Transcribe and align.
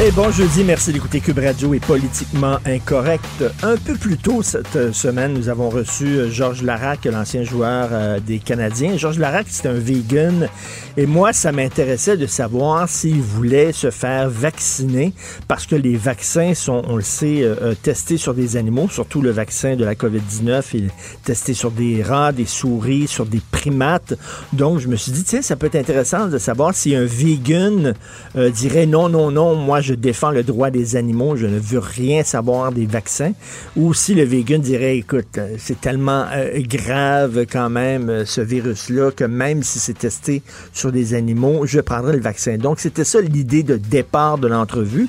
Et 0.00 0.12
bon 0.12 0.30
jeudi, 0.30 0.62
merci 0.62 0.92
d'écouter 0.92 1.18
Cube 1.18 1.40
Radio 1.40 1.74
est 1.74 1.84
politiquement 1.84 2.58
incorrect. 2.64 3.42
Un 3.64 3.76
peu 3.76 3.94
plus 3.94 4.16
tôt 4.16 4.44
cette 4.44 4.76
euh, 4.76 4.92
semaine, 4.92 5.34
nous 5.34 5.48
avons 5.48 5.70
reçu 5.70 6.04
euh, 6.04 6.30
Georges 6.30 6.62
Larac, 6.62 7.04
l'ancien 7.06 7.42
joueur 7.42 7.88
euh, 7.90 8.20
des 8.20 8.38
Canadiens. 8.38 8.96
Georges 8.96 9.18
Larac, 9.18 9.46
c'est 9.50 9.66
un 9.66 9.72
vegan. 9.72 10.48
Et 10.96 11.06
moi, 11.06 11.32
ça 11.32 11.50
m'intéressait 11.50 12.16
de 12.16 12.26
savoir 12.26 12.88
s'il 12.88 13.20
voulait 13.20 13.72
se 13.72 13.90
faire 13.90 14.30
vacciner 14.30 15.12
parce 15.48 15.66
que 15.66 15.74
les 15.74 15.96
vaccins 15.96 16.54
sont, 16.54 16.82
on 16.86 16.94
le 16.94 17.02
sait, 17.02 17.44
testés 17.82 18.16
sur 18.16 18.34
des 18.34 18.56
animaux, 18.56 18.88
surtout 18.90 19.22
le 19.22 19.30
vaccin 19.30 19.76
de 19.76 19.84
la 19.84 19.94
COVID-19. 19.94 20.62
Il 20.74 20.84
est 20.86 21.22
testé 21.24 21.54
sur 21.54 21.70
des 21.70 22.02
rats, 22.02 22.32
des 22.32 22.46
souris, 22.46 23.06
sur 23.06 23.26
des 23.26 23.40
primates. 23.52 24.14
Donc, 24.52 24.80
je 24.80 24.88
me 24.88 24.96
suis 24.96 25.12
dit, 25.12 25.22
tiens, 25.22 25.40
ça 25.40 25.54
peut 25.54 25.66
être 25.66 25.76
intéressant 25.76 26.26
de 26.26 26.38
savoir 26.38 26.74
si 26.74 26.96
un 26.96 27.04
vegan 27.04 27.94
dirait 28.34 28.86
non, 28.86 29.08
non, 29.08 29.30
non, 29.30 29.54
moi, 29.54 29.80
je 29.88 29.94
défends 29.94 30.30
le 30.30 30.42
droit 30.42 30.70
des 30.70 30.96
animaux, 30.96 31.34
je 31.36 31.46
ne 31.46 31.58
veux 31.58 31.78
rien 31.78 32.22
savoir 32.22 32.72
des 32.72 32.84
vaccins, 32.84 33.32
ou 33.74 33.94
si 33.94 34.14
le 34.14 34.22
vegan 34.22 34.60
dirait, 34.60 34.98
écoute, 34.98 35.38
euh, 35.38 35.56
c'est 35.58 35.80
tellement 35.80 36.26
euh, 36.30 36.60
grave 36.60 37.46
quand 37.50 37.70
même, 37.70 38.10
euh, 38.10 38.24
ce 38.26 38.42
virus-là, 38.42 39.12
que 39.12 39.24
même 39.24 39.62
si 39.62 39.78
c'est 39.78 39.98
testé 39.98 40.42
sur 40.74 40.92
des 40.92 41.14
animaux, 41.14 41.64
je 41.64 41.80
prendrai 41.80 42.12
le 42.12 42.20
vaccin. 42.20 42.58
Donc, 42.58 42.80
c'était 42.80 43.04
ça 43.04 43.22
l'idée 43.22 43.62
de 43.62 43.76
départ 43.76 44.36
de 44.36 44.46
l'entrevue. 44.46 45.08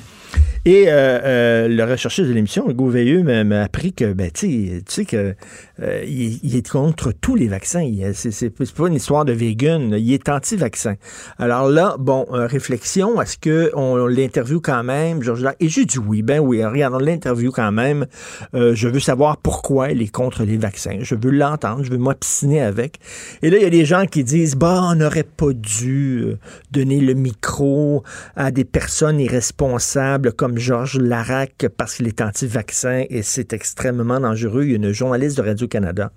Et 0.70 0.86
le 0.86 1.84
recherchiste 1.84 2.28
de 2.28 2.34
l'émission, 2.34 2.70
Hugo 2.70 2.90
Veilleux, 2.90 3.24
m'a 3.24 3.64
appris 3.64 3.92
que, 3.92 4.14
ben, 4.14 4.30
tu 4.32 4.84
sais 4.88 5.06
que 5.06 5.34
euh, 5.82 6.04
il, 6.06 6.56
est 6.56 6.70
contre 6.70 7.12
tous 7.12 7.36
les 7.36 7.48
vaccins. 7.48 7.90
C'est 8.14 8.50
pas 8.50 8.88
une 8.88 8.96
histoire 8.96 9.26
de 9.26 9.32
vegan. 9.32 9.96
Il 9.98 10.14
est 10.14 10.28
anti-vaccin. 10.30 10.96
Alors 11.38 11.70
là, 11.70 11.96
bon, 11.98 12.26
euh, 12.34 12.48
réflexion, 12.48 13.20
est-ce 13.22 13.38
qu'on 13.38 14.06
l'interview 14.06 14.60
quand 14.60 14.84
même, 14.84 15.24
Georges 15.24 15.46
Et 15.60 15.70
j'ai 15.70 15.86
dit 15.86 15.98
oui, 15.98 16.22
ben 16.22 16.40
oui, 16.40 16.64
regarde, 16.64 16.96
on 16.96 17.00
l'interview 17.00 17.52
quand 17.52 17.72
même. 17.72 18.06
Euh, 18.54 18.76
je 18.76 18.88
veux 18.88 19.00
savoir 19.00 19.38
pourquoi 19.38 19.92
il 19.92 20.02
est 20.02 20.12
contre 20.12 20.44
les 20.44 20.58
vaccins. 20.58 20.98
Je 21.00 21.16
veux 21.16 21.32
l'entendre, 21.32 21.84
je 21.84 21.92
veux 21.92 21.98
m'obstiner 21.98 22.62
avec. 22.62 23.00
Et 23.42 23.50
là, 23.50 23.58
il 23.58 23.64
y 23.64 23.68
a 23.68 23.72
des 23.72 23.86
gens 23.86 24.06
qui 24.06 24.24
disent, 24.24 24.56
bah, 24.56 24.82
on 24.84 24.96
n'aurait 24.96 25.24
pas 25.24 25.54
dû 25.54 26.36
donner 26.72 27.00
le 27.00 27.14
micro 27.14 28.04
à 28.36 28.52
des 28.52 28.66
personnes 28.66 29.20
irresponsables 29.20 30.34
comme 30.34 30.58
Georges 30.60 31.00
Larac 31.00 31.68
parce 31.76 31.96
qu'il 31.96 32.08
est 32.08 32.22
anti-vaccin 32.22 33.06
et 33.10 33.22
c'est 33.24 33.54
extrêmement 33.54 34.20
dangereux. 34.20 34.64
Il 34.64 34.70
y 34.70 34.74
a 34.74 34.76
une 34.78 34.92
journaliste 34.92 35.38
de 35.38 35.42
Radio 35.42 35.68
canada 35.68 36.12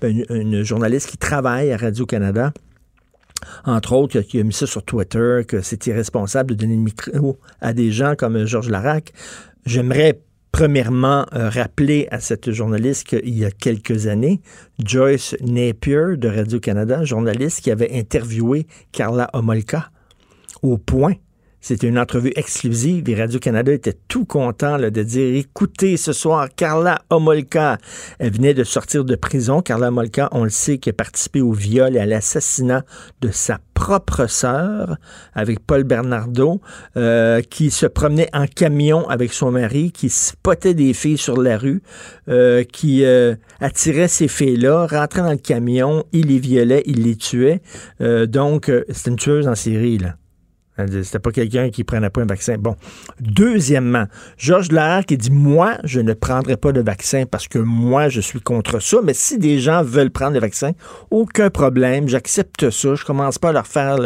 ben, 0.00 0.24
une, 0.30 0.62
journaliste 0.62 1.10
qui 1.10 1.18
travaille 1.18 1.72
à 1.72 1.76
Radio-Canada, 1.76 2.52
entre 3.64 3.92
autres, 3.92 4.20
qui 4.20 4.40
a 4.40 4.44
mis 4.44 4.52
ça 4.52 4.66
sur 4.66 4.82
Twitter, 4.82 5.42
que 5.46 5.60
c'est 5.60 5.86
irresponsable 5.86 6.50
de 6.50 6.54
donner 6.54 6.76
le 6.76 6.82
micro 6.82 7.38
à 7.60 7.72
des 7.72 7.90
gens 7.90 8.14
comme 8.16 8.44
Georges 8.44 8.70
Larac. 8.70 9.12
J'aimerais 9.66 10.20
premièrement 10.52 11.26
euh, 11.34 11.48
rappeler 11.48 12.08
à 12.10 12.20
cette 12.20 12.50
journaliste 12.50 13.06
qu'il 13.08 13.38
y 13.38 13.44
a 13.44 13.50
quelques 13.50 14.06
années, 14.06 14.40
Joyce 14.82 15.36
Napier 15.40 16.16
de 16.16 16.28
Radio-Canada, 16.28 17.04
journaliste 17.04 17.60
qui 17.60 17.70
avait 17.70 17.96
interviewé 17.96 18.66
Carla 18.92 19.28
Homolka 19.34 19.90
au 20.62 20.78
point 20.78 21.14
c'était 21.68 21.86
une 21.86 21.98
entrevue 21.98 22.32
exclusive 22.34 23.10
et 23.10 23.14
Radio-Canada 23.14 23.70
était 23.70 23.98
tout 24.08 24.24
content 24.24 24.78
de 24.78 24.88
dire 24.88 25.36
écoutez, 25.36 25.98
ce 25.98 26.14
soir, 26.14 26.48
Carla 26.56 27.02
Homolka, 27.10 27.76
elle 28.18 28.32
venait 28.32 28.54
de 28.54 28.64
sortir 28.64 29.04
de 29.04 29.14
prison. 29.16 29.60
Carla 29.60 29.88
Homolka, 29.88 30.30
on 30.32 30.44
le 30.44 30.48
sait, 30.48 30.78
qui 30.78 30.88
a 30.88 30.94
participé 30.94 31.42
au 31.42 31.52
viol 31.52 31.94
et 31.94 31.98
à 31.98 32.06
l'assassinat 32.06 32.84
de 33.20 33.30
sa 33.30 33.58
propre 33.74 34.26
sœur 34.28 34.96
avec 35.34 35.60
Paul 35.60 35.84
Bernardo, 35.84 36.62
euh, 36.96 37.42
qui 37.42 37.70
se 37.70 37.84
promenait 37.84 38.30
en 38.32 38.46
camion 38.46 39.06
avec 39.06 39.34
son 39.34 39.50
mari, 39.50 39.92
qui 39.92 40.08
spottait 40.08 40.72
des 40.72 40.94
filles 40.94 41.18
sur 41.18 41.38
la 41.38 41.58
rue, 41.58 41.82
euh, 42.30 42.64
qui 42.64 43.04
euh, 43.04 43.34
attirait 43.60 44.08
ces 44.08 44.28
filles-là, 44.28 44.86
rentrait 44.86 45.20
dans 45.20 45.32
le 45.32 45.36
camion, 45.36 46.04
il 46.12 46.28
les 46.28 46.38
violait, 46.38 46.82
il 46.86 47.02
les 47.02 47.16
tuait. 47.16 47.60
donc, 48.00 48.72
c'est 48.90 49.10
une 49.10 49.16
tueuse 49.16 49.46
en 49.46 49.54
série, 49.54 49.98
là. 49.98 50.14
C'était 50.86 51.18
pas 51.18 51.30
quelqu'un 51.30 51.70
qui 51.70 51.84
prenait 51.84 52.10
pas 52.10 52.22
un 52.22 52.26
vaccin. 52.26 52.56
Bon. 52.58 52.76
Deuxièmement, 53.20 54.04
Georges 54.36 54.70
Larac 54.70 55.06
qui 55.06 55.16
dit 55.16 55.30
Moi, 55.30 55.76
je 55.84 56.00
ne 56.00 56.12
prendrai 56.12 56.56
pas 56.56 56.72
de 56.72 56.80
vaccin 56.80 57.24
parce 57.26 57.48
que 57.48 57.58
moi, 57.58 58.08
je 58.08 58.20
suis 58.20 58.40
contre 58.40 58.80
ça. 58.80 58.98
Mais 59.02 59.14
si 59.14 59.38
des 59.38 59.58
gens 59.58 59.82
veulent 59.82 60.10
prendre 60.10 60.34
le 60.34 60.40
vaccin, 60.40 60.72
aucun 61.10 61.50
problème. 61.50 62.08
J'accepte 62.08 62.70
ça. 62.70 62.94
Je 62.94 63.04
commence 63.04 63.38
pas 63.38 63.50
à 63.50 63.52
leur 63.52 63.66
faire 63.66 63.96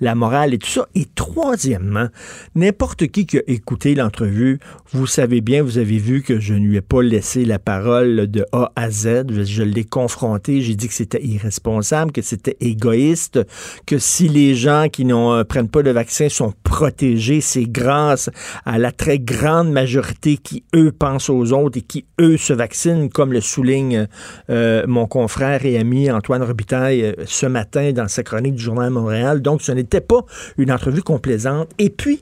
la 0.00 0.14
morale 0.14 0.54
et 0.54 0.58
tout 0.58 0.68
ça. 0.68 0.88
Et 0.94 1.06
troisièmement, 1.14 2.08
n'importe 2.54 3.06
qui 3.08 3.26
qui 3.26 3.38
a 3.38 3.42
écouté 3.46 3.94
l'entrevue, 3.94 4.58
vous 4.92 5.06
savez 5.06 5.40
bien, 5.40 5.62
vous 5.62 5.78
avez 5.78 5.98
vu 5.98 6.22
que 6.22 6.40
je 6.40 6.54
ne 6.54 6.66
lui 6.66 6.76
ai 6.76 6.80
pas 6.80 7.02
laissé 7.02 7.44
la 7.44 7.58
parole 7.58 8.26
de 8.30 8.44
A 8.52 8.72
à 8.76 8.90
Z. 8.90 9.24
Je, 9.44 9.62
l'ai 9.62 9.84
confronté. 9.84 10.60
J'ai 10.60 10.74
dit 10.74 10.88
que 10.88 10.94
c'était 10.94 11.22
irresponsable, 11.22 12.12
que 12.12 12.22
c'était 12.22 12.56
égoïste, 12.60 13.40
que 13.86 13.98
si 13.98 14.28
les 14.28 14.54
gens 14.54 14.88
qui 14.90 15.04
ne 15.04 15.14
euh, 15.14 15.44
prennent 15.44 15.68
pas 15.68 15.82
de 15.82 15.90
vaccin 15.90 16.21
sont 16.30 16.52
protégés, 16.62 17.40
c'est 17.40 17.64
grâce 17.64 18.30
à 18.64 18.78
la 18.78 18.92
très 18.92 19.18
grande 19.18 19.70
majorité 19.70 20.36
qui, 20.36 20.64
eux, 20.74 20.92
pensent 20.92 21.30
aux 21.30 21.52
autres 21.52 21.78
et 21.78 21.82
qui, 21.82 22.06
eux, 22.20 22.36
se 22.36 22.52
vaccinent, 22.52 23.08
comme 23.08 23.32
le 23.32 23.40
souligne 23.40 24.06
euh, 24.50 24.84
mon 24.86 25.06
confrère 25.06 25.64
et 25.64 25.78
ami 25.78 26.10
Antoine 26.10 26.42
Robitaille 26.42 27.04
euh, 27.04 27.12
ce 27.26 27.46
matin 27.46 27.92
dans 27.92 28.08
sa 28.08 28.22
chronique 28.22 28.54
du 28.54 28.62
Journal 28.62 28.90
Montréal. 28.90 29.42
Donc, 29.42 29.62
ce 29.62 29.72
n'était 29.72 30.00
pas 30.00 30.24
une 30.58 30.72
entrevue 30.72 31.02
complaisante. 31.02 31.70
Et 31.78 31.90
puis, 31.90 32.20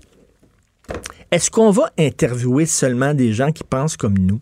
est-ce 1.31 1.51
qu'on 1.51 1.71
va 1.71 1.91
interviewer 1.99 2.67
seulement 2.67 3.15
des 3.15 3.33
gens 3.33 3.53
qui 3.53 3.65
pensent 3.65 3.97
comme 3.97 4.19
nous? 4.19 4.41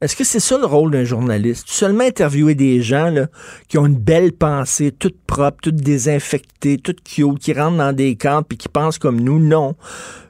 Est-ce 0.00 0.16
que 0.16 0.24
c'est 0.24 0.40
ça 0.40 0.56
le 0.56 0.64
rôle 0.64 0.92
d'un 0.92 1.04
journaliste? 1.04 1.68
Seulement 1.68 2.04
interviewer 2.04 2.54
des 2.54 2.80
gens 2.80 3.10
là, 3.10 3.26
qui 3.68 3.76
ont 3.76 3.84
une 3.84 3.98
belle 3.98 4.32
pensée, 4.32 4.92
toute 4.92 5.20
propre, 5.26 5.58
toute 5.60 5.76
désinfectée, 5.76 6.78
toute 6.78 7.02
cute, 7.02 7.38
qui 7.38 7.52
rentrent 7.52 7.76
dans 7.76 7.92
des 7.92 8.16
camps 8.16 8.42
et 8.50 8.56
qui 8.56 8.70
pensent 8.70 8.98
comme 8.98 9.20
nous? 9.20 9.38
Non. 9.38 9.74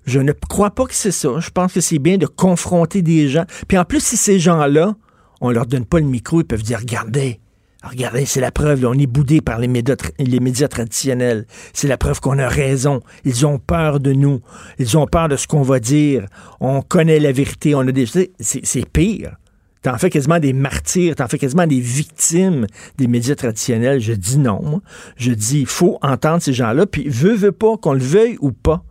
Je 0.06 0.18
ne 0.18 0.32
crois 0.32 0.70
pas 0.70 0.86
que 0.86 0.94
c'est 0.94 1.12
ça. 1.12 1.38
Je 1.38 1.50
pense 1.50 1.72
que 1.72 1.80
c'est 1.80 2.00
bien 2.00 2.18
de 2.18 2.26
confronter 2.26 3.00
des 3.00 3.28
gens. 3.28 3.44
Puis 3.68 3.78
en 3.78 3.84
plus, 3.84 4.02
si 4.02 4.16
ces 4.16 4.40
gens-là, 4.40 4.96
on 5.40 5.50
leur 5.50 5.66
donne 5.66 5.86
pas 5.86 6.00
le 6.00 6.06
micro, 6.06 6.40
ils 6.40 6.44
peuvent 6.44 6.64
dire, 6.64 6.80
regardez, 6.80 7.38
Regardez, 7.82 8.26
c'est 8.26 8.42
la 8.42 8.50
preuve, 8.50 8.84
on 8.84 8.92
est 8.92 9.06
boudé 9.06 9.40
par 9.40 9.58
les 9.58 9.66
médias, 9.66 9.96
les 10.18 10.38
médias 10.38 10.68
traditionnels. 10.68 11.46
C'est 11.72 11.88
la 11.88 11.96
preuve 11.96 12.20
qu'on 12.20 12.38
a 12.38 12.46
raison. 12.46 13.00
Ils 13.24 13.46
ont 13.46 13.58
peur 13.58 14.00
de 14.00 14.12
nous. 14.12 14.42
Ils 14.78 14.98
ont 14.98 15.06
peur 15.06 15.28
de 15.28 15.36
ce 15.36 15.46
qu'on 15.46 15.62
va 15.62 15.80
dire. 15.80 16.26
On 16.60 16.82
connaît 16.82 17.18
la 17.18 17.32
vérité. 17.32 17.74
On 17.74 17.80
a 17.80 17.92
des... 17.92 18.04
C'est 18.38 18.86
pire. 18.86 19.36
T'en 19.82 19.96
fais 19.96 20.10
quasiment 20.10 20.38
des 20.38 20.52
martyrs, 20.52 21.16
t'en 21.16 21.26
fais 21.26 21.38
quasiment 21.38 21.66
des 21.66 21.80
victimes 21.80 22.66
des 22.98 23.06
médias 23.06 23.34
traditionnels. 23.34 24.00
Je 24.00 24.12
dis 24.12 24.38
non. 24.38 24.82
Je 25.16 25.32
dis, 25.32 25.64
faut 25.64 25.98
entendre 26.02 26.42
ces 26.42 26.52
gens-là, 26.52 26.86
puis 26.86 27.08
veut, 27.08 27.34
veut 27.34 27.52
pas, 27.52 27.76
qu'on 27.78 27.94
le 27.94 28.00
veuille 28.00 28.36
ou 28.40 28.52
pas. 28.52 28.84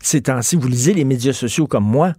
Ces 0.00 0.22
temps-ci, 0.22 0.56
vous 0.56 0.68
lisez 0.68 0.94
les 0.94 1.04
médias 1.04 1.34
sociaux 1.34 1.66
comme 1.66 1.84
moi, 1.84 2.14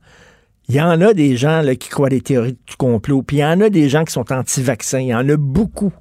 il 0.69 0.75
y 0.75 0.81
en 0.81 1.01
a 1.01 1.13
des 1.13 1.36
gens 1.36 1.62
là, 1.62 1.75
qui 1.75 1.89
croient 1.89 2.10
des 2.10 2.21
théories 2.21 2.57
du 2.68 2.75
complot, 2.77 3.21
puis 3.24 3.38
il 3.38 3.39
y 3.42 3.45
en 3.45 3.60
a 3.62 3.69
des 3.69 3.89
gens 3.89 4.06
qui 4.06 4.13
sont 4.13 4.31
anti-vaccins. 4.31 5.00
Il 5.00 5.07
y 5.07 5.15
en 5.15 5.27
a 5.27 5.36
beaucoup. 5.36 5.92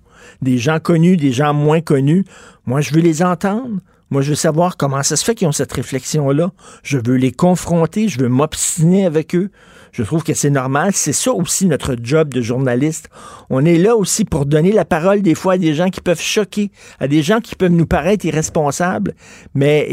Des 0.41 0.59
gens 0.59 0.79
connus, 0.79 1.17
des 1.17 1.32
gens 1.32 1.53
moins 1.53 1.81
connus. 1.81 2.25
Moi, 2.67 2.81
je 2.81 2.94
veux 2.94 3.00
les 3.00 3.23
entendre. 3.23 3.81
Moi, 4.11 4.23
je 4.23 4.31
veux 4.31 4.37
savoir 4.37 4.76
comment 4.76 5.03
ça 5.03 5.17
se 5.17 5.25
fait 5.25 5.35
qu'ils 5.35 5.49
ont 5.49 5.53
cette 5.53 5.73
réflexion-là. 5.73 6.53
Je 6.82 6.99
veux 6.99 7.17
les 7.17 7.32
confronter, 7.32 8.09
je 8.09 8.20
veux 8.20 8.29
m'obstiner 8.29 9.06
avec 9.06 9.35
eux. 9.35 9.50
Je 9.93 10.03
trouve 10.03 10.25
que 10.25 10.33
c'est 10.33 10.50
normal. 10.50 10.93
C'est 10.94 11.12
ça 11.12 11.33
aussi 11.33 11.67
notre 11.67 11.97
job 12.03 12.33
de 12.33 12.41
journaliste. 12.41 13.11
On 13.50 13.65
est 13.65 13.77
là 13.77 13.94
aussi 13.94 14.25
pour 14.25 14.47
donner 14.47 14.73
la 14.73 14.87
parole 14.87 15.21
des 15.21 15.35
fois 15.35 15.55
à 15.55 15.59
des 15.59 15.75
gens 15.75 15.91
qui 15.91 16.00
peuvent 16.00 16.21
choquer, 16.21 16.71
à 16.99 17.09
des 17.09 17.23
gens 17.23 17.41
qui 17.41 17.55
peuvent 17.55 17.73
nous 17.73 17.87
paraître 17.87 18.25
irresponsables. 18.25 19.15
Mais 19.55 19.87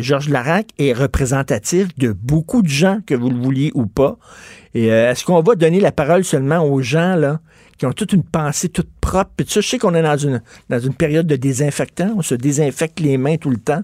Georges 0.00 0.30
Larac 0.30 0.68
est 0.78 0.94
représentatif 0.94 1.88
de 1.98 2.12
beaucoup 2.12 2.62
de 2.62 2.68
gens, 2.68 2.98
que 3.06 3.14
vous 3.14 3.28
le 3.28 3.36
vouliez 3.36 3.70
ou 3.74 3.86
pas. 3.86 4.16
Et 4.74 4.90
euh, 4.90 5.10
est-ce 5.10 5.24
qu'on 5.24 5.40
va 5.40 5.54
donner 5.54 5.80
la 5.80 5.92
parole 5.92 6.24
seulement 6.24 6.64
aux 6.64 6.80
gens 6.80 7.14
là 7.14 7.40
qui 7.76 7.86
ont 7.86 7.92
toute 7.92 8.12
une 8.12 8.24
pensée 8.24 8.68
toute 8.68 8.88
propre? 9.00 9.30
Puis 9.36 9.46
je 9.48 9.60
sais 9.60 9.78
qu'on 9.78 9.94
est 9.94 10.02
dans 10.02 10.16
une, 10.16 10.42
dans 10.70 10.80
une 10.80 10.94
période 10.94 11.26
de 11.26 11.36
désinfectant. 11.36 12.14
On 12.16 12.22
se 12.22 12.34
désinfecte 12.34 13.00
les 13.00 13.18
mains 13.18 13.36
tout 13.36 13.50
le 13.50 13.58
temps. 13.58 13.82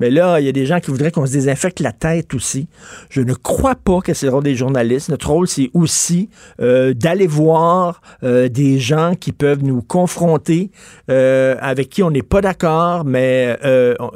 Mais 0.00 0.10
là, 0.10 0.40
il 0.40 0.46
y 0.46 0.48
a 0.48 0.52
des 0.52 0.66
gens 0.66 0.80
qui 0.80 0.90
voudraient 0.90 1.10
qu'on 1.10 1.26
se 1.26 1.32
désinfecte 1.32 1.80
la 1.80 1.92
tête 1.92 2.34
aussi. 2.34 2.68
Je 3.10 3.20
ne 3.20 3.34
crois 3.34 3.74
pas 3.74 4.00
que 4.00 4.14
c'est 4.14 4.26
le 4.26 4.32
rôle 4.32 4.44
des 4.44 4.54
journalistes. 4.54 5.08
Notre 5.08 5.30
rôle, 5.30 5.48
c'est 5.48 5.70
aussi 5.74 6.30
euh, 6.60 6.94
d'aller 6.94 7.26
voir 7.26 8.00
euh, 8.22 8.48
des 8.48 8.78
gens 8.78 9.14
qui 9.18 9.32
peuvent 9.32 9.62
nous 9.62 9.82
confronter, 9.82 10.70
euh, 11.10 11.56
avec 11.60 11.88
qui 11.88 12.02
on 12.02 12.10
n'est 12.10 12.22
pas 12.22 12.40
d'accord, 12.40 13.04
mais 13.04 13.58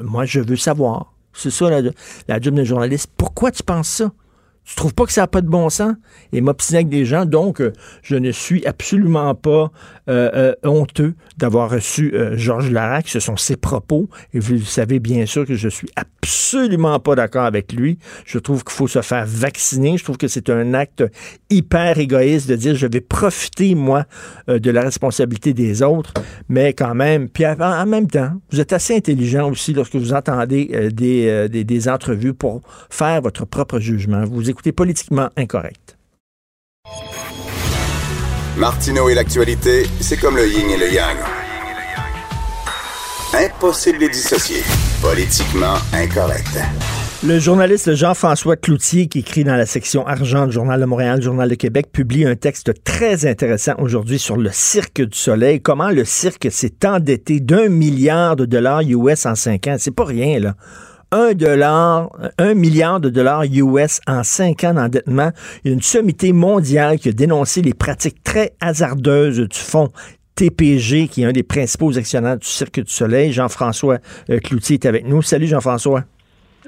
moi, 0.02 0.24
je 0.24 0.40
veux 0.40 0.56
savoir. 0.56 1.12
C'est 1.32 1.50
ça 1.50 1.70
la, 1.70 1.80
la 2.28 2.40
job 2.40 2.54
d'un 2.54 2.64
journaliste. 2.64 3.10
Pourquoi 3.16 3.50
tu 3.50 3.62
penses 3.62 3.88
ça? 3.88 4.12
Tu 4.64 4.76
trouves 4.76 4.94
pas 4.94 5.06
que 5.06 5.12
ça 5.12 5.22
n'a 5.22 5.26
pas 5.26 5.40
de 5.40 5.48
bon 5.48 5.68
sens? 5.70 5.94
Et 6.32 6.40
m'obstiner 6.40 6.78
avec 6.78 6.88
des 6.88 7.04
gens. 7.04 7.24
Donc, 7.24 7.60
euh, 7.60 7.72
je 8.02 8.14
ne 8.14 8.30
suis 8.30 8.64
absolument 8.64 9.34
pas 9.34 9.72
euh, 10.08 10.30
euh, 10.34 10.54
honteux 10.62 11.14
d'avoir 11.36 11.70
reçu 11.70 12.14
Georges 12.34 12.70
Larac. 12.70 13.08
Ce 13.08 13.18
sont 13.18 13.36
ses 13.36 13.56
propos. 13.56 14.08
Et 14.32 14.38
vous 14.38 14.60
savez 14.60 15.00
bien 15.00 15.26
sûr 15.26 15.46
que 15.46 15.56
je 15.56 15.68
suis 15.68 15.88
absolument 15.96 17.00
pas 17.00 17.16
d'accord 17.16 17.44
avec 17.44 17.72
lui. 17.72 17.98
Je 18.24 18.38
trouve 18.38 18.62
qu'il 18.62 18.72
faut 18.72 18.86
se 18.86 19.02
faire 19.02 19.24
vacciner. 19.26 19.96
Je 19.96 20.04
trouve 20.04 20.16
que 20.16 20.28
c'est 20.28 20.48
un 20.48 20.74
acte 20.74 21.04
hyper 21.50 21.98
égoïste 21.98 22.48
de 22.48 22.54
dire 22.54 22.76
je 22.76 22.86
vais 22.86 23.00
profiter, 23.00 23.74
moi, 23.74 24.04
de 24.46 24.70
la 24.70 24.82
responsabilité 24.82 25.54
des 25.54 25.82
autres. 25.82 26.14
Mais 26.48 26.72
quand 26.72 26.94
même, 26.94 27.28
puis 27.28 27.44
en, 27.46 27.86
même 27.86 28.06
temps, 28.06 28.32
vous 28.52 28.60
êtes 28.60 28.72
assez 28.72 28.96
intelligent 28.96 29.50
aussi 29.50 29.72
lorsque 29.72 29.96
vous 29.96 30.12
entendez 30.12 30.90
des, 30.92 31.48
des, 31.48 31.64
des, 31.64 31.88
entrevues 31.88 32.34
pour 32.34 32.60
faire 32.90 33.20
votre 33.20 33.44
propre 33.44 33.80
jugement. 33.80 34.24
Vous 34.24 34.51
écoutez 34.52 34.72
Politiquement 34.72 35.30
Incorrect. 35.36 35.96
Martineau 38.58 39.08
et 39.08 39.14
l'actualité, 39.14 39.86
c'est 40.00 40.18
comme 40.18 40.36
le 40.36 40.46
yin 40.46 40.68
et 40.68 40.76
le 40.76 40.92
yang. 40.92 41.16
Impossible 43.34 43.98
de 43.98 44.02
les 44.04 44.08
dissocier. 44.10 44.62
Politiquement 45.00 45.76
incorrect. 45.94 46.58
Le 47.24 47.38
journaliste 47.38 47.94
Jean-François 47.94 48.56
Cloutier, 48.56 49.06
qui 49.06 49.20
écrit 49.20 49.42
dans 49.42 49.56
la 49.56 49.64
section 49.64 50.06
argent 50.06 50.46
du 50.46 50.52
Journal 50.52 50.78
de 50.78 50.84
Montréal, 50.84 51.22
Journal 51.22 51.48
de 51.48 51.54
Québec, 51.54 51.86
publie 51.90 52.26
un 52.26 52.36
texte 52.36 52.84
très 52.84 53.24
intéressant 53.24 53.72
aujourd'hui 53.78 54.18
sur 54.18 54.36
le 54.36 54.50
Cirque 54.52 55.00
du 55.00 55.16
Soleil, 55.16 55.62
comment 55.62 55.90
le 55.90 56.04
cirque 56.04 56.48
s'est 56.50 56.84
endetté 56.84 57.40
d'un 57.40 57.70
milliard 57.70 58.36
de 58.36 58.44
dollars 58.44 58.82
US 58.82 59.24
en 59.24 59.34
cinq 59.34 59.66
ans? 59.66 59.76
C'est 59.78 59.94
pas 59.94 60.04
rien, 60.04 60.38
là. 60.38 60.56
1 61.12 61.34
dollar, 61.34 62.10
1 62.38 62.54
milliard 62.54 62.98
de 62.98 63.10
dollars 63.10 63.44
US 63.44 64.00
en 64.06 64.24
5 64.24 64.64
ans 64.64 64.74
d'endettement. 64.74 65.30
Il 65.62 65.68
y 65.68 65.70
a 65.70 65.74
une 65.74 65.82
sommité 65.82 66.32
mondiale 66.32 66.98
qui 66.98 67.10
a 67.10 67.12
dénoncé 67.12 67.62
les 67.62 67.74
pratiques 67.74 68.24
très 68.24 68.54
hasardeuses 68.60 69.38
du 69.38 69.58
fonds 69.58 69.90
TPG, 70.34 71.08
qui 71.08 71.22
est 71.22 71.26
un 71.26 71.32
des 71.32 71.42
principaux 71.42 71.96
actionnaires 71.98 72.38
du 72.38 72.46
Cirque 72.46 72.80
du 72.80 72.90
Soleil. 72.90 73.32
Jean-François 73.32 73.98
euh, 74.30 74.38
Cloutier 74.40 74.74
est 74.74 74.86
avec 74.86 75.06
nous. 75.06 75.20
Salut 75.20 75.46
Jean-François. 75.46 76.04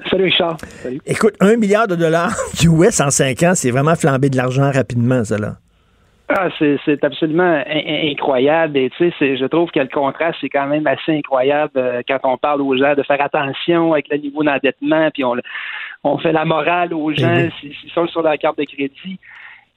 Salut 0.09 0.25
Richard. 0.25 0.57
Écoute, 1.05 1.35
1 1.39 1.55
milliard 1.55 1.87
de 1.87 1.95
dollars 1.95 2.35
US 2.63 3.01
en 3.01 3.09
5 3.09 3.43
ans, 3.43 3.53
c'est 3.55 3.71
vraiment 3.71 3.95
flambé 3.95 4.29
de 4.29 4.37
l'argent 4.37 4.71
rapidement, 4.71 5.23
ça 5.23 5.37
là. 5.37 5.57
Ah, 6.27 6.49
c'est 6.57 7.03
absolument 7.03 7.63
incroyable. 7.67 8.77
Et 8.77 8.89
tu 8.97 9.11
sais, 9.19 9.37
je 9.37 9.45
trouve 9.45 9.69
que 9.69 9.79
le 9.79 9.87
contraste, 9.87 10.39
c'est 10.41 10.49
quand 10.49 10.65
même 10.65 10.87
assez 10.87 11.15
incroyable 11.15 11.73
euh, 11.77 12.01
quand 12.07 12.17
on 12.23 12.37
parle 12.37 12.61
aux 12.61 12.75
gens 12.75 12.95
de 12.95 13.03
faire 13.03 13.21
attention 13.21 13.93
avec 13.93 14.09
le 14.09 14.17
niveau 14.17 14.43
d'endettement, 14.43 15.09
puis 15.13 15.23
on, 15.23 15.35
on 16.03 16.17
fait 16.17 16.31
la 16.31 16.43
morale 16.43 16.95
aux 16.95 17.11
eh 17.11 17.15
gens 17.15 17.49
s'ils 17.59 17.91
sont 17.93 18.07
sur 18.07 18.23
la 18.23 18.37
carte 18.37 18.57
de 18.57 18.63
crédit. 18.63 19.19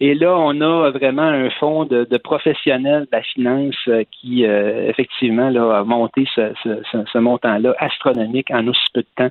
Et 0.00 0.14
là, 0.14 0.36
on 0.38 0.60
a 0.60 0.90
vraiment 0.90 1.22
un 1.22 1.50
fonds 1.50 1.84
de, 1.84 2.04
professionnels 2.18 3.02
de 3.02 3.16
la 3.16 3.22
finance 3.22 3.74
euh, 3.88 4.04
qui, 4.12 4.46
euh, 4.46 4.88
effectivement, 4.88 5.50
là, 5.50 5.78
a 5.78 5.84
monté 5.84 6.24
ce, 6.34 6.52
ce 6.64 7.18
montant-là 7.18 7.74
astronomique 7.78 8.50
en 8.50 8.66
aussi 8.68 8.86
peu 8.94 9.00
de 9.00 9.08
temps. 9.16 9.30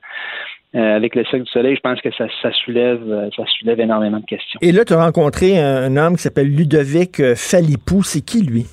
Euh, 0.76 0.96
avec 0.96 1.16
le 1.16 1.24
Cirque 1.26 1.44
du 1.44 1.52
Soleil, 1.52 1.76
je 1.76 1.80
pense 1.80 2.02
que 2.02 2.10
ça, 2.12 2.28
soulève, 2.66 3.02
euh, 3.10 3.30
ça 3.36 3.44
soulève 3.58 3.80
énormément 3.80 4.20
de 4.20 4.26
questions. 4.26 4.60
Et 4.62 4.74
là, 4.74 4.84
tu 4.84 4.94
as 4.94 5.02
rencontré 5.02 5.58
un, 5.58 5.96
homme 5.96 6.18
qui 6.18 6.24
s'appelle 6.24 6.54
Ludovic 6.54 7.22
euh, 7.22 7.36
Falipou. 7.36 8.04
C'est 8.04 8.22
qui, 8.22 8.42
lui? 8.44 8.66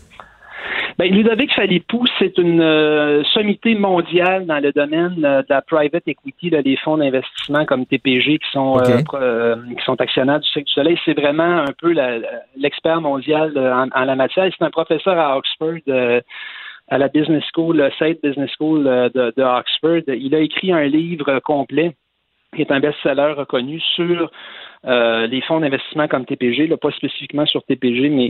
Ben, 0.99 1.13
Ludovic 1.13 1.53
Falipou, 1.55 2.05
c'est 2.19 2.39
une 2.39 3.25
sommité 3.33 3.75
mondiale 3.75 4.47
dans 4.47 4.61
le 4.61 4.73
domaine 4.73 5.17
de 5.17 5.45
la 5.49 5.63
private 5.63 6.07
equity, 6.07 6.51
des 6.51 6.77
fonds 6.77 6.99
d'investissement 6.99 7.65
comme 7.65 7.85
TPG 7.85 8.39
qui 8.39 8.51
sont 8.53 8.79
qui 8.79 9.85
sont 9.85 10.01
actionnaires 10.01 10.41
du 10.41 10.49
Cirque 10.49 10.67
du 10.67 10.73
Soleil. 10.73 10.99
C'est 11.05 11.19
vraiment 11.19 11.63
un 11.63 11.73
peu 11.81 11.95
l'expert 12.57 13.01
mondial 13.01 13.53
en, 13.59 14.05
la 14.05 14.15
matière. 14.15 14.49
C'est 14.57 14.65
un 14.65 14.71
professeur 14.71 15.19
à 15.19 15.37
Oxford 15.37 15.81
à 16.89 16.99
la 16.99 17.09
Business 17.09 17.45
School, 17.53 17.79
le 17.79 17.91
State 17.93 18.19
Business 18.23 18.51
School 18.59 18.87
euh, 18.87 19.09
de, 19.09 19.43
Oxford. 19.43 20.03
Il 20.09 20.35
a 20.35 20.41
écrit 20.41 20.73
un 20.73 20.85
livre 20.85 21.39
complet 21.41 21.97
qui 22.55 22.63
est 22.63 22.73
un 22.73 22.81
best-seller 22.81 23.35
reconnu 23.37 23.81
sur 23.81 24.31
euh, 24.87 25.27
les 25.27 25.41
fonds 25.43 25.61
d'investissement 25.61 26.09
comme 26.09 26.25
TPG, 26.27 26.67
là, 26.67 26.77
pas 26.77 26.91
spécifiquement 26.91 27.47
sur 27.47 27.63
TPG, 27.65 28.09
mais 28.11 28.29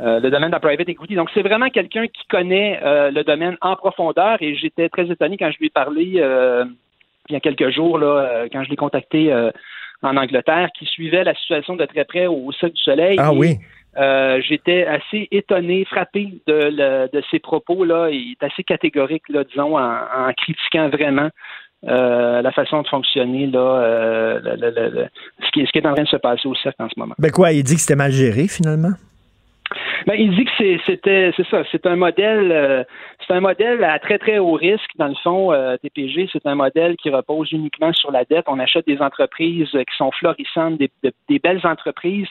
euh, 0.00 0.20
le 0.20 0.30
domaine 0.30 0.48
de 0.48 0.54
la 0.54 0.60
private 0.60 0.88
equity. 0.88 1.14
Donc, 1.14 1.30
c'est 1.34 1.42
vraiment 1.42 1.68
quelqu'un 1.68 2.06
qui 2.06 2.26
connaît 2.28 2.80
le 2.82 3.22
domaine 3.22 3.56
en 3.60 3.76
profondeur 3.76 4.38
et 4.40 4.54
j'étais 4.54 4.88
très 4.88 5.10
étonné 5.10 5.36
quand 5.36 5.50
je 5.50 5.58
lui 5.58 5.66
ai 5.66 5.70
parlé 5.70 6.04
il 7.28 7.32
y 7.34 7.36
a 7.36 7.40
quelques 7.40 7.70
jours, 7.70 7.98
là, 7.98 8.46
quand 8.52 8.64
je 8.64 8.70
l'ai 8.70 8.76
contacté 8.76 9.32
en 10.02 10.16
Angleterre, 10.16 10.70
qui 10.78 10.86
suivait 10.86 11.24
la 11.24 11.34
situation 11.34 11.76
de 11.76 11.84
très 11.84 12.04
près 12.04 12.26
au 12.26 12.50
Cirque 12.52 12.72
du 12.72 12.82
Soleil. 12.82 13.16
Ah 13.18 13.32
oui. 13.32 13.56
Euh, 13.96 14.40
j'étais 14.42 14.86
assez 14.86 15.26
étonné, 15.32 15.84
frappé 15.84 16.40
de, 16.46 17.10
de 17.12 17.22
ses 17.30 17.40
propos-là. 17.40 18.10
Il 18.10 18.32
est 18.32 18.44
assez 18.44 18.62
catégorique, 18.62 19.28
là, 19.28 19.44
disons, 19.44 19.76
en, 19.78 20.32
critiquant 20.36 20.88
vraiment 20.88 21.28
euh, 21.88 22.42
la 22.42 22.52
façon 22.52 22.82
de 22.82 22.88
fonctionner, 22.88 23.46
là, 23.46 23.82
euh, 23.82 24.40
ce, 25.42 25.50
qui, 25.50 25.66
ce 25.66 25.72
qui 25.72 25.78
est 25.78 25.86
en 25.86 25.94
train 25.94 26.02
de 26.02 26.08
se 26.08 26.16
passer 26.16 26.46
au 26.48 26.54
cercle 26.54 26.82
en 26.82 26.88
ce 26.88 26.98
moment. 26.98 27.14
Ben 27.18 27.30
quoi, 27.30 27.52
il 27.52 27.62
dit 27.62 27.74
que 27.74 27.80
c'était 27.80 27.96
mal 27.96 28.12
géré, 28.12 28.48
finalement? 28.48 28.92
Ben, 30.06 30.14
il 30.14 30.34
dit 30.34 30.44
que 30.44 30.78
c'était, 30.86 31.32
c'est 31.36 31.46
ça, 31.48 31.62
c'est 31.70 31.86
un 31.86 31.94
modèle, 31.94 32.86
c'est 33.24 33.34
un 33.34 33.40
modèle 33.40 33.84
à 33.84 33.98
très 33.98 34.18
très 34.18 34.38
haut 34.38 34.54
risque. 34.54 34.90
Dans 34.96 35.08
le 35.08 35.14
fond, 35.22 35.52
TPG, 35.82 36.28
c'est 36.32 36.44
un 36.46 36.56
modèle 36.56 36.96
qui 36.96 37.10
repose 37.10 37.52
uniquement 37.52 37.92
sur 37.92 38.10
la 38.10 38.24
dette. 38.24 38.46
On 38.48 38.58
achète 38.58 38.86
des 38.86 38.98
entreprises 38.98 39.70
qui 39.70 39.96
sont 39.96 40.10
florissantes, 40.10 40.78
des 40.78 41.38
belles 41.38 41.64
entreprises 41.64 42.26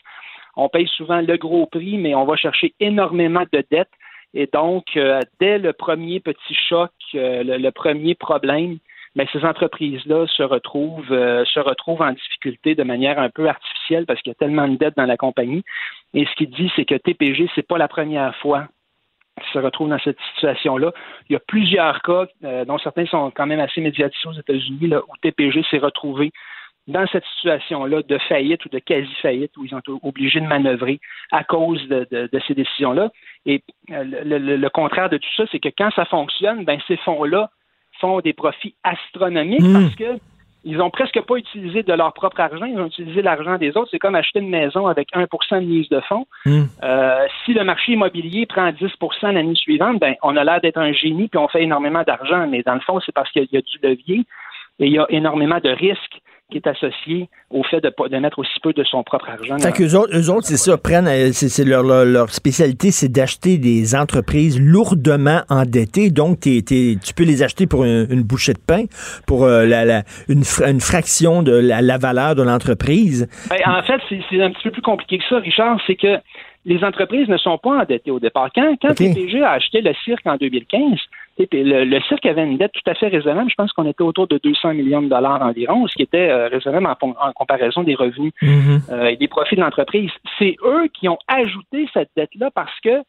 on 0.60 0.70
paye 0.70 0.88
souvent 0.88 1.22
le 1.22 1.38
gros 1.38 1.66
prix, 1.68 1.98
mais 1.98 2.16
on 2.16 2.26
va 2.26 2.36
chercher 2.36 2.74
énormément 2.80 3.46
de 3.54 3.64
dettes. 3.72 3.88
Et 4.34 4.48
donc, 4.52 4.86
euh, 4.96 5.22
dès 5.40 5.58
le 5.58 5.74
premier 5.74 6.20
petit 6.20 6.54
choc, 6.54 6.92
euh, 7.16 7.44
le, 7.44 7.72
premier 7.72 8.14
problème, 8.14 8.78
mais 9.16 9.26
ben, 9.26 9.40
ces 9.40 9.46
entreprises-là 9.46 10.28
se 10.28 10.44
retrouvent 10.44 11.12
euh, 11.12 11.44
se 11.46 11.60
retrouvent 11.60 12.02
en 12.02 12.12
difficulté 12.12 12.76
de 12.76 12.84
manière 12.84 13.20
un 13.20 13.30
peu 13.30 13.48
artificielle 13.48 14.06
parce 14.06 14.22
qu'il 14.22 14.32
y 14.32 14.36
a 14.36 14.36
tellement 14.36 14.68
de 14.68 14.76
dettes 14.76 14.98
dans 14.98 15.06
la 15.06 15.18
compagnie. 15.18 15.64
Et 16.14 16.26
ce 16.26 16.36
qu'il 16.36 16.50
dit, 16.50 16.72
c'est 16.76 16.86
que 16.86 16.96
TPG, 16.96 17.50
c'est 17.56 17.68
pas 17.68 17.78
la 17.78 17.88
première 17.88 18.36
fois 18.38 18.68
qu'il 19.42 19.54
se 19.54 19.60
retrouve 19.60 19.90
dans 19.90 20.00
cette 20.00 20.20
situation-là. 20.34 20.92
Il 21.30 21.34
y 21.34 21.36
a 21.36 21.40
plusieurs 21.40 22.02
cas, 22.02 22.26
dont 22.66 22.78
certains 22.80 23.06
sont 23.06 23.32
quand 23.32 23.46
même 23.46 23.60
assez 23.60 23.80
médiatisés 23.80 24.28
aux 24.28 24.34
États-Unis, 24.34 24.94
où 24.96 25.18
TPG 25.22 25.64
s'est 25.70 25.78
retrouvé 25.78 26.32
dans 26.90 27.06
cette 27.08 27.26
situation-là 27.36 28.02
de 28.02 28.18
faillite 28.18 28.66
ou 28.66 28.70
de 28.70 28.80
quasi-faillite 28.80 29.56
où 29.58 29.66
ils 29.66 29.76
ont 29.76 29.82
obligés 30.02 30.42
de 30.42 30.48
manœuvrer 30.48 31.00
à 31.32 31.44
cause 31.44 31.88
de, 31.88 32.30
ces 32.48 32.54
décisions-là. 32.56 33.12
Et 33.46 33.64
euh, 33.92 34.04
le, 34.04 34.70
contraire 34.70 35.10
de 35.10 35.18
tout 35.18 35.30
ça, 35.38 35.44
c'est 35.52 35.60
que 35.60 35.70
quand 35.78 35.92
ça 35.92 36.06
fonctionne, 36.06 36.66
ben 36.66 36.80
ces 36.88 36.98
fonds-là 36.98 37.52
font 38.00 38.20
des 38.20 38.34
profits 38.34 38.76
astronomiques 38.84 39.62
hmm. 39.62 39.74
parce 39.74 39.96
que 39.96 40.20
ils 40.66 40.82
ont 40.82 40.90
presque 40.90 41.22
pas 41.22 41.36
utilisé 41.36 41.84
de 41.84 41.94
leur 41.94 42.14
propre 42.14 42.42
argent, 42.42 42.66
ils 42.66 42.78
ont 42.78 42.88
utilisé 42.88 43.22
l'argent 43.22 43.58
des 43.58 43.78
autres. 43.78 43.88
C'est 43.92 44.00
comme 44.00 44.16
acheter 44.16 44.40
une 44.40 44.50
maison 44.50 44.88
avec 44.88 45.08
1 45.14 45.22
de 45.22 45.66
mise 45.66 45.88
de 45.88 46.02
fonds. 46.02 46.28
Hmm. 46.46 46.64
Euh, 46.84 47.26
si 47.46 47.54
le 47.54 47.64
marché 47.64 47.94
immobilier 47.94 48.46
prend 48.46 48.70
10 48.72 48.92
l'année 49.24 49.56
suivante, 49.56 50.00
ben 50.00 50.16
on 50.22 50.36
a 50.36 50.44
l'air 50.44 50.60
d'être 50.60 50.78
un 50.78 50.92
génie 50.92 51.30
puis 51.30 51.40
on 51.40 51.48
fait 51.48 51.64
énormément 51.64 52.04
d'argent. 52.04 52.46
Mais 52.48 52.62
dans 52.64 52.74
le 52.74 52.82
fond, 52.82 53.00
c'est 53.06 53.14
parce 53.14 53.32
qu'il 53.32 53.48
y 53.50 53.58
a 53.58 53.62
du 53.62 53.78
levier 53.82 54.26
et 54.80 54.88
il 54.88 54.92
y 54.92 55.00
a 55.00 55.06
énormément 55.10 55.60
de 55.64 55.70
risques 55.70 56.22
qui 56.50 56.58
est 56.58 56.68
associé 56.68 57.30
au 57.50 57.64
fait 57.64 57.82
de, 57.82 57.92
de 58.10 58.18
mettre 58.18 58.40
aussi 58.40 58.60
peu 58.62 58.74
de 58.74 58.84
son 58.84 59.04
propre 59.04 59.30
argent. 59.30 59.58
Fait 59.60 59.72
qu'eux 59.72 59.96
autres, 59.96 60.16
eux 60.16 60.30
autres, 60.30 60.48
c'est 60.48 60.58
ça, 60.58 60.78
prennent, 60.78 61.08
euh, 61.08 61.30
c'est 61.32 61.64
leur, 61.64 61.84
leur, 61.84 62.30
spécialité, 62.30 62.92
c'est 62.92 63.10
d'acheter 63.10 63.58
des 63.58 63.96
entreprises 63.96 64.60
lourdement 64.60 65.42
endettées. 65.50 66.10
Donc, 66.10 66.42
tu 66.42 67.14
peux 67.16 67.24
les 67.24 67.44
acheter 67.44 67.68
pour 67.68 67.86
une, 67.86 68.24
bouchée 68.24 68.54
de 68.54 68.60
pain, 68.60 68.86
pour 69.28 69.44
euh, 69.44 69.66
la, 69.66 70.04
une, 70.28 70.44
une, 70.66 70.80
fraction 70.80 71.44
de 71.44 71.52
la, 71.52 71.98
valeur 71.98 72.36
de 72.36 72.44
l'entreprise. 72.44 73.28
Ben, 73.50 73.58
en 73.66 73.82
fait, 73.84 74.02
c'est 74.10 74.42
un 74.42 74.52
petit 74.52 74.64
peu 74.64 74.72
plus 74.72 74.82
compliqué 74.82 75.18
que 75.18 75.24
ça, 75.30 75.38
Richard. 75.38 75.80
C'est 75.86 75.96
que 75.96 76.18
les 76.66 76.84
entreprises 76.84 77.28
ne 77.28 77.38
sont 77.38 77.58
pas 77.58 77.82
endettées 77.82 78.12
au 78.12 78.20
départ. 78.20 78.50
Quand, 78.54 78.76
quand 78.82 78.94
TPG 78.94 79.42
a 79.42 79.52
acheté 79.52 79.82
le 79.82 79.94
cirque 80.06 80.26
en 80.26 80.36
2015, 80.36 81.00
le, 81.52 82.00
cirque 82.02 82.26
avait 82.26 82.44
une 82.44 82.58
dette 82.58 82.72
tout 82.74 82.90
à 82.90 82.94
fait 82.94 83.08
raisonnable. 83.08 83.50
Je 83.50 83.56
pense 83.56 83.72
qu'on 83.74 83.88
était 83.88 84.04
autour 84.04 84.28
de 84.28 84.40
200 84.44 84.74
millions 84.74 85.02
de 85.02 85.10
dollars 85.10 85.42
environ, 85.42 85.88
ce 85.88 85.96
qui 85.96 86.04
était 86.04 86.30
euh, 86.30 86.48
raisonnable 86.48 86.88
en, 86.88 87.32
comparaison 87.34 87.84
des 87.84 87.96
revenus 87.96 88.34
mm-hmm. 88.42 88.92
euh, 88.92 89.06
et 89.08 89.18
des 89.18 89.28
profits 89.28 89.56
de 89.56 89.62
l'entreprise. 89.62 90.12
C'est 90.38 90.56
eux 90.64 90.88
qui 90.94 91.08
ont 91.08 91.20
ajouté 91.28 91.88
cette 91.94 92.10
dette-là 92.16 92.50
parce 92.54 92.78
que, 92.82 93.04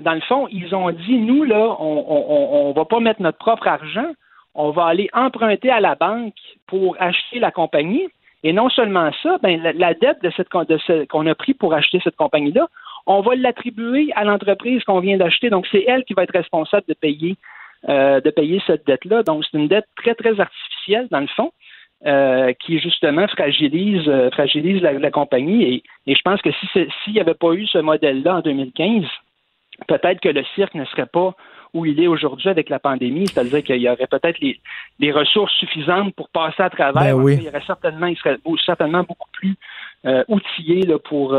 dans 0.00 0.14
le 0.14 0.20
fond, 0.20 0.48
ils 0.50 0.74
ont 0.74 0.90
dit, 0.90 1.18
nous, 1.18 1.44
là, 1.44 1.76
on 1.80 2.68
ne 2.70 2.74
va 2.74 2.84
pas 2.84 3.00
mettre 3.00 3.22
notre 3.22 3.38
propre 3.38 3.66
argent, 3.66 4.12
on 4.54 4.70
va 4.70 4.86
aller 4.86 5.08
emprunter 5.12 5.70
à 5.70 5.80
la 5.80 5.94
banque 5.94 6.34
pour 6.66 6.96
acheter 6.98 7.38
la 7.38 7.50
compagnie. 7.50 8.08
Et 8.42 8.52
non 8.52 8.68
seulement 8.68 9.10
ça, 9.22 9.38
ben, 9.42 9.60
la, 9.60 9.94
dette 9.94 10.22
de 10.22 10.30
cette, 10.36 10.48
qu'on 10.48 11.26
a 11.26 11.34
pris 11.34 11.54
pour 11.54 11.74
acheter 11.74 12.00
cette 12.02 12.16
compagnie-là, 12.16 12.68
on 13.06 13.20
va 13.20 13.34
l'attribuer 13.36 14.10
à 14.14 14.24
l'entreprise 14.24 14.82
qu'on 14.84 15.00
vient 15.00 15.16
d'acheter. 15.16 15.50
Donc, 15.50 15.66
c'est 15.70 15.84
elle 15.86 16.04
qui 16.04 16.14
va 16.14 16.24
être 16.24 16.32
responsable 16.32 16.84
de 16.88 16.94
payer, 16.94 17.36
euh, 17.88 18.20
de 18.20 18.30
payer 18.30 18.60
cette 18.66 18.86
dette-là. 18.86 19.22
Donc, 19.22 19.44
c'est 19.44 19.56
une 19.58 19.68
dette 19.68 19.86
très, 19.96 20.14
très 20.14 20.38
artificielle, 20.40 21.08
dans 21.10 21.20
le 21.20 21.28
fond. 21.28 21.52
Euh, 22.04 22.52
qui 22.60 22.78
justement 22.78 23.26
fragilise, 23.26 24.06
euh, 24.06 24.30
fragilise 24.30 24.82
la, 24.82 25.10
compagnie. 25.10 25.62
Et, 25.62 25.82
et, 26.06 26.14
je 26.14 26.20
pense 26.20 26.42
que 26.42 26.50
si 26.52 26.66
s'il 26.74 27.14
n'y 27.14 27.20
avait 27.20 27.32
pas 27.32 27.54
eu 27.54 27.66
ce 27.66 27.78
modèle-là 27.78 28.36
en 28.36 28.40
2015, 28.40 29.04
peut-être 29.88 30.20
que 30.20 30.28
le 30.28 30.44
cirque 30.54 30.74
ne 30.74 30.84
serait 30.84 31.06
pas 31.06 31.34
où 31.72 31.86
il 31.86 31.98
est 31.98 32.06
aujourd'hui 32.06 32.50
avec 32.50 32.68
la 32.68 32.78
pandémie, 32.78 33.26
c'est-à-dire 33.26 33.62
qu'il 33.62 33.80
y 33.80 33.88
aurait 33.88 34.06
peut-être 34.06 34.38
les, 34.40 34.60
les, 34.98 35.10
ressources 35.10 35.54
suffisantes 35.54 36.14
pour 36.14 36.28
passer 36.28 36.62
à 36.62 36.70
travers. 36.70 37.16
Ben 37.16 37.32
il 37.32 37.42
y 37.44 37.48
aurait 37.48 37.64
certainement, 37.66 38.06
il 38.06 38.16
serait 38.18 38.38
certainement 38.64 39.02
beaucoup 39.02 39.30
plus 39.32 39.56
euh, 40.04 40.22
outillé 40.28 40.82
là, 40.82 40.98
pour 40.98 41.34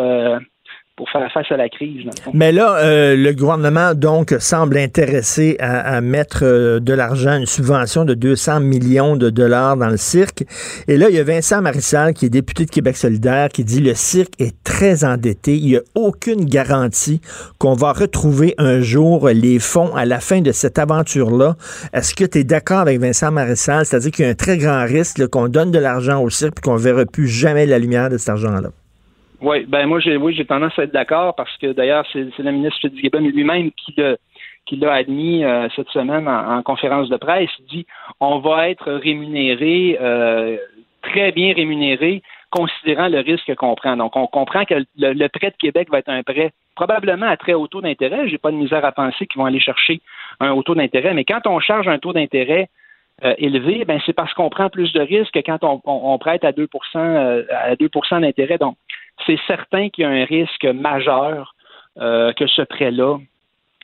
pour 0.98 1.08
faire 1.12 1.32
face 1.32 1.46
à 1.52 1.58
la 1.58 1.70
crise. 1.70 2.10
Mais 2.34 2.52
là, 2.52 2.78
euh, 2.78 3.16
le 3.16 3.32
gouvernement, 3.32 3.94
donc, 3.94 4.36
semble 4.40 4.78
intéressé 4.78 5.56
à, 5.60 6.02
mettre 6.02 6.40
euh, 6.42 6.80
de 6.80 6.92
l'argent, 6.92 7.38
une 7.38 7.46
subvention 7.46 8.04
de 8.04 8.16
200 8.16 8.62
millions 8.62 9.16
de 9.16 9.30
dollars 9.30 9.78
dans 9.78 9.90
le 9.90 9.98
cirque. 9.98 10.44
Et 10.88 10.98
là, 10.98 11.10
il 11.10 11.16
y 11.16 11.20
a 11.20 11.24
Vincent 11.24 11.62
Marissal, 11.62 12.16
qui 12.16 12.26
est 12.26 12.30
député 12.30 12.66
de 12.66 12.72
Québec 12.72 12.98
solidaire, 12.98 13.50
qui 13.50 13.64
dit 13.64 13.80
le 13.80 13.94
cirque 13.94 14.34
est 14.40 14.56
très 14.64 15.06
endetté. 15.06 15.56
Il 15.56 15.66
n'y 15.68 15.76
a 15.78 15.82
aucune 15.94 16.46
garantie 16.46 17.22
qu'on 17.60 17.74
va 17.74 17.94
retrouver 17.94 18.56
un 18.58 18.82
jour 18.82 19.30
les 19.30 19.60
fonds 19.60 19.96
à 19.96 20.06
la 20.06 20.20
fin 20.20 20.42
de 20.42 20.52
cette 20.52 20.80
aventure-là. 20.80 21.58
Est-ce 21.94 22.16
que 22.16 22.26
tu 22.26 22.40
es 22.40 22.44
d'accord 22.44 22.80
avec 22.80 23.00
Vincent 23.00 23.32
Marissal? 23.32 23.86
C'est-à-dire 23.86 24.12
qu'il 24.12 24.26
y 24.26 24.28
a 24.28 24.32
un 24.32 24.36
très 24.36 24.58
grand 24.58 24.84
risque 24.84 25.28
qu'on 25.28 25.48
donne 25.48 25.70
de 25.70 25.80
l'argent 25.80 26.24
au 26.24 26.32
cirque 26.32 26.58
et 26.58 26.62
qu'on 26.62 26.74
ne 26.74 26.80
verra 26.80 27.06
plus 27.06 27.28
jamais 27.28 27.68
la 27.68 27.78
lumière 27.78 28.10
de 28.10 28.18
cet 28.18 28.30
argent-là. 28.30 28.70
Oui, 29.40 29.66
ben 29.68 29.86
moi 29.86 30.00
j'ai 30.00 30.18
oui, 30.18 30.34
j'ai 30.34 30.46
tendance 30.46 30.78
à 30.80 30.84
être 30.84 30.94
d'accord 30.94 31.36
parce 31.36 31.56
que 31.58 31.72
d'ailleurs 31.72 32.06
c'est, 32.12 32.26
le 32.40 32.52
ministre 32.52 32.80
Fitzgibbon 32.82 33.20
lui-même 33.20 33.72
qui 33.72 33.96
qui 34.66 34.76
l'a 34.76 34.94
admis 34.94 35.44
euh, 35.44 35.68
cette 35.76 35.90
semaine 35.90 36.28
en, 36.28 36.62
conférence 36.64 37.10
de 37.10 37.18
presse. 37.18 37.50
Il 37.60 37.66
dit 37.66 37.88
on 38.20 38.40
va 38.40 38.70
être 38.70 38.92
rémunéré 38.92 39.98
euh, 40.02 40.58
très 41.04 41.32
bien 41.32 41.54
rémunéré 41.54 42.24
considérant 42.50 43.08
le 43.10 43.20
risque 43.20 43.54
qu'on 43.56 43.76
prend. 43.76 43.96
Donc 43.96 44.16
on 44.16 44.26
comprend 44.26 44.66
que 44.66 44.76
le, 44.98 45.28
prêt 45.28 45.52
de 45.52 45.58
Québec 45.58 45.90
va 45.92 46.00
être 46.00 46.10
un 46.10 46.24
prêt 46.24 46.52
probablement 46.76 47.28
à 47.28 47.38
très 47.38 47.54
haut 47.54 47.68
taux 47.68 47.82
d'intérêt. 47.82 48.28
J'ai 48.28 48.38
pas 48.38 48.52
de 48.52 48.58
misère 48.58 48.84
à 48.86 48.92
penser 48.92 49.28
qu'ils 49.28 49.40
vont 49.40 49.46
aller 49.46 49.60
chercher 49.60 50.02
un 50.40 50.52
haut 50.52 50.64
taux 50.64 50.76
d'intérêt, 50.76 51.14
mais 51.14 51.26
quand 51.26 51.46
on 51.46 51.60
charge 51.60 51.88
un 51.88 52.00
taux 52.00 52.14
d'intérêt 52.14 52.70
euh, 53.24 53.34
élevé, 53.40 53.84
ben 53.86 54.00
c'est 54.06 54.14
parce 54.14 54.34
qu'on 54.34 54.50
prend 54.50 54.70
plus 54.70 54.94
de 54.94 55.02
risques 55.02 55.34
que 55.34 55.40
quand 55.40 55.64
on, 55.64 55.82
on, 55.86 56.18
prête 56.20 56.44
à 56.44 56.52
2 56.52 56.68
à 56.94 57.76
2% 57.76 58.22
d'intérêt. 58.22 58.58
Donc 58.60 58.76
c'est 59.26 59.40
certain 59.48 59.90
qu'il 59.90 60.04
y 60.04 60.06
a 60.06 60.10
un 60.10 60.26
risque 60.26 60.66
majeur 60.66 61.56
euh, 62.00 62.32
que 62.34 62.46
ce 62.46 62.62
prêt-là 62.62 63.18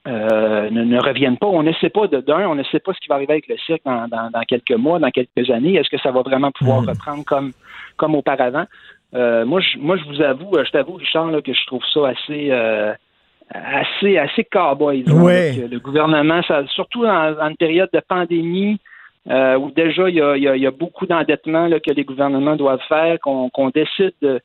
euh, 0.07 0.69
ne, 0.69 0.99
revienne 0.99 1.37
pas. 1.37 1.47
On 1.47 1.63
ne 1.63 1.73
sait 1.73 1.89
pas 1.89 2.07
de 2.07 2.19
d'un, 2.19 2.47
on 2.47 2.53
ne 2.53 2.63
sait 2.63 2.79
pas 2.79 2.93
ce 2.93 2.99
qui 2.99 3.07
va 3.07 3.15
arriver 3.15 3.33
avec 3.33 3.47
le 3.47 3.57
cirque 3.57 3.81
dans, 3.85 4.43
quelques 4.47 4.77
mois, 4.77 4.99
dans 4.99 5.09
quelques 5.09 5.49
années. 5.49 5.75
Est-ce 5.75 5.89
que 5.89 5.97
ça 5.97 6.11
va 6.11 6.21
vraiment 6.21 6.51
pouvoir 6.51 6.83
hmm. 6.83 6.89
reprendre 6.89 7.23
comme, 7.25 7.53
comme 7.97 8.13
auparavant? 8.13 8.65
Euh, 9.15 9.45
moi, 9.45 9.61
je, 9.61 9.79
moi, 9.79 9.97
je 9.97 10.03
vous 10.03 10.21
avoue, 10.21 10.51
je 10.63 10.69
t'avoue, 10.69 10.93
Richard, 10.93 11.31
là, 11.31 11.41
que 11.41 11.53
je 11.53 11.65
trouve 11.65 11.83
ça 11.91 12.09
assez, 12.09 12.51
assez, 13.49 14.17
assez 14.19 14.43
cowboy. 14.43 15.03
Le 15.07 15.77
gouvernement, 15.79 16.43
ça, 16.43 16.67
surtout 16.67 17.03
dans, 17.03 17.35
une 17.39 17.57
période 17.57 17.89
de 17.93 18.01
pandémie, 18.07 18.79
où 19.25 19.71
déjà 19.71 20.09
il 20.09 20.15
y 20.17 20.67
a, 20.67 20.71
beaucoup 20.71 21.07
d'endettement 21.07 21.67
que 21.69 21.91
les 21.91 22.03
gouvernements 22.03 22.57
doivent 22.57 22.83
faire, 22.87 23.17
qu'on 23.19 23.71
décide 23.73 24.13
de, 24.21 24.39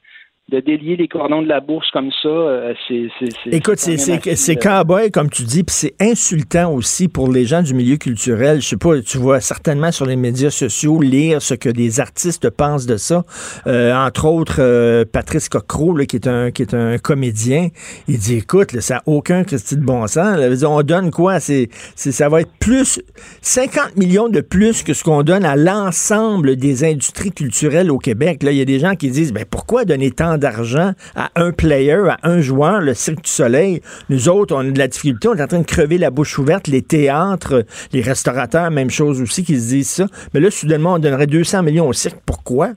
de 0.48 0.60
délier 0.60 0.96
les 0.96 1.08
cordons 1.08 1.42
de 1.42 1.46
la 1.46 1.60
bourse 1.60 1.90
comme 1.90 2.10
ça, 2.22 2.28
euh, 2.28 2.72
c'est... 2.88 3.10
Écoute, 3.52 3.78
c'est 3.78 4.56
cowboy, 4.56 5.10
comme 5.10 5.28
tu 5.28 5.42
dis, 5.42 5.62
puis 5.62 5.74
c'est 5.74 5.94
insultant 6.00 6.72
aussi 6.72 7.08
pour 7.08 7.30
les 7.30 7.44
gens 7.44 7.60
du 7.60 7.74
milieu 7.74 7.96
culturel. 7.96 8.62
Je 8.62 8.68
sais 8.68 8.76
pas, 8.78 8.98
tu 9.02 9.18
vois 9.18 9.40
certainement 9.40 9.92
sur 9.92 10.06
les 10.06 10.16
médias 10.16 10.48
sociaux 10.48 11.02
lire 11.02 11.42
ce 11.42 11.52
que 11.52 11.68
des 11.68 12.00
artistes 12.00 12.48
pensent 12.48 12.86
de 12.86 12.96
ça. 12.96 13.24
Euh, 13.66 13.94
entre 13.94 14.24
autres, 14.24 14.56
euh, 14.60 15.04
Patrice 15.04 15.50
Cocro, 15.50 15.94
qui, 16.06 16.16
est 16.16 16.26
un, 16.26 16.50
qui 16.50 16.62
est 16.62 16.72
un 16.72 16.96
comédien, 16.96 17.68
il 18.08 18.18
dit, 18.18 18.36
écoute, 18.36 18.80
ça 18.80 18.94
n'a 18.94 19.02
aucun 19.04 19.44
Christy 19.44 19.76
de 19.76 19.84
bon 19.84 20.06
sens. 20.06 20.38
on 20.64 20.82
donne 20.82 21.10
quoi? 21.10 21.40
C'est 21.40 21.68
Ça 21.94 22.30
va 22.30 22.40
être 22.40 22.52
plus, 22.58 23.02
50 23.42 23.98
millions 23.98 24.30
de 24.30 24.40
plus 24.40 24.82
que 24.82 24.94
ce 24.94 25.04
qu'on 25.04 25.22
donne 25.22 25.44
à 25.44 25.56
l'ensemble 25.56 26.56
des 26.56 26.84
industries 26.84 27.32
culturelles 27.32 27.90
au 27.90 27.98
Québec. 27.98 28.42
Là, 28.42 28.52
il 28.52 28.56
y 28.56 28.62
a 28.62 28.64
des 28.64 28.78
gens 28.78 28.94
qui 28.94 29.10
disent, 29.10 29.34
ben 29.34 29.44
pourquoi 29.48 29.84
donner 29.84 30.10
tant 30.10 30.37
d'argent 30.38 30.92
à 31.14 31.30
un 31.36 31.52
player, 31.52 32.02
à 32.08 32.18
un 32.22 32.40
joueur, 32.40 32.80
le 32.80 32.94
Cirque 32.94 33.24
du 33.24 33.30
Soleil. 33.30 33.80
Nous 34.08 34.28
autres, 34.28 34.54
on 34.54 34.60
a 34.60 34.70
de 34.70 34.78
la 34.78 34.88
difficulté, 34.88 35.28
on 35.28 35.34
est 35.34 35.42
en 35.42 35.46
train 35.46 35.60
de 35.60 35.66
crever 35.66 35.98
la 35.98 36.10
bouche 36.10 36.38
ouverte. 36.38 36.68
Les 36.68 36.82
théâtres, 36.82 37.64
les 37.92 38.02
restaurateurs, 38.02 38.70
même 38.70 38.90
chose 38.90 39.20
aussi, 39.20 39.44
qui 39.44 39.56
se 39.56 39.68
disent 39.68 39.90
ça. 39.90 40.06
Mais 40.34 40.40
là, 40.40 40.50
soudainement, 40.50 40.94
on 40.94 40.98
donnerait 40.98 41.26
200 41.26 41.62
millions 41.62 41.88
au 41.88 41.92
cirque. 41.92 42.18
Pourquoi? 42.26 42.70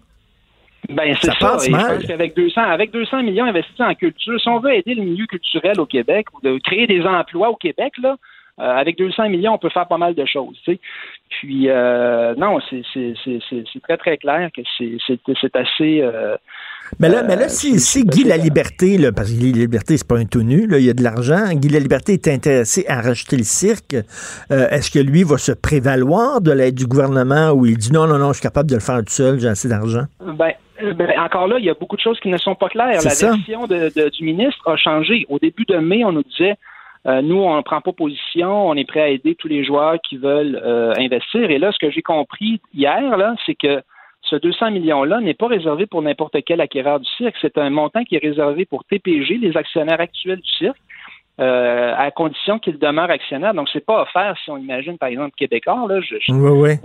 Ben, 0.90 1.16
c'est 1.22 1.28
ça. 1.28 1.36
Passe 1.40 1.70
mal. 1.70 2.02
Avec 2.12 2.36
200, 2.36 2.62
avec 2.62 2.92
200 2.92 3.24
millions 3.24 3.46
investis 3.46 3.80
en 3.80 3.94
culture, 3.94 4.40
si 4.40 4.50
on 4.50 4.60
veut 4.60 4.74
aider 4.74 4.96
le 4.96 5.04
milieu 5.04 5.26
culturel 5.26 5.80
au 5.80 5.86
Québec 5.86 6.28
ou 6.34 6.42
de 6.42 6.58
créer 6.60 6.88
des 6.88 7.04
emplois 7.06 7.50
au 7.50 7.56
Québec, 7.56 7.94
là, 8.02 8.18
euh, 8.60 8.64
avec 8.64 8.98
200 8.98 9.30
millions, 9.30 9.54
on 9.54 9.58
peut 9.58 9.70
faire 9.70 9.88
pas 9.88 9.98
mal 9.98 10.14
de 10.14 10.26
choses. 10.26 10.60
Tu 10.66 10.74
sais. 10.74 10.80
Puis, 11.30 11.70
euh, 11.70 12.36
non, 12.36 12.60
c'est 12.70 12.84
très, 13.84 13.98
très 13.98 14.18
clair 14.18 14.50
que 14.56 14.62
c'est 14.78 15.56
assez. 15.56 16.02
Euh, 16.02 16.36
mais 17.00 17.10
là, 17.10 17.24
mais 17.24 17.36
là 17.36 17.50
si, 17.50 17.80
si 17.80 18.04
Guy 18.06 18.24
La 18.24 18.38
Liberté, 18.38 18.98
là, 18.98 19.12
parce 19.12 19.32
que 19.32 19.38
Guy 19.38 19.54
La 19.54 19.60
Liberté, 19.60 19.98
c'est 19.98 20.08
pas 20.08 20.18
un 20.18 20.26
tout 20.26 20.44
nu, 20.44 20.68
là, 20.68 20.80
il 20.80 20.86
y 20.86 20.90
a 20.90 20.94
de 20.94 21.04
l'argent, 21.04 21.52
Guy 21.54 21.70
La 21.70 21.80
Liberté 21.80 22.14
est 22.14 22.28
intéressé 22.28 22.86
à 22.88 23.02
racheter 23.02 23.38
le 23.38 23.44
cirque, 23.44 23.96
est-ce 24.50 24.92
que 24.92 25.00
lui 25.00 25.24
va 25.24 25.38
se 25.38 25.52
prévaloir 25.52 26.42
de 26.42 26.52
l'aide 26.52 26.76
du 26.76 26.86
gouvernement 26.86 27.52
ou 27.52 27.66
il 27.66 27.78
dit 27.78 27.92
non, 27.92 28.08
non, 28.08 28.18
non, 28.18 28.30
je 28.30 28.40
suis 28.40 28.44
capable 28.44 28.70
de 28.70 28.76
le 28.76 28.82
faire 28.82 29.00
tout 29.00 29.10
seul, 29.10 29.40
j'ai 29.40 29.48
assez 29.48 29.68
d'argent? 29.68 30.04
Ben, 30.20 30.54
ben, 30.96 31.12
encore 31.20 31.48
là, 31.48 31.58
il 31.60 31.66
y 31.66 31.70
a 31.70 31.74
beaucoup 31.74 31.96
de 31.96 32.02
choses 32.02 32.20
qui 32.20 32.30
ne 32.30 32.38
sont 32.38 32.56
pas 32.56 32.70
claires. 32.70 32.88
La 32.88 33.00
version 33.00 33.68
de, 33.68 34.10
du 34.10 34.24
ministre 34.24 34.68
a 34.68 34.76
changé. 34.78 35.26
Au 35.30 35.40
début 35.40 35.66
de 35.66 35.78
mai, 35.78 36.04
on 36.04 36.12
nous 36.12 36.24
disait 36.24 36.56
euh, 37.08 37.22
nous, 37.22 37.38
on 37.38 37.58
ne 37.58 37.62
prend 37.62 37.82
pas 37.82 37.94
position, 37.94 38.68
on 38.68 38.76
est 38.76 38.88
prêt 38.88 39.02
à 39.02 39.10
aider 39.10 39.36
tous 39.36 39.48
les 39.48 39.64
joueurs 39.64 39.96
qui 40.08 40.18
veulent 40.18 40.60
euh, 40.64 40.94
investir. 40.98 41.50
Et 41.50 41.58
là, 41.58 41.72
ce 41.72 41.80
que 41.80 41.92
j'ai 41.92 42.02
compris 42.02 42.62
hier, 42.74 43.18
là, 43.18 43.36
c'est 43.46 43.56
que 43.56 43.82
ce 44.32 44.38
200 44.38 44.72
millions-là 44.72 45.20
n'est 45.20 45.34
pas 45.34 45.48
réservé 45.48 45.86
pour 45.86 46.02
n'importe 46.02 46.38
quel 46.46 46.62
acquéreur 46.62 47.00
du 47.00 47.10
cirque. 47.18 47.36
C'est 47.42 47.58
un 47.58 47.70
montant 47.70 48.04
qui 48.04 48.16
est 48.16 48.26
réservé 48.26 48.66
pour 48.66 48.84
TPG, 48.86 49.38
les 49.38 49.58
actionnaires 49.58 50.00
actuels 50.00 50.40
du 50.40 50.50
cirque, 50.50 50.78
euh, 51.40 51.94
à 51.98 52.10
condition 52.12 52.58
qu'ils 52.58 52.80
demeurent 52.80 53.12
actionnaires. 53.12 53.54
Donc, 53.54 53.68
c'est 53.72 53.86
pas 53.86 54.04
offert 54.04 54.36
si 54.44 54.50
on 54.50 54.58
imagine, 54.58 54.98
par 54.98 55.10
exemple, 55.10 55.32
Québécois, 55.38 55.86
là, 55.88 56.00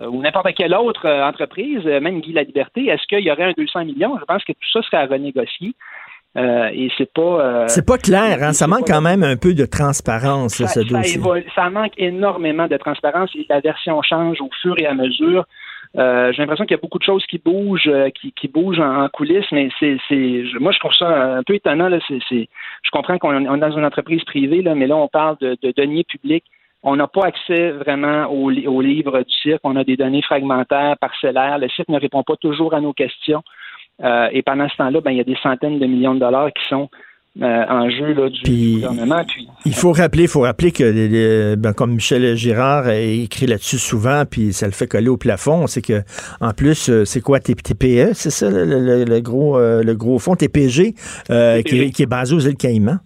ou 0.09 0.23
n'importe 0.23 0.55
quelle 0.55 0.75
autre 0.75 1.09
entreprise, 1.09 1.85
même 1.85 2.21
Guy 2.21 2.33
La 2.33 2.43
Liberté. 2.43 2.87
Est-ce 2.87 3.07
qu'il 3.07 3.21
y 3.21 3.31
aurait 3.31 3.45
un 3.45 3.53
200 3.57 3.85
millions? 3.85 4.19
Je 4.19 4.25
pense 4.25 4.45
que 4.45 4.53
tout 4.53 4.71
ça 4.73 4.83
serait 4.83 4.99
à 4.99 5.07
renégocier. 5.07 5.75
Euh, 6.37 6.69
et 6.73 6.91
c'est 6.99 7.11
pas. 7.13 7.23
Euh, 7.23 7.65
c'est 7.69 7.87
pas 7.87 7.97
clair, 7.97 8.43
hein? 8.43 8.53
Ça 8.53 8.67
manque 8.67 8.87
quand 8.87 9.01
même 9.01 9.23
un 9.23 9.37
peu 9.37 9.55
de 9.55 9.65
transparence, 9.65 10.57
ça, 10.57 10.67
ce 10.67 10.81
dossier. 10.81 11.21
ça 11.55 11.71
manque 11.71 11.93
énormément 11.97 12.67
de 12.67 12.77
transparence 12.77 13.31
et 13.35 13.47
la 13.49 13.61
version 13.61 14.03
change 14.03 14.41
au 14.43 14.51
fur 14.61 14.79
et 14.79 14.87
à 14.87 14.93
mesure. 14.93 15.47
Euh, 15.97 16.33
j'ai 16.33 16.43
l'impression 16.43 16.65
qu'il 16.65 16.77
y 16.77 16.79
a 16.79 16.83
beaucoup 16.83 16.99
de 16.99 17.05
choses 17.05 17.25
qui 17.27 17.39
bougent, 17.39 17.91
qui, 18.15 18.33
qui 18.33 18.49
bougent 18.49 18.81
en, 18.81 19.09
coulisses, 19.09 19.51
mais 19.53 19.69
c'est, 19.79 19.97
c'est, 20.09 20.43
moi 20.61 20.73
je 20.73 20.79
trouve 20.79 20.93
ça 20.93 21.37
un 21.37 21.43
peu 21.43 21.55
étonnant. 21.55 21.89
Là, 21.89 21.99
je 22.09 22.91
comprends 22.93 23.19
qu'on 23.19 23.55
est 23.55 23.59
dans 23.59 23.77
une 23.77 23.85
entreprise 23.85 24.25
privée, 24.25 24.63
là, 24.63 24.75
mais 24.75 24.87
là 24.87 24.97
on 24.97 25.09
parle 25.09 25.37
de, 25.41 25.57
de 25.63 25.73
deniers 25.77 26.05
publics. 26.05 26.45
On 26.83 26.97
n'a 26.97 27.09
pas 27.09 27.27
accès 27.27 27.73
vraiment 27.73 28.27
aux, 28.27 28.53
aux 28.53 28.81
livres 28.81 29.19
du 29.21 29.35
cirque. 29.43 29.61
On 29.65 29.75
a 29.77 29.83
des 29.83 29.97
données 29.97 30.23
fragmentaires, 30.23 30.97
parcellaires. 31.01 31.59
Le 31.59 31.69
cirque 31.69 31.89
ne 31.89 31.99
répond 31.99 32.23
pas 32.23 32.37
toujours 32.37 32.75
à 32.75 32.81
nos 32.81 32.93
questions. 32.93 33.43
Euh, 34.05 34.29
et 34.33 34.43
pendant 34.43 34.69
ce 34.69 34.77
temps-là, 34.77 35.01
ben, 35.01 35.11
il 35.11 35.17
y 35.17 35.21
a 35.21 35.25
des 35.25 35.39
centaines 35.43 35.79
de 35.79 35.87
millions 35.87 36.15
de 36.15 36.21
dollars 36.21 36.53
qui 36.53 36.65
sont 36.69 36.89
euh, 37.43 37.65
en 37.69 37.91
jeu 37.91 38.15
là, 38.15 38.31
du 38.31 38.75
gouvernement. 38.75 39.23
il 39.65 39.75
faut 39.75 39.93
rappeler, 39.93 40.27
faut 40.27 40.41
rappeler 40.41 40.73
que 40.73 41.55
ben, 41.55 41.73
comme 41.73 41.95
Michel 41.95 42.35
Girard 42.37 42.87
a 42.87 42.97
écrit 42.97 43.47
là-dessus 43.47 43.79
souvent, 43.79 44.25
puis 44.25 44.53
ça 44.53 44.67
le 44.67 44.73
fait 44.73 44.87
coller 44.87 45.09
au 45.09 45.17
plafond, 45.17 45.67
c'est 45.67 45.83
que 45.83 46.03
en 46.41 46.53
plus, 46.53 46.89
euh, 46.89 47.05
c'est 47.05 47.21
quoi 47.21 47.41
TPE, 47.41 48.15
c'est 48.15 48.31
ça 48.31 48.49
le, 48.51 49.21
gros 49.21 49.59
le 49.59 49.95
gros 49.95 50.19
fonds 50.19 50.37
TPG, 50.37 50.95
Qui, 50.95 52.03
est, 52.03 52.07
basé 52.07 52.35
aux 52.35 52.41
îles 52.41 52.57
Caïmans. 52.57 52.99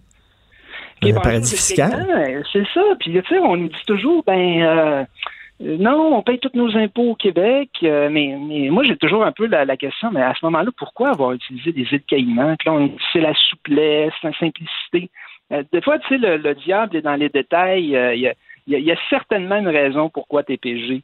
Qui 1.01 1.13
paradis 1.13 1.55
fiscal. 1.55 2.05
C'est 2.53 2.65
ça. 2.73 2.81
Puis 2.99 3.13
tu 3.13 3.21
sais, 3.27 3.39
on 3.39 3.57
nous 3.57 3.69
dit 3.69 3.85
toujours, 3.87 4.23
ben 4.25 4.61
euh, 4.61 5.03
non, 5.61 6.17
on 6.17 6.23
paye 6.23 6.39
tous 6.39 6.51
nos 6.55 6.75
impôts 6.75 7.11
au 7.11 7.15
Québec, 7.15 7.69
euh, 7.83 8.09
mais, 8.09 8.35
moi 8.69 8.83
j'ai 8.83 8.97
toujours 8.97 9.23
un 9.23 9.31
peu 9.31 9.45
la, 9.45 9.77
question, 9.77 10.09
mais 10.11 10.21
à 10.21 10.33
ce 10.33 10.43
moment-là, 10.45 10.71
pourquoi 10.75 11.09
avoir 11.09 11.33
utilisé 11.33 11.71
des 11.71 11.87
îles 11.91 12.03
Caïmans? 12.07 12.55
c'est 13.13 13.21
la 13.21 13.33
souplesse, 13.33 14.13
la 14.23 14.33
simplicité. 14.33 15.09
Euh, 15.51 15.63
des 15.71 15.81
fois, 15.81 15.99
tu 15.99 16.07
sais, 16.09 16.17
le, 16.17 16.55
diable 16.55 16.97
est 16.97 17.01
dans 17.01 17.15
les 17.15 17.29
détails. 17.29 17.95
Il 18.15 18.33
y, 18.67 18.91
a, 18.91 18.95
certainement 19.09 19.57
une 19.57 19.67
raison 19.67 20.09
pourquoi 20.09 20.43
TPG 20.43 21.03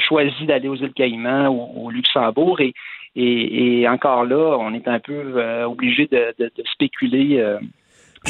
choisi 0.00 0.46
d'aller 0.46 0.68
aux 0.68 0.76
îles 0.76 0.92
Caïmans 0.92 1.48
ou 1.48 1.86
au 1.86 1.90
Luxembourg. 1.90 2.60
Et, 2.60 2.72
et, 3.14 3.88
encore 3.88 4.24
là, 4.24 4.56
on 4.58 4.74
est 4.74 4.88
un 4.88 4.98
peu 4.98 5.62
obligé 5.64 6.06
de, 6.06 6.34
de, 6.38 6.50
de 6.56 6.62
spéculer 6.72 7.42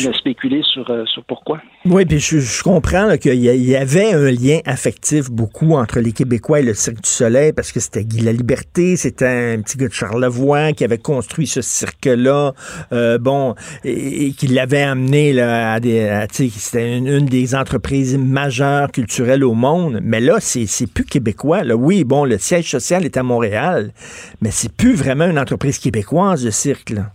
de 0.04 0.12
spéculer 0.12 0.62
sur, 0.62 0.90
euh, 0.90 1.04
sur 1.06 1.24
pourquoi. 1.24 1.60
Oui, 1.84 2.04
puis 2.04 2.18
je, 2.18 2.62
comprends 2.62 3.16
qu'il 3.16 3.34
y, 3.34 3.76
avait 3.76 4.12
un 4.12 4.30
lien 4.30 4.58
affectif 4.64 5.30
beaucoup 5.30 5.74
entre 5.74 6.00
les 6.00 6.12
Québécois 6.12 6.60
et 6.60 6.62
le 6.62 6.74
Cirque 6.74 7.02
du 7.02 7.08
Soleil 7.08 7.52
parce 7.52 7.72
que 7.72 7.80
c'était 7.80 8.04
Guy 8.04 8.20
La 8.20 8.32
Liberté, 8.32 8.96
c'était 8.96 9.54
un 9.54 9.62
petit 9.62 9.78
gars 9.78 9.88
de 9.88 9.92
Charlevoix 9.92 10.72
qui 10.72 10.84
avait 10.84 10.98
construit 10.98 11.46
ce 11.46 11.62
cirque-là, 11.62 12.52
euh, 12.92 13.18
bon, 13.18 13.54
et, 13.84 14.32
qui 14.32 14.48
l'avait 14.48 14.82
amené 14.82 15.32
là, 15.32 15.74
à 15.74 15.80
des... 15.80 16.26
C'était 16.30 16.98
une, 16.98 17.26
des 17.26 17.54
entreprises 17.54 18.16
majeures 18.18 18.90
culturelles 18.90 19.44
au 19.44 19.54
monde, 19.54 20.00
mais 20.02 20.20
là, 20.20 20.36
c'est 20.40 20.66
plus 20.92 21.04
québécois. 21.04 21.64
Là. 21.64 21.76
Oui, 21.76 22.04
bon, 22.04 22.24
le 22.24 22.38
siège 22.38 22.70
social 22.70 23.04
est 23.04 23.16
à 23.16 23.22
Montréal, 23.22 23.92
mais 24.40 24.50
c'est 24.50 24.72
plus 24.72 24.94
vraiment 24.94 25.26
une 25.26 25.38
entreprise 25.38 25.78
québécoise, 25.78 26.44
le 26.44 26.50
cirque, 26.50 26.90
là. 26.90 27.12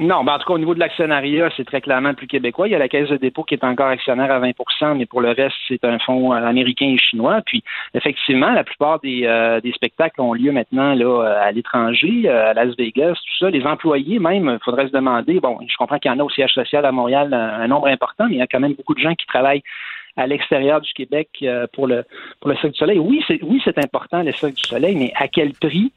Non, 0.00 0.24
ben 0.24 0.32
en 0.32 0.38
tout 0.38 0.46
cas, 0.46 0.54
au 0.54 0.58
niveau 0.58 0.72
de 0.72 0.80
l'actionnariat, 0.80 1.50
c'est 1.58 1.66
très 1.66 1.82
clairement 1.82 2.14
plus 2.14 2.26
québécois. 2.26 2.66
Il 2.66 2.70
y 2.70 2.74
a 2.74 2.78
la 2.78 2.88
Caisse 2.88 3.10
de 3.10 3.18
dépôt 3.18 3.44
qui 3.44 3.52
est 3.52 3.62
encore 3.62 3.88
actionnaire 3.88 4.32
à 4.32 4.40
20% 4.40 4.96
mais 4.96 5.04
pour 5.04 5.20
le 5.20 5.32
reste, 5.32 5.54
c'est 5.68 5.84
un 5.84 5.98
fonds 5.98 6.32
euh, 6.32 6.36
américain 6.36 6.86
et 6.86 6.96
chinois. 6.96 7.42
Puis, 7.44 7.62
effectivement, 7.92 8.50
la 8.50 8.64
plupart 8.64 9.00
des, 9.00 9.26
euh, 9.26 9.60
des 9.60 9.72
spectacles 9.72 10.18
ont 10.22 10.32
lieu 10.32 10.52
maintenant 10.52 10.94
là 10.94 11.04
euh, 11.04 11.42
à 11.42 11.52
l'étranger, 11.52 12.26
à 12.30 12.54
Las 12.54 12.74
Vegas, 12.78 13.12
tout 13.12 13.44
ça. 13.44 13.50
Les 13.50 13.66
employés, 13.66 14.18
même, 14.18 14.56
il 14.58 14.64
faudrait 14.64 14.86
se 14.86 14.92
demander, 14.92 15.38
bon, 15.38 15.58
je 15.68 15.76
comprends 15.76 15.98
qu'il 15.98 16.10
y 16.10 16.14
en 16.14 16.18
a 16.18 16.24
au 16.24 16.30
siège 16.30 16.52
social 16.52 16.86
à 16.86 16.92
Montréal 16.92 17.34
un, 17.34 17.68
nombre 17.68 17.88
important, 17.88 18.24
mais 18.26 18.36
il 18.36 18.38
y 18.38 18.42
a 18.42 18.46
quand 18.46 18.60
même 18.60 18.72
beaucoup 18.72 18.94
de 18.94 19.00
gens 19.00 19.14
qui 19.14 19.26
travaillent 19.26 19.62
à 20.16 20.26
l'extérieur 20.26 20.80
du 20.80 20.92
Québec 20.94 21.44
pour 21.74 21.86
le 21.86 22.04
pour 22.40 22.50
le 22.50 22.56
Cirque 22.56 22.72
du 22.72 22.78
Soleil. 22.78 22.98
Oui, 22.98 23.22
c'est 23.28 23.38
oui, 23.42 23.60
c'est 23.64 23.78
important 23.78 24.22
le 24.22 24.32
Cirque 24.32 24.54
du 24.54 24.62
Soleil, 24.62 24.96
mais 24.96 25.12
à 25.16 25.28
quel 25.28 25.52
prix? 25.52 25.92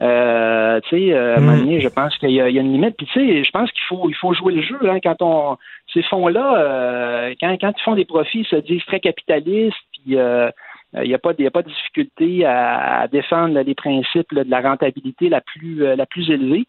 Euh, 0.00 0.80
tu 0.88 0.96
sais, 0.96 1.12
euh, 1.12 1.34
à 1.34 1.38
un 1.38 1.40
moment 1.40 1.56
mm. 1.56 1.60
donné, 1.60 1.80
je 1.80 1.88
pense 1.88 2.16
qu'il 2.18 2.30
y, 2.30 2.40
a 2.40 2.48
une 2.48 2.72
limite. 2.72 2.96
Puis 2.96 3.06
tu 3.06 3.20
sais, 3.20 3.44
je 3.44 3.50
pense 3.50 3.70
qu'il 3.72 3.82
faut 3.88 4.08
il 4.08 4.14
faut 4.14 4.32
jouer 4.32 4.54
le 4.54 4.62
jeu 4.62 4.78
hein, 4.88 4.98
quand 5.02 5.20
on 5.20 5.56
ces 5.92 6.02
fonds-là, 6.04 6.56
euh, 6.58 7.34
quand 7.40 7.54
quand 7.60 7.72
ils 7.76 7.82
font 7.82 7.94
des 7.94 8.04
profits, 8.04 8.40
ils 8.40 8.46
se 8.46 8.56
disent 8.56 8.84
très 8.86 9.00
capitalistes. 9.00 9.76
Puis 9.92 10.16
euh, 10.16 10.50
il 10.94 11.08
n'y 11.08 11.14
a 11.14 11.18
pas 11.18 11.30
a 11.30 11.50
pas 11.50 11.62
de 11.62 11.68
difficulté 11.68 12.44
à, 12.44 13.06
défendre 13.10 13.58
les 13.60 13.74
principes 13.74 14.34
de 14.34 14.44
la 14.50 14.60
rentabilité 14.60 15.28
la 15.28 15.40
plus 15.40 15.76
la 15.96 16.06
plus 16.06 16.30
élevée. 16.30 16.64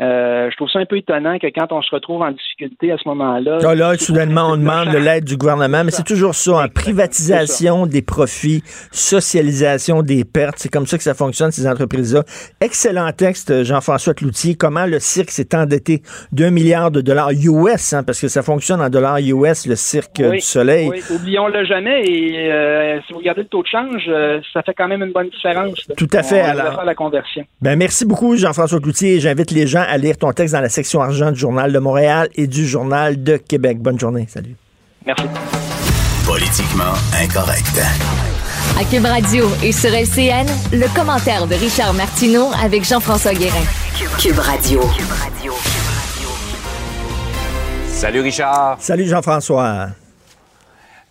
Euh, 0.00 0.50
je 0.50 0.56
trouve 0.56 0.68
ça 0.68 0.80
un 0.80 0.86
peu 0.86 0.96
étonnant 0.96 1.38
que 1.38 1.46
quand 1.46 1.70
on 1.70 1.80
se 1.80 1.94
retrouve 1.94 2.22
en 2.22 2.32
difficulté 2.32 2.90
à 2.90 2.98
ce 2.98 3.08
moment-là. 3.08 3.58
Là, 3.58 3.74
là 3.76 3.96
soudainement, 3.96 4.50
on 4.50 4.56
demande 4.56 4.88
de 4.88 4.98
l'aide 4.98 5.24
du 5.24 5.36
gouvernement, 5.36 5.84
mais 5.84 5.92
c'est 5.92 6.02
toujours 6.04 6.34
ça, 6.34 6.62
hein, 6.62 6.68
privatisation 6.68 7.86
des 7.86 8.02
profits, 8.02 8.62
socialisation 8.90 10.02
des 10.02 10.24
pertes. 10.24 10.56
C'est 10.58 10.68
comme 10.68 10.86
ça 10.86 10.96
que 10.96 11.04
ça 11.04 11.14
fonctionne, 11.14 11.52
ces 11.52 11.68
entreprises-là. 11.68 12.24
Excellent 12.60 13.12
texte, 13.12 13.62
Jean-François 13.62 14.14
Cloutier. 14.14 14.56
Comment 14.56 14.86
le 14.86 14.98
cirque 14.98 15.30
s'est 15.30 15.54
endetté? 15.54 16.02
D'un 16.32 16.50
milliard 16.50 16.90
de 16.90 17.00
dollars 17.00 17.30
US, 17.30 17.92
hein, 17.92 18.02
parce 18.02 18.20
que 18.20 18.26
ça 18.26 18.42
fonctionne 18.42 18.80
en 18.80 18.88
dollars 18.88 19.18
US, 19.18 19.66
le 19.66 19.76
cirque 19.76 20.20
du 20.20 20.40
soleil. 20.40 20.88
Oui, 20.90 21.02
oublions-le 21.08 21.64
jamais. 21.66 22.02
Et 22.04 22.50
euh, 22.50 23.00
si 23.06 23.12
vous 23.12 23.20
regardez 23.20 23.42
le 23.42 23.48
taux 23.48 23.62
de 23.62 23.68
change, 23.68 24.02
euh, 24.08 24.40
ça 24.52 24.62
fait 24.62 24.74
quand 24.74 24.88
même 24.88 25.04
une 25.04 25.12
bonne 25.12 25.28
différence. 25.28 25.86
Tout 25.96 26.08
à 26.12 26.24
fait. 26.24 26.40
alors, 26.40 26.84
la 26.84 26.94
conversion. 26.96 27.44
Ben, 27.60 27.76
merci 27.76 28.04
beaucoup, 28.04 28.36
Jean-François 28.36 28.80
Cloutier. 28.80 29.20
J'invite 29.20 29.52
les 29.52 29.68
gens 29.68 29.83
à 29.84 29.96
lire 29.98 30.16
ton 30.16 30.32
texte 30.32 30.54
dans 30.54 30.60
la 30.60 30.68
section 30.68 31.00
argent 31.00 31.30
du 31.30 31.38
Journal 31.38 31.72
de 31.72 31.78
Montréal 31.78 32.28
et 32.34 32.46
du 32.46 32.66
Journal 32.66 33.22
de 33.22 33.36
Québec. 33.36 33.78
Bonne 33.78 33.98
journée. 33.98 34.26
Salut. 34.28 34.56
Merci. 35.06 35.24
Politiquement 36.26 36.94
incorrect. 37.22 37.80
À 38.78 38.84
Cube 38.84 39.04
Radio 39.04 39.46
et 39.62 39.72
sur 39.72 39.90
LCN, 39.90 40.46
le 40.72 40.94
commentaire 40.94 41.46
de 41.46 41.54
Richard 41.54 41.94
Martineau 41.94 42.48
avec 42.62 42.84
Jean-François 42.84 43.34
Guérin. 43.34 43.64
Cube 44.18 44.38
Radio. 44.38 44.80
Salut 47.88 48.20
Richard. 48.20 48.76
Salut 48.80 49.06
Jean-François. 49.06 49.88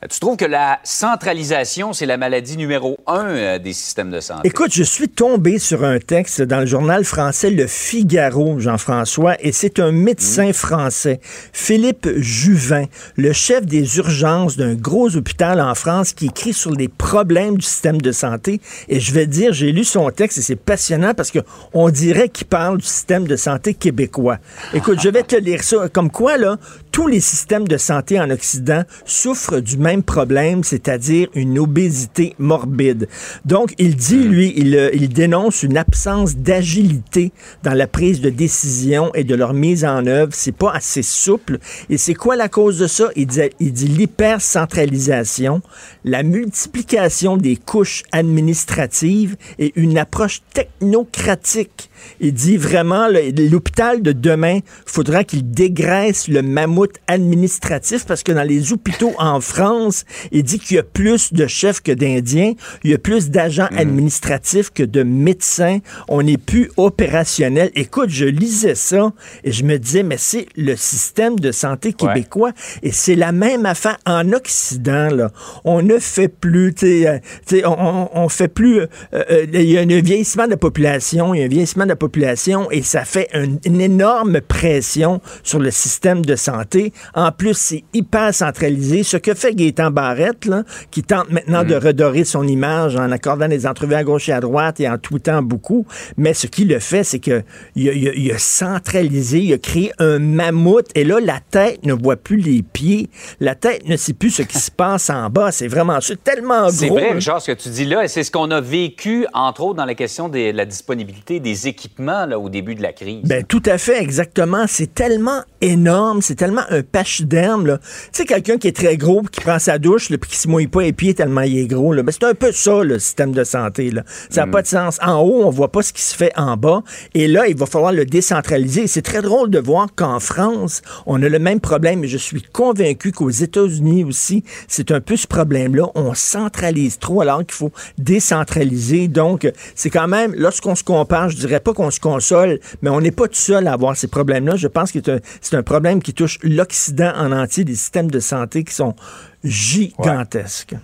Tu 0.09 0.19
trouves 0.19 0.37
que 0.37 0.45
la 0.45 0.79
centralisation, 0.83 1.93
c'est 1.93 2.05
la 2.05 2.17
maladie 2.17 2.57
numéro 2.57 2.97
un 3.07 3.27
euh, 3.29 3.59
des 3.59 3.73
systèmes 3.73 4.11
de 4.11 4.19
santé? 4.19 4.47
Écoute, 4.47 4.73
je 4.73 4.83
suis 4.83 5.07
tombé 5.07 5.59
sur 5.59 5.83
un 5.83 5.99
texte 5.99 6.41
dans 6.41 6.59
le 6.59 6.65
journal 6.65 7.05
français 7.05 7.49
Le 7.49 7.67
Figaro, 7.67 8.59
Jean-François, 8.59 9.35
et 9.39 9.51
c'est 9.51 9.79
un 9.79 9.91
médecin 9.91 10.49
mmh. 10.49 10.53
français, 10.53 11.19
Philippe 11.53 12.09
Juvin, 12.17 12.85
le 13.15 13.31
chef 13.33 13.65
des 13.65 13.97
urgences 13.97 14.57
d'un 14.57 14.73
gros 14.73 15.15
hôpital 15.15 15.61
en 15.61 15.75
France 15.75 16.11
qui 16.13 16.27
écrit 16.27 16.53
sur 16.53 16.71
les 16.71 16.87
problèmes 16.87 17.57
du 17.57 17.65
système 17.65 18.01
de 18.01 18.11
santé. 18.11 18.59
Et 18.89 18.99
je 18.99 19.13
vais 19.13 19.27
dire, 19.27 19.53
j'ai 19.53 19.71
lu 19.71 19.83
son 19.83 20.09
texte 20.09 20.37
et 20.39 20.41
c'est 20.41 20.55
passionnant 20.55 21.13
parce 21.13 21.31
qu'on 21.31 21.89
dirait 21.89 22.29
qu'il 22.29 22.47
parle 22.47 22.79
du 22.79 22.85
système 22.85 23.25
de 23.27 23.35
santé 23.35 23.73
québécois. 23.73 24.37
Écoute, 24.73 24.99
je 25.01 25.09
vais 25.09 25.23
te 25.23 25.35
lire 25.35 25.63
ça. 25.63 25.87
Comme 25.89 26.11
quoi, 26.11 26.37
là, 26.37 26.57
tous 26.93 27.07
les 27.07 27.19
systèmes 27.19 27.67
de 27.67 27.75
santé 27.75 28.19
en 28.19 28.29
Occident 28.29 28.83
souffrent 29.03 29.59
du 29.59 29.77
même 29.77 30.03
problème, 30.03 30.63
c'est-à-dire 30.63 31.27
une 31.33 31.57
obésité 31.57 32.35
morbide. 32.37 33.09
Donc, 33.45 33.73
il 33.79 33.95
dit, 33.95 34.17
hmm. 34.17 34.31
lui, 34.31 34.53
il, 34.55 34.75
euh, 34.75 34.91
il 34.93 35.09
dénonce 35.09 35.63
une 35.63 35.75
absence 35.75 36.37
d'agilité 36.37 37.31
dans 37.63 37.73
la 37.73 37.87
prise 37.87 38.21
de 38.21 38.29
décision 38.29 39.11
et 39.15 39.23
de 39.23 39.33
leur 39.33 39.53
mise 39.55 39.83
en 39.83 40.05
œuvre. 40.05 40.33
C'est 40.35 40.51
pas 40.51 40.71
assez 40.71 41.01
souple. 41.01 41.57
Et 41.89 41.97
c'est 41.97 42.13
quoi 42.13 42.35
la 42.35 42.47
cause 42.47 42.77
de 42.77 42.85
ça? 42.85 43.09
Il 43.15 43.25
dit, 43.25 43.41
il 43.59 43.73
dit 43.73 43.87
l'hypercentralisation, 43.87 45.63
la 46.05 46.21
multiplication 46.21 47.37
des 47.37 47.55
couches 47.55 48.03
administratives 48.11 49.35
et 49.57 49.73
une 49.75 49.97
approche 49.97 50.43
technocratique 50.53 51.89
il 52.19 52.33
dit 52.33 52.57
vraiment, 52.57 53.07
l'hôpital 53.07 54.01
de 54.01 54.11
demain, 54.11 54.59
faudra 54.85 55.23
qu'il 55.23 55.49
dégraisse 55.51 56.27
le 56.27 56.41
mammouth 56.41 56.82
administratif 57.07 58.05
parce 58.05 58.23
que 58.23 58.31
dans 58.31 58.43
les 58.43 58.73
hôpitaux 58.73 59.13
en 59.17 59.41
France, 59.41 60.05
il 60.31 60.43
dit 60.43 60.59
qu'il 60.59 60.77
y 60.77 60.79
a 60.79 60.83
plus 60.83 61.33
de 61.33 61.47
chefs 61.47 61.81
que 61.81 61.91
d'Indiens, 61.91 62.53
il 62.83 62.91
y 62.91 62.93
a 62.93 62.97
plus 62.97 63.29
d'agents 63.29 63.69
mm. 63.71 63.77
administratifs 63.77 64.69
que 64.71 64.83
de 64.83 65.03
médecins. 65.03 65.79
On 66.07 66.23
n'est 66.23 66.37
plus 66.37 66.71
opérationnel. 66.77 67.71
Écoute, 67.75 68.09
je 68.09 68.25
lisais 68.25 68.75
ça 68.75 69.11
et 69.43 69.51
je 69.51 69.63
me 69.63 69.77
disais, 69.77 70.03
mais 70.03 70.17
c'est 70.17 70.47
le 70.55 70.75
système 70.75 71.39
de 71.39 71.51
santé 71.51 71.93
québécois 71.93 72.51
et 72.81 72.91
c'est 72.91 73.15
la 73.15 73.31
même 73.31 73.65
affaire 73.65 73.97
en 74.05 74.31
Occident. 74.33 75.09
Là. 75.09 75.31
On 75.63 75.81
ne 75.81 75.97
fait 75.99 76.27
plus, 76.27 76.73
tu 76.73 77.03
sais, 77.45 77.63
euh, 77.63 77.67
on, 77.69 78.09
on, 78.13 78.29
fait 78.29 78.47
plus. 78.47 78.79
Euh, 78.79 78.87
euh, 79.13 79.45
il 79.53 79.69
y 79.69 79.77
a 79.77 79.81
un 79.81 79.85
vieillissement 79.85 80.45
de 80.45 80.51
la 80.51 80.57
population, 80.57 81.33
il 81.33 81.39
y 81.39 81.41
a 81.43 81.45
un 81.45 81.49
vieillissement 81.49 81.85
de 81.85 81.93
population 81.93 82.69
et 82.71 82.81
ça 82.81 83.05
fait 83.05 83.29
une 83.33 83.81
énorme 83.81 84.41
pression 84.41 85.21
sur 85.43 85.59
le 85.59 85.71
système 85.71 86.23
de 86.25 86.35
santé. 86.35 86.72
En 87.13 87.31
plus, 87.31 87.55
c'est 87.55 87.83
hyper 87.93 88.33
centralisé. 88.33 89.03
Ce 89.03 89.17
que 89.17 89.33
fait 89.33 89.53
Gaétan 89.53 89.91
Barrette, 89.91 90.45
là, 90.45 90.63
qui 90.91 91.03
tente 91.03 91.29
maintenant 91.29 91.63
de 91.63 91.75
mm. 91.75 91.85
redorer 91.85 92.23
son 92.23 92.47
image 92.47 92.95
en 92.95 93.11
accordant 93.11 93.47
des 93.47 93.65
entrevues 93.65 93.95
à 93.95 94.03
gauche 94.03 94.29
et 94.29 94.33
à 94.33 94.39
droite 94.39 94.79
et 94.79 94.89
en 94.89 94.97
tweetant 94.97 95.41
beaucoup, 95.41 95.85
mais 96.17 96.33
ce 96.33 96.47
qu'il 96.47 96.67
le 96.67 96.79
fait, 96.79 97.03
c'est 97.03 97.19
que 97.19 97.43
il 97.75 98.31
a, 98.31 98.37
centralisé, 98.37 99.39
il 99.39 99.53
a 99.53 99.57
créé 99.57 99.91
un 99.99 100.19
mammouth 100.19 100.87
et 100.95 101.03
là, 101.03 101.19
la 101.19 101.39
tête 101.39 101.85
ne 101.85 101.93
voit 101.93 102.15
plus 102.15 102.37
les 102.37 102.61
pieds. 102.61 103.09
La 103.39 103.55
tête 103.55 103.87
ne 103.87 103.95
sait 103.95 104.13
plus 104.13 104.29
ce 104.29 104.41
qui 104.43 104.57
se 104.57 104.71
passe 104.75 105.09
en 105.09 105.29
bas. 105.29 105.51
C'est 105.51 105.67
vraiment 105.67 105.99
c'est 106.01 106.23
tellement 106.23 106.63
gros. 106.63 106.71
C'est 106.71 106.89
vrai, 106.89 107.19
genre, 107.21 107.41
ce 107.41 107.51
que 107.51 107.57
tu 107.57 107.69
dis 107.69 107.85
là, 107.85 108.03
et 108.03 108.07
c'est 108.07 108.23
ce 108.23 108.31
qu'on 108.31 108.51
a 108.51 108.61
vécu, 108.61 109.25
entre 109.33 109.61
autres, 109.63 109.75
dans 109.75 109.85
la 109.85 109.95
question 109.95 110.29
de 110.29 110.51
la 110.51 110.65
disponibilité 110.65 111.39
des 111.39 111.67
équipements 111.67 112.25
là, 112.25 112.39
au 112.39 112.49
début 112.49 112.75
de 112.75 112.81
la 112.81 112.93
crise. 112.93 113.23
Ben, 113.23 113.43
tout 113.43 113.63
à 113.65 113.77
fait, 113.77 114.01
exactement. 114.01 114.65
C'est 114.67 114.93
tellement 114.93 115.41
énorme, 115.61 116.21
c'est 116.21 116.35
tellement 116.35 116.62
un 116.69 116.81
pachyderme. 116.81 117.77
Tu 117.77 118.09
sais, 118.11 118.25
quelqu'un 118.25 118.57
qui 118.57 118.67
est 118.67 118.75
très 118.75 118.97
gros, 118.97 119.21
qui 119.23 119.41
prend 119.41 119.59
sa 119.59 119.77
douche, 119.77 120.09
puis 120.09 120.29
qui 120.29 120.37
se 120.37 120.47
mouille 120.47 120.67
pas 120.67 120.81
les 120.81 120.93
pieds 120.93 121.13
tellement 121.13 121.41
il 121.41 121.57
est 121.57 121.67
gros. 121.67 121.93
Ben, 121.93 122.11
c'est 122.11 122.23
un 122.23 122.33
peu 122.33 122.51
ça, 122.51 122.83
le 122.83 122.99
système 122.99 123.31
de 123.31 123.43
santé. 123.43 123.91
Là. 123.91 124.03
Ça 124.29 124.41
n'a 124.41 124.47
mm. 124.47 124.51
pas 124.51 124.61
de 124.61 124.67
sens. 124.67 124.99
En 125.01 125.21
haut, 125.21 125.43
on 125.43 125.49
voit 125.49 125.71
pas 125.71 125.81
ce 125.81 125.93
qui 125.93 126.01
se 126.01 126.15
fait 126.15 126.31
en 126.35 126.57
bas. 126.57 126.83
Et 127.13 127.27
là, 127.27 127.47
il 127.47 127.55
va 127.55 127.65
falloir 127.65 127.91
le 127.91 128.05
décentraliser. 128.05 128.87
C'est 128.87 129.01
très 129.01 129.21
drôle 129.21 129.49
de 129.49 129.59
voir 129.59 129.87
qu'en 129.95 130.19
France, 130.19 130.81
on 131.05 131.21
a 131.21 131.29
le 131.29 131.39
même 131.39 131.59
problème. 131.59 132.05
Je 132.05 132.17
suis 132.17 132.41
convaincu 132.41 133.11
qu'aux 133.11 133.29
États-Unis 133.29 134.03
aussi, 134.03 134.43
c'est 134.67 134.91
un 134.91 135.01
peu 135.01 135.15
ce 135.15 135.27
problème-là. 135.27 135.87
On 135.95 136.13
centralise 136.13 136.99
trop 136.99 137.21
alors 137.21 137.39
qu'il 137.39 137.53
faut 137.53 137.71
décentraliser. 137.97 139.07
Donc, 139.07 139.51
c'est 139.75 139.89
quand 139.89 140.07
même, 140.07 140.33
lorsqu'on 140.35 140.75
se 140.75 140.83
compare, 140.83 141.29
je 141.29 141.37
dirais 141.37 141.59
pas 141.59 141.73
qu'on 141.73 141.91
se 141.91 141.99
console, 141.99 142.59
mais 142.81 142.89
on 142.89 143.01
n'est 143.01 143.11
pas 143.11 143.27
tout 143.27 143.35
seul 143.35 143.67
à 143.67 143.73
avoir 143.73 143.95
ces 143.95 144.07
problèmes-là. 144.07 144.55
Je 144.55 144.67
pense 144.67 144.91
que 144.91 144.99
c'est 145.41 145.55
un, 145.55 145.63
problème 145.63 146.01
qui 146.01 146.13
touche 146.13 146.39
l'Occident 146.55 147.13
en 147.15 147.31
entier, 147.31 147.63
des 147.63 147.75
systèmes 147.75 148.11
de 148.11 148.19
santé 148.19 148.63
qui 148.63 148.73
sont 148.73 148.95
gigantesques. 149.43 150.75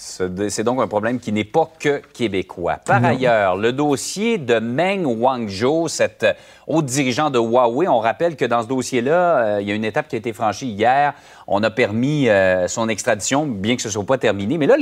C'est 0.00 0.62
donc 0.62 0.80
un 0.80 0.86
problème 0.86 1.18
qui 1.18 1.32
n'est 1.32 1.42
pas 1.42 1.68
que 1.78 2.00
québécois. 2.12 2.76
Par 2.84 3.04
ailleurs, 3.04 3.56
le 3.56 3.72
dossier 3.72 4.38
de 4.38 4.60
Meng 4.60 5.04
Wanzhou, 5.04 5.88
cette 5.88 6.24
haute 6.68 6.84
dirigeant 6.84 7.30
de 7.30 7.38
Huawei, 7.40 7.88
on 7.88 7.98
rappelle 7.98 8.36
que 8.36 8.44
dans 8.44 8.62
ce 8.62 8.68
dossier-là, 8.68 9.38
euh, 9.38 9.60
il 9.60 9.68
y 9.68 9.72
a 9.72 9.74
une 9.74 9.84
étape 9.84 10.06
qui 10.06 10.14
a 10.14 10.18
été 10.18 10.32
franchie 10.32 10.68
hier. 10.68 11.14
On 11.50 11.62
a 11.62 11.70
permis 11.70 12.28
euh, 12.28 12.68
son 12.68 12.90
extradition, 12.90 13.46
bien 13.46 13.74
que 13.74 13.80
ce 13.80 13.88
ne 13.88 13.92
soit 13.92 14.04
pas 14.04 14.18
terminé. 14.18 14.58
Mais 14.58 14.66
là, 14.66 14.76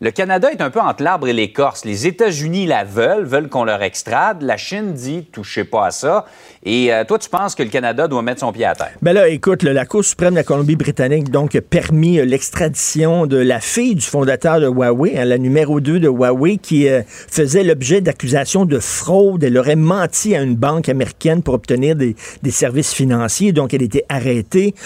le 0.00 0.10
Canada 0.12 0.52
est 0.52 0.60
un 0.60 0.70
peu 0.70 0.78
entre 0.78 1.02
l'arbre 1.02 1.26
et 1.26 1.32
l'écorce. 1.32 1.84
Les 1.84 2.06
États-Unis 2.06 2.64
la 2.66 2.84
veulent, 2.84 3.24
veulent 3.24 3.48
qu'on 3.48 3.64
leur 3.64 3.82
extrade. 3.82 4.40
La 4.40 4.56
Chine 4.56 4.92
dit 4.92 5.26
touchez 5.32 5.64
pas 5.64 5.86
à 5.86 5.90
ça. 5.90 6.26
Et 6.64 6.94
euh, 6.94 7.02
toi, 7.02 7.18
tu 7.18 7.28
penses 7.28 7.56
que 7.56 7.64
le 7.64 7.70
Canada 7.70 8.06
doit 8.06 8.22
mettre 8.22 8.38
son 8.38 8.52
pied 8.52 8.64
à 8.64 8.76
terre? 8.76 8.92
Ben 9.02 9.14
là, 9.14 9.28
écoute, 9.28 9.64
la 9.64 9.84
Cour 9.84 10.04
suprême 10.04 10.30
de 10.30 10.36
la 10.36 10.44
Colombie-Britannique 10.44 11.28
donc 11.28 11.56
a 11.56 11.60
permis 11.60 12.24
l'extradition 12.24 13.26
de 13.26 13.38
la 13.38 13.58
fille 13.58 13.96
du 13.96 14.06
fondateur 14.06 14.60
de 14.60 14.68
Huawei, 14.68 15.18
hein, 15.18 15.24
la 15.24 15.38
numéro 15.38 15.80
2 15.80 15.98
de 15.98 16.08
Huawei, 16.08 16.58
qui 16.58 16.86
faisait 17.08 17.64
l'objet 17.64 18.00
d'accusations 18.00 18.64
de 18.64 18.78
fraude. 18.78 19.42
Elle 19.42 19.58
aurait 19.58 19.74
menti 19.74 20.36
à 20.36 20.42
une 20.42 20.54
banque 20.54 20.88
américaine 20.88 21.42
pour 21.42 21.54
obtenir 21.54 21.96
des, 21.96 22.14
services 22.50 22.92
financiers. 22.92 23.50
Donc, 23.52 23.74
elle 23.74 23.82
était 23.82 24.04
arrêtée. 24.08 24.76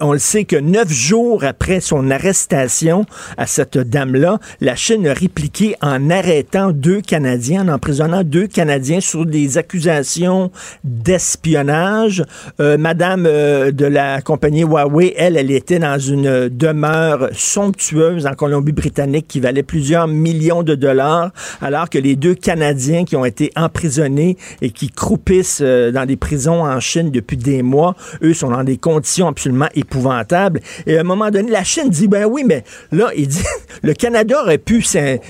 on 0.00 0.12
le 0.12 0.18
sait 0.18 0.44
que 0.44 0.56
neuf 0.82 0.92
jours 0.92 1.44
après 1.44 1.78
son 1.78 2.10
arrestation 2.10 3.04
à 3.36 3.46
cette 3.46 3.78
dame-là, 3.78 4.40
la 4.60 4.74
Chine 4.74 5.06
a 5.06 5.12
répliqué 5.12 5.76
en 5.80 6.10
arrêtant 6.10 6.72
deux 6.72 7.00
Canadiens, 7.00 7.68
en 7.68 7.74
emprisonnant 7.74 8.24
deux 8.24 8.48
Canadiens 8.48 9.00
sur 9.00 9.24
des 9.24 9.58
accusations 9.58 10.50
d'espionnage. 10.82 12.24
Euh, 12.58 12.78
Madame 12.78 13.26
euh, 13.26 13.70
de 13.70 13.86
la 13.86 14.22
compagnie 14.22 14.62
Huawei, 14.62 15.14
elle, 15.16 15.36
elle 15.36 15.52
était 15.52 15.78
dans 15.78 16.00
une 16.00 16.48
demeure 16.48 17.28
somptueuse 17.32 18.26
en 18.26 18.34
Colombie-Britannique 18.34 19.28
qui 19.28 19.38
valait 19.38 19.62
plusieurs 19.62 20.08
millions 20.08 20.64
de 20.64 20.74
dollars, 20.74 21.30
alors 21.60 21.88
que 21.90 21.98
les 21.98 22.16
deux 22.16 22.34
Canadiens 22.34 23.04
qui 23.04 23.14
ont 23.14 23.24
été 23.24 23.52
emprisonnés 23.54 24.36
et 24.62 24.70
qui 24.70 24.88
croupissent 24.90 25.60
euh, 25.62 25.92
dans 25.92 26.06
des 26.06 26.16
prisons 26.16 26.64
en 26.64 26.80
Chine 26.80 27.12
depuis 27.12 27.36
des 27.36 27.62
mois, 27.62 27.94
eux 28.22 28.34
sont 28.34 28.50
dans 28.50 28.64
des 28.64 28.78
conditions 28.78 29.28
absolument 29.28 29.68
épouvantables. 29.76 30.60
Et 30.86 30.96
à 30.96 31.00
un 31.00 31.04
moment 31.04 31.30
donné, 31.30 31.50
la 31.50 31.64
Chine 31.64 31.88
dit, 31.88 32.08
ben 32.08 32.24
oui, 32.24 32.44
mais 32.46 32.64
là, 32.90 33.10
il 33.16 33.28
dit, 33.28 33.44
le 33.82 33.94
Canada 33.94 34.42
aurait 34.42 34.58
pu 34.58 34.82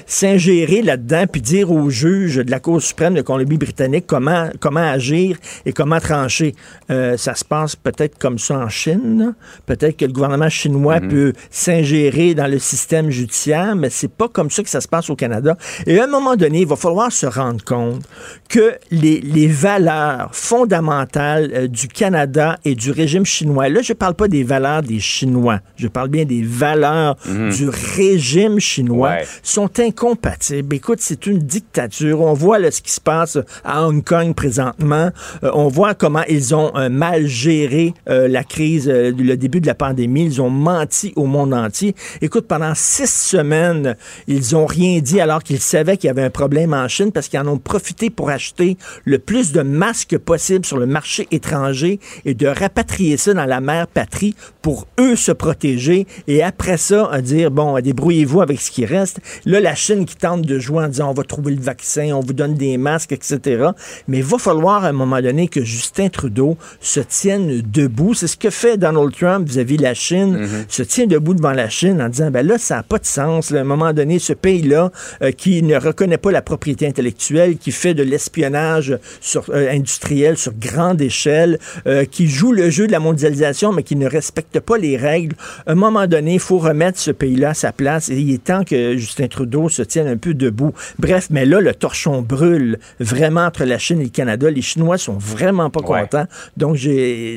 s'ingérer 0.07 0.83
là-dedans 0.83 1.25
puis 1.31 1.41
dire 1.41 1.71
aux 1.71 1.91
juges 1.91 2.37
de 2.37 2.51
la 2.51 2.61
Cour 2.61 2.81
suprême 2.81 3.15
de 3.15 3.23
Colombie-Britannique 3.23 4.05
comment, 4.07 4.49
comment 4.61 4.81
agir 4.81 5.37
et 5.67 5.73
comment 5.73 6.01
trancher. 6.01 6.55
Euh, 6.91 7.17
ça 7.17 7.35
se 7.35 7.45
passe 7.45 7.77
peut-être 7.77 8.19
comme 8.19 8.39
ça 8.39 8.59
en 8.59 8.69
Chine. 8.69 9.35
Peut-être 9.67 9.97
que 9.97 10.05
le 10.05 10.13
gouvernement 10.13 10.49
chinois 10.49 10.99
mm-hmm. 10.99 11.09
peut 11.09 11.33
s'ingérer 11.51 12.35
dans 12.35 12.47
le 12.47 12.59
système 12.59 13.11
judiciaire, 13.11 13.77
mais 13.77 13.91
c'est 13.91 14.13
pas 14.13 14.29
comme 14.29 14.51
ça 14.51 14.63
que 14.63 14.71
ça 14.71 14.81
se 14.81 14.89
passe 14.89 15.11
au 15.11 15.17
Canada. 15.17 15.57
Et 15.87 15.99
à 15.99 16.05
un 16.05 16.09
moment 16.09 16.37
donné, 16.37 16.61
il 16.61 16.67
va 16.67 16.77
falloir 16.77 17.13
se 17.13 17.27
rendre 17.27 17.65
compte 17.65 18.03
que 18.49 18.75
les, 18.91 19.21
les 19.21 19.47
valeurs 19.47 20.31
fondamentales 20.33 21.51
euh, 21.55 21.69
du 21.69 21.89
Canada 21.89 22.59
et 22.65 22.75
du 22.75 22.91
régime 22.91 23.25
chinois, 23.25 23.69
là, 23.69 23.83
je 23.83 23.93
parle 23.93 24.15
pas 24.15 24.29
des 24.29 24.45
valeurs 24.45 24.83
des 24.83 25.01
Chinois, 25.01 25.32
je 25.77 25.89
parle 25.89 26.09
bien 26.09 26.25
des 26.25 26.43
valeurs 26.43 27.17
mhm. 27.27 27.51
du 27.51 27.69
régime 27.69 28.59
chinois, 28.59 29.17
sont 29.43 29.81
incompatibles. 29.81 30.75
Écoute, 30.75 30.99
c'est 31.01 31.27
une 31.27 31.39
dictature. 31.39 32.21
On 32.21 32.33
voit 32.33 32.59
là, 32.59 32.71
ce 32.71 32.81
qui 32.81 32.93
se 32.93 33.01
passe 33.01 33.39
à 33.65 33.87
Hong 33.87 34.03
Kong 34.05 34.35
présentement. 34.35 35.11
Euh, 35.45 35.51
on 35.55 35.69
voit 35.69 35.95
comment 35.95 36.23
ils 36.29 36.55
ont 36.55 36.73
euh, 36.77 36.89
mal 36.89 37.27
géré 37.27 37.95
euh, 38.09 38.29
la 38.29 38.45
crise, 38.45 38.89
le 38.89 39.37
début 39.37 39.61
de 39.61 39.67
la 39.67 39.75
pandémie. 39.75 40.25
Ils 40.25 40.43
ont 40.43 40.51
menti 40.51 41.13
au 41.17 41.27
monde 41.27 41.55
entier. 41.55 41.95
Écoute, 42.21 42.47
pendant 42.47 42.75
six 42.75 43.11
semaines, 43.11 43.97
ils 44.27 44.57
ont 44.57 44.67
rien 44.67 45.01
dit 45.01 45.21
alors 45.21 45.43
qu'ils 45.43 45.61
savaient 45.61 45.97
qu'il 45.97 46.09
y 46.09 46.11
avait 46.11 46.25
un 46.25 46.31
problème 46.31 46.75
en 46.75 46.89
Chine 46.89 47.13
parce 47.13 47.29
qu'ils 47.29 47.41
en 47.41 47.47
ont 47.47 47.59
profité 47.59 48.11
pour 48.11 48.31
acheter 48.31 48.77
le 49.05 49.19
plus 49.19 49.53
de 49.53 49.63
masques 49.63 50.19
possible 50.19 50.65
sur 50.65 50.79
le 50.79 50.87
marché 50.87 51.29
étranger 51.31 52.01
et 52.25 52.35
de 52.35 52.47
rapatrier 52.47 53.17
ça 53.17 53.35
dans 53.35 53.45
la 53.45 53.61
mère 53.61 53.87
patrie 53.87 54.35
pour 54.61 54.87
eux 54.99 55.12
se 55.17 55.33
protéger 55.33 56.07
et 56.29 56.43
après 56.43 56.77
ça, 56.77 57.09
à 57.11 57.21
dire, 57.21 57.51
bon, 57.51 57.79
débrouillez-vous 57.81 58.41
avec 58.41 58.61
ce 58.61 58.71
qui 58.71 58.85
reste. 58.85 59.21
Là, 59.45 59.61
la 59.61 59.75
Chine 59.75 60.05
qui 60.05 60.17
tente 60.17 60.43
de 60.43 60.59
jouer 60.59 60.85
en 60.85 60.89
disant, 60.89 61.11
on 61.11 61.15
va 61.15 61.25
trouver 61.25 61.55
le 61.55 61.61
vaccin, 61.61 62.13
on 62.15 62.21
vous 62.21 62.33
donne 62.33 62.55
des 62.55 62.77
masques, 62.77 63.13
etc. 63.13 63.71
Mais 64.09 64.19
il 64.19 64.25
va 64.25 64.39
falloir 64.39 64.85
à 64.85 64.89
un 64.89 64.93
moment 64.93 65.21
donné 65.21 65.49
que 65.49 65.63
Justin 65.63 66.09
Trudeau 66.09 66.57
se 66.81 67.01
tienne 67.01 67.63
debout. 67.63 68.15
C'est 68.15 68.27
ce 68.27 68.37
que 68.37 68.51
fait 68.51 68.77
Donald 68.77 69.13
Trump 69.13 69.49
vis-à-vis 69.49 69.77
de 69.77 69.83
la 69.83 69.95
Chine, 69.95 70.37
mm-hmm. 70.37 70.65
se 70.69 70.83
tient 70.83 71.07
debout 71.07 71.35
devant 71.35 71.53
la 71.53 71.69
Chine 71.69 72.01
en 72.01 72.09
disant, 72.09 72.31
ben 72.31 72.47
là, 72.47 72.59
ça 72.59 72.77
n'a 72.77 72.83
pas 72.83 72.99
de 72.99 73.07
sens. 73.07 73.53
à 73.53 73.61
un 73.61 73.65
moment 73.65 73.93
donné, 73.93 74.19
ce 74.19 74.33
pays-là, 74.33 74.91
euh, 75.23 75.33
qui 75.33 75.63
ne 75.63 75.77
reconnaît 75.77 76.19
pas 76.19 76.31
la 76.31 76.43
propriété 76.43 76.87
intellectuelle, 76.87 77.57
qui 77.57 77.73
fait 77.73 77.95
de 77.95 78.03
l'espionnage 78.03 78.99
sur, 79.21 79.45
euh, 79.51 79.71
industriel 79.71 80.37
sur 80.37 80.53
grande 80.55 81.01
échelle, 81.01 81.59
euh, 81.87 82.05
qui 82.05 82.29
joue 82.29 82.53
le 82.53 82.71
jeu 82.71 82.87
de 82.87 82.93
la 82.93 83.01
mondialisation, 83.01 83.73
mais 83.73 83.83
qui 83.83 83.97
ne 83.97 84.07
respecte 84.07 84.61
pas 84.61 84.79
les 84.79 84.97
règles. 85.03 85.37
À 85.67 85.73
un 85.73 85.75
moment 85.75 86.07
donné, 86.07 86.35
il 86.35 86.41
faut 86.41 86.59
remettre 86.59 86.99
ce 86.99 87.11
pays-là 87.11 87.51
à 87.51 87.55
sa 87.55 87.73
place 87.73 88.09
et 88.09 88.17
il 88.17 88.33
est 88.33 88.45
temps 88.45 88.65
que 88.65 88.97
Justin 88.97 89.29
Trudeau 89.29 89.69
se 89.69 89.83
tienne 89.83 90.09
un 90.09 90.17
peu 90.17 90.35
debout. 90.35 90.73
Bref, 90.99 91.29
mais 91.31 91.45
là, 91.45 91.61
le 91.61 91.75
torchon 91.75 92.23
brûle 92.23 92.79
vraiment 93.01 93.43
entre 93.43 93.65
la 93.65 93.79
Chine 93.79 94.01
et 94.01 94.05
le 94.05 94.11
Canada. 94.11 94.51
Les 94.51 94.63
Chinois 94.63 94.99
sont 94.99 95.19
vraiment 95.19 95.71
pas 95.71 95.81
contents. 95.81 96.27
Donc, 96.57 96.79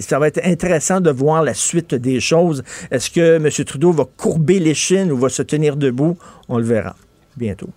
ça 0.01 0.19
va 0.19 0.27
être 0.27 0.41
intéressant 0.45 1.01
de 1.01 1.11
voir 1.11 1.43
la 1.43 1.53
suite 1.53 1.95
des 1.95 2.19
choses. 2.19 2.63
Est-ce 2.91 3.09
que 3.09 3.35
M. 3.35 3.49
Trudeau 3.65 3.91
va 3.91 4.05
courber 4.17 4.59
les 4.59 4.73
Chines 4.73 5.11
ou 5.11 5.17
va 5.17 5.29
se 5.29 5.41
tenir 5.41 5.75
debout? 5.75 6.17
On 6.47 6.57
le 6.57 6.63
verra 6.63 6.95
bientôt 7.35 7.69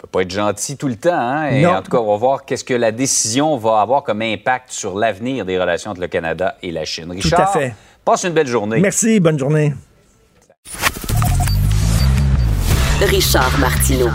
peut 0.00 0.08
pas 0.08 0.22
être 0.22 0.30
gentil 0.30 0.76
tout 0.76 0.88
le 0.88 0.96
temps. 0.96 1.12
Hein? 1.12 1.50
Et 1.50 1.66
en 1.66 1.82
tout 1.82 1.90
cas, 1.90 1.98
on 1.98 2.10
va 2.10 2.16
voir 2.16 2.44
qu'est-ce 2.44 2.64
que 2.64 2.74
la 2.74 2.92
décision 2.92 3.56
va 3.56 3.80
avoir 3.80 4.02
comme 4.02 4.22
impact 4.22 4.70
sur 4.70 4.96
l'avenir 4.96 5.44
des 5.44 5.58
relations 5.58 5.90
entre 5.90 6.00
le 6.00 6.08
Canada 6.08 6.56
et 6.62 6.72
la 6.72 6.84
Chine. 6.84 7.10
Richard, 7.10 7.52
tout 7.52 7.58
à 7.58 7.60
fait. 7.60 7.74
Passe 8.10 8.24
une 8.24 8.32
belle 8.32 8.48
journée. 8.48 8.80
Merci, 8.80 9.20
bonne 9.20 9.38
journée. 9.38 9.72
Richard 13.02 13.56
Martineau. 13.60 14.08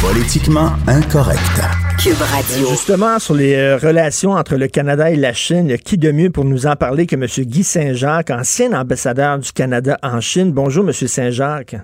Politiquement 0.00 0.70
incorrect. 0.86 1.40
Cube 1.98 2.20
Radio. 2.20 2.68
Justement, 2.68 3.18
sur 3.18 3.34
les 3.34 3.54
euh, 3.54 3.78
relations 3.78 4.30
entre 4.30 4.54
le 4.54 4.68
Canada 4.68 5.10
et 5.10 5.16
la 5.16 5.32
Chine, 5.32 5.76
qui 5.76 5.98
de 5.98 6.12
mieux 6.12 6.30
pour 6.30 6.44
nous 6.44 6.68
en 6.68 6.76
parler 6.76 7.08
que 7.08 7.16
M. 7.16 7.26
Guy 7.26 7.64
Saint-Jacques, 7.64 8.30
ancien 8.30 8.72
ambassadeur 8.80 9.40
du 9.40 9.50
Canada 9.50 9.98
en 10.04 10.20
Chine? 10.20 10.52
Bonjour, 10.52 10.84
M. 10.84 10.92
Saint-Jacques. 10.92 11.74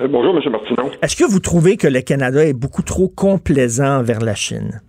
Euh, 0.00 0.06
bonjour, 0.06 0.36
M. 0.36 0.52
Martineau. 0.52 0.92
Est-ce 1.02 1.16
que 1.16 1.24
vous 1.24 1.40
trouvez 1.40 1.76
que 1.76 1.88
le 1.88 2.00
Canada 2.02 2.44
est 2.44 2.52
beaucoup 2.52 2.82
trop 2.82 3.08
complaisant 3.08 4.04
vers 4.04 4.20
la 4.20 4.36
Chine? 4.36 4.82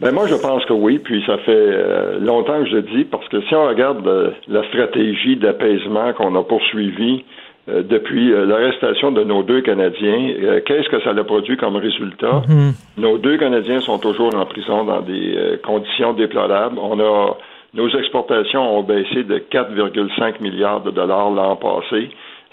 Ben 0.00 0.12
moi, 0.12 0.26
je 0.26 0.34
pense 0.34 0.64
que 0.64 0.72
oui, 0.72 0.98
puis 0.98 1.22
ça 1.26 1.36
fait 1.38 1.52
euh, 1.52 2.18
longtemps 2.20 2.62
que 2.64 2.70
je 2.70 2.78
dis, 2.78 3.04
parce 3.04 3.28
que 3.28 3.42
si 3.42 3.54
on 3.54 3.66
regarde 3.66 4.06
euh, 4.06 4.30
la 4.48 4.64
stratégie 4.68 5.36
d'apaisement 5.36 6.14
qu'on 6.14 6.34
a 6.36 6.42
poursuivie 6.42 7.22
euh, 7.68 7.82
depuis 7.82 8.30
l'arrestation 8.30 9.12
de 9.12 9.22
nos 9.24 9.42
deux 9.42 9.60
Canadiens, 9.60 10.60
qu'est-ce 10.64 10.88
que 10.88 11.02
ça 11.02 11.10
a 11.10 11.24
produit 11.24 11.58
comme 11.58 11.76
résultat? 11.76 12.42
Mm-hmm. 12.48 13.00
Nos 13.02 13.18
deux 13.18 13.36
Canadiens 13.36 13.80
sont 13.80 13.98
toujours 13.98 14.34
en 14.34 14.46
prison 14.46 14.84
dans 14.84 15.02
des 15.02 15.58
conditions 15.62 16.14
déplorables. 16.14 16.78
On 16.78 16.98
a 16.98 17.36
nos 17.74 17.88
exportations 17.88 18.78
ont 18.78 18.82
baissé 18.82 19.22
de 19.22 19.38
4,5 19.38 20.40
milliards 20.42 20.80
de 20.80 20.90
dollars 20.90 21.30
l'an 21.30 21.56
passé. 21.56 22.10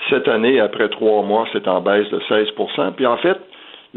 Cette 0.10 0.28
année, 0.28 0.60
après 0.60 0.90
trois 0.90 1.24
mois, 1.24 1.48
c'est 1.54 1.68
en 1.68 1.82
baisse 1.82 2.10
de 2.12 2.20
16% 2.20 2.92
Puis 2.96 3.06
en 3.08 3.18
fait, 3.18 3.38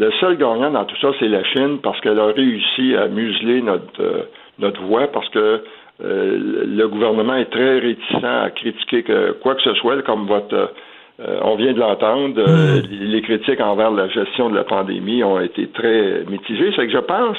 le 0.01 0.11
seul 0.13 0.37
gagnant 0.39 0.71
dans 0.71 0.85
tout 0.87 0.97
ça, 1.01 1.09
c'est 1.21 1.29
la 1.29 1.45
Chine 1.45 1.79
parce 1.83 2.01
qu'elle 2.01 2.19
a 2.19 2.27
réussi 2.27 2.97
à 2.97 3.07
museler 3.07 3.61
notre, 3.61 4.01
euh, 4.01 4.23
notre 4.59 4.81
voix 4.83 5.09
parce 5.09 5.29
que 5.29 5.63
euh, 6.03 6.65
le 6.67 6.89
gouvernement 6.89 7.37
est 7.37 7.51
très 7.51 7.79
réticent 7.79 8.25
à 8.25 8.49
critiquer 8.51 9.03
que, 9.03 9.33
quoi 9.43 9.55
que 9.57 9.63
ce 9.63 9.75
soit, 9.75 10.01
comme 10.03 10.27
votre 10.27 10.73
euh, 11.21 11.39
on 11.43 11.57
vient 11.57 11.75
de 11.75 11.79
l'entendre, 11.79 12.41
mm. 12.41 12.83
les 12.91 13.21
critiques 13.21 13.61
envers 13.61 13.91
la 13.91 14.09
gestion 14.09 14.49
de 14.49 14.57
la 14.57 14.65
pandémie 14.65 15.23
ont 15.23 15.39
été 15.39 15.67
très 15.67 16.25
mitigées. 16.27 16.73
C'est 16.75 16.87
que 16.87 16.93
je 16.93 17.05
pense, 17.05 17.37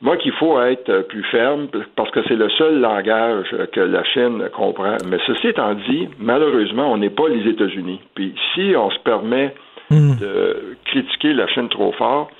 moi, 0.00 0.16
qu'il 0.16 0.30
faut 0.32 0.60
être 0.60 1.08
plus 1.08 1.24
ferme 1.24 1.66
parce 1.96 2.12
que 2.12 2.20
c'est 2.28 2.36
le 2.36 2.48
seul 2.50 2.80
langage 2.80 3.48
que 3.72 3.80
la 3.80 4.04
Chine 4.04 4.48
comprend. 4.54 4.96
Mais 5.08 5.18
ceci 5.26 5.48
étant 5.48 5.74
dit, 5.74 6.08
malheureusement, 6.20 6.92
on 6.92 6.98
n'est 6.98 7.10
pas 7.10 7.28
les 7.28 7.50
États-Unis. 7.50 8.00
Puis 8.14 8.32
si 8.54 8.74
on 8.76 8.90
se 8.90 8.98
permet 9.00 9.54
Hmm. 9.90 10.14
de 10.20 10.76
critiquer 10.84 11.32
la 11.32 11.48
Chine 11.48 11.68
trop 11.68 11.90
fort, 11.92 12.30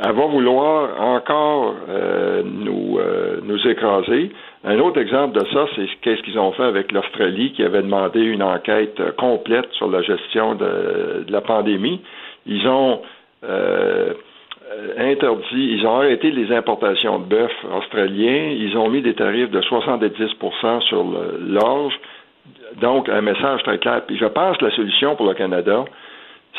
elle 0.00 0.12
va 0.12 0.26
vouloir 0.26 1.00
encore 1.00 1.74
euh, 1.88 2.42
nous, 2.44 2.98
euh, 2.98 3.40
nous 3.42 3.66
écraser. 3.66 4.30
Un 4.64 4.78
autre 4.78 5.00
exemple 5.00 5.40
de 5.40 5.44
ça, 5.52 5.66
c'est 5.74 5.88
qu'est-ce 6.02 6.22
qu'ils 6.22 6.38
ont 6.38 6.52
fait 6.52 6.62
avec 6.62 6.92
l'Australie 6.92 7.52
qui 7.52 7.64
avait 7.64 7.82
demandé 7.82 8.20
une 8.20 8.42
enquête 8.42 9.00
complète 9.16 9.72
sur 9.72 9.88
la 9.90 10.02
gestion 10.02 10.54
de, 10.54 11.24
la 11.28 11.40
pandémie. 11.40 12.00
Ils 12.46 12.68
ont 12.68 13.00
euh, 13.44 14.12
interdit, 14.98 15.78
ils 15.78 15.86
ont 15.86 15.96
arrêté 15.96 16.30
les 16.30 16.54
importations 16.54 17.18
de 17.18 17.24
bœuf 17.24 17.52
australiens, 17.76 18.50
ils 18.56 18.76
ont 18.76 18.88
mis 18.88 19.02
des 19.02 19.14
tarifs 19.14 19.50
de 19.50 19.60
70% 19.60 20.82
sur 20.82 21.04
l'orge. 21.40 21.98
Donc, 22.80 23.08
un 23.08 23.22
message 23.22 23.62
très 23.64 23.78
clair. 23.78 24.02
Puis 24.06 24.16
je 24.16 24.26
pense 24.26 24.58
que 24.58 24.66
la 24.66 24.70
solution 24.72 25.16
pour 25.16 25.26
le 25.26 25.34
Canada, 25.34 25.84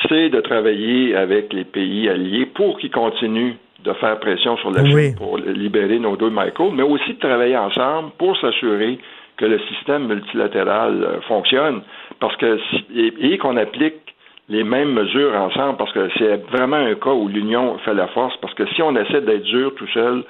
c'est 0.08 0.30
de 0.30 0.42
travailler 0.42 1.16
avec 1.16 1.52
les 1.54 1.66
pays 1.66 2.10
alliés 2.10 2.46
pour 2.46 2.78
qu'ils 2.80 2.92
continuent 2.92 3.56
de 3.84 3.94
faire 3.94 4.20
pression 4.20 4.58
sur 4.58 4.72
la 4.72 4.86
Chine 4.86 5.16
pour 5.18 5.38
libérer 5.38 6.00
nos 6.00 6.16
deux 6.16 6.30
Michael, 6.30 6.72
mais 6.74 6.84
aussi 6.84 7.14
de 7.14 7.20
travailler 7.20 7.58
ensemble 7.58 8.12
pour 8.18 8.38
s'assurer 8.38 9.00
que 9.38 9.46
le 9.46 9.60
système 9.60 10.08
multilatéral 10.08 11.02
euh, 11.02 11.22
fonctionne, 11.22 11.82
parce 12.20 12.36
que 12.36 12.60
et, 12.94 13.38
qu'on 13.38 13.56
applique 13.56 13.96
les 14.50 14.64
mêmes 14.66 14.92
mesures 14.92 15.34
ensemble, 15.34 15.78
parce 15.78 15.94
que 15.94 16.10
c'est 16.18 16.38
vraiment 16.52 16.76
un 16.76 16.96
cas 16.96 17.14
où 17.14 17.30
l'union 17.30 17.78
fait 17.80 17.94
la 17.94 18.08
force, 18.08 18.36
parce 18.42 18.54
que 18.54 18.66
si 18.74 18.82
on 18.82 18.96
essaie 18.98 19.22
d'être 19.22 19.44
dur 19.44 19.74
tout 19.76 19.88
seul, 19.94 20.24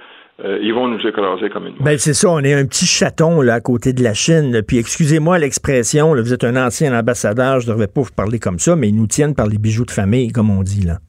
euh, 0.45 0.57
ils 0.61 0.73
vont 0.73 0.87
nous 0.87 1.05
écraser 1.05 1.49
comme 1.49 1.67
une 1.67 1.73
Ben 1.81 1.97
c'est 1.97 2.13
ça, 2.13 2.29
on 2.29 2.39
est 2.39 2.53
un 2.53 2.65
petit 2.65 2.85
chaton 2.85 3.41
là 3.41 3.55
à 3.55 3.59
côté 3.59 3.91
de 3.91 4.01
la 4.01 4.13
Chine. 4.13 4.61
Puis 4.65 4.77
excusez-moi 4.77 5.37
l'expression, 5.37 6.15
vous 6.15 6.33
êtes 6.33 6.45
un 6.45 6.55
ancien 6.55 6.97
ambassadeur, 6.97 7.59
je 7.59 7.67
ne 7.67 7.73
devrais 7.73 7.87
pas 7.87 8.01
vous 8.01 8.15
parler 8.15 8.39
comme 8.39 8.59
ça, 8.59 8.75
mais 8.77 8.87
ils 8.87 8.95
nous 8.95 9.07
tiennent 9.07 9.35
par 9.35 9.47
les 9.47 9.57
bijoux 9.57 9.85
de 9.85 9.91
famille, 9.91 10.31
comme 10.31 10.49
on 10.49 10.61
dit 10.61 10.85
là. 10.85 10.99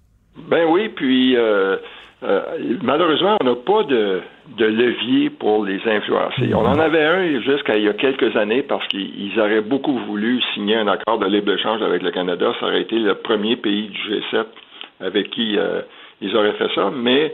Ben 0.50 0.66
oui, 0.68 0.88
puis 0.88 1.36
euh, 1.36 1.76
euh, 2.24 2.40
malheureusement, 2.82 3.36
on 3.40 3.44
n'a 3.44 3.54
pas 3.54 3.84
de, 3.84 4.20
de, 4.58 4.64
levier 4.66 5.30
pour 5.30 5.64
les 5.64 5.80
influencer. 5.86 6.52
On 6.52 6.66
en 6.66 6.80
avait 6.80 7.04
un 7.04 7.40
jusqu'à 7.40 7.76
il 7.76 7.84
y 7.84 7.88
a 7.88 7.92
quelques 7.92 8.34
années 8.36 8.62
parce 8.62 8.86
qu'ils 8.88 9.38
auraient 9.38 9.60
beaucoup 9.60 9.96
voulu 10.08 10.40
signer 10.54 10.74
un 10.74 10.88
accord 10.88 11.20
de 11.20 11.26
libre-échange 11.26 11.82
avec 11.82 12.02
le 12.02 12.10
Canada. 12.10 12.52
Ça 12.58 12.66
aurait 12.66 12.82
été 12.82 12.98
le 12.98 13.14
premier 13.14 13.54
pays 13.54 13.90
du 13.90 13.98
G7 13.98 14.44
avec 14.98 15.30
qui 15.30 15.56
ils 16.20 16.36
auraient 16.36 16.52
fait 16.54 16.68
ça, 16.74 16.90
mais 16.94 17.32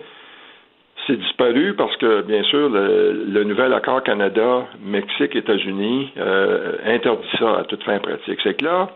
c'est 1.06 1.16
disparu 1.16 1.74
parce 1.74 1.96
que, 1.96 2.22
bien 2.22 2.42
sûr, 2.44 2.68
le, 2.68 3.44
nouvel 3.44 3.72
accord 3.72 4.02
Canada-Mexique-États-Unis 4.02 6.10
euh, 6.18 6.72
interdit 6.84 7.28
ça 7.38 7.58
à 7.58 7.64
toute 7.64 7.82
fin 7.84 7.98
pratique. 7.98 8.40
C'est 8.42 8.54
que 8.54 8.64
là, 8.64 8.90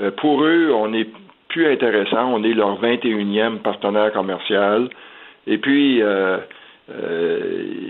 euh, 0.00 0.10
pour 0.10 0.44
eux, 0.44 0.72
on 0.74 0.88
n'est 0.88 1.06
plus 1.48 1.66
intéressant. 1.66 2.30
On 2.32 2.42
est 2.44 2.52
leur 2.52 2.80
21e 2.80 3.58
partenaire 3.58 4.12
commercial. 4.12 4.88
Et 5.46 5.58
puis, 5.58 6.02
euh, 6.02 6.38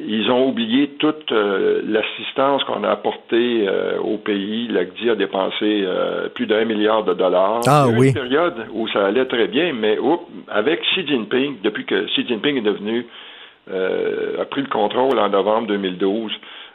ils 0.09 0.31
ont 0.31 0.49
oublié 0.49 0.89
toute 0.99 1.31
l'assistance 1.31 2.65
qu'on 2.65 2.83
a 2.85 2.91
apportée 2.91 3.69
au 4.03 4.17
pays. 4.17 4.69
L'ACDI 4.69 5.11
a 5.11 5.15
dépensé 5.17 5.87
plus 6.35 6.47
d'un 6.47 6.65
milliard 6.65 7.05
de 7.05 7.13
dollars. 7.13 7.61
Ah, 7.67 7.89
Il 7.91 7.99
oui. 7.99 8.09
une 8.09 8.15
période 8.15 8.55
où 8.73 8.89
ça 8.89 9.05
allait 9.07 9.27
très 9.27 9.49
bien, 9.49 9.75
mais 9.75 9.99
avec 10.49 10.81
Xi 10.81 11.07
Jinping, 11.07 11.57
depuis 11.63 11.85
que 11.85 12.07
Xi 12.07 12.27
Jinping 12.27 12.57
est 12.57 12.63
devenu 12.63 13.05
a 13.69 14.45
pris 14.45 14.63
le 14.63 14.69
contrôle 14.69 15.19
en 15.19 15.29
novembre 15.29 15.69
2012, 15.69 16.33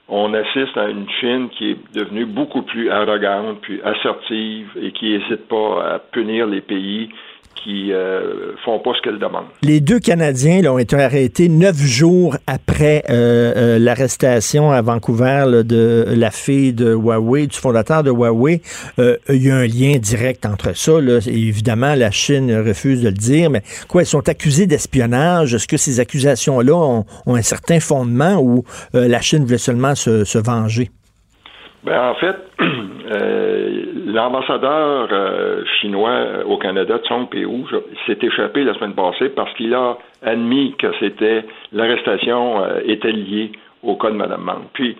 on 0.10 0.34
assiste 0.34 0.76
à 0.78 0.90
une 0.90 1.10
Chine 1.10 1.50
qui 1.50 1.72
est 1.72 1.78
devenue 1.96 2.26
beaucoup 2.26 2.64
plus 2.64 2.90
arrogante, 2.90 3.60
puis 3.62 3.82
assertive 3.82 4.70
et 4.82 4.92
qui 4.92 5.12
n'hésite 5.12 5.48
pas 5.48 5.94
à 5.94 6.00
punir 6.00 6.48
les 6.48 6.62
pays 6.62 7.10
qui 7.56 7.94
euh, 7.94 8.56
font 8.66 8.80
pas 8.80 8.92
ce 8.96 9.02
qu'elle 9.02 9.20
demande. 9.20 9.46
Les 9.62 9.82
deux 9.82 10.00
Canadiens 10.00 10.62
là, 10.62 10.74
ont 10.74 10.80
été 10.80 10.96
arrêtés 10.96 11.50
neuf 11.50 11.78
jours 11.78 12.38
après 12.48 13.04
euh, 13.10 13.54
euh, 13.56 13.80
l'arrestation 13.80 14.72
à 14.72 14.82
Vancouver 14.82 15.64
de 15.64 16.06
la 16.10 16.32
fille 16.32 16.74
de 16.74 16.94
Huawei, 16.94 17.48
du 17.48 17.58
fondateur 17.58 18.04
de 18.04 18.12
Huawei. 18.12 18.62
Euh, 19.00 19.18
il 19.30 19.46
y 19.46 19.52
a 19.52 19.56
un 19.56 19.68
lien 19.68 19.98
direct 20.00 20.46
entre 20.46 20.76
ça. 20.76 21.00
Là. 21.00 21.20
évidemment, 21.28 21.96
la 21.96 22.12
Chine 22.12 22.52
refuse 22.66 23.04
de 23.04 23.10
le 23.10 23.14
dire, 23.14 23.50
mais 23.50 23.62
quoi, 23.88 24.04
ils 24.04 24.08
sont 24.08 24.28
accusés 24.28 24.66
d'espionnage? 24.66 25.54
Est-ce 25.54 25.68
que 25.68 25.78
ces 25.78 26.00
accusations-là 26.00 26.74
ont, 26.76 27.06
ont, 27.26 27.36
un 27.36 27.42
certain 27.42 27.80
fondement 27.80 28.42
ou 28.42 28.64
la 28.94 29.22
Chine 29.22 29.46
voulait 29.46 29.58
seulement 29.58 29.96
se, 29.96 30.24
se 30.24 30.38
venger? 30.38 30.90
Ben, 31.84 32.00
en 32.00 32.16
fait, 32.16 32.36
l'ambassadeur 34.12 35.08
euh, 35.12 35.64
chinois 35.80 36.46
au 36.46 36.58
Canada, 36.58 37.00
Tsong 37.00 37.30
Pei-Wu, 37.30 37.66
s'est 38.06 38.18
échappé 38.22 38.64
la 38.64 38.74
semaine 38.76 38.94
passée 38.94 39.30
parce 39.30 39.54
qu'il 39.54 39.74
a 39.74 39.98
admis 40.24 40.76
que 40.78 40.88
c'était 41.00 41.46
l'arrestation 41.72 42.64
euh, 42.64 42.80
était 42.86 43.12
liée 43.12 43.52
au 43.84 43.96
cas 43.96 44.10
de 44.10 44.16
Mme 44.16 44.42
Mang. 44.42 44.64
Puis, 44.74 44.96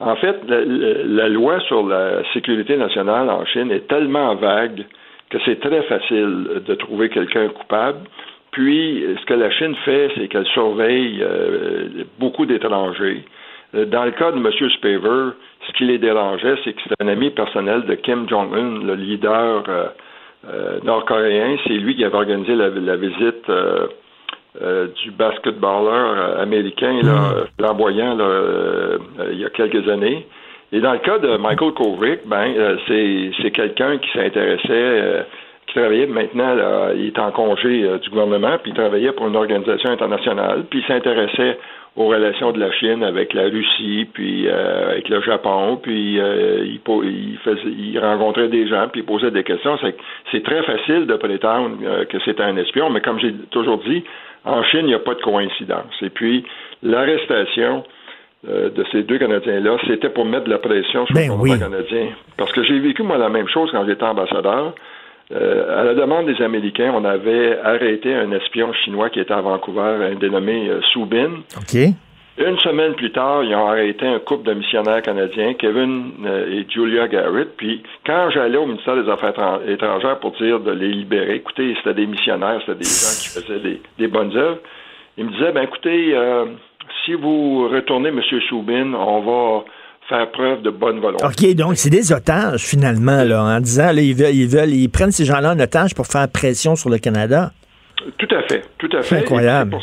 en 0.00 0.16
fait, 0.16 0.36
la, 0.48 0.60
la, 0.64 1.28
loi 1.28 1.60
sur 1.60 1.86
la 1.86 2.22
sécurité 2.32 2.76
nationale 2.76 3.28
en 3.30 3.44
Chine 3.46 3.70
est 3.70 3.86
tellement 3.88 4.34
vague 4.34 4.84
que 5.30 5.38
c'est 5.44 5.60
très 5.60 5.82
facile 5.82 6.62
de 6.66 6.74
trouver 6.74 7.08
quelqu'un 7.08 7.48
coupable. 7.48 8.00
Puis, 8.50 9.04
ce 9.20 9.24
que 9.26 9.34
la 9.34 9.50
Chine 9.50 9.74
fait, 9.84 10.10
c'est 10.16 10.28
qu'elle 10.28 10.46
surveille 10.46 11.20
euh, 11.22 12.04
beaucoup 12.18 12.46
d'étrangers. 12.46 13.24
Dans 13.72 14.04
le 14.04 14.10
cas 14.10 14.32
de 14.32 14.38
M. 14.38 14.70
Spaver, 14.70 15.30
ce 15.70 15.76
qui 15.76 15.84
les 15.84 15.98
dérangeait, 15.98 16.56
c'est 16.64 16.72
que 16.72 16.80
c'est 16.84 17.02
un 17.02 17.08
ami 17.08 17.30
personnel 17.30 17.82
de 17.82 17.94
Kim 17.94 18.28
Jong-un, 18.28 18.84
le 18.84 18.94
leader 18.94 19.64
euh, 19.68 19.86
euh, 20.48 20.78
nord-coréen. 20.82 21.56
C'est 21.64 21.74
lui 21.74 21.96
qui 21.96 22.04
avait 22.04 22.16
organisé 22.16 22.54
la, 22.54 22.68
la 22.68 22.96
visite 22.96 23.48
euh, 23.48 23.86
euh 24.60 24.88
du 25.02 25.12
basketballeur 25.12 26.40
américain, 26.40 27.00
là, 27.02 27.44
flamboyant, 27.56 28.16
là, 28.16 28.98
il 29.30 29.38
y 29.38 29.44
a 29.44 29.50
quelques 29.50 29.88
années. 29.88 30.26
Et 30.72 30.80
dans 30.80 30.92
le 30.92 30.98
cas 30.98 31.18
de 31.18 31.36
Michael 31.36 31.72
Kovrig, 31.72 32.20
ben, 32.26 32.76
c'est 32.88 33.50
quelqu'un 33.52 33.98
qui 33.98 34.10
s'intéressait 34.10 35.24
qui 35.72 35.78
travaillait 35.78 36.06
maintenant, 36.06 36.54
là, 36.54 36.90
il 36.94 37.06
est 37.06 37.18
en 37.18 37.30
congé 37.30 37.86
du 38.02 38.10
gouvernement, 38.10 38.58
puis 38.62 38.72
il 38.72 38.74
travaillait 38.74 39.12
pour 39.12 39.28
une 39.28 39.36
organisation 39.36 39.90
internationale, 39.90 40.64
puis 40.68 40.80
il 40.80 40.86
s'intéressait 40.86 41.58
aux 41.96 42.06
relations 42.06 42.52
de 42.52 42.60
la 42.60 42.70
Chine 42.72 43.02
avec 43.02 43.34
la 43.34 43.44
Russie, 43.44 44.08
puis 44.12 44.46
euh, 44.46 44.92
avec 44.92 45.08
le 45.08 45.20
Japon, 45.22 45.78
puis 45.82 46.20
euh, 46.20 46.64
il, 46.64 46.80
il, 47.04 47.38
faisait, 47.38 47.60
il 47.66 47.98
rencontrait 47.98 48.48
des 48.48 48.68
gens, 48.68 48.88
puis 48.88 49.00
il 49.00 49.04
posait 49.04 49.30
des 49.30 49.42
questions. 49.42 49.76
C'est 50.30 50.42
très 50.42 50.62
facile 50.62 51.06
de 51.06 51.14
prétendre 51.16 51.76
euh, 51.84 52.04
que 52.04 52.18
c'est 52.24 52.40
un 52.40 52.56
espion, 52.56 52.90
mais 52.90 53.00
comme 53.00 53.18
j'ai 53.18 53.34
toujours 53.50 53.78
dit, 53.78 54.04
en 54.44 54.62
Chine, 54.64 54.82
il 54.82 54.86
n'y 54.86 54.94
a 54.94 55.00
pas 55.00 55.14
de 55.14 55.20
coïncidence. 55.20 55.94
Et 56.02 56.10
puis, 56.10 56.44
l'arrestation 56.82 57.84
euh, 58.48 58.70
de 58.70 58.84
ces 58.90 59.02
deux 59.02 59.18
Canadiens-là, 59.18 59.76
c'était 59.86 60.08
pour 60.08 60.24
mettre 60.24 60.44
de 60.44 60.50
la 60.50 60.58
pression 60.58 61.04
sur 61.06 61.14
ben 61.14 61.28
le 61.28 61.34
oui. 61.34 61.58
canadien. 61.58 62.08
Parce 62.38 62.52
que 62.52 62.62
j'ai 62.62 62.78
vécu, 62.78 63.02
moi, 63.02 63.18
la 63.18 63.28
même 63.28 63.48
chose 63.48 63.70
quand 63.70 63.84
j'étais 63.86 64.04
ambassadeur. 64.04 64.74
Euh, 65.32 65.80
à 65.80 65.84
la 65.84 65.94
demande 65.94 66.26
des 66.26 66.42
Américains, 66.42 66.92
on 66.94 67.04
avait 67.04 67.58
arrêté 67.60 68.12
un 68.14 68.32
espion 68.32 68.72
chinois 68.72 69.10
qui 69.10 69.20
était 69.20 69.32
à 69.32 69.40
Vancouver, 69.40 70.10
un 70.10 70.14
dénommé 70.16 70.68
euh, 70.68 70.80
Subin. 70.90 71.42
OK. 71.56 71.94
Une 72.38 72.58
semaine 72.58 72.94
plus 72.94 73.12
tard, 73.12 73.44
ils 73.44 73.54
ont 73.54 73.66
arrêté 73.66 74.06
un 74.06 74.18
couple 74.18 74.48
de 74.48 74.54
missionnaires 74.54 75.02
canadiens, 75.02 75.54
Kevin 75.54 76.12
euh, 76.24 76.50
et 76.50 76.66
Julia 76.68 77.06
Garrett. 77.06 77.54
Puis 77.56 77.82
quand 78.06 78.30
j'allais 78.30 78.56
au 78.56 78.66
ministère 78.66 78.96
des 78.96 79.10
Affaires 79.10 79.60
étrangères 79.68 80.18
pour 80.20 80.32
dire 80.32 80.58
de 80.58 80.72
les 80.72 80.88
libérer, 80.88 81.34
écoutez, 81.34 81.74
c'était 81.76 81.94
des 81.94 82.06
missionnaires, 82.06 82.60
c'était 82.60 82.78
des 82.78 82.84
gens 82.84 83.20
qui 83.20 83.28
faisaient 83.28 83.60
des, 83.60 83.82
des, 83.98 84.08
bonnes 84.08 84.34
œuvres. 84.36 84.58
Ils 85.18 85.26
me 85.26 85.30
disaient, 85.32 85.52
ben 85.52 85.62
écoutez, 85.62 86.14
euh, 86.14 86.46
si 87.04 87.12
vous 87.12 87.68
retournez, 87.68 88.08
M. 88.08 88.20
Soubin, 88.48 88.94
on 88.94 89.20
va 89.20 89.64
faire 90.10 90.30
preuve 90.30 90.62
de 90.62 90.70
bonne 90.70 91.00
volonté. 91.00 91.24
OK, 91.24 91.54
donc 91.54 91.76
c'est 91.76 91.88
des 91.88 92.12
otages, 92.12 92.66
finalement, 92.66 93.24
là, 93.24 93.42
en 93.42 93.60
disant, 93.60 93.92
là, 93.92 94.02
ils, 94.02 94.14
veulent, 94.14 94.34
ils, 94.34 94.48
veulent, 94.48 94.74
ils 94.74 94.88
prennent 94.88 95.12
ces 95.12 95.24
gens-là 95.24 95.54
en 95.54 95.58
otage 95.58 95.94
pour 95.94 96.06
faire 96.06 96.26
pression 96.30 96.76
sur 96.76 96.90
le 96.90 96.98
Canada. 96.98 97.52
Tout 98.18 98.28
à 98.34 98.42
fait, 98.42 98.64
tout 98.78 98.90
à 98.92 99.02
fait. 99.02 99.18
Incroyable. 99.18 99.76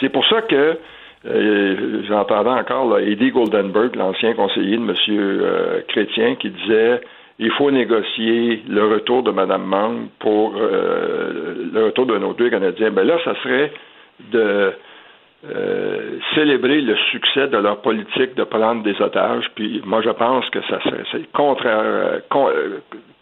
C'est 0.00 0.08
pour, 0.08 0.22
pour, 0.22 0.28
ça 0.30 0.42
que 0.42 0.78
euh, 1.26 2.02
j'entendais 2.08 2.50
encore 2.50 2.88
là, 2.88 3.00
Eddie 3.04 3.30
Goldenberg, 3.30 3.94
l'ancien 3.96 4.34
conseiller 4.34 4.76
de 4.76 4.82
M. 4.82 4.94
Euh, 5.10 5.80
Chrétien, 5.88 6.36
qui 6.36 6.50
disait 6.50 7.00
il 7.38 7.50
faut 7.52 7.70
négocier 7.70 8.62
le 8.68 8.86
retour 8.86 9.22
de 9.22 9.32
Mme 9.32 9.64
Mang 9.64 10.08
pour 10.20 10.54
euh, 10.56 11.70
le 11.72 11.86
retour 11.86 12.06
de 12.06 12.16
nos 12.18 12.34
deux 12.34 12.50
Canadiens. 12.50 12.90
Ben 12.90 13.04
là, 13.04 13.18
ça 13.24 13.34
serait 13.42 13.72
de 14.30 14.72
euh, 15.44 16.18
célébrer 16.34 16.80
le 16.80 16.96
succès 17.10 17.48
de 17.48 17.56
leur 17.56 17.82
politique 17.82 18.34
de 18.36 18.44
prendre 18.44 18.82
des 18.82 19.00
otages. 19.00 19.44
Puis 19.54 19.82
moi, 19.84 20.00
je 20.02 20.10
pense 20.10 20.48
que 20.50 20.60
ça 20.62 20.78
c'est 21.10 21.32
contraire, 21.32 21.80
euh, 21.82 22.20
con, 22.30 22.48
euh, 22.48 22.80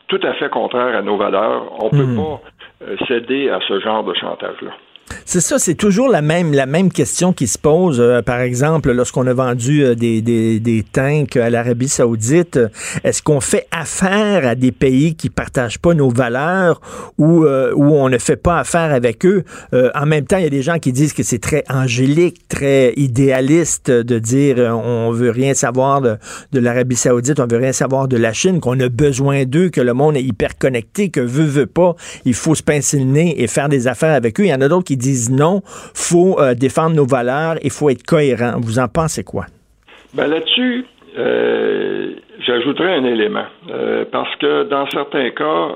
tout 0.08 0.20
à 0.22 0.34
fait 0.34 0.50
contraire 0.50 0.96
à 0.96 1.02
nos 1.02 1.16
valeurs. 1.16 1.72
On 1.82 1.94
ne 1.96 2.02
mmh. 2.02 2.16
peut 2.16 2.22
pas 2.22 3.06
céder 3.06 3.48
à 3.48 3.60
ce 3.66 3.80
genre 3.80 4.04
de 4.04 4.14
chantage-là. 4.14 4.72
C'est 5.24 5.40
ça, 5.40 5.58
c'est 5.58 5.74
toujours 5.74 6.08
la 6.08 6.22
même, 6.22 6.52
la 6.52 6.66
même 6.66 6.90
question 6.90 7.32
qui 7.32 7.46
se 7.46 7.58
pose. 7.58 8.00
Euh, 8.00 8.22
par 8.22 8.40
exemple, 8.40 8.90
lorsqu'on 8.92 9.26
a 9.26 9.32
vendu 9.32 9.84
euh, 9.84 9.94
des, 9.94 10.22
des, 10.22 10.60
des, 10.60 10.82
tanks 10.82 11.36
à 11.36 11.50
l'Arabie 11.50 11.88
saoudite, 11.88 12.58
est-ce 13.04 13.22
qu'on 13.22 13.40
fait 13.40 13.66
affaire 13.70 14.46
à 14.46 14.54
des 14.54 14.72
pays 14.72 15.14
qui 15.14 15.30
partagent 15.30 15.78
pas 15.78 15.94
nos 15.94 16.10
valeurs 16.10 16.80
ou 17.18 17.44
euh, 17.44 17.72
où 17.74 17.94
on 17.94 18.08
ne 18.08 18.18
fait 18.18 18.36
pas 18.36 18.58
affaire 18.58 18.92
avec 18.92 19.24
eux? 19.24 19.44
Euh, 19.72 19.90
en 19.94 20.06
même 20.06 20.26
temps, 20.26 20.38
il 20.38 20.44
y 20.44 20.46
a 20.46 20.50
des 20.50 20.62
gens 20.62 20.78
qui 20.78 20.92
disent 20.92 21.12
que 21.12 21.22
c'est 21.22 21.38
très 21.38 21.64
angélique, 21.68 22.48
très 22.48 22.92
idéaliste 22.96 23.90
de 23.90 24.18
dire 24.18 24.58
on 24.58 25.12
veut 25.12 25.30
rien 25.30 25.54
savoir 25.54 26.00
de, 26.00 26.16
de 26.52 26.60
l'Arabie 26.60 26.96
saoudite, 26.96 27.40
on 27.40 27.46
veut 27.46 27.58
rien 27.58 27.72
savoir 27.72 28.08
de 28.08 28.16
la 28.16 28.32
Chine, 28.32 28.60
qu'on 28.60 28.78
a 28.80 28.88
besoin 28.88 29.44
d'eux, 29.44 29.70
que 29.70 29.80
le 29.80 29.94
monde 29.94 30.16
est 30.16 30.22
hyper 30.22 30.58
connecté, 30.58 31.10
que 31.10 31.20
veut, 31.20 31.44
veut 31.44 31.66
pas, 31.66 31.94
il 32.24 32.34
faut 32.34 32.54
se 32.54 32.62
pincer 32.62 32.98
le 32.98 33.04
nez 33.04 33.42
et 33.42 33.46
faire 33.46 33.68
des 33.68 33.86
affaires 33.86 34.14
avec 34.14 34.40
eux. 34.40 34.44
Il 34.44 34.50
y 34.50 34.54
en 34.54 34.60
a 34.60 34.68
d'autres 34.68 34.84
qui 34.84 34.96
disent 35.00 35.30
non, 35.30 35.60
faut 35.64 36.38
euh, 36.38 36.54
défendre 36.54 36.94
nos 36.94 37.06
valeurs, 37.06 37.56
il 37.62 37.70
faut 37.70 37.90
être 37.90 38.04
cohérent. 38.04 38.52
Vous 38.60 38.78
en 38.78 38.88
pensez 38.88 39.24
quoi? 39.24 39.46
Ben 40.14 40.26
là-dessus, 40.26 40.84
euh, 41.18 42.12
j'ajouterais 42.46 42.94
un 42.94 43.04
élément. 43.04 43.46
Euh, 43.70 44.04
parce 44.10 44.34
que 44.36 44.64
dans 44.64 44.86
certains 44.90 45.30
cas, 45.30 45.68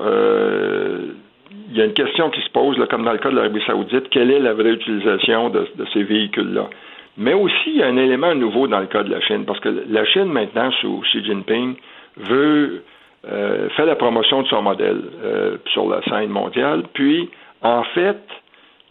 il 1.69 1.77
y 1.77 1.81
a 1.81 1.85
une 1.85 1.93
question 1.93 2.29
qui 2.29 2.41
se 2.41 2.49
pose, 2.51 2.77
comme 2.89 3.03
dans 3.03 3.11
le 3.11 3.17
cas 3.17 3.29
de 3.29 3.35
l'Arabie 3.35 3.61
saoudite, 3.65 4.09
quelle 4.09 4.31
est 4.31 4.39
la 4.39 4.53
vraie 4.53 4.71
utilisation 4.71 5.49
de, 5.49 5.67
ces 5.93 6.03
véhicules-là? 6.03 6.69
Mais 7.17 7.33
aussi, 7.33 7.67
il 7.67 7.77
y 7.77 7.83
a 7.83 7.87
un 7.87 7.97
élément 7.97 8.35
nouveau 8.35 8.67
dans 8.67 8.79
le 8.79 8.87
cas 8.87 9.03
de 9.03 9.09
la 9.09 9.21
Chine, 9.21 9.45
parce 9.45 9.59
que 9.59 9.83
la 9.89 10.05
Chine, 10.05 10.25
maintenant, 10.25 10.71
sous 10.81 11.01
Xi 11.01 11.23
Jinping, 11.23 11.75
veut 12.17 12.83
euh, 13.27 13.69
faire 13.69 13.85
la 13.85 13.95
promotion 13.95 14.43
de 14.43 14.47
son 14.47 14.61
modèle 14.61 15.01
euh, 15.23 15.57
sur 15.73 15.89
la 15.89 16.01
scène 16.03 16.29
mondiale. 16.29 16.83
Puis, 16.93 17.29
en 17.61 17.83
fait, 17.83 18.19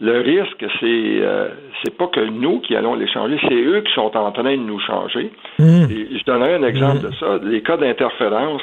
le 0.01 0.19
risque, 0.19 0.65
c'est 0.79 1.21
euh, 1.21 1.47
c'est 1.83 1.97
pas 1.97 2.07
que 2.07 2.19
nous 2.19 2.59
qui 2.59 2.75
allons 2.75 2.95
les 2.95 3.07
changer, 3.07 3.37
c'est 3.47 3.53
eux 3.53 3.81
qui 3.81 3.93
sont 3.93 4.15
en 4.15 4.31
train 4.31 4.43
de 4.43 4.55
nous 4.57 4.79
changer. 4.79 5.31
Mmh. 5.59 5.83
Et 5.89 6.17
je 6.17 6.23
donnerai 6.25 6.55
un 6.55 6.63
exemple 6.63 6.97
mmh. 6.97 7.09
de 7.09 7.15
ça. 7.15 7.39
Les 7.43 7.61
cas 7.61 7.77
d'interférence 7.77 8.61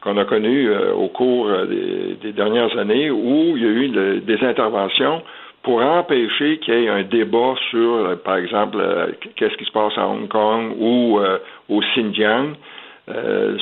qu'on 0.00 0.16
a 0.16 0.24
connus 0.24 0.68
euh, 0.68 0.92
au 0.92 1.08
cours 1.08 1.46
euh, 1.48 2.16
des, 2.20 2.32
dernières 2.32 2.76
années 2.76 3.10
où 3.10 3.56
il 3.56 3.62
y 3.62 3.66
a 3.66 3.70
eu 3.70 4.20
des 4.20 4.44
interventions 4.44 5.22
pour 5.62 5.80
empêcher 5.80 6.58
qu'il 6.58 6.74
y 6.74 6.86
ait 6.86 6.88
un 6.88 7.04
débat 7.04 7.54
sur, 7.70 8.18
par 8.24 8.36
exemple, 8.36 8.82
qu'est-ce 9.36 9.56
qui 9.56 9.64
se 9.64 9.70
passe 9.70 9.96
à 9.96 10.08
Hong 10.08 10.26
Kong 10.26 10.74
ou 10.76 11.20
au 11.68 11.80
Xinjiang, 11.80 12.54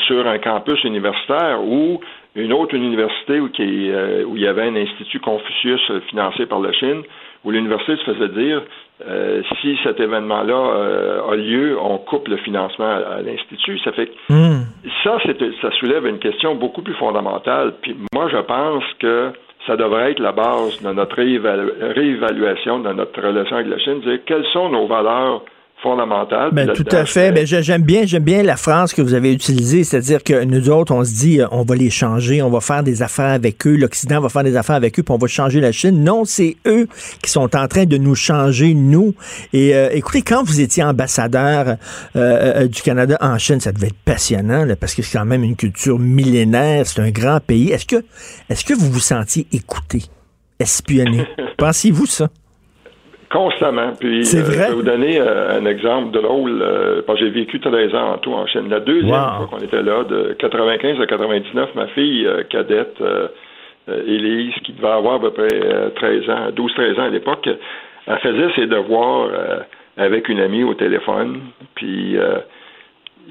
sur 0.06 0.26
un 0.26 0.38
campus 0.38 0.82
universitaire 0.84 1.62
ou 1.62 2.00
une 2.34 2.52
autre 2.52 2.74
université 2.74 3.40
où, 3.40 3.48
qui, 3.48 3.90
euh, 3.90 4.24
où 4.24 4.36
il 4.36 4.42
y 4.42 4.46
avait 4.46 4.62
un 4.62 4.76
institut 4.76 5.20
Confucius 5.20 5.80
euh, 5.90 6.00
financé 6.08 6.46
par 6.46 6.60
la 6.60 6.72
Chine, 6.72 7.02
où 7.44 7.50
l'université 7.50 7.96
se 7.96 8.04
faisait 8.04 8.28
dire 8.28 8.62
euh, 9.08 9.42
si 9.60 9.78
cet 9.82 9.98
événement-là 9.98 11.24
a 11.30 11.34
lieu, 11.36 11.78
on 11.80 11.98
coupe 11.98 12.28
le 12.28 12.36
financement 12.36 12.84
à, 12.84 13.22
l'institut. 13.22 13.78
Ça 13.80 13.92
fait 13.92 14.06
que 14.06 14.32
hmm. 14.32 14.64
ça, 15.02 15.18
ça 15.62 15.70
soulève 15.78 16.06
une 16.06 16.18
question 16.18 16.54
beaucoup 16.54 16.82
plus 16.82 16.94
fondamentale. 16.94 17.74
Puis 17.80 17.96
moi, 18.12 18.28
je 18.30 18.36
pense 18.38 18.84
que 18.98 19.32
ça 19.66 19.76
devrait 19.76 20.12
être 20.12 20.20
la 20.20 20.32
base 20.32 20.82
de 20.82 20.92
notre 20.92 21.16
réévaluation 21.16 22.80
de 22.80 22.92
notre 22.92 23.20
relation 23.22 23.56
avec 23.56 23.68
la 23.68 23.78
Chine, 23.78 24.00
dire 24.00 24.18
quelles 24.26 24.46
sont 24.52 24.68
nos 24.68 24.86
valeurs 24.86 25.42
fondamentale. 25.82 26.50
Ben, 26.52 26.72
tout 26.72 26.84
à 26.90 27.04
fait. 27.04 27.32
Ben, 27.32 27.46
j'aime 27.46 27.82
bien, 27.82 28.04
j'aime 28.04 28.22
bien 28.22 28.42
la 28.42 28.56
phrase 28.56 28.92
que 28.92 29.02
vous 29.02 29.14
avez 29.14 29.32
utilisée, 29.32 29.84
c'est-à-dire 29.84 30.22
que 30.22 30.44
nous 30.44 30.70
autres, 30.70 30.94
on 30.94 31.04
se 31.04 31.12
dit, 31.12 31.40
euh, 31.40 31.46
on 31.50 31.62
va 31.62 31.74
les 31.74 31.90
changer, 31.90 32.42
on 32.42 32.50
va 32.50 32.60
faire 32.60 32.82
des 32.82 33.02
affaires 33.02 33.32
avec 33.32 33.66
eux, 33.66 33.76
l'Occident 33.76 34.20
va 34.20 34.28
faire 34.28 34.44
des 34.44 34.56
affaires 34.56 34.76
avec 34.76 34.98
eux, 34.98 35.02
puis 35.02 35.14
on 35.14 35.18
va 35.18 35.26
changer 35.26 35.60
la 35.60 35.72
Chine. 35.72 36.02
Non, 36.02 36.24
c'est 36.24 36.56
eux 36.66 36.88
qui 37.22 37.30
sont 37.30 37.56
en 37.56 37.68
train 37.68 37.84
de 37.84 37.96
nous 37.96 38.14
changer, 38.14 38.74
nous. 38.74 39.14
Et 39.52 39.74
euh, 39.74 39.90
écoutez, 39.92 40.22
quand 40.22 40.42
vous 40.42 40.60
étiez 40.60 40.82
ambassadeur 40.82 41.76
euh, 42.16 42.66
du 42.66 42.82
Canada 42.82 43.16
en 43.20 43.38
Chine, 43.38 43.60
ça 43.60 43.72
devait 43.72 43.88
être 43.88 44.04
passionnant, 44.04 44.66
parce 44.80 44.94
que 44.94 45.02
c'est 45.02 45.18
quand 45.18 45.24
même 45.24 45.44
une 45.44 45.56
culture 45.56 45.98
millénaire, 45.98 46.86
c'est 46.86 47.00
un 47.00 47.10
grand 47.10 47.40
pays. 47.40 47.70
Est-ce 47.70 47.86
que, 47.86 48.04
est-ce 48.48 48.64
que 48.64 48.74
vous 48.74 48.90
vous 48.90 49.00
sentiez 49.00 49.46
écouté, 49.52 50.02
espionné? 50.58 51.26
Pensez-vous 51.58 52.06
ça? 52.06 52.28
Constamment. 53.30 53.92
Puis, 53.98 54.20
euh, 54.20 54.24
je 54.24 54.58
vais 54.58 54.72
vous 54.72 54.82
donner 54.82 55.20
euh, 55.20 55.60
un 55.60 55.64
exemple 55.64 56.10
de 56.10 56.20
drôle. 56.20 56.62
Euh, 56.62 57.02
j'ai 57.16 57.30
vécu 57.30 57.60
13 57.60 57.94
ans 57.94 58.14
en 58.14 58.18
tout 58.18 58.32
en 58.32 58.44
Chine. 58.46 58.68
La 58.68 58.80
deuxième 58.80 59.08
fois 59.08 59.48
qu'on 59.48 59.58
était 59.58 59.82
là, 59.82 60.02
de 60.02 60.34
95 60.38 61.00
à 61.00 61.06
99, 61.06 61.74
ma 61.76 61.86
fille 61.88 62.28
cadette, 62.48 63.00
Élise, 63.88 64.54
qui 64.64 64.72
devait 64.72 64.88
avoir 64.88 65.14
à 65.14 65.20
peu 65.20 65.30
près 65.30 65.48
13 65.48 66.30
ans, 66.30 66.50
12-13 66.56 67.00
ans 67.00 67.04
à 67.04 67.08
l'époque, 67.08 67.48
elle 68.06 68.18
faisait 68.18 68.52
ses 68.56 68.66
devoirs 68.66 69.28
avec 69.96 70.28
une 70.28 70.40
amie 70.40 70.64
au 70.64 70.74
téléphone. 70.74 71.40
Puis 71.74 72.16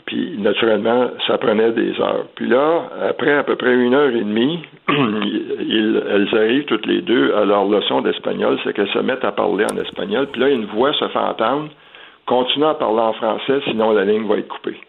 puis, 0.06 0.38
naturellement, 0.40 1.12
ça 1.28 1.38
prenait 1.38 1.72
des 1.72 2.00
heures. 2.02 2.26
Puis 2.36 2.48
là, 2.48 2.90
après 3.10 3.34
à 3.34 3.44
peu 3.44 3.56
près 3.56 3.76
une 3.76 3.94
heure 3.94 4.10
et 4.10 4.24
demie, 4.24 4.60
elles 4.90 6.30
arrivent 6.34 6.66
toutes 6.66 6.88
les 6.88 7.02
deux 7.02 7.34
à 7.36 7.46
leur 7.46 7.66
leçon 7.66 8.02
d'espagnol, 8.02 8.58
c'est 8.64 8.74
qu'elles 8.74 8.90
se 8.90 9.00
mettent 9.00 9.24
à 9.24 9.32
parler 9.32 9.66
en 9.72 9.78
espagnol. 9.78 10.28
Puis 10.32 10.42
là, 10.42 10.50
une 10.50 10.66
voix 10.66 10.94
se 10.94 11.08
fait 11.08 11.20
entendre, 11.20 11.70
continue 12.26 12.66
à 12.66 12.74
parler 12.74 13.02
en 13.02 13.14
français, 13.14 13.62
sinon 13.66 13.92
la 13.92 14.04
ligne 14.06 14.28
va 14.28 14.38
être 14.38 14.48
coupée. 14.48 14.80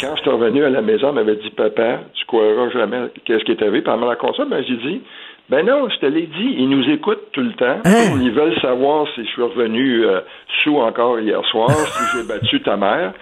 quand 0.00 0.16
je 0.16 0.22
suis 0.22 0.30
revenu 0.30 0.64
à 0.64 0.70
la 0.70 0.82
maison, 0.82 1.08
elle 1.08 1.14
m'avait 1.14 1.36
dit, 1.36 1.50
papa, 1.50 2.00
tu 2.14 2.24
croiras 2.26 2.70
jamais 2.70 3.08
qu'est-ce 3.24 3.44
qui 3.44 3.52
est 3.52 3.62
arrivé. 3.62 3.82
Puis 3.82 3.92
elle 3.92 4.34
ça, 4.36 4.44
ben, 4.44 4.64
j'ai 4.66 4.76
dit, 4.76 5.02
ben 5.50 5.66
non, 5.66 5.88
je 5.90 5.98
te 5.98 6.06
l'ai 6.06 6.26
dit, 6.26 6.54
ils 6.56 6.68
nous 6.68 6.88
écoutent 6.88 7.30
tout 7.32 7.42
le 7.42 7.52
temps. 7.52 7.80
Hein? 7.84 8.18
Ils 8.20 8.30
veulent 8.30 8.58
savoir 8.60 9.06
si 9.14 9.24
je 9.24 9.30
suis 9.30 9.42
revenu 9.42 10.06
euh, 10.06 10.20
sous 10.62 10.78
encore 10.78 11.20
hier 11.20 11.44
soir, 11.50 11.68
si 11.70 12.16
j'ai 12.16 12.26
battu 12.26 12.62
ta 12.62 12.76
mère. 12.76 13.12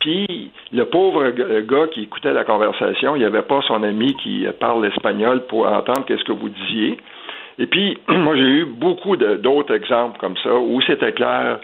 Puis 0.00 0.50
le 0.72 0.84
pauvre 0.84 1.30
gars 1.60 1.88
qui 1.88 2.02
écoutait 2.02 2.32
la 2.32 2.44
conversation, 2.44 3.16
il 3.16 3.20
n'y 3.20 3.24
avait 3.24 3.42
pas 3.42 3.60
son 3.66 3.82
ami 3.82 4.14
qui 4.22 4.46
parle 4.60 4.86
espagnol 4.86 5.46
pour 5.48 5.66
entendre 5.66 6.04
qu'est-ce 6.06 6.24
que 6.24 6.32
vous 6.32 6.48
disiez. 6.48 6.98
Et 7.58 7.66
puis, 7.66 7.98
moi, 8.08 8.36
j'ai 8.36 8.42
eu 8.42 8.64
beaucoup 8.64 9.16
d'autres 9.16 9.74
exemples 9.74 10.18
comme 10.18 10.36
ça 10.42 10.54
où 10.54 10.80
c'était 10.82 11.12
clair 11.12 11.60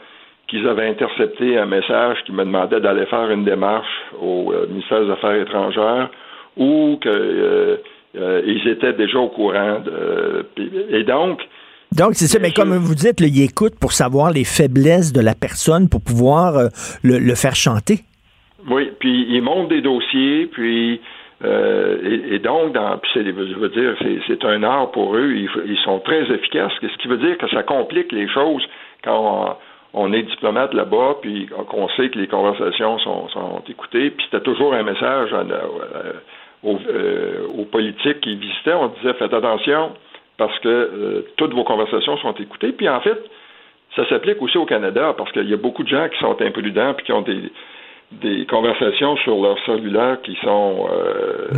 qu'ils 0.48 0.66
avaient 0.68 0.88
intercepté 0.88 1.56
un 1.58 1.66
message 1.66 2.18
qui 2.26 2.32
me 2.32 2.44
demandait 2.44 2.80
d'aller 2.80 3.06
faire 3.06 3.30
une 3.30 3.44
démarche 3.44 3.88
au 4.20 4.52
euh, 4.52 4.66
ministère 4.68 5.04
des 5.04 5.10
Affaires 5.10 5.40
étrangères 5.40 6.10
ou 6.56 6.98
qu'ils 7.00 7.10
euh, 7.10 7.76
euh, 8.16 8.60
étaient 8.66 8.92
déjà 8.92 9.18
au 9.18 9.28
courant. 9.28 9.80
De, 9.80 10.46
et 10.90 11.04
donc, 11.04 11.40
donc, 11.92 12.14
c'est 12.14 12.26
ça, 12.26 12.38
mais 12.38 12.52
comme 12.52 12.74
vous 12.74 12.94
dites, 12.94 13.20
là, 13.20 13.26
ils 13.26 13.42
écoutent 13.42 13.78
pour 13.78 13.92
savoir 13.92 14.30
les 14.30 14.44
faiblesses 14.44 15.12
de 15.12 15.20
la 15.20 15.34
personne 15.34 15.90
pour 15.90 16.00
pouvoir 16.00 16.70
le 17.02 17.34
faire 17.34 17.54
chanter. 17.54 18.00
Oui, 18.68 18.90
puis 18.98 19.26
ils 19.28 19.42
montent 19.42 19.68
des 19.68 19.80
dossiers, 19.80 20.46
puis 20.46 21.00
euh, 21.44 21.98
et, 22.30 22.38
donc, 22.38 22.72
dans, 22.72 23.00
je 23.14 23.58
veux 23.58 23.68
dire, 23.70 23.96
c'est 24.26 24.44
un 24.44 24.62
art 24.62 24.90
pour 24.92 25.16
eux. 25.16 25.34
Ils, 25.34 25.78
sont 25.78 25.98
très 26.00 26.22
efficaces, 26.30 26.72
ce 26.80 26.98
qui 26.98 27.08
veut 27.08 27.16
dire 27.16 27.36
que 27.38 27.48
ça 27.48 27.62
complique 27.62 28.12
les 28.12 28.28
choses 28.28 28.62
quand 29.02 29.58
on, 29.92 30.12
est 30.12 30.22
diplomate 30.22 30.72
là-bas, 30.72 31.16
puis 31.20 31.48
qu'on 31.68 31.88
sait 31.90 32.10
que 32.10 32.18
les 32.18 32.28
conversations 32.28 32.98
sont, 33.00 33.28
sont 33.28 33.62
écoutées. 33.68 34.10
Puis 34.10 34.26
c'était 34.30 34.44
toujours 34.44 34.72
un 34.74 34.84
message 34.84 35.34
aux, 36.62 36.78
euh, 36.88 37.48
aux, 37.58 37.64
politiques 37.64 38.20
qui 38.20 38.36
visitaient. 38.36 38.74
On 38.74 38.88
disait 38.88 39.14
faites 39.14 39.34
attention 39.34 39.92
parce 40.38 40.56
que 40.60 40.68
euh, 40.68 41.26
toutes 41.36 41.54
vos 41.54 41.64
conversations 41.64 42.16
sont 42.18 42.34
écoutées. 42.34 42.70
Puis 42.70 42.88
en 42.88 43.00
fait, 43.00 43.18
ça 43.96 44.08
s'applique 44.08 44.40
aussi 44.40 44.58
au 44.58 44.64
Canada 44.64 45.12
parce 45.18 45.32
qu'il 45.32 45.50
y 45.50 45.54
a 45.54 45.56
beaucoup 45.56 45.82
de 45.82 45.88
gens 45.88 46.08
qui 46.08 46.18
sont 46.20 46.40
imprudents 46.40 46.94
puis 46.94 47.06
qui 47.06 47.12
ont 47.12 47.22
des 47.22 47.50
des 48.20 48.46
conversations 48.46 49.16
sur 49.18 49.40
leur 49.40 49.58
cellulaire 49.64 50.20
qui 50.22 50.36
sont 50.42 50.88
euh, 50.90 51.48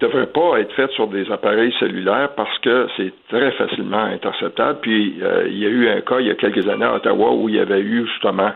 devraient, 0.00 0.26
pas 0.26 0.60
être 0.60 0.72
faites 0.74 0.90
sur 0.92 1.08
des 1.08 1.30
appareils 1.30 1.72
cellulaires 1.78 2.30
parce 2.36 2.58
que 2.58 2.88
c'est 2.96 3.12
très 3.28 3.52
facilement 3.52 4.04
interceptable. 4.04 4.78
Puis 4.82 5.16
euh, 5.22 5.46
il 5.48 5.58
y 5.58 5.66
a 5.66 5.68
eu 5.68 5.88
un 5.88 6.00
cas 6.00 6.20
il 6.20 6.26
y 6.26 6.30
a 6.30 6.34
quelques 6.34 6.68
années 6.68 6.84
à 6.84 6.94
Ottawa 6.94 7.32
où 7.32 7.48
il 7.48 7.56
y 7.56 7.60
avait 7.60 7.80
eu 7.80 8.06
justement 8.06 8.52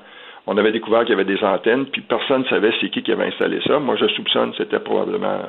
on 0.46 0.56
avait 0.56 0.72
découvert 0.72 1.00
qu'il 1.00 1.10
y 1.10 1.20
avait 1.20 1.24
des 1.24 1.44
antennes, 1.44 1.86
puis 1.86 2.00
personne 2.00 2.42
ne 2.42 2.48
savait 2.48 2.72
c'est 2.80 2.88
qui 2.88 3.02
qui 3.02 3.12
avait 3.12 3.26
installé 3.26 3.60
ça. 3.66 3.78
Moi, 3.78 3.96
je 3.96 4.06
soupçonne 4.08 4.52
c'était 4.56 4.78
probablement 4.78 5.40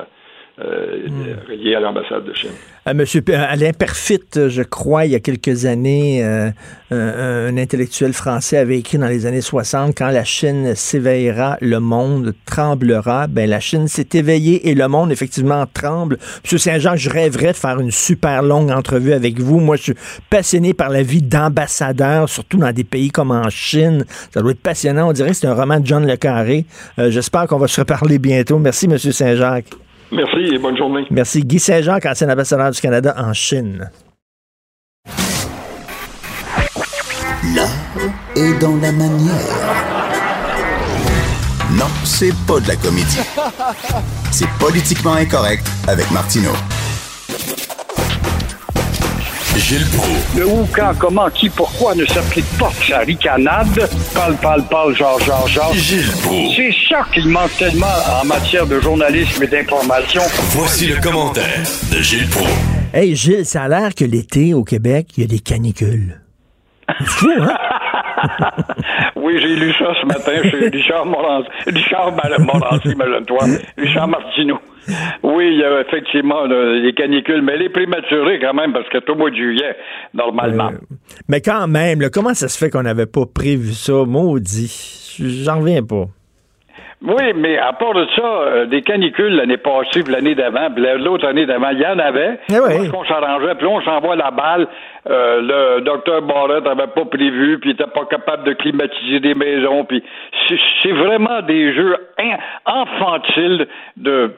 euh, 0.62 1.08
hmm. 1.08 1.74
à 1.76 1.80
l'ambassade 1.80 2.24
de 2.24 2.34
Chine. 2.34 2.50
Euh, 2.86 2.94
Monsieur 2.94 3.22
Alain 3.32 3.72
Perfit, 3.72 4.20
je 4.34 4.62
crois, 4.62 5.06
il 5.06 5.12
y 5.12 5.14
a 5.14 5.20
quelques 5.20 5.64
années, 5.64 6.22
euh, 6.22 6.50
un, 6.90 7.56
intellectuel 7.56 8.12
français 8.12 8.58
avait 8.58 8.78
écrit 8.78 8.98
dans 8.98 9.06
les 9.06 9.26
années 9.26 9.40
60, 9.40 9.96
quand 9.96 10.10
la 10.10 10.24
Chine 10.24 10.74
s'éveillera, 10.74 11.56
le 11.60 11.78
monde 11.80 12.34
tremblera. 12.44 13.26
Ben, 13.26 13.48
la 13.48 13.60
Chine 13.60 13.88
s'est 13.88 14.08
éveillée 14.12 14.68
et 14.68 14.74
le 14.74 14.86
monde, 14.88 15.12
effectivement, 15.12 15.64
tremble. 15.72 16.18
Monsieur 16.44 16.58
Saint-Jean, 16.58 16.96
je 16.96 17.08
rêverais 17.08 17.52
de 17.52 17.56
faire 17.56 17.80
une 17.80 17.90
super 17.90 18.42
longue 18.42 18.70
entrevue 18.70 19.12
avec 19.12 19.40
vous. 19.40 19.60
Moi, 19.60 19.76
je 19.76 19.82
suis 19.82 19.94
passionné 20.28 20.74
par 20.74 20.90
la 20.90 21.02
vie 21.02 21.22
d'ambassadeur, 21.22 22.28
surtout 22.28 22.58
dans 22.58 22.72
des 22.72 22.84
pays 22.84 23.10
comme 23.10 23.30
en 23.30 23.48
Chine. 23.50 24.04
Ça 24.32 24.40
doit 24.40 24.50
être 24.50 24.60
passionnant. 24.60 25.08
On 25.08 25.12
dirait 25.12 25.30
que 25.30 25.36
c'est 25.36 25.46
un 25.46 25.54
roman 25.54 25.80
de 25.80 25.86
John 25.86 26.06
Le 26.06 26.16
Carré. 26.16 26.66
J'espère 26.98 27.46
qu'on 27.46 27.58
va 27.58 27.68
se 27.68 27.80
reparler 27.80 28.18
bientôt. 28.18 28.58
Merci, 28.58 28.88
Monsieur 28.88 29.12
Saint-Jacques. 29.12 29.70
Merci 30.12 30.54
et 30.54 30.58
bonne 30.58 30.76
journée. 30.76 31.06
Merci. 31.10 31.42
Guy 31.42 31.58
Saint-Jean, 31.58 31.98
ancien 32.04 32.28
ambassadeur 32.28 32.70
du 32.70 32.80
Canada 32.80 33.14
en 33.16 33.32
Chine. 33.32 33.90
L'art 37.54 37.68
est 38.36 38.60
dans 38.60 38.76
la 38.76 38.92
manière. 38.92 39.80
Non, 41.72 41.86
c'est 42.04 42.34
pas 42.46 42.60
de 42.60 42.68
la 42.68 42.76
comédie. 42.76 43.20
C'est 44.30 44.48
politiquement 44.58 45.14
incorrect 45.14 45.66
avec 45.88 46.10
Martineau. 46.10 46.52
Gilles 49.58 49.86
Le 50.36 50.46
où, 50.46 50.66
quand, 50.74 50.92
comment, 50.98 51.28
qui, 51.30 51.48
pourquoi 51.50 51.94
ne 51.94 52.04
s'applique 52.06 52.46
pas 52.58 52.70
sa 52.86 52.98
ricanade? 53.00 53.88
Parle, 54.14 54.36
parle, 54.36 54.62
parle, 54.68 54.94
genre, 54.94 55.18
genre, 55.20 55.46
genre. 55.48 55.72
Gilles 55.74 56.04
C'est 56.56 56.72
ça 56.88 57.04
qu'il 57.12 57.28
manque 57.28 57.56
tellement 57.58 57.86
en 58.20 58.24
matière 58.26 58.66
de 58.66 58.80
journalisme 58.80 59.42
et 59.42 59.46
d'information. 59.46 60.22
Voici 60.50 60.86
le 60.86 61.00
commentaire 61.00 61.62
de 61.92 62.00
Gilles 62.00 62.28
Proulx. 62.28 62.50
Hey 62.94 63.14
Gilles, 63.14 63.46
ça 63.46 63.64
a 63.64 63.68
l'air 63.68 63.94
que 63.94 64.04
l'été 64.04 64.54
au 64.54 64.64
Québec, 64.64 65.08
il 65.16 65.22
y 65.22 65.24
a 65.24 65.28
des 65.28 65.40
canicules. 65.40 66.20
C'est 66.98 67.06
fou, 67.06 67.30
hein? 67.40 67.56
Oui, 69.16 69.34
j'ai 69.40 69.54
lu 69.56 69.72
ça 69.78 69.92
ce 70.00 70.06
matin 70.06 70.32
chez 70.50 70.68
Richard 70.70 71.06
Morancy. 71.06 71.48
Richard 71.66 72.12
Morancy, 72.12 72.88
imagine-toi. 72.88 73.44
Richard 73.76 74.08
Martineau. 74.08 74.58
Oui, 75.22 75.48
il 75.52 75.58
y 75.58 75.64
a 75.64 75.80
effectivement 75.80 76.44
les 76.44 76.92
canicules, 76.94 77.42
mais 77.42 77.56
les 77.56 77.68
prématurées 77.68 78.40
quand 78.40 78.54
même, 78.54 78.72
parce 78.72 78.88
que 78.88 78.98
tout 78.98 79.12
au 79.12 79.16
mois 79.16 79.30
de 79.30 79.36
juillet, 79.36 79.76
normalement. 80.14 80.68
Euh, 80.68 80.96
mais 81.28 81.40
quand 81.40 81.66
même, 81.68 82.00
comment 82.12 82.34
ça 82.34 82.48
se 82.48 82.58
fait 82.58 82.70
qu'on 82.70 82.82
n'avait 82.82 83.06
pas 83.06 83.26
prévu 83.32 83.72
ça? 83.72 84.04
Maudit. 84.06 85.16
J'en 85.44 85.58
reviens 85.58 85.82
pas. 85.82 86.06
Oui, 87.02 87.32
mais 87.34 87.56
à 87.56 87.72
part 87.72 87.94
de 87.94 88.06
ça, 88.14 88.22
euh, 88.22 88.66
des 88.66 88.82
canicules 88.82 89.34
l'année 89.34 89.56
passée, 89.56 90.02
puis 90.02 90.12
l'année 90.12 90.34
d'avant, 90.34 90.70
puis 90.70 90.84
l'autre 90.98 91.26
année 91.26 91.46
d'avant, 91.46 91.70
il 91.70 91.80
y 91.80 91.86
en 91.86 91.98
avait. 91.98 92.38
Eh 92.50 92.58
oui. 92.60 92.90
qu'on 92.90 93.06
s'arrangeait, 93.06 93.54
puis 93.54 93.66
on 93.66 93.80
s'envoie 93.80 94.16
la 94.16 94.30
balle. 94.30 94.68
Euh, 95.08 95.40
le 95.40 95.80
docteur 95.80 96.20
Barrett 96.20 96.62
n'avait 96.62 96.88
pas 96.88 97.06
prévu, 97.06 97.58
puis 97.58 97.70
il 97.70 97.72
était 97.72 97.90
pas 97.90 98.04
capable 98.04 98.44
de 98.44 98.52
climatiser 98.52 99.18
des 99.18 99.34
maisons, 99.34 99.84
puis 99.86 100.04
c'est 100.82 100.92
vraiment 100.92 101.40
des 101.40 101.72
jeux 101.72 101.96
infantiles 102.66 103.66
de 103.96 104.34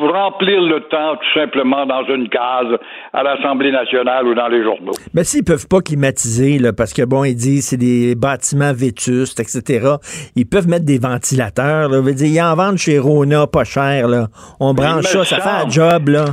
remplir 0.00 0.60
le 0.60 0.80
temps 0.88 1.16
tout 1.16 1.40
simplement 1.40 1.86
dans 1.86 2.04
une 2.04 2.28
case 2.28 2.78
à 3.12 3.22
l'Assemblée 3.22 3.72
nationale 3.72 4.26
ou 4.26 4.34
dans 4.34 4.48
les 4.48 4.62
journaux. 4.62 4.92
Mais 5.14 5.24
s'ils 5.24 5.44
peuvent 5.44 5.68
pas 5.68 5.80
climatiser, 5.80 6.58
là, 6.58 6.72
parce 6.72 6.92
que 6.92 7.04
bon, 7.04 7.24
ils 7.24 7.34
disent 7.34 7.68
c'est 7.68 7.76
des 7.76 8.14
bâtiments 8.14 8.72
vétustes, 8.72 9.40
etc. 9.40 9.96
Ils 10.36 10.46
peuvent 10.46 10.68
mettre 10.68 10.84
des 10.84 10.98
ventilateurs. 10.98 11.88
Là, 11.88 12.00
veut 12.00 12.14
dire, 12.14 12.28
ils 12.28 12.40
en 12.40 12.54
vendent 12.54 12.78
chez 12.78 12.98
Rona 12.98 13.46
pas 13.46 13.64
cher. 13.64 14.08
Là. 14.08 14.26
On 14.60 14.74
branche 14.74 15.04
ça, 15.04 15.24
ça 15.24 15.40
fait 15.40 15.66
un 15.66 15.68
job. 15.68 16.08
là 16.08 16.24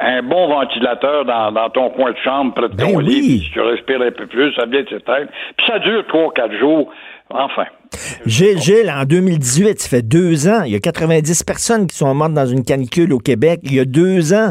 un 0.00 0.22
bon 0.22 0.48
ventilateur 0.48 1.26
dans, 1.26 1.52
dans, 1.52 1.68
ton 1.68 1.90
coin 1.90 2.12
de 2.12 2.16
chambre 2.24 2.54
près 2.54 2.68
de 2.68 2.74
ben 2.74 2.92
ton 2.92 2.98
lit, 3.00 3.40
si 3.40 3.50
tu 3.52 3.60
respires 3.60 4.00
un 4.00 4.10
peu 4.10 4.26
plus, 4.26 4.52
ça 4.54 4.64
vient 4.64 4.82
de 4.82 4.88
s'éteindre. 4.88 5.28
Puis 5.56 5.66
ça 5.66 5.78
dure 5.78 6.06
trois, 6.08 6.32
quatre 6.32 6.56
jours. 6.58 6.90
Enfin. 7.30 7.64
Gilles, 8.26 8.58
Gilles, 8.58 8.90
en 8.90 9.04
2018, 9.04 9.80
ça 9.80 9.88
fait 9.88 10.02
deux 10.02 10.48
ans, 10.48 10.62
il 10.64 10.72
y 10.72 10.76
a 10.76 10.80
90 10.80 11.44
personnes 11.44 11.86
qui 11.86 11.96
sont 11.96 12.12
mortes 12.14 12.34
dans 12.34 12.46
une 12.46 12.64
canicule 12.64 13.12
au 13.12 13.18
Québec. 13.18 13.60
Il 13.64 13.74
y 13.74 13.80
a 13.80 13.84
deux 13.84 14.32
ans. 14.32 14.50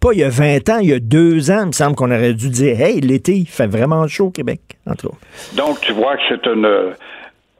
Pas 0.00 0.12
il 0.12 0.20
y 0.20 0.24
a 0.24 0.28
20 0.28 0.68
ans, 0.68 0.78
il 0.80 0.90
y 0.90 0.92
a 0.92 0.98
deux 1.00 1.50
ans, 1.50 1.60
il 1.62 1.68
me 1.68 1.72
semble 1.72 1.96
qu'on 1.96 2.10
aurait 2.10 2.34
dû 2.34 2.50
dire 2.50 2.80
Hey, 2.80 3.00
l'été, 3.00 3.32
il 3.32 3.46
fait 3.46 3.66
vraiment 3.66 4.06
chaud 4.06 4.26
au 4.26 4.30
Québec, 4.30 4.60
entre 4.86 5.06
autres. 5.06 5.18
Donc, 5.56 5.80
tu 5.80 5.92
vois 5.92 6.16
que 6.16 6.22
c'est 6.28 6.46
une, 6.46 6.94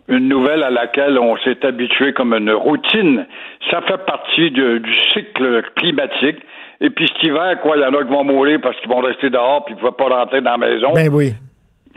une 0.08 0.28
nouvelle 0.28 0.62
à 0.62 0.70
laquelle 0.70 1.18
on 1.18 1.36
s'est 1.38 1.64
habitué 1.64 2.12
comme 2.12 2.34
une 2.34 2.50
routine. 2.50 3.26
Ça 3.70 3.80
fait 3.82 4.04
partie 4.04 4.50
du 4.50 4.82
cycle 5.12 5.62
climatique. 5.76 6.38
Et 6.80 6.90
puis 6.90 7.08
cet 7.08 7.22
hiver, 7.22 7.58
quoi, 7.62 7.76
il 7.76 7.82
y 7.82 7.84
en 7.84 7.94
a 7.94 8.04
qui 8.04 8.10
vont 8.10 8.24
mourir 8.24 8.60
parce 8.62 8.78
qu'ils 8.80 8.90
vont 8.90 9.00
rester 9.00 9.30
dehors 9.30 9.64
puis 9.64 9.74
ils 9.74 9.78
ne 9.78 9.82
peuvent 9.82 9.96
pas 9.96 10.14
rentrer 10.14 10.40
dans 10.42 10.52
la 10.52 10.58
maison. 10.58 10.92
Ben 10.94 11.08
oui. 11.10 11.32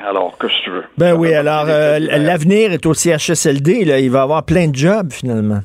Alors, 0.07 0.37
que 0.37 0.47
tu 0.63 0.69
veux? 0.69 0.85
Ben 0.97 1.13
oui, 1.13 1.33
alors 1.33 1.65
euh, 1.67 1.99
l'avenir 1.99 2.71
est 2.71 2.85
au 2.85 2.93
CHSLD, 2.93 3.85
là. 3.85 3.99
Il 3.99 4.11
va 4.11 4.21
avoir 4.21 4.45
plein 4.45 4.67
de 4.67 4.75
jobs 4.75 5.11
finalement. 5.11 5.59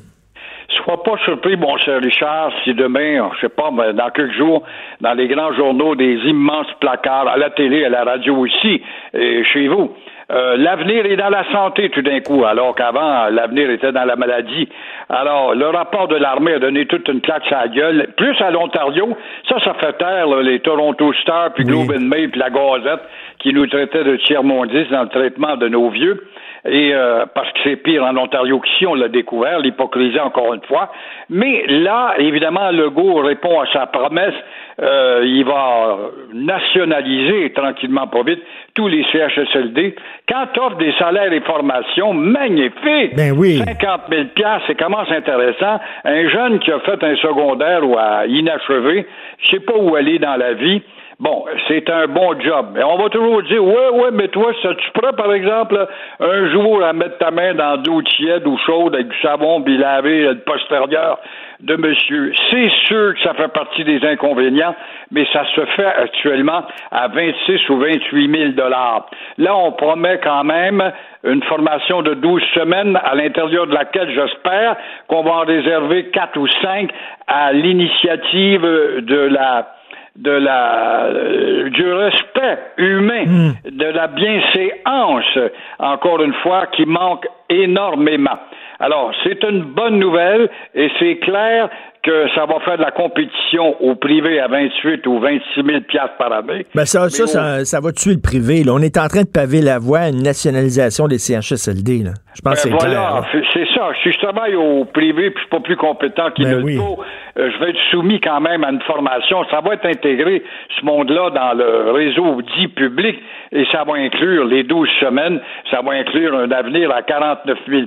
Sois 0.83 1.01
pas 1.03 1.17
surpris, 1.23 1.57
mon 1.57 1.77
cher 1.77 1.99
Richard, 2.01 2.51
si 2.63 2.73
demain, 2.73 3.29
je 3.35 3.41
sais 3.41 3.49
pas, 3.49 3.71
ben, 3.71 3.93
dans 3.93 4.09
quelques 4.11 4.35
jours, 4.37 4.63
dans 5.01 5.13
les 5.13 5.27
grands 5.27 5.53
journaux, 5.53 5.95
des 5.95 6.15
immenses 6.25 6.67
placards, 6.79 7.27
à 7.27 7.37
la 7.37 7.49
télé, 7.49 7.85
à 7.85 7.89
la 7.89 8.03
radio 8.03 8.35
aussi, 8.35 8.83
et 9.13 9.43
chez 9.45 9.67
vous, 9.67 9.95
euh, 10.31 10.57
l'avenir 10.57 11.05
est 11.05 11.17
dans 11.17 11.29
la 11.29 11.43
santé 11.51 11.89
tout 11.89 12.01
d'un 12.01 12.19
coup, 12.19 12.45
alors 12.45 12.73
qu'avant, 12.75 13.29
l'avenir 13.29 13.69
était 13.69 13.91
dans 13.91 14.05
la 14.05 14.15
maladie. 14.15 14.67
Alors, 15.09 15.53
le 15.53 15.67
rapport 15.67 16.07
de 16.07 16.15
l'armée 16.15 16.53
a 16.53 16.59
donné 16.59 16.87
toute 16.87 17.07
une 17.07 17.21
claque 17.21 17.51
à 17.51 17.61
la 17.61 17.67
gueule. 17.67 18.07
Plus 18.17 18.35
à 18.41 18.49
l'Ontario, 18.49 19.15
ça, 19.47 19.57
ça 19.63 19.75
fait 19.75 19.93
taire 19.93 20.27
les 20.41 20.59
Toronto 20.61 21.13
Stars, 21.21 21.53
puis 21.53 21.63
Globe 21.63 21.91
and 21.95 22.05
Mail, 22.05 22.31
puis 22.31 22.39
la 22.39 22.49
Gazette, 22.49 23.01
qui 23.45 23.53
nous 23.53 23.67
traitaient 23.67 24.03
de 24.03 24.15
tiers-mondistes 24.15 24.89
dans 24.89 25.03
le 25.03 25.09
traitement 25.09 25.55
de 25.55 25.67
nos 25.67 25.91
vieux. 25.91 26.19
Et 26.67 26.95
euh, 26.95 27.27
parce 27.35 27.47
que 27.51 27.59
c'est 27.63 27.75
pire 27.75 28.03
en 28.03 28.17
Ontario 28.17 28.59
qu'ici, 28.59 28.87
on 28.87 28.95
l'a 28.95 29.07
découvert, 29.07 29.59
l'hypocrisie 29.59 30.19
encore 30.19 30.55
une 30.55 30.63
fois. 30.63 30.91
Mais 31.29 31.63
là, 31.67 32.15
évidemment, 32.17 32.71
Legault 32.71 33.21
répond 33.21 33.59
à 33.59 33.67
sa 33.71 33.85
promesse. 33.85 34.33
Euh, 34.81 35.21
il 35.23 35.45
va 35.45 35.95
nationaliser 36.33 37.53
tranquillement, 37.53 38.07
pas 38.07 38.23
vite, 38.23 38.41
tous 38.73 38.87
les 38.87 39.05
CHSLD. 39.11 39.95
Quand 40.27 40.47
tu 40.51 40.59
offres 40.59 40.77
des 40.77 40.93
salaires 40.93 41.31
et 41.31 41.41
formations 41.41 42.13
magnifiques, 42.13 43.15
ben 43.15 43.31
oui. 43.37 43.61
50 43.63 44.01
000 44.09 44.23
c'est 44.65 44.75
comment 44.75 45.05
c'est 45.07 45.17
intéressant. 45.17 45.79
Un 46.03 46.27
jeune 46.29 46.57
qui 46.57 46.71
a 46.71 46.79
fait 46.79 47.01
un 47.03 47.15
secondaire 47.17 47.87
ou 47.87 47.95
à 47.95 48.25
inachevé, 48.25 49.05
je 49.37 49.51
sais 49.51 49.59
pas 49.59 49.77
où 49.77 49.95
aller 49.95 50.17
dans 50.17 50.35
la 50.35 50.53
vie, 50.53 50.81
Bon, 51.17 51.45
c'est 51.69 51.89
un 51.89 52.07
bon 52.07 52.37
job. 52.41 52.77
Et 52.77 52.83
on 52.83 52.97
va 52.97 53.09
toujours 53.09 53.41
dire, 53.43 53.63
ouais, 53.63 53.89
ouais, 53.89 54.11
mais 54.11 54.27
toi, 54.27 54.51
ça, 54.61 54.75
tu 54.75 54.91
prends, 54.91 55.13
par 55.13 55.31
exemple, 55.33 55.87
un 56.19 56.51
jour 56.51 56.83
à 56.83 56.91
mettre 56.91 57.17
ta 57.19 57.31
main 57.31 57.53
dans 57.53 57.77
de 57.77 57.89
l'eau 57.89 58.01
tiède 58.01 58.45
ou 58.45 58.57
chaude 58.57 58.95
avec 58.95 59.07
du 59.07 59.21
savon 59.21 59.61
puis 59.61 59.77
laver 59.77 60.23
le 60.23 60.39
postérieur 60.39 61.19
de 61.61 61.77
monsieur. 61.77 62.33
C'est 62.51 62.69
sûr 62.87 63.13
que 63.13 63.21
ça 63.23 63.33
fait 63.33 63.47
partie 63.47 63.85
des 63.85 64.05
inconvénients, 64.05 64.75
mais 65.11 65.25
ça 65.31 65.45
se 65.55 65.65
fait 65.67 65.85
actuellement 65.85 66.63
à 66.91 67.07
26 67.07 67.69
ou 67.69 67.77
28 67.77 68.37
000 68.37 68.51
dollars. 68.51 69.05
Là, 69.37 69.55
on 69.55 69.71
promet 69.71 70.19
quand 70.21 70.43
même 70.43 70.91
une 71.23 71.43
formation 71.43 72.01
de 72.01 72.13
12 72.15 72.43
semaines 72.55 72.99
à 73.01 73.15
l'intérieur 73.15 73.67
de 73.67 73.73
laquelle 73.73 74.13
j'espère 74.13 74.75
qu'on 75.07 75.23
va 75.23 75.31
en 75.31 75.45
réserver 75.45 76.09
4 76.09 76.37
ou 76.37 76.47
5 76.61 76.91
à 77.27 77.53
l'initiative 77.53 78.61
de 78.61 79.29
la 79.31 79.74
de 80.15 80.31
la 80.31 81.05
euh, 81.05 81.69
du 81.69 81.91
respect 81.91 82.59
humain, 82.77 83.25
hmm. 83.25 83.51
de 83.69 83.85
la 83.85 84.07
bienséance, 84.07 85.37
encore 85.79 86.21
une 86.21 86.33
fois, 86.35 86.67
qui 86.67 86.85
manque 86.85 87.27
énormément. 87.49 88.39
Alors, 88.79 89.13
c'est 89.23 89.43
une 89.43 89.61
bonne 89.61 89.99
nouvelle 89.99 90.49
et 90.73 90.89
c'est 90.99 91.17
clair 91.17 91.69
que 92.05 92.29
ça 92.35 92.45
va 92.45 92.59
faire 92.59 92.77
de 92.77 92.83
la 92.83 92.91
compétition 92.91 93.81
au 93.81 93.95
privé 93.95 94.39
à 94.39 94.47
28 94.47 95.07
ou 95.07 95.19
26 95.19 95.41
000 95.55 95.79
par 96.19 96.31
année. 96.31 96.65
Ben 96.75 96.85
ça, 96.85 97.09
ça, 97.09 97.65
ça, 97.65 97.79
va 97.81 97.91
tuer 97.91 98.13
le 98.13 98.21
privé. 98.21 98.63
On 98.69 98.79
est 98.79 98.97
en 98.97 99.07
train 99.07 99.23
de 99.23 99.31
paver 99.31 99.61
la 99.61 99.79
voie 99.79 99.99
à 99.99 100.09
une 100.09 100.21
nationalisation 100.21 101.07
des 101.07 101.17
CHSLD. 101.17 102.03
Là. 102.03 102.11
Je 102.35 102.41
pense 102.41 102.61
que 102.61 102.69
c'est 102.69 102.69
voilà, 102.69 103.23
C'est 103.53 103.67
ça. 103.73 103.89
Si 104.03 104.11
je 104.11 104.19
travaille 104.19 104.55
au 104.55 104.85
privé 104.85 105.31
puis 105.31 105.37
je 105.37 105.47
suis 105.47 105.49
pas 105.49 105.61
plus 105.61 105.77
compétent 105.77 106.29
qu'il 106.31 106.45
ben 106.45 106.63
le 106.63 106.77
faut, 106.77 106.99
euh, 107.37 107.49
je 107.51 107.57
vais 107.63 107.71
être 107.71 107.79
soumis 107.89 108.19
quand 108.19 108.39
même 108.39 108.63
à 108.63 108.69
une 108.69 108.81
formation. 108.81 109.43
Ça 109.49 109.61
va 109.61 109.73
être 109.73 109.85
intégré, 109.85 110.43
ce 110.79 110.85
monde-là, 110.85 111.31
dans 111.31 111.53
le 111.57 111.91
réseau 111.91 112.41
dit 112.57 112.67
public 112.67 113.17
et 113.51 113.65
ça 113.71 113.83
va 113.83 113.95
inclure 113.95 114.45
les 114.45 114.63
12 114.63 114.87
semaines, 114.99 115.39
ça 115.71 115.81
va 115.81 115.93
inclure 115.93 116.35
un 116.35 116.51
avenir 116.51 116.91
à 116.91 117.01
49 117.01 117.57
000 117.67 117.83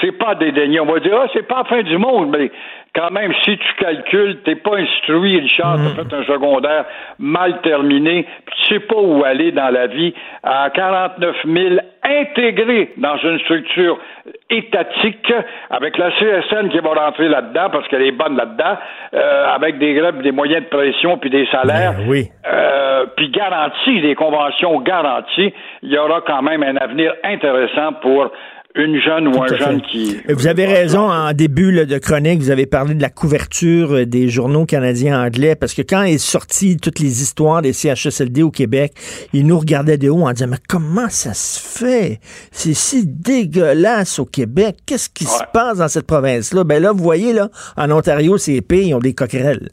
C'est 0.00 0.12
pas 0.12 0.34
dédaigné. 0.34 0.80
On 0.80 0.86
va 0.86 1.00
dire, 1.00 1.18
ah, 1.20 1.26
c'est 1.32 1.46
pas 1.46 1.58
la 1.58 1.64
fin 1.64 1.82
du 1.82 1.98
monde, 1.98 2.34
mais 2.36 2.50
quand 2.94 3.10
même, 3.10 3.32
si 3.44 3.58
tu 3.58 3.74
calcules, 3.78 4.38
t'es 4.44 4.54
pas 4.54 4.76
instruit, 4.76 5.40
Richard, 5.40 5.76
t'as 5.76 6.02
mm. 6.02 6.08
fait 6.08 6.16
un 6.16 6.24
secondaire 6.24 6.84
mal 7.18 7.60
terminé, 7.62 8.26
puis 8.46 8.54
tu 8.62 8.74
sais 8.74 8.80
pas 8.80 8.96
où 8.96 9.24
aller 9.24 9.50
dans 9.50 9.70
la 9.70 9.88
vie, 9.88 10.14
à 10.42 10.70
49 10.70 11.36
000 11.44 11.74
intégrés 12.04 12.92
dans 12.96 13.16
une 13.16 13.38
structure 13.40 13.98
étatique, 14.50 15.32
avec 15.70 15.98
la 15.98 16.10
CSN 16.12 16.68
qui 16.68 16.78
va 16.78 16.90
rentrer 16.90 17.28
là-dedans, 17.28 17.70
parce 17.72 17.88
qu'elle 17.88 18.02
est 18.02 18.12
bonne 18.12 18.36
là-dedans, 18.36 18.76
euh, 19.14 19.46
avec 19.48 19.78
des 19.78 19.94
grèves, 19.94 20.22
des 20.22 20.32
moyens 20.32 20.64
de 20.64 20.68
pression, 20.68 21.18
puis 21.18 21.30
des 21.30 21.46
salaires, 21.46 21.94
ben 21.94 22.04
oui. 22.06 22.28
euh, 22.46 23.06
puis 23.16 23.30
garantie, 23.30 24.00
des 24.00 24.14
conventions 24.14 24.80
garanties, 24.80 25.52
il 25.82 25.90
y 25.90 25.98
aura 25.98 26.20
quand 26.20 26.42
même 26.42 26.62
un 26.62 26.76
avenir 26.76 27.12
intéressant 27.24 27.94
pour 27.94 28.30
une 28.76 29.00
jeune 29.00 29.28
ou 29.28 29.42
un 29.42 29.46
jeune 29.46 29.80
qui... 29.82 30.16
Vous 30.28 30.48
avez 30.48 30.66
raison, 30.66 31.08
en 31.08 31.32
début 31.32 31.86
de 31.86 31.98
chronique, 31.98 32.40
vous 32.40 32.50
avez 32.50 32.66
parlé 32.66 32.94
de 32.94 33.02
la 33.02 33.08
couverture 33.08 33.92
euh, 33.92 34.04
des 34.04 34.28
journaux 34.28 34.66
canadiens 34.66 35.24
anglais, 35.24 35.54
parce 35.54 35.74
que 35.74 35.82
quand 35.82 36.02
est 36.02 36.18
sorti 36.18 36.76
toutes 36.76 36.98
les 36.98 37.22
histoires 37.22 37.62
des 37.62 37.72
CHSLD 37.72 38.42
au 38.42 38.50
Québec, 38.50 38.92
ils 39.32 39.46
nous 39.46 39.58
regardaient 39.58 39.96
de 39.96 40.08
haut 40.08 40.26
en 40.26 40.32
disant, 40.32 40.48
mais 40.50 40.56
comment 40.68 41.08
ça 41.08 41.34
se 41.34 41.60
fait? 41.60 42.18
C'est 42.50 42.74
si 42.74 43.06
dégueulasse 43.06 44.18
au 44.18 44.24
Québec. 44.24 44.76
Qu'est-ce 44.86 45.08
qui 45.08 45.24
se 45.24 45.44
passe 45.52 45.78
dans 45.78 45.88
cette 45.88 46.06
province-là? 46.06 46.64
Ben 46.64 46.82
là, 46.82 46.90
vous 46.90 47.04
voyez, 47.04 47.32
là, 47.32 47.50
en 47.76 47.90
Ontario, 47.92 48.38
c'est 48.38 48.54
épais, 48.54 48.86
ils 48.86 48.94
ont 48.94 48.98
des 48.98 49.14
coquerelles. 49.14 49.68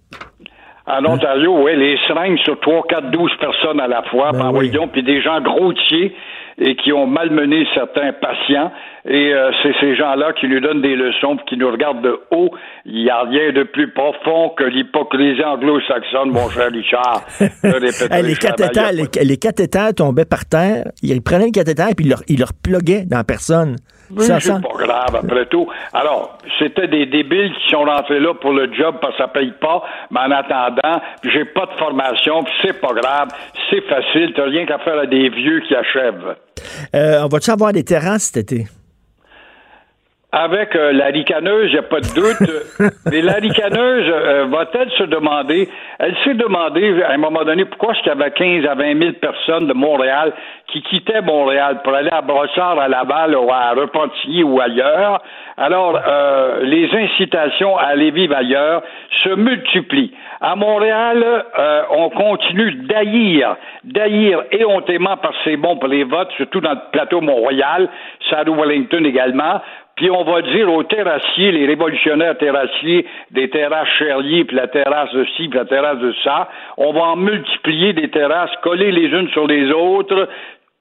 En 0.85 1.03
Ontario, 1.05 1.57
oui, 1.63 1.75
les 1.75 1.97
seringues 2.07 2.37
sur 2.39 2.59
3, 2.59 2.83
4, 2.87 3.11
12 3.11 3.31
personnes 3.39 3.79
à 3.79 3.87
la 3.87 4.03
fois, 4.03 4.31
ben 4.31 4.51
puis 4.91 5.03
des 5.03 5.21
gens 5.21 5.39
grossiers 5.41 6.13
et 6.57 6.75
qui 6.75 6.91
ont 6.93 7.07
malmené 7.07 7.65
certains 7.73 8.13
patients. 8.13 8.71
Et 9.05 9.33
euh, 9.33 9.51
c'est 9.63 9.73
ces 9.79 9.95
gens-là 9.95 10.33
qui 10.39 10.47
nous 10.47 10.59
donnent 10.59 10.81
des 10.81 10.95
leçons, 10.95 11.37
qui 11.47 11.57
nous 11.57 11.71
regardent 11.71 12.03
de 12.03 12.19
haut. 12.31 12.51
Il 12.85 13.03
n'y 13.03 13.09
a 13.09 13.23
rien 13.23 13.51
de 13.51 13.63
plus 13.63 13.91
profond 13.91 14.49
que 14.57 14.63
l'hypocrisie 14.63 15.43
anglo-saxonne, 15.43 16.29
mon 16.29 16.49
cher 16.49 16.71
Richard. 16.71 17.25
les, 17.41 18.35
cathéters, 18.35 18.91
les, 18.91 19.37
cathéters 19.37 19.93
tombaient 19.95 20.25
par 20.25 20.45
terre. 20.45 20.85
Ils 21.01 21.21
prenaient 21.21 21.45
le 21.45 21.51
cathéter 21.51 21.83
et 21.91 21.95
puis 21.95 22.05
ils 22.05 22.09
leur, 22.09 22.21
ils 22.27 22.39
leur 22.39 22.53
pluguaient 22.53 23.05
dans 23.09 23.17
la 23.17 23.23
personne. 23.23 23.77
Oui, 24.15 24.25
c'est 24.25 24.61
pas 24.61 24.85
grave, 24.85 25.15
après 25.15 25.45
tout. 25.45 25.67
Alors, 25.93 26.37
c'était 26.59 26.87
des 26.87 27.05
débiles 27.05 27.53
qui 27.53 27.69
sont 27.69 27.83
rentrés 27.83 28.19
là 28.19 28.33
pour 28.33 28.51
le 28.53 28.71
job 28.73 28.95
parce 29.01 29.13
que 29.13 29.23
ça 29.23 29.27
paye 29.27 29.53
pas, 29.59 29.83
mais 30.11 30.19
en 30.19 30.31
attendant, 30.31 31.01
j'ai 31.23 31.45
pas 31.45 31.65
de 31.65 31.77
formation, 31.79 32.43
c'est 32.61 32.79
pas 32.79 32.93
grave, 32.93 33.29
c'est 33.69 33.81
facile, 33.87 34.33
t'as 34.35 34.45
rien 34.45 34.65
qu'à 34.65 34.79
faire 34.79 34.99
à 34.99 35.05
des 35.05 35.29
vieux 35.29 35.61
qui 35.67 35.75
achèvent. 35.75 36.35
Euh, 36.95 37.23
on 37.23 37.27
va-tu 37.27 37.51
avoir 37.51 37.73
des 37.73 37.83
terrasses 37.83 38.31
cet 38.33 38.51
été? 38.51 38.67
Avec 40.31 40.75
euh, 40.77 40.93
la 40.93 41.07
ricaneuse, 41.07 41.67
il 41.67 41.73
n'y 41.73 41.79
a 41.79 41.83
pas 41.83 41.99
de 41.99 42.13
doute. 42.15 42.91
Mais 43.11 43.21
la 43.21 43.33
ricaneuse 43.33 44.05
euh, 44.07 44.45
va-t-elle 44.49 44.89
se 44.91 45.03
demander, 45.03 45.67
elle 45.99 46.15
s'est 46.23 46.35
demandé 46.35 47.03
à 47.03 47.11
un 47.11 47.17
moment 47.17 47.43
donné 47.43 47.65
pourquoi 47.65 47.93
est-ce 47.93 47.99
qu'il 47.99 48.09
y 48.09 48.11
avait 48.11 48.31
15 48.31 48.65
à 48.65 48.75
20 48.75 48.99
000 48.99 49.11
personnes 49.21 49.67
de 49.67 49.73
Montréal 49.73 50.31
qui 50.67 50.81
quittaient 50.83 51.21
Montréal 51.21 51.81
pour 51.83 51.93
aller 51.93 52.11
à 52.11 52.21
Brossard, 52.21 52.79
à 52.79 52.87
Laval 52.87 53.35
ou 53.35 53.51
à 53.51 53.71
Repentigny 53.71 54.43
ou 54.43 54.61
ailleurs. 54.61 55.21
Alors, 55.57 55.99
euh, 56.07 56.61
les 56.63 56.89
incitations 56.95 57.77
à 57.77 57.87
aller 57.87 58.11
vivre 58.11 58.35
ailleurs 58.35 58.83
se 59.23 59.35
multiplient. 59.35 60.13
À 60.39 60.55
Montréal, 60.55 61.23
on 61.91 62.09
continue 62.09 62.73
d'haïr, 62.87 63.57
d'haïr 63.83 64.41
éhontément 64.51 65.15
parce 65.17 65.35
que 65.37 65.51
c'est 65.51 65.57
bon 65.57 65.77
pour 65.77 65.87
les 65.87 66.03
votes, 66.03 66.31
surtout 66.37 66.61
dans 66.61 66.71
le 66.71 66.79
plateau 66.91 67.21
Mont-Royal, 67.21 67.87
Saddle 68.27 68.55
Wellington 68.55 69.03
également, 69.03 69.61
puis 70.01 70.09
on 70.09 70.23
va 70.23 70.41
dire 70.41 70.67
aux 70.73 70.81
terrassiers, 70.81 71.51
les 71.51 71.67
révolutionnaires 71.67 72.35
terrassiers, 72.35 73.05
des 73.29 73.51
terrasses 73.51 73.87
Cherlier, 73.99 74.45
puis 74.45 74.55
la 74.55 74.67
terrasse 74.67 75.13
de 75.13 75.23
ci, 75.37 75.47
puis 75.47 75.59
la 75.59 75.65
terrasse 75.65 75.99
de 75.99 76.11
ça, 76.23 76.49
on 76.77 76.91
va 76.91 77.01
en 77.01 77.17
multiplier 77.17 77.93
des 77.93 78.09
terrasses 78.09 78.49
collées 78.63 78.91
les 78.91 79.09
unes 79.09 79.29
sur 79.29 79.45
les 79.45 79.71
autres. 79.71 80.27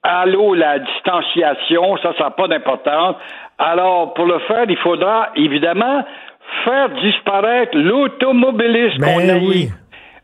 Allô, 0.01 0.55
la 0.55 0.79
distanciation, 0.79 1.97
ça, 1.97 2.13
ça 2.17 2.23
n'a 2.23 2.29
pas 2.31 2.47
d'importance. 2.47 3.15
Alors, 3.59 4.15
pour 4.15 4.25
le 4.25 4.39
faire, 4.39 4.65
il 4.67 4.77
faudra 4.77 5.29
évidemment 5.35 6.03
faire 6.65 6.89
disparaître 6.89 7.77
l'automobilisme 7.77 9.01
Ben 9.01 9.29
a 9.29 9.37
oui. 9.37 9.69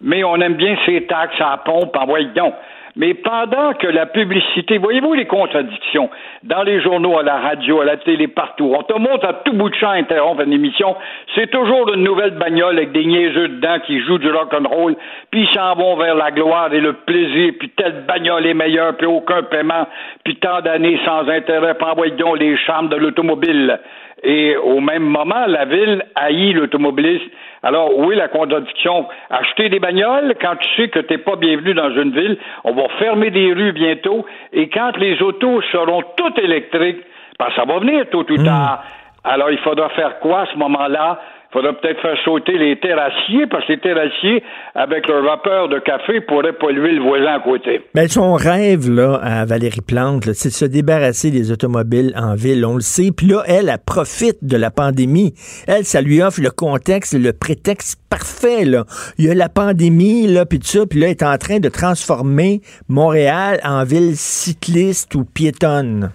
Mais 0.01 0.23
on 0.23 0.37
aime 0.37 0.55
bien 0.55 0.75
ces 0.87 1.05
taxes 1.05 1.39
à 1.39 1.51
la 1.51 1.57
pompe, 1.57 1.95
envoyez 1.95 2.29
donc. 2.35 2.55
Mais 2.97 3.13
pendant 3.13 3.73
que 3.73 3.85
la 3.85 4.07
publicité, 4.07 4.79
voyez-vous 4.79 5.13
les 5.13 5.27
contradictions? 5.27 6.09
Dans 6.43 6.63
les 6.63 6.81
journaux, 6.81 7.19
à 7.19 7.23
la 7.23 7.37
radio, 7.37 7.79
à 7.79 7.85
la 7.85 7.97
télé, 7.97 8.27
partout. 8.27 8.73
On 8.75 8.81
te 8.81 8.97
montre 8.97 9.25
à 9.27 9.33
tout 9.33 9.53
bout 9.53 9.69
de 9.69 9.75
champ 9.75 9.91
interrompre 9.91 10.41
une 10.41 10.53
émission. 10.53 10.95
C'est 11.35 11.51
toujours 11.51 11.93
une 11.93 12.03
nouvelle 12.03 12.31
bagnole 12.31 12.77
avec 12.77 12.91
des 12.93 13.05
niaiseux 13.05 13.49
dedans 13.49 13.77
qui 13.85 13.99
jouent 14.01 14.17
du 14.17 14.31
rock 14.31 14.51
and 14.51 14.67
roll, 14.67 14.95
puis 15.29 15.41
ils 15.41 15.55
s'en 15.55 15.75
vont 15.75 15.95
vers 15.95 16.15
la 16.15 16.31
gloire 16.31 16.73
et 16.73 16.81
le 16.81 16.93
plaisir, 16.93 17.53
puis 17.59 17.69
telle 17.69 18.03
bagnole 18.07 18.47
est 18.47 18.55
meilleure, 18.55 18.97
puis 18.97 19.05
aucun 19.05 19.43
paiement, 19.43 19.87
puis 20.23 20.35
tant 20.37 20.61
d'années 20.61 20.99
sans 21.05 21.29
intérêt, 21.29 21.75
puis 21.75 21.87
envoyez 21.87 22.15
donc 22.15 22.39
les 22.39 22.57
charmes 22.57 22.89
de 22.89 22.95
l'automobile. 22.95 23.79
Et 24.23 24.57
au 24.57 24.79
même 24.79 25.03
moment, 25.03 25.45
la 25.47 25.65
ville 25.65 26.03
haït 26.15 26.53
l'automobiliste. 26.53 27.29
Alors, 27.63 27.97
où 27.97 28.11
est 28.11 28.15
la 28.15 28.27
contradiction? 28.27 29.07
Acheter 29.29 29.69
des 29.69 29.79
bagnoles 29.79 30.35
quand 30.41 30.55
tu 30.55 30.69
sais 30.75 30.89
que 30.89 30.99
tu 30.99 31.13
n'es 31.13 31.19
pas 31.19 31.35
bienvenu 31.35 31.73
dans 31.73 31.91
une 31.91 32.11
ville, 32.11 32.37
on 32.63 32.73
va 32.73 32.87
fermer 32.99 33.29
des 33.29 33.53
rues 33.53 33.73
bientôt, 33.73 34.25
et 34.53 34.69
quand 34.69 34.97
les 34.97 35.21
autos 35.21 35.61
seront 35.71 36.03
toutes 36.15 36.39
électriques, 36.39 37.01
ben, 37.39 37.47
ça 37.55 37.65
va 37.65 37.79
venir 37.79 38.09
tôt 38.09 38.25
ou 38.27 38.43
tard. 38.43 38.83
Alors, 39.23 39.51
il 39.51 39.57
faudra 39.59 39.89
faire 39.89 40.19
quoi 40.19 40.41
à 40.41 40.45
ce 40.47 40.57
moment-là? 40.57 41.19
Il 41.49 41.53
faudra 41.53 41.73
peut-être 41.73 42.01
faire 42.01 42.17
sauter 42.25 42.57
les 42.57 42.77
terrassiers, 42.77 43.47
parce 43.47 43.65
que 43.65 43.73
les 43.73 43.79
terrassiers, 43.79 44.43
avec 44.75 45.07
leur 45.07 45.23
vapeur 45.23 45.69
de 45.69 45.79
café, 45.79 46.19
pourraient 46.21 46.51
polluer 46.51 46.91
le 46.91 47.01
voisin 47.01 47.35
à 47.35 47.39
côté. 47.39 47.81
Ben, 47.95 48.07
son 48.09 48.33
rêve, 48.33 48.89
là, 48.89 49.15
à 49.23 49.45
Valérie 49.45 49.81
Plante, 49.81 50.25
c'est 50.33 50.49
de 50.49 50.53
se 50.53 50.65
débarrasser 50.65 51.31
des 51.31 51.51
automobiles 51.51 52.13
en 52.17 52.35
ville, 52.35 52.65
on 52.65 52.75
le 52.75 52.81
sait. 52.81 53.11
Puis 53.15 53.27
là, 53.27 53.43
elle, 53.47 53.69
elle 53.69 53.77
profite 53.85 54.43
de 54.43 54.57
la 54.57 54.71
pandémie. 54.71 55.33
Elle, 55.67 55.85
ça 55.85 56.01
lui 56.01 56.21
offre 56.21 56.41
le 56.41 56.51
contexte, 56.51 57.17
le 57.17 57.31
prétexte 57.31 57.97
parfait, 58.09 58.65
là. 58.65 58.83
Il 59.17 59.25
y 59.25 59.29
a 59.29 59.33
la 59.33 59.49
pandémie, 59.49 60.27
là, 60.27 60.45
puis 60.45 60.59
tout 60.59 60.67
ça, 60.67 60.85
puis 60.85 60.99
là, 60.99 61.07
elle 61.07 61.11
est 61.11 61.23
en 61.23 61.37
train 61.37 61.59
de 61.59 61.69
transformer 61.69 62.59
Montréal 62.89 63.61
en 63.63 63.85
ville 63.85 64.17
cycliste 64.17 65.15
ou 65.15 65.23
piétonne. 65.23 66.11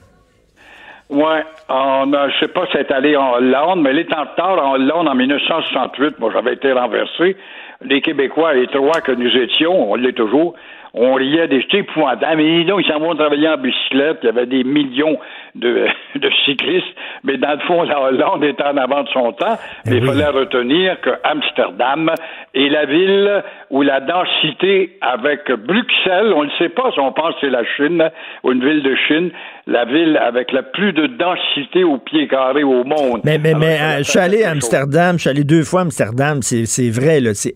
Ouais, 1.13 1.45
on 1.69 2.11
je 2.11 2.41
sais 2.41 2.49
pas 2.49 2.65
si 2.65 2.73
c'est 2.73 2.91
allé 2.91 3.15
en 3.19 3.35
Hollande, 3.35 3.83
mais 3.83 3.91
elle 3.91 3.99
est 3.99 4.15
en 4.15 4.23
retard 4.23 4.67
en 4.67 4.73
Hollande 4.77 5.09
en 5.09 5.15
1968. 5.15 6.19
Moi, 6.19 6.31
j'avais 6.33 6.55
été 6.55 6.73
renversé. 6.73 7.37
Les 7.83 8.01
Québécois, 8.01 8.55
les 8.55 8.67
que 8.67 9.13
nous 9.13 9.37
étions, 9.37 9.91
on 9.91 9.95
l'est 9.97 10.15
toujours, 10.15 10.55
on 10.95 11.15
riait 11.15 11.49
des 11.49 11.63
jetés 11.63 11.79
épouvantables. 11.79 12.37
Mais 12.37 12.65
non, 12.65 12.79
ils 12.79 12.87
s'en 12.87 12.99
vont 12.99 13.15
travailler 13.15 13.49
en 13.49 13.57
bicyclette. 13.57 14.19
Il 14.23 14.27
y 14.27 14.29
avait 14.29 14.47
des 14.47 14.65
millions 14.65 15.19
de, 15.55 15.87
de 16.17 16.31
cyclistes. 16.45 16.87
Mais 17.25 17.37
dans 17.39 17.53
le 17.53 17.61
fond, 17.61 17.83
la 17.83 18.01
Hollande 18.01 18.45
était 18.45 18.63
en 18.63 18.77
avant 18.77 19.03
de 19.03 19.09
son 19.09 19.33
temps. 19.33 19.59
Mais 19.87 19.97
il 19.97 20.07
fallait 20.07 20.27
retenir 20.27 21.01
que 21.01 21.11
Amsterdam 21.25 22.11
est 22.55 22.69
la 22.69 22.85
ville 22.85 23.43
où 23.71 23.83
la 23.83 24.01
densité 24.01 24.99
avec 25.01 25.51
Bruxelles, 25.51 26.33
on 26.35 26.45
ne 26.45 26.51
sait 26.59 26.69
pas 26.69 26.91
si 26.93 27.01
on 27.01 27.13
pense 27.13 27.35
que 27.35 27.41
c'est 27.43 27.51
la 27.51 27.65
Chine 27.77 28.11
ou 28.43 28.53
une 28.53 28.65
ville 28.65 28.83
de 28.83 28.95
Chine, 29.09 29.31
la 29.67 29.85
ville 29.85 30.17
avec 30.17 30.53
la 30.53 30.63
plus 30.63 30.93
de 30.93 31.07
densité 31.07 31.85
au 31.85 31.99
pied 31.99 32.29
carré 32.29 32.63
au 32.63 32.85
monde. 32.85 33.21
Mais, 33.25 33.39
mais, 33.39 33.51
Alors, 33.51 33.61
mais 33.61 33.81
euh, 33.81 33.99
je 33.99 34.11
suis 34.11 34.19
allé 34.19 34.45
à. 34.45 34.53
Amsterdam, 34.53 35.17
je 35.17 35.23
suis 35.23 35.31
allé 35.31 35.45
deux 35.45 35.63
fois 35.63 35.81
à 35.81 35.83
Amsterdam, 35.85 36.43
c'est 36.43 36.67
c'est 36.67 36.91
vrai, 36.91 37.21
là, 37.21 37.33
c'est 37.33 37.55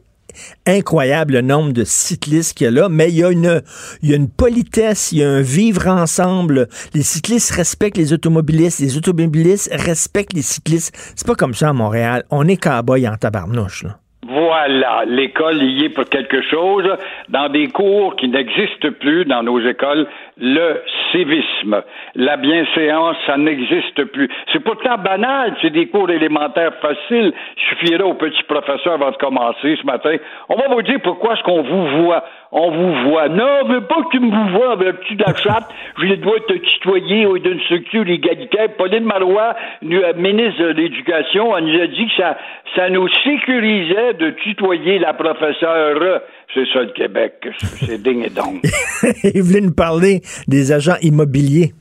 incroyable 0.66 1.34
le 1.34 1.40
nombre 1.40 1.72
de 1.72 1.84
cyclistes 1.84 2.56
qu'il 2.56 2.64
y 2.64 2.68
a 2.68 2.70
là, 2.70 2.88
mais 2.88 3.08
il 3.08 3.18
y 3.18 3.24
a 3.24 3.30
une, 3.30 4.28
politesse, 4.28 5.12
il 5.12 5.18
y 5.18 5.24
a 5.24 5.28
un 5.28 5.42
vivre 5.42 5.88
ensemble. 5.88 6.68
Les 6.94 7.02
cyclistes 7.02 7.52
respectent 7.52 7.98
les 7.98 8.12
automobilistes, 8.12 8.80
les 8.80 8.96
automobilistes 8.96 9.70
respectent 9.72 10.34
les 10.34 10.42
cyclistes. 10.42 10.94
C'est 11.16 11.26
pas 11.26 11.34
comme 11.34 11.54
ça 11.54 11.70
à 11.70 11.72
Montréal. 11.72 12.24
On 12.30 12.48
est 12.48 12.62
cow-boy 12.62 13.08
en 13.08 13.16
tabarnouche, 13.16 13.84
là. 13.84 13.98
Voilà, 14.28 15.04
l'école 15.06 15.62
y 15.62 15.84
est 15.84 15.88
pour 15.90 16.06
quelque 16.06 16.42
chose. 16.50 16.84
Dans 17.28 17.48
des 17.48 17.68
cours 17.68 18.16
qui 18.16 18.28
n'existent 18.28 18.90
plus 18.98 19.24
dans 19.24 19.44
nos 19.44 19.60
écoles, 19.60 20.08
le 20.38 20.82
civisme, 21.10 21.82
la 22.14 22.36
bienséance, 22.36 23.16
ça 23.26 23.38
n'existe 23.38 24.04
plus. 24.04 24.28
C'est 24.52 24.60
pourtant 24.60 24.98
banal, 24.98 25.56
c'est 25.62 25.70
des 25.70 25.86
cours 25.86 26.10
élémentaires 26.10 26.74
faciles. 26.82 27.32
Il 27.56 27.62
suffirait 27.68 28.02
au 28.02 28.14
petit 28.14 28.42
professeur 28.42 28.94
avant 28.94 29.12
de 29.12 29.16
commencer 29.16 29.78
ce 29.80 29.86
matin. 29.86 30.16
On 30.50 30.56
va 30.56 30.68
vous 30.68 30.82
dire 30.82 31.00
pourquoi 31.02 31.34
est-ce 31.34 31.42
qu'on 31.42 31.62
vous 31.62 32.02
voit. 32.02 32.22
On 32.52 32.70
vous 32.70 33.10
voit. 33.10 33.28
Non, 33.28 33.66
mais 33.68 33.80
pas 33.80 34.02
que 34.02 34.10
tu 34.12 34.20
me 34.20 34.50
vois 34.50 34.72
avec 34.72 34.86
le 34.86 34.92
petit 34.94 35.16
de 35.16 35.24
la 35.26 35.34
chatte. 35.34 35.74
Je 36.02 36.14
dois 36.16 36.40
te 36.46 36.52
tutoyer 36.52 37.26
d'une 37.40 37.60
structure 37.60 38.06
égalitaire. 38.06 38.68
Pauline 38.76 39.04
Marois, 39.04 39.54
euh, 39.84 40.12
ministre 40.16 40.62
de 40.62 40.68
l'Éducation, 40.68 41.58
nous 41.60 41.80
a 41.80 41.86
dit 41.86 42.06
que 42.08 42.22
ça, 42.22 42.36
ça 42.74 42.90
nous 42.90 43.08
sécurisait 43.24 44.14
de 44.14 44.30
tutoyer 44.30 44.98
la 44.98 45.14
professeure. 45.14 46.20
C'est 46.54 46.66
ça 46.72 46.82
le 46.82 46.92
Québec. 46.92 47.48
C'est 47.58 48.02
digne 48.02 48.22
et 48.22 48.30
donc. 48.30 48.62
Il 49.34 49.42
voulait 49.42 49.60
nous 49.60 49.74
parler 49.74 50.20
des 50.48 50.72
agents 50.72 50.96
immobiliers. 51.02 51.72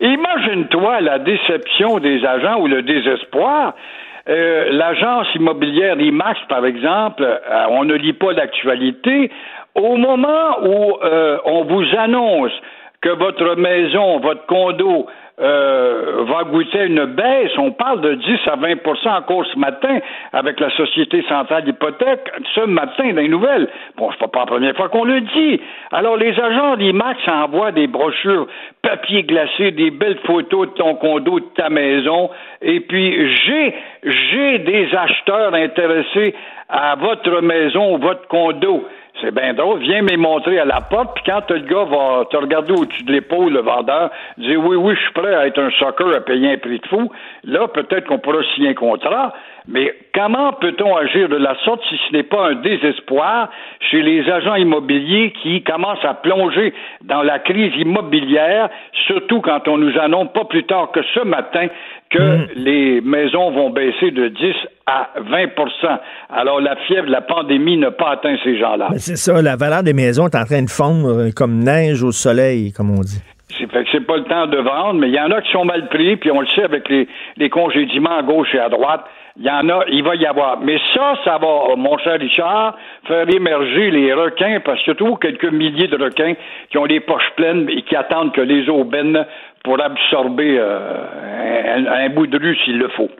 Imagine-toi 0.00 1.00
la 1.00 1.18
déception 1.18 1.98
des 1.98 2.24
agents 2.24 2.60
ou 2.60 2.66
le 2.66 2.82
désespoir. 2.82 3.74
Euh, 4.28 4.72
L'agence 4.72 5.26
immobilière 5.34 6.00
IMAX, 6.00 6.40
par 6.48 6.64
exemple, 6.64 7.22
euh, 7.22 7.64
on 7.70 7.84
ne 7.84 7.94
lit 7.94 8.14
pas 8.14 8.32
l'actualité. 8.32 9.30
Au 9.74 9.96
moment 9.96 10.62
où 10.62 10.96
euh, 11.02 11.38
on 11.44 11.64
vous 11.64 11.84
annonce 11.98 12.52
que 13.00 13.10
votre 13.10 13.54
maison, 13.56 14.18
votre 14.20 14.46
condo 14.46 15.06
euh, 15.40 16.24
va 16.28 16.44
goûter 16.44 16.84
une 16.86 17.06
baisse, 17.06 17.50
on 17.58 17.72
parle 17.72 18.00
de 18.02 18.14
10 18.14 18.38
à 18.46 18.56
20% 18.56 19.08
encore 19.08 19.44
ce 19.52 19.58
matin 19.58 19.98
avec 20.32 20.60
la 20.60 20.70
Société 20.70 21.24
centrale 21.28 21.64
d'hypothèque, 21.64 22.30
ce 22.54 22.60
matin 22.60 23.12
dans 23.12 23.20
les 23.20 23.28
nouvelles. 23.28 23.68
Bon, 23.96 24.10
c'est 24.12 24.30
pas 24.30 24.40
la 24.40 24.46
première 24.46 24.76
fois 24.76 24.88
qu'on 24.90 25.02
le 25.02 25.22
dit. 25.22 25.60
Alors, 25.90 26.16
les 26.16 26.38
agents 26.38 26.76
d'IMAX 26.76 27.18
envoient 27.26 27.72
des 27.72 27.88
brochures 27.88 28.46
papier 28.82 29.24
glacé, 29.24 29.72
des 29.72 29.90
belles 29.90 30.20
photos 30.24 30.68
de 30.68 30.74
ton 30.74 30.94
condo, 30.94 31.40
de 31.40 31.46
ta 31.56 31.68
maison, 31.68 32.30
et 32.62 32.78
puis 32.80 33.34
j'ai, 33.44 33.74
j'ai 34.04 34.58
des 34.60 34.94
acheteurs 34.94 35.52
intéressés 35.52 36.34
à 36.68 36.94
votre 36.94 37.40
maison 37.40 37.94
ou 37.94 37.98
votre 37.98 38.28
condo. 38.28 38.84
C'est 39.20 39.32
bien 39.32 39.54
drôle. 39.54 39.78
Viens 39.78 40.02
me 40.02 40.16
montrer 40.16 40.58
à 40.58 40.64
la 40.64 40.80
porte, 40.80 41.14
puis 41.14 41.24
quand 41.24 41.48
le 41.50 41.60
gars 41.60 41.84
va 41.84 42.24
te 42.28 42.36
regarder 42.36 42.72
au-dessus 42.72 43.04
de 43.04 43.12
l'épaule, 43.12 43.52
le 43.52 43.60
vendeur, 43.60 44.10
dire 44.38 44.58
oui, 44.58 44.76
oui, 44.76 44.94
je 44.96 45.00
suis 45.02 45.12
prêt 45.12 45.34
à 45.34 45.46
être 45.46 45.60
un 45.60 45.70
soccer 45.70 46.12
à 46.14 46.20
payer 46.20 46.54
un 46.54 46.58
prix 46.58 46.80
de 46.80 46.86
fou, 46.86 47.12
là, 47.44 47.68
peut-être 47.68 48.08
qu'on 48.08 48.18
pourra 48.18 48.42
signer 48.54 48.70
un 48.70 48.74
contrat, 48.74 49.32
mais 49.68 49.94
comment 50.14 50.52
peut-on 50.54 50.96
agir 50.96 51.28
de 51.28 51.36
la 51.36 51.54
sorte 51.64 51.82
si 51.88 51.98
ce 52.08 52.12
n'est 52.16 52.24
pas 52.24 52.50
un 52.50 52.54
désespoir 52.56 53.48
chez 53.80 54.02
les 54.02 54.28
agents 54.28 54.56
immobiliers 54.56 55.32
qui 55.42 55.62
commencent 55.62 56.04
à 56.04 56.14
plonger 56.14 56.74
dans 57.02 57.22
la 57.22 57.38
crise 57.38 57.72
immobilière, 57.76 58.68
surtout 59.06 59.40
quand 59.40 59.68
on 59.68 59.78
nous 59.78 59.96
annonce 59.98 60.32
pas 60.32 60.44
plus 60.44 60.64
tard 60.64 60.90
que 60.90 61.02
ce 61.14 61.20
matin 61.20 61.68
que 62.14 62.54
les 62.54 63.00
maisons 63.00 63.50
vont 63.50 63.70
baisser 63.70 64.10
de 64.10 64.28
10 64.28 64.54
à 64.86 65.10
20% 65.20 65.98
Alors 66.30 66.60
la 66.60 66.76
fièvre 66.86 67.08
la 67.08 67.20
pandémie 67.20 67.76
n'a 67.76 67.90
pas 67.90 68.12
atteint 68.12 68.36
ces 68.44 68.58
gens-là. 68.58 68.88
Ben, 68.90 68.98
c'est 68.98 69.16
ça, 69.16 69.42
la 69.42 69.56
valeur 69.56 69.82
des 69.82 69.94
maisons 69.94 70.26
est 70.28 70.36
en 70.36 70.44
train 70.44 70.62
de 70.62 70.70
fondre 70.70 71.08
euh, 71.08 71.30
comme 71.34 71.58
neige 71.58 72.02
au 72.02 72.12
soleil, 72.12 72.72
comme 72.72 72.90
on 72.90 73.00
dit. 73.00 73.22
C'est 73.58 73.70
fait 73.70 73.84
que 73.84 73.90
c'est 73.92 74.06
pas 74.06 74.16
le 74.16 74.24
temps 74.24 74.46
de 74.46 74.58
vendre, 74.58 74.94
mais 74.94 75.08
il 75.08 75.14
y 75.14 75.20
en 75.20 75.30
a 75.30 75.40
qui 75.40 75.50
sont 75.52 75.64
mal 75.64 75.88
pris, 75.88 76.16
puis 76.16 76.30
on 76.30 76.40
le 76.40 76.46
sait 76.48 76.64
avec 76.64 76.88
les, 76.88 77.06
les 77.36 77.50
congédiements 77.50 78.18
à 78.18 78.22
gauche 78.22 78.52
et 78.54 78.58
à 78.58 78.68
droite. 78.68 79.04
Il 79.36 79.44
y 79.44 79.50
en 79.50 79.68
a, 79.68 79.84
il 79.88 80.02
va 80.04 80.14
y 80.14 80.26
avoir. 80.26 80.60
Mais 80.60 80.78
ça, 80.94 81.14
ça 81.24 81.38
va, 81.38 81.74
mon 81.76 81.98
cher 81.98 82.18
Richard, 82.20 82.76
faire 83.06 83.28
émerger 83.28 83.90
les 83.90 84.12
requins, 84.12 84.60
parce 84.64 84.80
a 84.88 84.94
toujours 84.94 85.18
quelques 85.18 85.50
milliers 85.52 85.88
de 85.88 86.02
requins 86.02 86.34
qui 86.70 86.78
ont 86.78 86.84
les 86.84 87.00
poches 87.00 87.30
pleines 87.36 87.68
et 87.68 87.82
qui 87.82 87.96
attendent 87.96 88.32
que 88.32 88.40
les 88.40 88.68
aubaines 88.68 89.24
pour 89.64 89.82
absorber 89.82 90.56
euh, 90.58 91.76
un, 91.76 91.86
un 92.06 92.08
bout 92.10 92.28
de 92.28 92.38
rue 92.38 92.56
s'il 92.64 92.78
le 92.78 92.88
faut. 92.96 93.10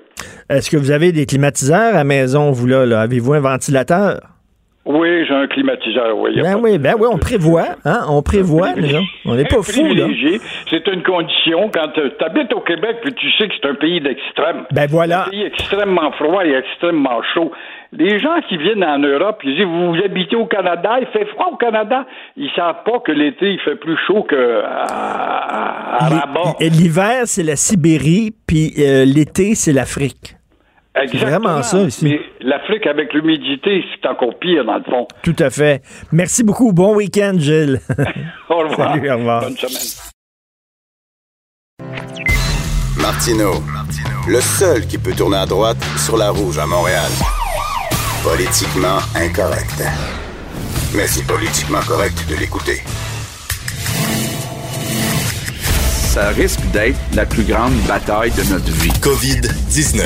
Est-ce 0.48 0.70
que 0.70 0.76
vous 0.76 0.90
avez 0.92 1.10
des 1.10 1.26
climatiseurs 1.26 1.92
à 1.92 1.92
la 1.92 2.04
maison, 2.04 2.52
vous 2.52 2.66
là? 2.66 2.86
là? 2.86 3.00
Avez-vous 3.00 3.32
un 3.32 3.40
ventilateur? 3.40 4.20
Oui, 4.86 5.24
j'ai 5.26 5.32
un 5.32 5.46
climatiseur, 5.46 6.14
oui. 6.18 6.38
Ben 6.42 6.58
oui, 6.62 6.76
ben 6.76 6.94
oui, 6.98 7.08
on 7.10 7.16
prévoit, 7.16 7.68
hein? 7.86 8.00
On 8.10 8.20
prévoit, 8.20 8.72
autres. 8.72 9.00
On 9.24 9.34
n'est 9.34 9.46
pas 9.46 9.62
fous, 9.62 9.94
là. 9.94 10.04
C'est 10.68 10.86
une 10.88 11.02
condition 11.02 11.70
quand 11.72 11.88
tu 11.94 12.02
habites 12.22 12.52
au 12.52 12.60
Québec 12.60 12.98
puis 13.02 13.14
tu 13.14 13.30
sais 13.38 13.48
que 13.48 13.54
c'est 13.58 13.66
un 13.66 13.76
pays 13.76 14.02
d'extrême. 14.02 14.66
Ben 14.72 14.86
voilà. 14.86 15.24
Un 15.24 15.30
pays 15.30 15.44
extrêmement 15.44 16.12
froid 16.12 16.44
et 16.44 16.52
extrêmement 16.52 17.22
chaud. 17.32 17.50
Les 17.96 18.18
gens 18.18 18.40
qui 18.48 18.56
viennent 18.56 18.82
en 18.82 18.98
Europe, 18.98 19.40
ils 19.44 19.54
disent 19.54 19.66
vous 19.66 19.94
habitez 20.04 20.34
au 20.34 20.46
Canada, 20.46 20.96
il 21.00 21.06
fait 21.08 21.26
froid 21.26 21.50
au 21.52 21.56
Canada. 21.56 22.04
Ils 22.36 22.50
savent 22.56 22.82
pas 22.84 22.98
que 22.98 23.12
l'été 23.12 23.52
il 23.52 23.60
fait 23.60 23.76
plus 23.76 23.96
chaud 24.06 24.24
que 24.24 24.62
à, 24.64 25.98
Rabat. 26.00 26.56
L'hiver, 26.60 27.22
c'est 27.26 27.44
la 27.44 27.54
Sibérie, 27.54 28.32
puis 28.48 28.72
euh, 28.78 29.04
l'été, 29.04 29.54
c'est 29.54 29.72
l'Afrique. 29.72 30.34
Exactement. 30.96 31.40
vraiment 31.40 31.62
ça, 31.62 31.82
ici. 31.82 32.04
Mais 32.04 32.20
l'Afrique 32.40 32.86
avec 32.86 33.12
l'humidité, 33.12 33.84
c'est 33.94 34.08
encore 34.08 34.38
pire 34.38 34.64
dans 34.64 34.78
le 34.78 34.84
fond. 34.84 35.06
Tout 35.22 35.36
à 35.38 35.50
fait. 35.50 35.82
Merci 36.12 36.42
beaucoup. 36.42 36.72
Bon 36.72 36.96
week-end, 36.96 37.34
Gilles. 37.38 37.78
Au 38.48 38.58
revoir. 38.58 38.94
Salut, 38.94 39.10
au 39.10 39.16
revoir. 39.16 39.40
Bonne 39.42 39.56
semaine. 39.56 40.10
Martino, 43.00 43.52
le 44.28 44.40
seul 44.40 44.86
qui 44.86 44.98
peut 44.98 45.12
tourner 45.16 45.36
à 45.36 45.46
droite 45.46 45.82
sur 45.96 46.16
la 46.16 46.30
rouge 46.30 46.58
à 46.58 46.66
Montréal. 46.66 47.10
Politiquement 48.24 49.00
incorrect. 49.14 49.82
Mais 50.94 51.06
c'est 51.06 51.26
politiquement 51.26 51.80
correct 51.86 52.16
de 52.26 52.36
l'écouter. 52.36 52.82
Ça 56.08 56.28
risque 56.30 56.60
d'être 56.72 56.98
la 57.12 57.26
plus 57.26 57.42
grande 57.42 57.74
bataille 57.86 58.30
de 58.30 58.42
notre 58.44 58.70
vie. 58.70 58.90
COVID-19. 59.02 60.00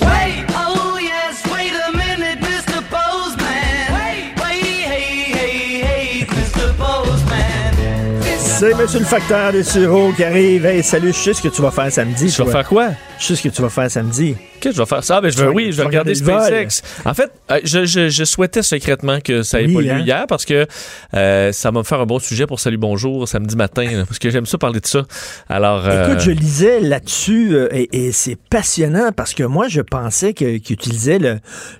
Wait, 0.00 0.46
oh 0.56 0.98
yes, 0.98 1.42
wait 1.52 1.72
a 1.76 1.90
minute, 1.92 2.40
Mr. 2.40 2.80
Postman. 2.88 3.46
Wait, 3.92 4.42
wait, 4.42 4.88
hey, 4.88 5.34
hey, 5.34 5.82
hey, 5.82 6.26
Mr. 6.26 6.72
Postman. 6.78 8.24
C'est 8.38 8.74
Monsieur 8.74 9.00
le 9.00 9.04
facteur 9.04 9.52
des 9.52 9.62
sureaux 9.62 10.10
qui 10.12 10.24
arrive. 10.24 10.64
Hey, 10.64 10.82
salut, 10.82 11.12
je 11.12 11.18
sais 11.18 11.34
ce 11.34 11.42
que 11.42 11.48
tu 11.48 11.60
vas 11.60 11.70
faire 11.70 11.92
samedi. 11.92 12.30
Je 12.30 12.38
vais 12.38 12.44
toi. 12.44 12.52
faire 12.52 12.68
quoi? 12.68 12.88
Je 13.18 13.26
sais 13.26 13.36
ce 13.36 13.42
que 13.42 13.48
tu 13.50 13.60
vas 13.60 13.68
faire 13.68 13.90
samedi. 13.90 14.34
Je 14.72 14.78
vais 14.78 14.86
faire 14.86 15.04
ça? 15.04 15.20
Ben, 15.20 15.30
je 15.30 15.36
vais, 15.36 15.42
Tu 15.42 15.48
vas- 15.48 15.54
oui, 15.54 15.72
je 15.72 15.76
vais 15.78 15.84
regarder. 15.84 16.14
SpaceX. 16.14 16.82
En 17.04 17.14
fait, 17.14 17.30
euh, 17.50 17.60
je, 17.64 17.84
je- 17.84 18.08
je 18.08 18.24
souhaitais 18.24 18.62
secrètement 18.62 19.20
que 19.20 19.42
ça 19.42 19.60
ait 19.60 19.66
Oui, 19.66 19.74
pas 19.74 19.80
lieu 19.82 19.90
hein? 19.92 20.02
hier 20.04 20.24
parce 20.28 20.44
que 20.44 20.66
euh, 21.14 21.52
ça 21.52 21.70
va 21.70 21.78
me 21.80 21.84
faire 21.84 22.00
un 22.00 22.06
bon 22.06 22.18
sujet 22.18 22.46
pour 22.46 22.60
Salut 22.60 22.76
Bonjour 22.78 23.26
samedi 23.28 23.56
matin 23.56 23.84
là, 23.84 24.04
parce 24.06 24.18
que 24.18 24.30
j'aime 24.30 24.46
ça 24.46 24.58
parler 24.58 24.80
de 24.80 24.86
ça. 24.86 25.02
Alors, 25.48 25.84
euh, 25.86 26.06
Écoute, 26.08 26.20
je 26.20 26.30
lisais 26.30 26.80
là-dessus 26.80 27.54
euh, 27.54 27.68
et, 27.72 28.06
et 28.06 28.12
c'est 28.12 28.36
passionnant 28.36 29.10
parce 29.14 29.34
que 29.34 29.42
moi, 29.42 29.68
je 29.68 29.80
pensais 29.80 30.32
qu'ils 30.34 30.56
utilisaient 30.56 31.18
le- 31.18 31.38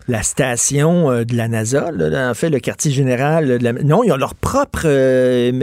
la 0.08 0.22
station 0.22 1.22
de 1.24 1.36
la 1.36 1.48
NASA, 1.48 1.90
là, 1.92 2.30
en 2.30 2.34
fait, 2.34 2.50
le 2.50 2.60
quartier 2.60 2.90
général. 2.90 3.58
de 3.58 3.64
la- 3.64 3.72
non, 3.72 4.02
ils 4.04 4.12
ont 4.12 4.16
leur 4.16 4.34
propre 4.34 4.86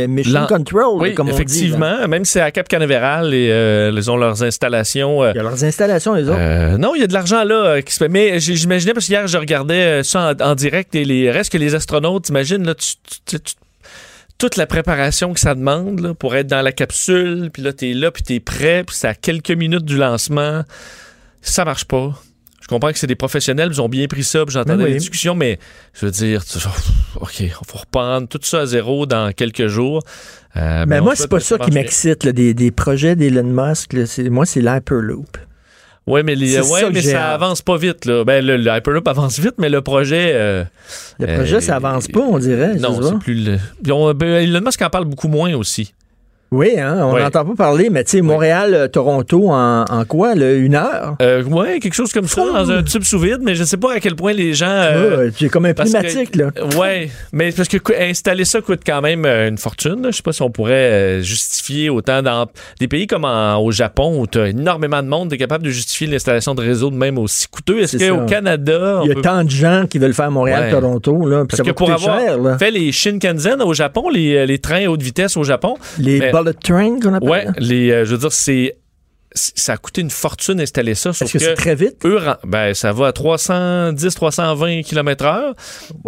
mission 0.08 0.46
control, 0.48 1.02
oui, 1.02 1.14
comme 1.14 1.28
on 1.28 1.32
dit. 1.32 1.38
là. 1.38 1.44
effectivement, 1.44 2.08
même 2.08 2.26
si 2.26 2.34
c'est 2.34 2.42
à 2.42 2.52
Cap 2.52 2.68
Canaveral 2.68 3.34
et 3.34 3.90
ils 3.94 4.12
ont 4.12 4.18
leurs 4.18 4.44
installations. 4.44 5.24
Il 5.32 5.36
y 5.36 5.40
a 5.40 5.44
leurs 5.44 5.64
installations, 5.64 6.14
les 6.16 6.28
autres. 6.30 6.78
Non, 6.78 6.94
il 6.96 7.02
y 7.02 7.04
a 7.04 7.08
de 7.12 7.16
l'argent 7.16 7.44
là 7.44 7.56
euh, 7.66 7.82
qui 7.82 7.94
se 7.94 8.00
fait. 8.00 8.10
Mais 8.10 8.40
j'imaginais, 8.40 8.94
parce 8.94 9.06
qu'hier, 9.06 9.28
je 9.28 9.38
regardais 9.38 10.00
euh, 10.00 10.04
ça 10.04 10.34
en, 10.40 10.44
en 10.44 10.56
direct 10.56 10.96
et 10.96 11.06
les 11.06 11.30
restes 11.30 11.52
que 11.52 11.58
les 11.58 11.76
astronautes, 11.76 12.24
t'imagines, 12.26 12.66
là, 12.66 12.74
tu- 12.76 12.96
tu- 13.26 13.40
tu- 13.40 13.54
toute 14.38 14.56
la 14.58 14.66
préparation 14.66 15.34
que 15.34 15.40
ça 15.40 15.54
demande 15.54 16.00
là, 16.00 16.14
pour 16.16 16.36
être 16.36 16.48
dans 16.48 16.64
la 16.64 16.72
capsule, 16.72 17.52
puis 17.54 17.62
là, 17.62 17.74
t'es 17.74 17.94
là, 17.94 18.10
puis 18.10 18.24
t'es 18.24 18.40
prêt, 18.40 18.84
puis 18.84 18.96
c'est 18.96 19.08
à 19.08 19.14
quelques 19.14 19.52
minutes 19.52 19.86
du 19.86 19.98
lancement. 19.98 20.64
Ça 21.42 21.64
marche 21.64 21.86
pas. 21.86 22.20
Je 22.62 22.68
comprends 22.68 22.92
que 22.92 22.98
c'est 23.00 23.08
des 23.08 23.16
professionnels, 23.16 23.70
ils 23.72 23.82
ont 23.82 23.90
bien 23.90 24.08
pris 24.08 24.24
ça, 24.24 24.46
puis 24.46 24.54
j'entendais 24.54 24.78
Ben 24.78 24.84
oui. 24.86 24.94
les 24.94 24.98
discussions, 25.00 25.36
mais 25.36 25.60
je 25.94 26.06
veux 26.06 26.12
dire, 26.12 26.44
tu- 26.46 26.58
OK, 27.20 27.40
il 27.42 27.50
faut 27.52 27.78
reprendre 27.80 28.28
tout 28.28 28.40
ça 28.42 28.62
à 28.62 28.66
zéro 28.66 29.06
dans 29.06 29.32
quelques 29.34 29.68
jours. 29.68 30.02
Euh, 30.58 30.86
Mais 30.88 31.00
on 31.00 31.04
moi, 31.04 31.16
c'est 31.16 31.28
pas 31.28 31.40
ça 31.40 31.58
qui 31.60 31.72
m'excite, 31.72 32.28
des, 32.28 32.54
des 32.54 32.72
projets 32.72 33.16
d'Elon 33.16 33.44
Musk. 33.44 33.94
là, 33.94 34.04
moi, 34.30 34.46
c'est 34.46 34.62
l'Hyperloop. 34.62 35.38
Oui, 36.08 36.22
mais, 36.24 36.34
les, 36.36 36.60
ouais, 36.60 36.82
ça 36.82 36.90
mais 36.90 37.02
ça 37.02 37.34
avance 37.34 37.62
pas 37.62 37.78
vite. 37.78 38.06
Là. 38.06 38.24
Ben, 38.24 38.44
le, 38.44 38.58
le 38.58 38.72
Hyperloop 38.76 39.08
avance 39.08 39.38
vite, 39.40 39.54
mais 39.60 39.70
le 39.70 39.82
projet. 39.82 40.32
euh, 40.34 40.64
Le 41.20 41.28
projet, 41.36 41.58
euh, 41.58 41.62
ça 41.62 41.76
avance 41.76 42.08
pas, 42.08 42.22
on 42.22 42.40
dirait. 42.40 42.76
Non, 42.76 43.00
c'est 43.02 43.20
plus 43.20 43.36
le. 43.36 44.14
Ben, 44.14 44.28
Elon 44.28 44.62
Musk 44.62 44.82
en 44.82 44.90
parle 44.90 45.06
beaucoup 45.06 45.28
moins 45.28 45.54
aussi. 45.54 45.94
Oui, 46.54 46.78
hein, 46.78 46.98
on 47.04 47.14
Ouais. 47.14 47.22
n'entend 47.24 47.46
pas 47.46 47.56
parler, 47.56 47.90
mais 47.90 48.04
tu 48.04 48.12
sais, 48.12 48.22
Montréal, 48.22 48.74
euh, 48.74 48.88
Toronto, 48.90 49.52
en, 49.52 49.86
en 49.90 50.04
quoi, 50.04 50.36
là, 50.36 50.52
une 50.54 50.76
heure? 50.76 51.16
Euh, 51.22 51.42
ouais, 51.46 51.80
quelque 51.80 51.94
chose 51.94 52.12
comme 52.12 52.28
ça, 52.28 52.44
dans 52.46 52.70
un 52.70 52.84
tube 52.84 53.04
sous 53.04 53.20
vide, 53.20 53.38
mais 53.42 53.56
je 53.56 53.64
sais 53.64 53.78
pas 53.78 53.94
à 53.94 54.00
quel 54.02 54.18
point 54.18 54.34
les 54.34 54.54
gens. 54.54 54.66
euh, 54.68 55.28
Ouais, 55.28 55.32
c'est 55.34 55.48
comme 55.48 55.64
un 55.64 55.74
pneumatique, 55.74 56.36
là. 56.36 56.50
Ouais, 56.78 57.10
mais 57.32 57.54
parce 57.54 57.70
que 57.70 57.78
installer 58.04 58.44
ça 58.44 58.60
coûte 58.60 58.82
quand 58.86 59.00
même 59.02 59.26
une 59.26 59.58
fortune. 59.58 60.08
Je 60.08 60.12
sais 60.12 60.22
pas 60.24 60.34
si 60.34 60.42
on 60.42 60.50
pourrait 60.50 61.24
justifier 61.24 61.90
autant 61.90 62.22
dans 62.22 62.48
des 62.82 62.90
pays 62.90 63.08
comme 63.08 63.24
en- 63.24 63.56
au 63.64 63.72
Japon 63.72 64.20
où 64.20 64.28
tu 64.28 64.38
as 64.42 64.48
énormément 64.50 65.02
de 65.02 65.08
monde, 65.08 65.30
tu 65.30 65.36
es 65.36 65.38
capable 65.38 65.64
de 65.64 65.70
justifier 65.70 66.08
l'installation 66.08 66.54
de 66.54 66.60
réseaux 66.62 66.90
de 66.90 66.98
même 66.98 67.18
aussi 67.18 67.48
coûteux. 67.48 67.80
Est-ce 67.80 67.96
qu'au. 67.96 68.26
Canada, 68.26 69.00
Il 69.06 69.08
y 69.08 69.12
a 69.12 69.16
peut- 69.16 69.22
tant 69.22 69.46
de 69.46 69.50
gens 69.50 69.86
qui 69.90 70.00
veulent 70.00 70.14
faire 70.14 70.26
Ouais. 70.26 70.32
Montréal-Toronto, 70.34 71.30
là, 71.30 71.46
Parce 71.48 71.56
ça 71.60 71.64
que 71.64 71.70
va 71.70 71.74
pour 71.76 71.90
avoir 71.92 72.20
cher, 72.20 72.38
là. 72.38 72.58
fait 72.58 72.72
les 72.72 72.92
Shinkansen 72.92 73.62
au 73.62 73.74
Japon, 73.74 74.10
les, 74.10 74.46
les 74.46 74.60
trains 74.60 74.88
haute 74.88 75.02
vitesse 75.02 75.38
au 75.38 75.44
Japon, 75.46 75.76
Les 75.98 76.20
mais- 76.20 76.32
bullet 76.44 76.54
trains 76.62 77.00
qu'on 77.00 77.14
appelle. 77.14 77.30
ouais, 77.30 77.46
là? 77.46 77.52
les, 77.58 77.92
euh, 77.92 78.06
je 78.06 78.12
veux 78.12 78.18
dire, 78.20 78.32
c'est 78.34 78.78
ça 79.34 79.74
a 79.74 79.78
coûté 79.78 80.02
une 80.02 80.10
fortune 80.10 80.56
d'installer 80.56 80.94
ça. 80.94 81.12
Est-ce 81.12 81.24
que 81.32 81.40
c'est 81.40 81.54
très 81.54 81.74
vite? 81.74 82.04
eux, 82.04 82.20
ben, 82.44 82.74
ça 82.74 82.92
va 82.92 83.08
à 83.08 83.12
310, 83.14 84.14
320 84.14 84.82
km 84.84 85.24
heure. 85.26 85.56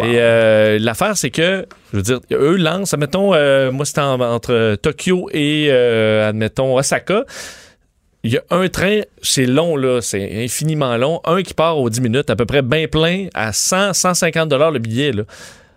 Et 0.02 0.18
euh, 0.18 0.78
l'affaire, 0.78 1.16
c'est 1.16 1.30
que, 1.30 1.64
je 1.92 1.96
veux 1.96 2.02
dire, 2.02 2.20
eux 2.32 2.56
lancent, 2.56 2.92
admettons, 2.92 3.32
euh, 3.32 3.70
moi, 3.72 3.86
c'était 3.86 4.02
en- 4.02 4.20
entre 4.20 4.74
Tokyo 4.76 5.30
et, 5.32 5.68
euh, 5.70 6.28
admettons, 6.28 6.76
Osaka. 6.76 7.24
Il 8.24 8.32
y 8.32 8.36
a 8.36 8.42
un 8.50 8.68
train, 8.68 9.00
c'est 9.22 9.46
long, 9.46 9.76
là, 9.76 10.00
c'est 10.02 10.44
infiniment 10.44 10.94
long. 10.98 11.20
Un 11.24 11.42
qui 11.42 11.54
part 11.54 11.78
aux 11.78 11.88
10 11.88 12.02
minutes, 12.02 12.28
à 12.28 12.36
peu 12.36 12.44
près 12.44 12.60
bien 12.62 12.88
plein, 12.88 13.28
à 13.34 13.52
100, 13.54 13.94
150 13.94 14.50
dollars 14.50 14.70
le 14.70 14.78
billet, 14.80 15.12
là. 15.12 15.22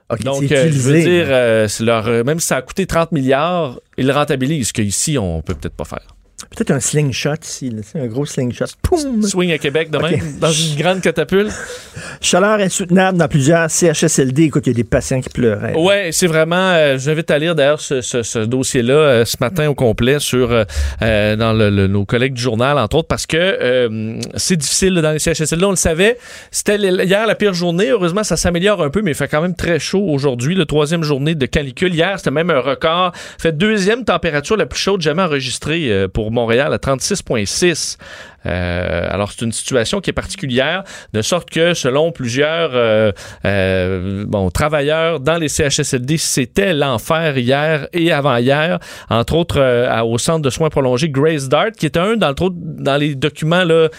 Ok, 0.10 0.22
Donc, 0.24 0.52
euh, 0.52 0.72
je 0.72 0.80
veux 0.80 1.00
dire, 1.02 1.26
euh, 1.28 1.68
leur, 1.82 2.08
euh, 2.08 2.24
même 2.24 2.40
si 2.40 2.48
ça 2.48 2.58
a 2.58 2.62
coûté 2.62 2.86
30 2.86 3.12
milliards, 3.12 3.80
ils 3.98 4.08
le 4.08 4.14
rentabilisent, 4.14 4.70
ce 4.70 4.74
qu'ici, 4.74 5.18
on 5.18 5.42
peut 5.42 5.54
peut-être 5.54 5.76
pas 5.76 5.84
faire. 5.84 6.16
Peut-être 6.56 6.70
un 6.70 6.80
slingshot 6.80 7.34
ici, 7.42 7.72
là, 7.72 7.82
un 8.00 8.06
gros 8.06 8.26
slingshot. 8.26 8.66
Poum! 8.84 9.24
Swing 9.24 9.52
à 9.52 9.58
Québec 9.58 9.90
demain, 9.90 10.12
dans 10.40 10.52
une 10.52 10.76
grande 10.76 11.02
catapulte. 11.02 11.52
Chaleur 12.22 12.60
insoutenable 12.60 13.18
dans 13.18 13.28
plusieurs 13.28 13.72
CHSLD. 13.72 14.44
Écoute, 14.44 14.68
il 14.68 14.70
y 14.70 14.74
a 14.74 14.76
des 14.76 14.84
patients 14.84 15.20
qui 15.20 15.30
pleuraient. 15.30 15.74
Ouais, 15.76 16.10
c'est 16.12 16.28
vraiment. 16.28 16.56
euh, 16.74 17.00
J'invite 17.00 17.32
à 17.32 17.40
lire 17.40 17.56
d'ailleurs 17.56 17.80
ce, 17.82 18.02
ce- 18.02 18.22
ce 18.22 18.38
dossier-là 18.40 18.94
euh, 18.94 19.26
ce 19.26 19.38
matin 19.40 19.68
au 19.68 19.74
complet 19.74 20.20
sur 20.20 20.52
euh, 20.52 20.64
euh, 21.02 21.36
dans 21.36 21.54
le- 21.54 21.72
le- 21.72 21.88
nos 21.88 22.06
collègues 22.06 22.34
du 22.36 22.42
journal, 22.42 22.78
entre 22.78 22.98
autres, 22.98 23.08
parce 23.08 23.26
que 23.26 24.18
c'est 24.36 24.58
difficile 24.58 24.94
dans 25.02 25.12
les 25.14 25.20
CHSLD. 25.20 25.64
On 25.66 25.72
le 25.72 25.76
savait. 25.76 26.18
C'était 26.52 26.78
hier 26.78 27.26
la 27.26 27.34
pire 27.36 27.56
journée. 27.56 27.90
Heureusement, 27.90 28.24
ça 28.24 28.38
s'améliore 28.38 28.84
un 28.84 28.92
peu, 28.92 29.02
mais 29.02 29.12
il 29.12 29.16
fait 29.16 29.28
quand 29.28 29.42
même 29.42 29.56
très 29.56 29.80
chaud 29.80 30.06
aujourd'hui. 30.08 30.54
La 30.54 30.66
troisième 30.68 31.02
journée 31.04 31.34
de 31.34 31.46
canicule. 31.48 31.96
Hier, 31.96 32.14
c'était 32.20 32.30
même 32.32 32.52
un 32.52 32.60
record. 32.60 33.12
Fait 33.40 33.58
deuxième 33.58 34.06
température 34.06 34.56
la 34.56 34.68
plus 34.68 34.80
chaude 34.80 35.02
jamais 35.02 35.24
enregistrée 35.24 35.92
euh, 35.92 36.08
Montréal 36.32 36.74
à 36.74 36.78
36,6. 36.78 37.98
Euh, 38.46 39.08
alors, 39.10 39.32
c'est 39.32 39.44
une 39.46 39.52
situation 39.52 40.00
qui 40.00 40.10
est 40.10 40.14
particulière, 40.14 40.84
de 41.14 41.22
sorte 41.22 41.50
que, 41.50 41.74
selon 41.74 42.12
plusieurs 42.12 42.72
euh, 42.74 43.12
euh, 43.46 44.26
bon, 44.28 44.50
travailleurs 44.50 45.20
dans 45.20 45.38
les 45.38 45.50
CHSLD, 45.50 46.18
c'était 46.18 46.74
l'enfer 46.74 47.38
hier 47.38 47.88
et 47.94 48.12
avant-hier, 48.12 48.80
entre 49.10 49.36
autres 49.36 50.02
au 50.04 50.18
centre 50.18 50.42
de 50.42 50.50
soins 50.50 50.70
prolongés 50.70 51.10
Grace 51.10 51.50
Dart, 51.50 51.72
qui 51.78 51.86
est 51.86 51.98
un 51.98 52.16
dans, 52.16 52.30
le, 52.30 52.36
dans 52.52 52.98
les 52.98 53.16
documents 53.16 53.64
là, 53.64 53.90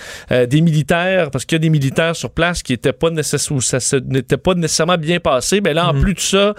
des 0.47 0.61
militaires, 0.61 1.31
parce 1.31 1.45
qu'il 1.45 1.57
y 1.57 1.61
a 1.61 1.61
des 1.61 1.71
militaires 1.71 2.15
sur 2.17 2.31
place 2.31 2.63
qui 2.63 2.73
étaient 2.73 2.93
pas 2.93 3.11
nécessaire, 3.11 3.57
où 3.57 3.61
ça 3.61 3.81
se- 3.81 3.97
n'était 3.97 4.37
pas 4.37 4.55
nécessairement 4.55 4.97
bien 4.99 5.21
passé. 5.21 5.61
Mais 5.61 5.75
là, 5.75 5.89
en 5.89 5.95
plus 6.01 6.15
de 6.15 6.21
ça, 6.21 6.55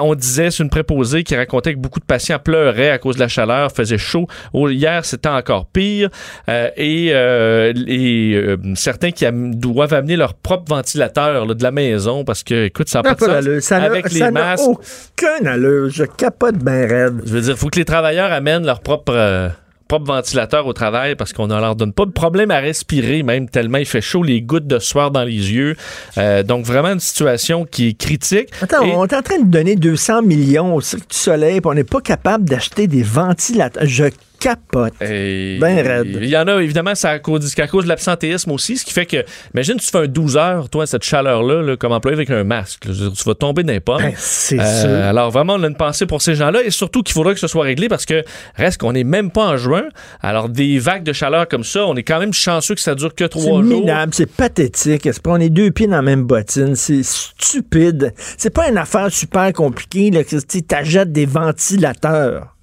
on 0.00 0.14
disait, 0.14 0.50
c'est 0.50 0.62
une 0.62 0.70
préposée 0.70 1.24
qui 1.24 1.34
racontait 1.36 1.74
que 1.74 1.78
beaucoup 1.78 2.00
de 2.00 2.04
patients 2.04 2.38
pleuraient 2.38 2.90
à 2.90 2.98
cause 2.98 3.16
de 3.16 3.20
la 3.20 3.28
chaleur, 3.28 3.70
faisait 3.72 3.98
chaud. 3.98 4.26
Au- 4.52 4.68
hier, 4.68 5.04
c'était 5.04 5.28
encore 5.28 5.66
pire. 5.66 6.08
Euh, 6.48 6.68
et 7.08 7.12
euh, 7.14 7.72
et, 7.86 8.34
euh, 8.34 8.56
certains 8.74 9.10
qui 9.10 9.26
am- 9.26 9.54
doivent 9.54 9.94
amener 9.94 10.16
leur 10.16 10.34
propre 10.34 10.74
ventilateur 10.74 11.46
là, 11.46 11.54
de 11.54 11.62
la 11.62 11.70
maison 11.70 12.24
parce 12.24 12.42
que, 12.42 12.66
écoute, 12.66 12.88
ça 12.88 12.98
n'a 13.02 13.14
pas 13.14 13.26
n'a 13.26 13.40
de 13.40 13.46
pas 13.46 13.54
sens. 13.60 13.64
Ça 13.64 13.76
Avec 13.82 14.10
les 14.12 14.18
ça 14.20 14.30
masques, 14.30 14.64
aucun 14.68 15.46
allure. 15.46 15.88
Je 15.90 16.04
capote 16.04 16.56
bien 16.56 16.86
raide. 16.86 17.20
je 17.24 17.32
veux 17.32 17.40
dire, 17.40 17.50
il 17.52 17.56
faut 17.56 17.68
que 17.68 17.78
les 17.78 17.84
travailleurs 17.84 18.32
amènent 18.32 18.64
leur 18.66 18.80
propre, 18.80 19.12
euh, 19.14 19.48
propre 19.88 20.06
ventilateur 20.06 20.66
au 20.66 20.72
travail 20.72 21.14
parce 21.14 21.32
qu'on 21.32 21.46
ne 21.46 21.54
leur 21.54 21.76
donne 21.76 21.92
pas 21.92 22.06
de 22.06 22.10
problème 22.10 22.50
à 22.50 22.58
respirer, 22.58 23.22
même 23.22 23.48
tellement 23.48 23.78
il 23.78 23.86
fait 23.86 24.00
chaud, 24.00 24.24
les 24.24 24.42
gouttes 24.42 24.66
de 24.66 24.80
sueur 24.80 25.12
dans 25.12 25.22
les 25.22 25.52
yeux. 25.52 25.76
Euh, 26.18 26.42
donc, 26.42 26.64
vraiment 26.64 26.88
une 26.92 26.98
situation 27.00 27.64
qui 27.64 27.88
est 27.90 27.92
critique. 27.98 28.48
Attends, 28.60 28.82
Et- 28.84 28.92
on 28.96 29.04
est 29.06 29.14
en 29.14 29.22
train 29.22 29.38
de 29.38 29.46
donner 29.48 29.76
200 29.76 30.22
millions 30.22 30.74
au 30.74 30.80
Cirque 30.80 31.08
du 31.10 31.16
Soleil, 31.16 31.60
puis 31.60 31.70
on 31.70 31.74
n'est 31.74 31.84
pas 31.84 32.00
capable 32.00 32.48
d'acheter 32.48 32.88
des 32.88 33.02
ventilateurs. 33.04 33.84
Je 33.86 34.04
capotent. 34.46 34.94
Et- 35.02 35.58
Ben 35.60 35.80
raide. 35.86 36.18
Il 36.22 36.28
y 36.28 36.36
en 36.36 36.46
a, 36.46 36.62
évidemment, 36.62 36.94
c'est 36.94 37.08
à 37.08 37.18
cause, 37.18 37.46
c'est 37.46 37.62
à 37.62 37.66
cause 37.66 37.84
de 37.84 37.88
l'absentéisme 37.88 38.50
aussi, 38.52 38.76
ce 38.76 38.84
qui 38.84 38.92
fait 38.92 39.06
que, 39.06 39.24
imagine, 39.54 39.76
tu 39.76 39.86
fais 39.86 39.98
un 39.98 40.06
12 40.06 40.36
heures, 40.36 40.68
toi, 40.68 40.86
cette 40.86 41.02
chaleur-là, 41.04 41.62
là, 41.62 41.76
comme 41.76 41.92
employé 41.92 42.14
avec 42.16 42.30
un 42.30 42.44
masque. 42.44 42.84
là. 42.86 42.92
Tu 42.94 43.24
vas 43.24 43.34
tomber 43.34 43.62
les 43.62 43.80
pommes. 43.80 44.02
Ben, 44.02 44.12
c'est 44.16 44.60
Euh, 44.60 44.80
sûr. 44.82 44.90
Alors, 45.08 45.30
vraiment, 45.30 45.54
on 45.54 45.62
a 45.62 45.66
une 45.66 45.74
pensée 45.76 46.06
pour 46.06 46.22
ces 46.22 46.34
gens-là 46.34 46.62
et 46.64 46.70
surtout 46.70 47.02
qu'il 47.02 47.12
faudra 47.14 47.34
que 47.34 47.40
ce 47.40 47.46
soit 47.48 47.64
réglé 47.64 47.88
parce 47.88 48.04
que 48.06 48.22
reste 48.56 48.80
qu'on 48.80 48.92
n'est 48.92 49.04
même 49.04 49.30
pas 49.30 49.46
en 49.46 49.56
juin. 49.56 49.84
Alors, 50.22 50.48
des 50.48 50.78
vagues 50.78 51.02
de 51.04 51.12
chaleur 51.12 51.48
comme 51.48 51.64
ça, 51.64 51.86
on 51.86 51.94
est 51.96 52.02
quand 52.02 52.18
même 52.20 52.32
chanceux 52.32 52.74
que 52.74 52.80
ça 52.80 52.94
dure 52.94 53.14
que 53.14 53.24
C'est 53.24 53.28
trois 53.30 53.62
jours. 53.62 53.80
minable, 53.80 54.12
c'est 54.14 54.30
pathétique. 54.30 55.02
C'est 55.04 55.22
pas, 55.22 55.30
on 55.32 55.40
est 55.40 55.48
deux 55.50 55.70
pieds 55.70 55.86
dans 55.86 55.96
la 55.96 56.02
même 56.02 56.22
bottine? 56.24 56.74
C'est 56.76 57.02
stupide. 57.02 58.12
C'est 58.36 58.50
pas 58.50 58.68
une 58.68 58.78
affaire 58.78 59.10
super 59.10 59.52
compliquée, 59.52 60.10
là, 60.10 60.24
que 60.24 60.36
tu 60.36 60.62
des 61.06 61.26
ventilateurs. 61.26 62.55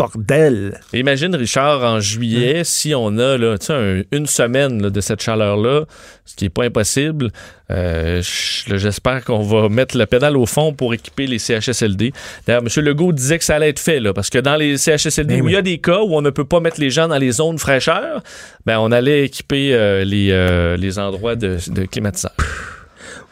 Bordel. 0.00 0.80
Imagine, 0.94 1.34
Richard, 1.36 1.84
en 1.84 2.00
juillet, 2.00 2.62
si 2.64 2.94
on 2.94 3.18
a 3.18 3.36
là, 3.36 3.56
un- 3.68 4.00
une 4.12 4.26
semaine 4.26 4.82
là, 4.82 4.88
de 4.88 5.00
cette 5.02 5.20
chaleur-là, 5.22 5.84
ce 6.24 6.34
qui 6.36 6.44
n'est 6.44 6.48
pas 6.50 6.64
impossible, 6.64 7.30
euh, 7.70 8.22
j'espère 8.22 9.22
qu'on 9.24 9.42
va 9.42 9.68
mettre 9.68 9.98
le 9.98 10.06
pédale 10.06 10.38
au 10.38 10.46
fond 10.46 10.72
pour 10.72 10.94
équiper 10.94 11.26
les 11.26 11.38
CHSLD. 11.38 12.12
D'ailleurs, 12.46 12.62
M. 12.62 12.82
Legault 12.82 13.12
disait 13.12 13.38
que 13.38 13.44
ça 13.44 13.56
allait 13.56 13.68
être 13.68 13.78
fait, 13.78 14.00
là, 14.00 14.14
parce 14.14 14.30
que 14.30 14.38
dans 14.38 14.56
les 14.56 14.78
CHSLD 14.78 15.34
Ben 15.34 15.42
où 15.42 15.44
oui. 15.44 15.52
il 15.52 15.54
y 15.54 15.58
a 15.58 15.62
des 15.62 15.76
cas 15.78 16.00
où 16.00 16.16
on 16.16 16.22
ne 16.22 16.30
peut 16.30 16.46
pas 16.46 16.60
mettre 16.60 16.80
les 16.80 16.88
gens 16.90 17.06
dans 17.06 17.18
les 17.18 17.32
zones 17.32 17.58
fraîcheur, 17.58 18.22
ben, 18.64 18.78
on 18.78 18.90
allait 18.92 19.24
équiper 19.26 19.74
euh, 19.74 20.02
les, 20.04 20.30
euh, 20.30 20.78
les 20.78 20.98
endroits 20.98 21.36
de, 21.36 21.58
de 21.68 21.84
climatiseurs. 21.84 22.32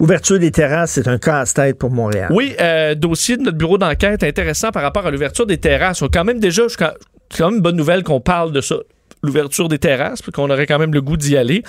Ouverture 0.00 0.38
des 0.38 0.52
terrasses, 0.52 0.92
c'est 0.92 1.08
un 1.08 1.18
casse-tête 1.18 1.76
pour 1.76 1.90
Montréal. 1.90 2.28
Oui, 2.30 2.54
euh, 2.60 2.94
dossier 2.94 3.36
de 3.36 3.42
notre 3.42 3.58
bureau 3.58 3.78
d'enquête 3.78 4.22
intéressant 4.22 4.70
par 4.70 4.82
rapport 4.82 5.06
à 5.06 5.10
l'ouverture 5.10 5.44
des 5.44 5.58
terrasses. 5.58 6.02
Quand 6.12 6.24
même 6.24 6.38
déjà, 6.38 6.62
c'est 6.68 6.78
quand 6.78 7.46
même 7.46 7.56
une 7.56 7.62
bonne 7.62 7.76
nouvelle 7.76 8.04
qu'on 8.04 8.20
parle 8.20 8.52
de 8.52 8.60
ça 8.60 8.76
l'ouverture 9.22 9.68
des 9.68 9.78
terrasses, 9.78 10.22
puis 10.22 10.32
qu'on 10.32 10.50
aurait 10.50 10.66
quand 10.66 10.78
même 10.78 10.94
le 10.94 11.00
goût 11.00 11.16
d'y 11.16 11.36
aller. 11.36 11.62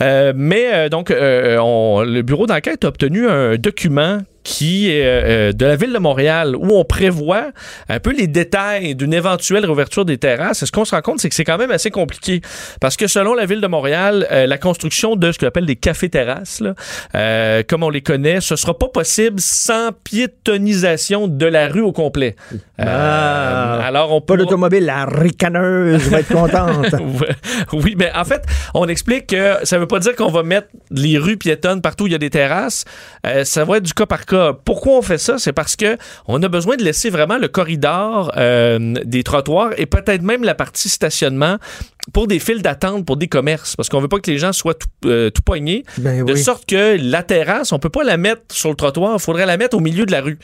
Euh, 0.00 0.32
mais 0.34 0.70
euh, 0.72 0.88
donc, 0.88 1.10
euh, 1.10 2.04
le 2.04 2.22
bureau 2.22 2.46
d'enquête 2.46 2.84
a 2.84 2.88
obtenu 2.88 3.28
un 3.28 3.56
document 3.56 4.18
qui 4.46 4.92
est 4.92 5.02
euh, 5.04 5.52
de 5.52 5.66
la 5.66 5.74
ville 5.74 5.92
de 5.92 5.98
Montréal 5.98 6.54
où 6.54 6.68
on 6.78 6.84
prévoit 6.84 7.46
un 7.88 7.98
peu 7.98 8.12
les 8.16 8.28
détails 8.28 8.94
d'une 8.94 9.12
éventuelle 9.12 9.64
réouverture 9.64 10.04
des 10.04 10.18
terrasses. 10.18 10.62
Et 10.62 10.66
ce 10.66 10.70
qu'on 10.72 10.84
se 10.84 10.94
rend 10.94 11.00
compte, 11.02 11.18
c'est 11.18 11.28
que 11.28 11.34
c'est 11.34 11.42
quand 11.44 11.58
même 11.58 11.72
assez 11.72 11.90
compliqué 11.90 12.40
parce 12.80 12.96
que 12.96 13.08
selon 13.08 13.34
la 13.34 13.44
ville 13.44 13.60
de 13.60 13.66
Montréal, 13.66 14.24
euh, 14.30 14.46
la 14.46 14.56
construction 14.56 15.16
de 15.16 15.32
ce 15.32 15.38
qu'on 15.40 15.48
appelle 15.48 15.66
des 15.66 15.74
cafés-terrasses, 15.74 16.62
euh, 17.16 17.64
comme 17.68 17.82
on 17.82 17.90
les 17.90 18.02
connaît, 18.02 18.40
ce 18.40 18.54
sera 18.54 18.78
pas 18.78 18.86
possible 18.86 19.40
sans 19.40 19.90
piétonisation 20.04 21.26
de 21.26 21.46
la 21.46 21.66
rue 21.66 21.80
au 21.80 21.90
complet. 21.90 22.36
Ah. 22.78 23.80
alors, 23.84 24.12
on 24.12 24.20
Pas 24.20 24.34
pourra- 24.34 24.44
d'automobile, 24.44 24.84
la 24.84 25.06
ricaneuse 25.06 26.08
va 26.08 26.20
être 26.20 26.32
contente. 26.32 26.94
oui, 27.72 27.96
mais 27.98 28.12
en 28.14 28.24
fait, 28.24 28.42
on 28.74 28.86
explique 28.86 29.26
que 29.28 29.54
ça 29.64 29.78
veut 29.78 29.88
pas 29.88 29.98
dire 29.98 30.14
qu'on 30.14 30.30
va 30.30 30.44
mettre 30.44 30.68
les 30.92 31.18
rues 31.18 31.36
piétonnes 31.36 31.80
partout 31.80 32.04
où 32.04 32.06
il 32.06 32.12
y 32.12 32.16
a 32.16 32.18
des 32.18 32.30
terrasses. 32.30 32.84
Ça 33.42 33.64
va 33.64 33.78
être 33.78 33.82
du 33.82 33.92
cas 33.94 34.06
par 34.06 34.24
cas. 34.24 34.35
Pourquoi 34.64 34.94
on 34.94 35.02
fait 35.02 35.18
ça? 35.18 35.38
C'est 35.38 35.52
parce 35.52 35.76
que 35.76 35.96
on 36.26 36.42
a 36.42 36.48
besoin 36.48 36.76
de 36.76 36.82
laisser 36.82 37.10
vraiment 37.10 37.38
le 37.38 37.48
corridor 37.48 38.32
euh, 38.36 38.94
des 39.04 39.22
trottoirs 39.22 39.70
et 39.76 39.86
peut-être 39.86 40.22
même 40.22 40.44
la 40.44 40.54
partie 40.54 40.88
stationnement 40.88 41.58
pour 42.12 42.26
des 42.26 42.38
files 42.38 42.62
d'attente 42.62 43.04
pour 43.04 43.16
des 43.16 43.28
commerces. 43.28 43.76
Parce 43.76 43.88
qu'on 43.88 44.00
veut 44.00 44.08
pas 44.08 44.20
que 44.20 44.30
les 44.30 44.38
gens 44.38 44.52
soient 44.52 44.74
tout, 44.74 44.88
euh, 45.06 45.30
tout 45.30 45.42
poignés. 45.42 45.84
Ben 45.98 46.24
de 46.24 46.32
oui. 46.32 46.38
sorte 46.38 46.66
que 46.66 46.96
la 47.00 47.22
terrasse, 47.22 47.72
on 47.72 47.78
peut 47.78 47.90
pas 47.90 48.04
la 48.04 48.16
mettre 48.16 48.42
sur 48.50 48.70
le 48.70 48.76
trottoir. 48.76 49.14
Il 49.14 49.20
faudrait 49.20 49.46
la 49.46 49.56
mettre 49.56 49.76
au 49.76 49.80
milieu 49.80 50.06
de 50.06 50.12
la 50.12 50.20
rue. 50.20 50.38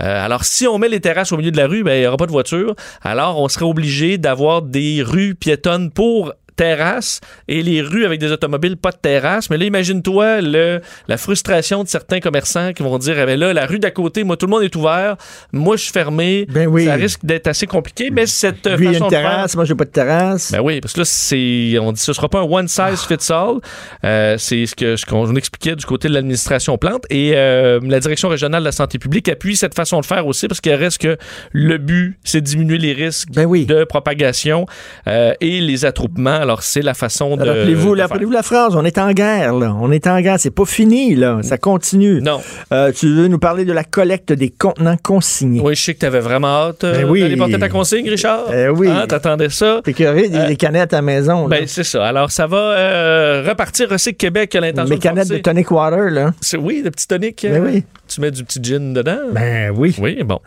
Euh, 0.00 0.24
alors, 0.24 0.44
si 0.44 0.66
on 0.66 0.78
met 0.78 0.88
les 0.88 1.00
terrasses 1.00 1.32
au 1.32 1.36
milieu 1.36 1.50
de 1.50 1.56
la 1.56 1.66
rue, 1.66 1.82
ben, 1.82 1.94
il 1.94 2.00
n'y 2.00 2.06
aura 2.06 2.16
pas 2.16 2.26
de 2.26 2.30
voiture. 2.30 2.74
Alors, 3.02 3.40
on 3.40 3.48
serait 3.48 3.64
obligé 3.64 4.18
d'avoir 4.18 4.62
des 4.62 5.02
rues 5.02 5.34
piétonnes 5.34 5.90
pour 5.90 6.32
terrasses 6.58 7.20
et 7.46 7.62
les 7.62 7.80
rues 7.80 8.04
avec 8.04 8.18
des 8.20 8.32
automobiles, 8.32 8.76
pas 8.76 8.90
de 8.90 8.96
terrasse. 8.98 9.48
Mais 9.48 9.56
là, 9.56 9.64
imagine-toi 9.64 10.40
la 10.42 11.16
frustration 11.16 11.84
de 11.84 11.88
certains 11.88 12.20
commerçants 12.20 12.72
qui 12.72 12.82
vont 12.82 12.98
dire, 12.98 13.18
eh 13.18 13.24
ben 13.26 13.38
là, 13.38 13.52
la 13.54 13.64
rue 13.64 13.78
d'à 13.78 13.90
côté, 13.90 14.24
moi, 14.24 14.36
tout 14.36 14.46
le 14.46 14.50
monde 14.50 14.62
est 14.64 14.74
ouvert. 14.76 15.16
Moi, 15.52 15.76
je 15.76 15.84
suis 15.84 15.92
fermé. 15.92 16.46
Ben 16.50 16.66
oui. 16.66 16.84
Ça 16.84 16.94
risque 16.94 17.24
d'être 17.24 17.46
assez 17.46 17.66
compliqué, 17.66 18.10
mais 18.10 18.26
cette 18.26 18.66
Lui, 18.66 18.74
il 18.76 18.84
y 18.84 18.88
a 18.88 18.92
façon 18.94 19.04
une 19.04 19.10
de 19.10 19.14
faire- 19.16 19.22
terrasse, 19.30 19.54
moi, 19.56 19.64
j'ai 19.64 19.74
pas 19.74 19.84
de 19.84 19.90
terrasse. 19.90 20.52
ben 20.52 20.60
oui, 20.60 20.80
parce 20.80 20.92
que 20.94 21.00
là, 21.00 21.04
c'est, 21.04 21.78
on 21.80 21.92
dit, 21.92 22.00
ce 22.00 22.12
sera 22.12 22.28
pas 22.28 22.40
un 22.40 22.42
one 22.50 22.68
size 22.68 23.02
fits 23.06 23.32
all. 23.32 23.58
Euh, 24.04 24.36
c'est 24.38 24.66
ce 24.66 24.74
que 24.74 24.96
ce 24.96 25.06
qu'on 25.06 25.34
expliquait 25.36 25.76
du 25.76 25.86
côté 25.86 26.08
de 26.08 26.14
l'administration 26.14 26.76
plante 26.76 27.04
et 27.10 27.32
euh, 27.36 27.78
la 27.84 28.00
direction 28.00 28.28
régionale 28.28 28.60
de 28.62 28.64
la 28.66 28.72
santé 28.72 28.98
publique 28.98 29.28
appuie 29.28 29.56
cette 29.56 29.74
façon 29.74 30.00
de 30.00 30.06
faire 30.06 30.26
aussi 30.26 30.48
parce 30.48 30.60
qu'il 30.60 30.74
reste 30.74 30.98
que 30.98 31.16
le 31.52 31.78
but, 31.78 32.18
c'est 32.24 32.40
de 32.40 32.46
diminuer 32.46 32.78
les 32.78 32.92
risques 32.92 33.28
Ben 33.32 33.46
oui. 33.46 33.64
de 33.66 33.84
propagation 33.84 34.66
euh, 35.06 35.32
et 35.40 35.60
les 35.60 35.84
attroupements. 35.84 36.44
Alors 36.48 36.62
c'est 36.62 36.80
la 36.80 36.94
façon 36.94 37.36
de. 37.36 37.44
Rappelez-vous 37.46 37.94
de 37.94 38.00
rappelez 38.00 38.24
la 38.30 38.42
phrase, 38.42 38.74
on 38.74 38.82
est 38.86 38.96
en 38.96 39.12
guerre, 39.12 39.52
là. 39.52 39.76
On 39.78 39.92
est 39.92 40.06
en 40.06 40.18
guerre, 40.22 40.40
c'est 40.40 40.50
pas 40.50 40.64
fini, 40.64 41.14
là. 41.14 41.40
Ça 41.42 41.58
continue. 41.58 42.22
Non. 42.22 42.40
Euh, 42.72 42.90
tu 42.90 43.06
veux 43.14 43.28
nous 43.28 43.38
parler 43.38 43.66
de 43.66 43.72
la 43.74 43.84
collecte 43.84 44.32
des 44.32 44.48
contenants 44.48 44.96
consignés. 45.02 45.60
Oui, 45.62 45.74
je 45.74 45.82
sais 45.82 45.94
que 45.94 46.00
tu 46.00 46.06
avais 46.06 46.20
vraiment 46.20 46.48
hâte 46.48 46.84
euh, 46.84 47.02
Ben 47.02 47.04
oui. 47.10 47.20
d'aller 47.20 47.36
porter 47.36 47.58
ta 47.58 47.68
consigne, 47.68 48.08
Richard. 48.08 48.46
Eh 48.50 48.70
oui. 48.70 48.88
Hein, 48.88 49.04
T'attendais 49.06 49.50
ça. 49.50 49.82
T'es 49.84 49.92
curé 49.92 50.30
des, 50.30 50.46
des 50.46 50.56
canettes 50.56 50.94
à 50.94 50.96
la 50.96 51.02
maison, 51.02 51.48
là. 51.48 51.58
Ben, 51.58 51.66
c'est 51.68 51.84
ça. 51.84 52.06
Alors, 52.06 52.30
ça 52.30 52.46
va 52.46 52.56
euh, 52.56 53.44
repartir. 53.46 53.90
Recycle 53.90 54.16
Québec 54.16 54.54
a 54.54 54.60
l'intention 54.60 54.88
Mes 54.88 54.96
de 54.96 55.02
canettes 55.02 55.28
de 55.28 55.36
tonic 55.36 55.70
water, 55.70 56.08
là. 56.10 56.32
C'est- 56.40 56.56
Oui, 56.56 56.80
le 56.82 56.90
petit 56.90 57.06
tonic. 57.06 57.40
Ben 57.42 57.62
euh, 57.62 57.66
oui. 57.70 57.84
Tu 58.08 58.20
mets 58.20 58.30
du 58.30 58.42
petit 58.44 58.58
gin 58.62 58.92
dedans? 58.94 59.18
Ben 59.32 59.70
oui. 59.76 59.94
Oui, 59.98 60.22
bon. 60.24 60.40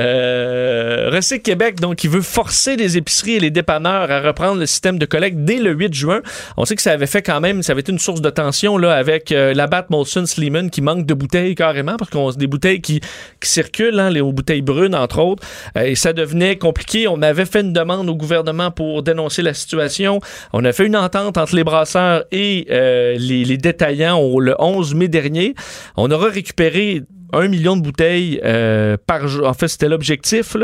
Euh, 0.00 1.10
Recycle 1.12 1.42
Québec, 1.42 1.80
donc, 1.80 2.02
il 2.04 2.10
veut 2.10 2.22
forcer 2.22 2.76
les 2.76 2.96
épiceries 2.96 3.34
et 3.34 3.40
les 3.40 3.50
dépanneurs 3.50 4.10
à 4.10 4.20
reprendre 4.20 4.58
le 4.60 4.66
système 4.66 4.98
de 4.98 5.06
collecte 5.06 5.38
dès 5.38 5.56
le 5.58 5.72
8 5.72 5.92
juin. 5.94 6.20
On 6.56 6.64
sait 6.64 6.74
que 6.76 6.82
ça 6.82 6.92
avait 6.92 7.06
fait 7.06 7.22
quand 7.22 7.40
même, 7.40 7.62
ça 7.62 7.72
avait 7.72 7.80
été 7.82 7.92
une 7.92 7.98
source 7.98 8.20
de 8.20 8.30
tension 8.30 8.78
là, 8.78 8.94
avec 8.94 9.32
euh, 9.32 9.52
la 9.54 9.66
Bat 9.66 9.86
Molson 9.90 10.24
Sleeman 10.26 10.70
qui 10.70 10.80
manque 10.82 11.06
de 11.06 11.14
bouteilles 11.14 11.54
carrément, 11.54 11.96
parce 11.96 12.10
qu'on 12.10 12.28
a 12.28 12.32
des 12.32 12.46
bouteilles 12.46 12.80
qui, 12.80 13.00
qui 13.40 13.48
circulent, 13.48 13.98
hein, 14.00 14.10
les 14.10 14.22
bouteilles 14.22 14.62
brunes, 14.62 14.94
entre 14.94 15.18
autres, 15.20 15.42
Euh, 15.76 15.82
et 15.84 15.94
ça 15.94 16.12
devenait 16.12 16.56
compliqué. 16.56 17.08
On 17.08 17.20
avait 17.22 17.44
fait 17.46 17.60
une 17.60 17.72
demande 17.72 18.08
au 18.08 18.14
gouvernement 18.14 18.70
pour 18.70 19.02
dénoncer 19.02 19.42
la 19.42 19.54
situation. 19.54 20.20
On 20.52 20.64
a 20.64 20.72
fait 20.72 20.86
une 20.86 20.96
entente 20.96 21.36
entre 21.36 21.54
les 21.54 21.64
brasseurs 21.64 22.24
et 22.32 22.66
euh, 22.70 23.16
les, 23.18 23.44
les 23.44 23.56
détaillants 23.58 24.18
au- 24.18 24.40
le 24.40 24.54
11 24.58 24.94
mai 24.94 25.08
dernier. 25.08 25.54
On 25.96 26.10
aura 26.10 26.28
récupéré 26.28 26.85
un 27.32 27.48
million 27.48 27.76
de 27.76 27.82
bouteilles 27.82 28.40
euh, 28.44 28.96
par 29.06 29.26
jour. 29.28 29.46
En 29.46 29.54
fait, 29.54 29.68
c'était 29.68 29.88
l'objectif. 29.88 30.56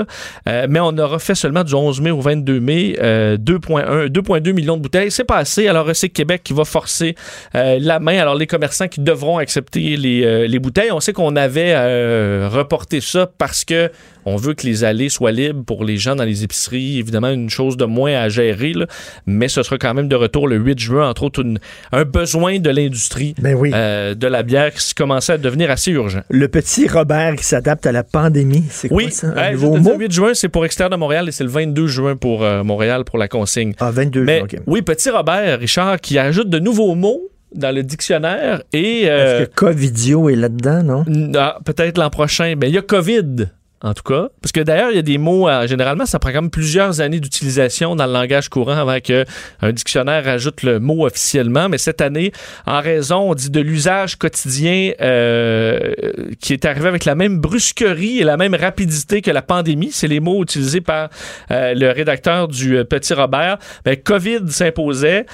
Euh, 0.49 0.67
mais 0.69 0.81
on 0.81 0.97
aura 0.99 1.19
fait 1.19 1.35
seulement 1.35 1.65
du 1.65 1.75
11 1.75 2.01
mai 2.01 2.11
au 2.11 2.21
22 2.21 2.61
mai 2.61 2.97
euh, 3.01 3.37
2,1 3.37 4.09
2,2 4.09 4.53
millions 4.53 4.77
de 4.77 4.83
bouteilles. 4.83 5.11
C'est 5.11 5.25
pas 5.25 5.39
assez. 5.39 5.69
Alors, 5.69 5.87
Recycle 5.87 6.13
Québec 6.13 6.43
qui 6.45 6.53
va 6.53 6.65
forcer 6.65 7.15
euh, 7.55 7.79
la 7.81 8.01
main. 8.01 8.19
Alors, 8.19 8.35
les 8.35 8.47
commerçants 8.47 8.89
qui 8.89 9.01
devront 9.01 9.39
accepter 9.39 9.97
les, 9.97 10.25
euh, 10.25 10.47
les 10.47 10.59
bouteilles. 10.59 10.93
On 10.93 11.01
sait 11.01 11.13
qu'on 11.13 11.37
avait 11.37 11.73
euh, 11.75 12.49
reporté 12.51 13.01
ça 13.01 13.29
parce 13.39 13.65
que 13.65 13.91
on 14.25 14.37
veut 14.37 14.55
que 14.55 14.67
les 14.67 14.85
allées 14.85 15.09
soient 15.09 15.33
libres 15.33 15.65
pour 15.65 15.85
les 15.85 15.97
gens 15.97 16.15
dans 16.17 16.25
les 16.25 16.45
épiceries. 16.45 16.99
Évidemment, 16.99 17.31
une 17.31 17.51
chose 17.51 17.77
de 17.77 17.85
moins 17.85 18.15
à 18.15 18.29
gérer, 18.29 18.73
là. 18.73 18.87
mais 19.27 19.49
ce 19.49 19.63
sera 19.63 19.79
quand 19.79 19.95
même 19.95 20.09
de 20.09 20.17
retour 20.17 20.49
le 20.49 20.57
8 20.57 20.79
juin, 20.79 21.09
entre 21.09 21.25
autres, 21.25 21.43
une- 21.43 21.59
un 21.93 22.05
besoin 22.05 22.59
de 22.59 22.71
l'industrie 22.71 23.35
Ben 23.41 23.55
oui. 23.55 23.71
euh, 23.75 24.15
de 24.15 24.27
la 24.27 24.43
bière 24.43 24.73
qui 24.73 24.95
commençait 24.95 25.33
à 25.35 25.39
devenir 25.39 25.71
assez 25.71 25.91
urgent. 25.91 26.21
Le 26.31 26.49
petit 26.49 26.89
Robert 26.89 27.37
qui 27.37 27.45
s'adapte 27.45 27.87
à 27.87 27.93
la 27.93 28.03
pandémie, 28.05 28.65
c'est 28.71 28.89
quoi 28.89 28.97
Oui, 28.99 29.11
ça? 29.11 29.29
Un 29.37 29.43
hey, 29.49 29.53
nouveau 29.53 29.77
mot? 29.77 29.97
8 29.99 30.13
juin, 30.13 30.35
c'est 30.35 30.49
pour 30.49 30.65
extérieur 30.65 30.91
de 30.91 30.97
Montréal 30.97 31.29
et 31.29 31.33
c'est 31.33 31.45
le 31.45 31.51
22 31.51 31.87
juin 31.87 32.17
pour 32.17 32.43
euh, 32.45 32.63
Montréal 32.63 33.05
pour 33.05 33.19
la 33.19 33.29
consigne. 33.29 33.73
Ah, 33.81 33.91
22 33.91 34.25
Mais 34.25 34.43
OK. 34.43 34.57
oui, 34.67 34.83
petit 34.83 35.11
Robert, 35.11 35.59
Richard, 35.59 36.01
qui 36.01 36.19
ajoute 36.19 36.49
de 36.51 36.59
nouveaux 36.59 36.95
mots 36.95 37.21
dans 37.55 37.75
le 37.75 37.83
dictionnaire 37.83 38.63
et 38.73 39.03
euh, 39.11 39.41
Est-ce 39.43 39.49
que 39.51 39.55
Covidio 39.55 40.29
est 40.31 40.37
là-dedans, 40.37 40.83
non? 40.83 41.05
ah, 41.37 41.59
peut-être 41.65 41.99
l'an 41.99 42.09
prochain. 42.11 42.55
Mais 42.59 42.69
il 42.69 42.75
y 42.75 42.79
a 42.79 42.83
COVID. 42.83 43.49
En 43.85 43.95
tout 43.95 44.05
cas, 44.05 44.29
parce 44.41 44.53
que 44.53 44.61
d'ailleurs, 44.61 44.91
il 44.91 44.97
y 44.97 45.01
a 45.01 45.03
des 45.03 45.19
mots, 45.19 45.49
euh, 45.49 45.67
généralement, 45.67 46.07
ça 46.07 46.21
prend 46.21 46.31
quand 46.31 46.43
même 46.43 46.51
plusieurs 46.51 47.01
années 47.01 47.19
d'utilisation 47.19 47.97
dans 47.97 48.07
le 48.07 48.13
langage 48.13 48.49
courant 48.49 48.77
avant 48.77 49.01
qu'un 49.01 49.73
dictionnaire 49.73 50.25
rajoute 50.25 50.63
le 50.63 50.79
mot 50.79 51.05
officiellement. 51.05 51.69
Mais 51.69 51.79
cette 51.79 52.01
année, 52.01 52.31
en 52.65 52.81
raison, 52.81 53.31
on 53.31 53.35
dit 53.35 53.51
de 53.51 53.61
l'usage 53.61 54.15
quotidien 54.15 54.93
euh, 55.01 55.95
qui 56.41 56.53
est 56.53 56.65
arrivé 56.65 56.87
avec 56.87 57.05
la 57.05 57.17
même 57.17 57.41
brusquerie 57.41 58.21
et 58.21 58.25
la 58.25 58.37
même 58.37 58.55
rapidité 58.55 59.21
que 59.21 59.33
la 59.33 59.43
pandémie, 59.43 59.91
c'est 59.91 60.07
les 60.07 60.21
mots 60.21 60.45
utilisés 60.45 60.81
par 60.81 61.09
euh, 61.51 61.75
le 61.75 61.91
rédacteur 61.91 62.47
du 62.47 62.77
euh, 62.77 62.85
Petit 62.85 63.15
Robert. 63.15 63.59
Ben, 63.85 63.97
COVID 63.97 64.49
s'imposait. 64.49 65.27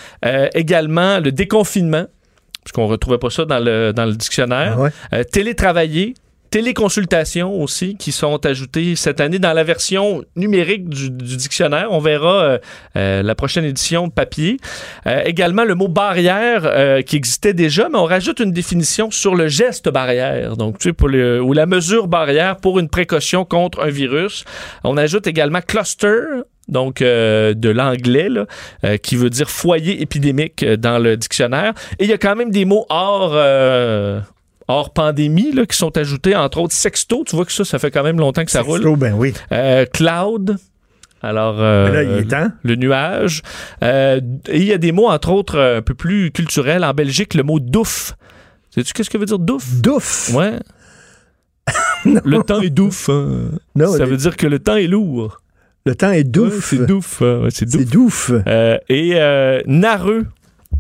Également, 0.55 1.21
le 1.21 1.33
déconfinement, 1.33 2.07
parce 2.65 2.73
qu'on 2.73 2.87
ne 2.87 2.93
retrouvait 2.93 3.19
pas 3.19 3.31
ça 3.31 3.45
dans 3.45 3.59
le, 3.59 3.93
dans 3.93 4.07
le 4.07 4.15
dictionnaire. 4.15 4.77
Ah 4.79 4.91
ouais? 5.13 5.25
Télétravailler, 5.25 6.15
téléconsultations 6.51 7.61
aussi 7.61 7.97
qui 7.97 8.13
sont 8.13 8.45
ajoutées 8.47 8.97
cette 8.97 9.21
année 9.21 9.39
dans 9.39 9.53
la 9.53 9.65
version 9.65 10.25
numérique 10.37 10.89
du, 10.89 11.11
du 11.11 11.37
dictionnaire. 11.37 11.89
On 11.91 11.99
verra 11.99 12.43
euh, 12.43 12.59
euh, 12.97 13.23
la 13.23 13.35
prochaine 13.35 13.65
édition 13.65 14.11
papier. 14.11 14.59
Euh, 15.07 15.23
également 15.25 15.65
le 15.65 15.75
mot 15.75 15.89
barrière 15.89 16.63
euh, 16.65 17.03
qui 17.03 17.17
existait 17.17 17.55
déjà, 17.55 17.89
mais 17.89 17.99
on 17.99 18.05
rajoute 18.05 18.41
une 18.41 18.53
définition 18.53 19.11
sur 19.11 19.35
le 19.35 19.49
geste 19.49 19.89
barrière. 19.89 20.57
Donc, 20.57 20.79
tu 20.79 20.89
sais, 20.89 20.93
pour 20.93 21.09
le, 21.09 21.41
ou 21.43 21.53
la 21.53 21.67
mesure 21.67 22.09
barrière 22.09 22.57
pour 22.57 22.79
une 22.79 22.89
précaution 22.89 23.45
contre 23.45 23.83
un 23.83 23.91
virus. 23.91 24.45
On 24.85 24.97
ajoute 24.97 25.27
également 25.27 25.61
cluster 25.61 26.43
donc 26.69 27.03
euh, 27.03 27.55
de 27.55 27.71
l'anglais, 27.71 28.29
là, 28.29 28.47
euh, 28.85 28.97
qui 28.99 29.17
veut 29.17 29.31
dire 29.31 29.51
foyer 29.51 30.01
épidémique 30.03 30.63
euh, 30.63 30.77
dans 30.77 30.99
le 30.99 31.17
dictionnaire. 31.17 31.73
Et 31.99 32.05
il 32.05 32.11
y 32.11 32.13
a 32.13 32.19
quand 32.19 32.37
même 32.37 32.51
des 32.51 32.65
mots 32.65 32.87
hors, 32.91 33.33
hors 34.69 34.93
pandémie 34.93 35.53
là, 35.53 35.67
qui 35.67 35.77
sont 35.77 35.97
ajoutés, 35.97 36.37
entre 36.37 36.59
autres 36.59 36.75
sexto. 36.75 37.25
Tu 37.27 37.35
vois 37.35 37.45
que 37.47 37.53
ça, 37.53 37.65
ça 37.65 37.79
fait 37.79 37.91
quand 37.91 38.03
même 38.05 38.19
longtemps 38.19 38.45
que 38.45 38.51
ça 38.51 38.63
Sexto, 38.63 38.91
roule. 38.91 38.99
ben 38.99 39.15
oui. 39.15 39.33
Euh, 39.53 39.85
cloud. 39.87 40.57
Alors, 41.21 41.57
euh, 41.59 41.91
là, 41.91 42.03
il 42.05 42.19
est 42.19 42.25
temps. 42.31 42.53
le 42.63 42.77
nuage. 42.77 43.43
Euh, 43.83 44.21
et 44.49 44.59
il 44.59 44.65
y 44.65 44.73
a 44.73 44.79
des 44.79 44.93
mots, 44.93 45.09
entre 45.09 45.31
autres, 45.33 45.59
un 45.59 45.83
peu 45.83 45.95
plus 45.95 46.31
culturels. 46.31 46.85
En 46.85 46.93
Belgique, 46.95 47.35
le 47.35 47.43
mot 47.43 47.59
douf. 47.59 48.15
Sais-tu 48.71 48.93
qu'est-ce 48.93 49.11
que 49.11 49.19
veut 49.19 49.25
dire 49.27 49.39
douf? 49.41 49.65
Douf. 49.81 50.31
Ouais. 50.35 50.53
le 52.05 52.43
temps 52.43 52.61
est 52.61 52.71
douf. 52.71 53.09
hein. 53.09 53.51
Non, 53.75 53.93
ça 53.97 54.05
veut 54.05 54.17
dire 54.17 54.37
que 54.37 54.47
le 54.47 54.59
temps 54.59 54.77
est 54.77 54.87
lourd. 54.87 55.41
Le 55.87 55.95
temps 55.95 56.11
est 56.13 56.19
Ouais, 56.19 56.25
douf. 56.25 56.67
c'est 56.71 56.87
douf. 56.87 57.21
ouais, 57.21 57.49
c'est 57.51 57.67
douf. 57.69 57.85
Douf. 57.91 58.31
Euh, 58.47 58.79
et 58.89 59.13
euh, 59.17 59.61
nareux 59.67 60.27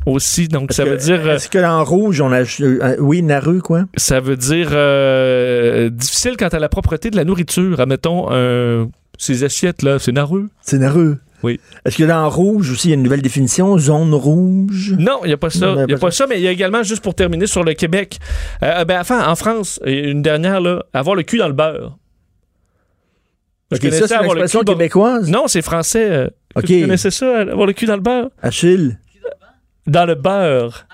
aussi. 0.07 0.49
Donc, 0.49 0.73
ça 0.73 0.85
veut 0.85 0.97
dire. 0.97 1.27
euh, 1.27 1.37
Est-ce 1.37 1.49
que 1.49 1.59
en 1.65 1.85
rouge, 1.85 2.21
on 2.21 2.33
a. 2.33 2.43
euh, 2.61 2.97
oui, 2.99 3.23
Naru, 3.23 3.61
quoi? 3.61 3.85
ça 3.97 4.21
veut 4.21 4.37
dire 4.37 4.69
euh, 4.73 5.91
difficile 5.91 6.37
quant 6.37 6.49
à 6.49 6.59
la 6.59 6.69
propreté 6.69 7.11
de 7.11 7.17
la 7.17 7.25
nourriture. 7.25 7.81
Admettons, 7.81 8.29
euh, 8.31 8.87
ces 9.19 9.45
assiettes, 9.45 9.83
là, 9.83 9.99
c'est 9.99 10.13
nareux. 10.13 10.49
C'est 10.63 10.79
Naru. 10.79 11.17
Oui. 11.45 11.61
Est-ce 11.85 11.97
que 11.97 12.03
dans 12.03 12.29
rouge 12.29 12.73
aussi, 12.73 12.89
il 12.89 12.91
y 12.91 12.93
a 12.95 12.97
une 12.97 13.05
nouvelle 13.05 13.23
définition? 13.23 13.79
Zone 13.79 14.13
rouge? 14.13 14.97
Non, 14.99 15.21
il 15.23 15.29
n'y 15.29 15.33
a 15.33 15.37
pas 15.37 15.51
ça. 15.51 15.69
Il 15.71 15.87
n'y 15.87 15.93
a 15.93 15.97
pas 15.97 16.07
pas 16.07 16.11
ça, 16.11 16.27
mais 16.29 16.37
il 16.37 16.43
y 16.43 16.49
a 16.49 16.51
également, 16.51 16.83
juste 16.83 17.01
pour 17.03 17.15
terminer 17.15 17.47
sur 17.47 17.63
le 17.63 17.75
Québec, 17.75 18.19
euh, 18.65 18.85
ben, 18.85 19.01
enfin, 19.01 19.25
en 19.29 19.37
France, 19.37 19.79
une 19.87 20.21
dernière, 20.23 20.61
là, 20.61 20.85
avoir 20.93 21.15
le 21.15 21.23
cul 21.23 21.39
dans 21.39 21.47
le 21.47 21.53
beurre. 21.55 21.97
Connaissais 23.71 24.01
ça, 24.01 24.09
c'est 24.09 24.17
une 24.17 24.25
expression 24.25 24.63
québécoise? 24.63 25.31
Non, 25.31 25.45
c'est 25.47 25.63
français. 25.63 26.11
euh, 26.11 26.29
Ok. 26.57 26.65
Tu 26.65 26.81
connaissais 26.81 27.11
ça, 27.11 27.41
avoir 27.43 27.67
le 27.67 27.73
cul 27.73 27.87
dans 27.87 27.95
le 27.97 28.03
beurre? 28.03 28.31
Achille, 28.43 28.99
Dans 29.89 30.05
le 30.07 30.15
beurre. 30.15 30.87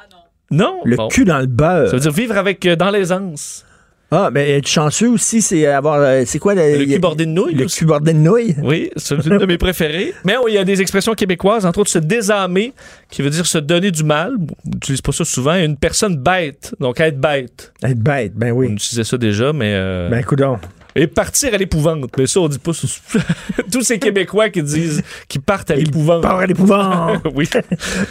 non. 0.51 0.81
le 0.85 0.97
Bon. 0.97 1.09
cul 1.09 1.25
dans 1.25 1.39
le 1.41 1.47
beurre. 1.47 1.89
Ça 1.89 1.97
veut 1.97 2.01
dire 2.01 2.13
vivre 2.13 2.37
avec 2.39 2.65
euh, 2.67 2.77
dans 2.77 2.91
l'aisance. 2.91 3.65
Ah, 4.11 4.31
mais 4.33 4.59
être 4.59 4.69
chanceux 4.69 5.09
aussi, 5.09 5.43
c'est 5.43 5.67
avoir. 5.67 5.97
euh, 6.01 6.23
C'est 6.25 6.39
quoi 6.39 6.55
Le 6.55 6.61
a- 6.61 6.85
cul 6.85 6.99
bordé 7.01 7.27
de 7.27 7.31
nouilles. 7.33 7.55
Le 7.55 7.65
aussi. 7.65 7.79
cul 7.81 7.87
bordé 7.87 8.13
de 8.13 8.19
nouilles? 8.19 8.55
Oui, 8.63 8.91
c'est 8.97 9.17
une 9.17 9.39
de 9.39 9.47
mes 9.47 9.59
préférées. 9.59 10.15
Mais 10.25 10.37
oui, 10.37 10.53
il 10.53 10.55
y 10.55 10.59
a 10.59 10.65
des 10.65 10.81
expressions 10.81 11.15
québécoises, 11.15 11.67
entre 11.67 11.81
autres 11.81 11.91
se 11.91 11.99
désamer, 11.99 12.73
qui 13.11 13.23
veut 13.23 13.31
dire 13.31 13.45
se 13.47 13.59
donner 13.59 13.91
du 13.91 14.05
mal. 14.05 14.35
On 14.39 14.71
n'utilise 14.71 15.01
pas 15.01 15.11
ça 15.11 15.25
souvent. 15.25 15.57
Une 15.57 15.77
personne 15.77 16.17
bête, 16.17 16.75
donc 16.79 17.01
être 17.01 17.19
bête. 17.19 17.73
Être 17.83 17.99
bête, 17.99 18.35
ben 18.37 18.53
On 18.53 18.57
oui. 18.59 18.67
utilisait 18.69 19.03
ça 19.05 19.19
déjà, 19.19 19.53
mais... 19.53 19.73
euh, 19.75 20.09
Ben, 20.11 20.23
coudon. 20.23 20.59
Et 20.97 21.07
partir 21.07 21.55
à 21.55 21.57
l'épouvante. 21.57 22.11
Mais 22.17 22.27
ça, 22.27 22.41
on 22.41 22.49
dit 22.49 22.59
pas... 22.59 22.73
Tous 23.73 23.83
ces 23.83 23.99
Québécois 23.99 24.49
qui 24.51 24.63
disent 24.63 25.03
qu'ils 25.29 25.41
partent 25.41 25.71
à 25.71 25.77
l'épouvante. 25.77 26.23
Part 26.23 26.39
à 26.39 26.47
l'épouvante. 26.47 27.21
oui. 27.35 27.49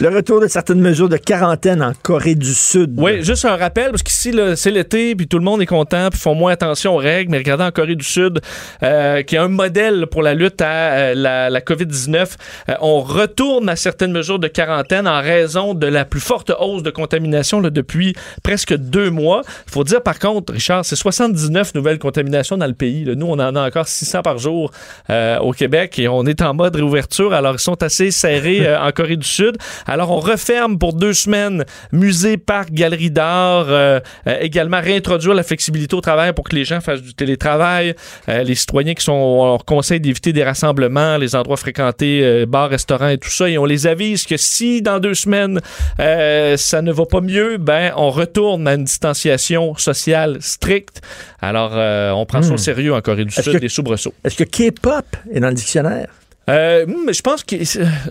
Le 0.00 0.08
retour 0.08 0.40
de 0.40 0.46
certaines 0.46 0.80
mesures 0.80 1.08
de 1.08 1.16
quarantaine 1.16 1.82
en 1.82 1.92
Corée 2.02 2.34
du 2.34 2.52
Sud. 2.52 2.94
Oui, 2.98 3.22
juste 3.22 3.44
un 3.44 3.56
rappel, 3.56 3.90
parce 3.90 4.02
qu'ici, 4.02 4.34
c'est 4.56 4.70
l'été, 4.70 5.14
puis 5.14 5.26
tout 5.26 5.38
le 5.38 5.44
monde 5.44 5.62
est 5.62 5.66
content, 5.66 6.10
puis 6.10 6.20
font 6.20 6.34
moins 6.34 6.52
attention 6.52 6.94
aux 6.94 6.98
règles. 6.98 7.30
Mais 7.30 7.38
regardez 7.38 7.64
en 7.64 7.70
Corée 7.70 7.96
du 7.96 8.04
Sud, 8.04 8.40
euh, 8.82 9.22
qui 9.22 9.36
est 9.36 9.38
un 9.38 9.48
modèle 9.48 10.06
pour 10.10 10.22
la 10.22 10.34
lutte 10.34 10.60
à 10.60 10.92
euh, 10.92 11.14
la, 11.14 11.50
la 11.50 11.60
COVID-19, 11.60 12.34
euh, 12.68 12.74
on 12.80 13.00
retourne 13.00 13.68
à 13.68 13.76
certaines 13.76 14.12
mesures 14.12 14.38
de 14.38 14.48
quarantaine 14.48 15.08
en 15.08 15.20
raison 15.20 15.74
de 15.74 15.86
la 15.86 16.04
plus 16.04 16.20
forte 16.20 16.52
hausse 16.58 16.82
de 16.82 16.90
contamination 16.90 17.60
là, 17.60 17.70
depuis 17.70 18.14
presque 18.42 18.74
deux 18.74 19.10
mois. 19.10 19.42
Il 19.66 19.72
faut 19.72 19.84
dire, 19.84 20.02
par 20.02 20.18
contre, 20.18 20.52
Richard, 20.52 20.84
c'est 20.84 20.96
79 20.96 21.74
nouvelles 21.74 21.98
contaminations 21.98 22.56
dans 22.56 22.66
le 22.66 22.73
pays. 22.74 23.04
là. 23.04 23.14
Nous, 23.14 23.26
on 23.26 23.38
en 23.38 23.56
a 23.56 23.66
encore 23.66 23.88
600 23.88 24.22
par 24.22 24.38
jour 24.38 24.70
euh, 25.10 25.38
au 25.38 25.52
Québec 25.52 25.98
et 25.98 26.08
on 26.08 26.24
est 26.26 26.42
en 26.42 26.54
mode 26.54 26.76
réouverture. 26.76 27.32
Alors, 27.32 27.54
ils 27.54 27.60
sont 27.60 27.82
assez 27.82 28.10
serrés 28.10 28.66
euh, 28.66 28.80
en 28.80 28.90
Corée 28.92 29.16
du 29.16 29.26
Sud. 29.26 29.56
Alors, 29.86 30.10
on 30.10 30.20
referme 30.20 30.78
pour 30.78 30.92
deux 30.94 31.12
semaines 31.12 31.64
musées, 31.92 32.36
parcs, 32.36 32.72
galeries 32.72 33.10
d'art. 33.10 33.66
euh, 33.68 34.00
également, 34.40 34.80
réintroduire 34.80 35.34
la 35.34 35.42
flexibilité 35.42 35.94
au 35.94 36.00
travail 36.00 36.32
pour 36.32 36.44
que 36.44 36.54
les 36.54 36.64
gens 36.64 36.80
fassent 36.80 37.02
du 37.02 37.14
télétravail. 37.14 37.94
Les 38.28 38.54
citoyens 38.54 38.94
qui 38.94 39.04
sont, 39.04 39.12
on 39.12 39.46
leur 39.46 39.64
conseille 39.64 40.00
d'éviter 40.00 40.32
des 40.32 40.44
rassemblements, 40.44 41.16
les 41.16 41.34
endroits 41.34 41.56
fréquentés, 41.56 42.46
bars, 42.46 42.68
restaurants 42.68 43.08
et 43.08 43.18
tout 43.18 43.30
ça. 43.30 43.48
Et 43.48 43.58
on 43.58 43.64
les 43.64 43.86
avise 43.86 44.26
que 44.26 44.36
si 44.36 44.82
dans 44.82 44.98
deux 44.98 45.14
semaines, 45.14 45.60
ça 45.98 46.82
ne 46.82 46.92
va 46.92 47.06
pas 47.06 47.20
mieux, 47.20 47.58
ben, 47.58 47.92
on 47.96 48.10
retourne 48.10 48.66
à 48.68 48.74
une 48.74 48.84
distanciation 48.84 49.74
sociale 49.76 50.38
stricte. 50.40 51.00
Alors, 51.40 51.72
on 52.16 52.24
prend 52.26 52.40
au 52.40 52.54
Hmm. 52.54 52.58
Sérieux 52.64 52.94
en 52.94 53.00
Corée 53.00 53.24
du 53.24 53.30
Sud, 53.30 53.52
que- 53.52 53.58
des 53.58 53.68
soubresauts. 53.68 54.14
Est-ce 54.24 54.42
que 54.42 54.44
K-pop 54.44 55.04
est 55.32 55.40
dans 55.40 55.48
le 55.48 55.54
dictionnaire? 55.54 56.08
Euh, 56.48 56.86
hmm, 56.86 57.12
je 57.12 57.22
pense 57.22 57.42
que 57.42 57.56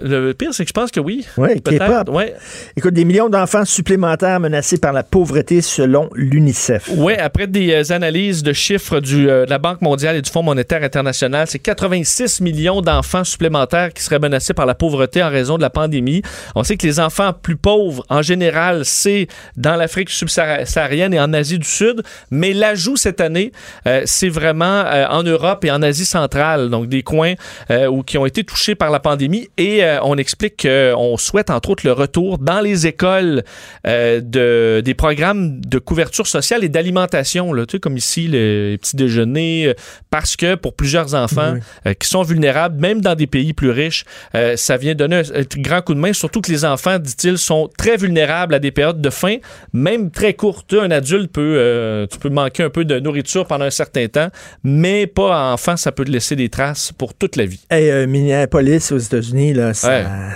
le 0.02 0.34
pire, 0.34 0.54
c'est 0.54 0.64
que 0.64 0.70
je 0.70 0.74
pense 0.74 0.92
que 0.92 1.00
oui. 1.00 1.26
Oui, 1.38 1.60
Peut-être. 1.60 1.86
K-pop. 1.86 2.16
Ouais. 2.16 2.36
Écoute, 2.76 2.94
des 2.94 3.06
millions 3.06 3.30
d'enfants 3.30 3.66
supplémentaires 3.66 4.40
menacés 4.40 4.78
par 4.78 4.94
la 4.94 5.04
pauvreté 5.04 5.62
selon 5.62 6.10
l'UNICEF. 6.16 6.90
Oui, 6.96 7.14
après 7.14 7.48
des 7.48 7.72
euh, 7.72 7.94
analyses 7.94 8.44
de 8.44 8.54
chiffres 8.54 9.00
du, 9.00 9.30
euh, 9.30 9.46
de 9.46 9.50
la 9.50 9.60
Banque 9.60 9.82
mondiale 9.82 10.16
et 10.16 10.22
du 10.22 10.30
Fonds 10.30 10.44
monétaire 10.44 10.84
international, 10.84 11.48
c'est 11.48 11.60
86 11.60 12.42
millions 12.42 12.82
d'enfants 12.82 13.24
supplémentaires 13.24 13.94
qui 13.94 14.04
seraient 14.04 14.20
menacés 14.20 14.54
par 14.54 14.66
la 14.66 14.76
pauvreté 14.76 15.24
en 15.24 15.30
raison 15.30 15.58
de 15.58 15.62
la 15.62 15.70
pandémie. 15.70 16.22
On 16.56 16.64
sait 16.64 16.78
que 16.78 16.86
les 16.86 17.00
enfants 17.00 17.34
plus 17.34 17.56
pauvres, 17.56 18.04
en 18.10 18.22
général, 18.22 18.86
c'est 18.86 19.28
dans 19.58 19.76
l'Afrique 19.76 20.10
subsaharienne 20.10 21.14
et 21.14 21.20
en 21.20 21.34
Asie 21.34 21.60
du 21.60 21.68
Sud, 21.68 22.04
mais 22.32 22.54
l'ajout 22.54 22.98
cette 22.98 23.22
année, 23.22 23.52
euh, 23.88 24.02
c'est 24.06 24.30
vraiment 24.30 24.66
euh, 24.66 25.06
en 25.10 25.24
Europe 25.24 25.66
et 25.66 25.72
en 25.72 25.82
Asie 25.82 26.06
centrale, 26.06 26.70
donc 26.70 26.88
des 26.88 27.04
coins 27.04 27.34
euh, 27.72 27.88
où, 27.88 28.04
qui 28.04 28.18
ont 28.18 28.23
été 28.26 28.44
touchés 28.44 28.76
par 28.76 28.92
la 28.92 29.00
pandémie. 29.00 29.50
Et 29.58 29.84
euh, 29.84 30.00
on 30.04 30.18
explique 30.18 30.62
qu'on 30.68 31.18
souhaite, 31.18 31.50
entre 31.50 31.70
autres, 31.72 31.86
le 31.86 31.94
retour 31.94 32.38
dans 32.38 32.62
les 32.62 32.88
écoles 32.88 33.44
euh, 33.88 34.22
de, 34.22 34.82
des 34.84 34.94
programmes 34.94 35.60
de 35.62 35.80
couverture 35.80 36.28
sociale 36.28 36.64
et 36.64 36.70
d'alimentation, 36.70 37.54
là, 37.54 37.66
tu 37.66 37.74
sais, 37.78 37.80
comme 37.80 37.98
ici, 37.98 38.28
le, 38.28 38.72
les 38.72 38.78
petits 38.78 38.96
déjeuners, 38.96 39.68
euh, 39.68 39.74
parce 40.10 40.36
que 40.36 40.56
pour 40.56 40.76
plusieurs 40.76 41.14
enfants 41.16 41.54
Oui. 41.56 41.60
euh, 41.88 41.94
qui 41.94 42.08
sont 42.08 42.24
vulnérables, 42.24 42.80
même 42.80 43.02
dans 43.02 43.16
des 43.16 43.28
pays 43.28 43.54
plus 43.54 43.70
riches, 43.72 44.06
euh, 44.36 44.56
ça 44.56 44.78
vient 44.78 44.96
donner 44.96 45.18
un, 45.18 45.40
un 45.42 45.44
grand 45.62 45.82
coup 45.82 45.94
de 45.94 46.00
main, 46.00 46.14
surtout 46.14 46.42
que 46.42 46.52
les 46.52 46.66
enfants, 46.66 47.00
dit-il, 47.00 47.38
sont 47.38 47.70
très 47.78 47.98
vulnérables 47.98 48.54
à 48.54 48.60
des 48.60 48.72
périodes 48.72 49.02
de 49.02 49.10
faim, 49.10 49.38
même 49.74 50.12
très 50.12 50.34
courtes. 50.34 50.74
Un 50.74 50.92
adulte 50.92 51.32
peut, 51.32 51.56
euh, 51.58 52.08
tu 52.08 52.18
peux 52.20 52.30
manquer 52.30 52.64
un 52.64 52.70
peu 52.70 52.86
de 52.86 53.00
nourriture 53.00 53.46
pendant 53.48 53.66
un 53.66 53.70
certain 53.70 54.08
temps, 54.08 54.30
mais 54.64 55.08
pas 55.08 55.52
enfant, 55.54 55.78
ça 55.78 55.92
peut 55.92 56.06
te 56.06 56.12
laisser 56.12 56.36
des 56.36 56.50
traces 56.50 56.92
pour 56.98 57.14
toute 57.14 57.36
la 57.36 57.46
vie. 57.46 57.62
Hey, 57.70 57.90
euh, 57.90 58.08
Minneapolis 58.14 58.92
aux 58.92 58.98
États-Unis, 59.00 59.54
Ouais. 59.56 59.74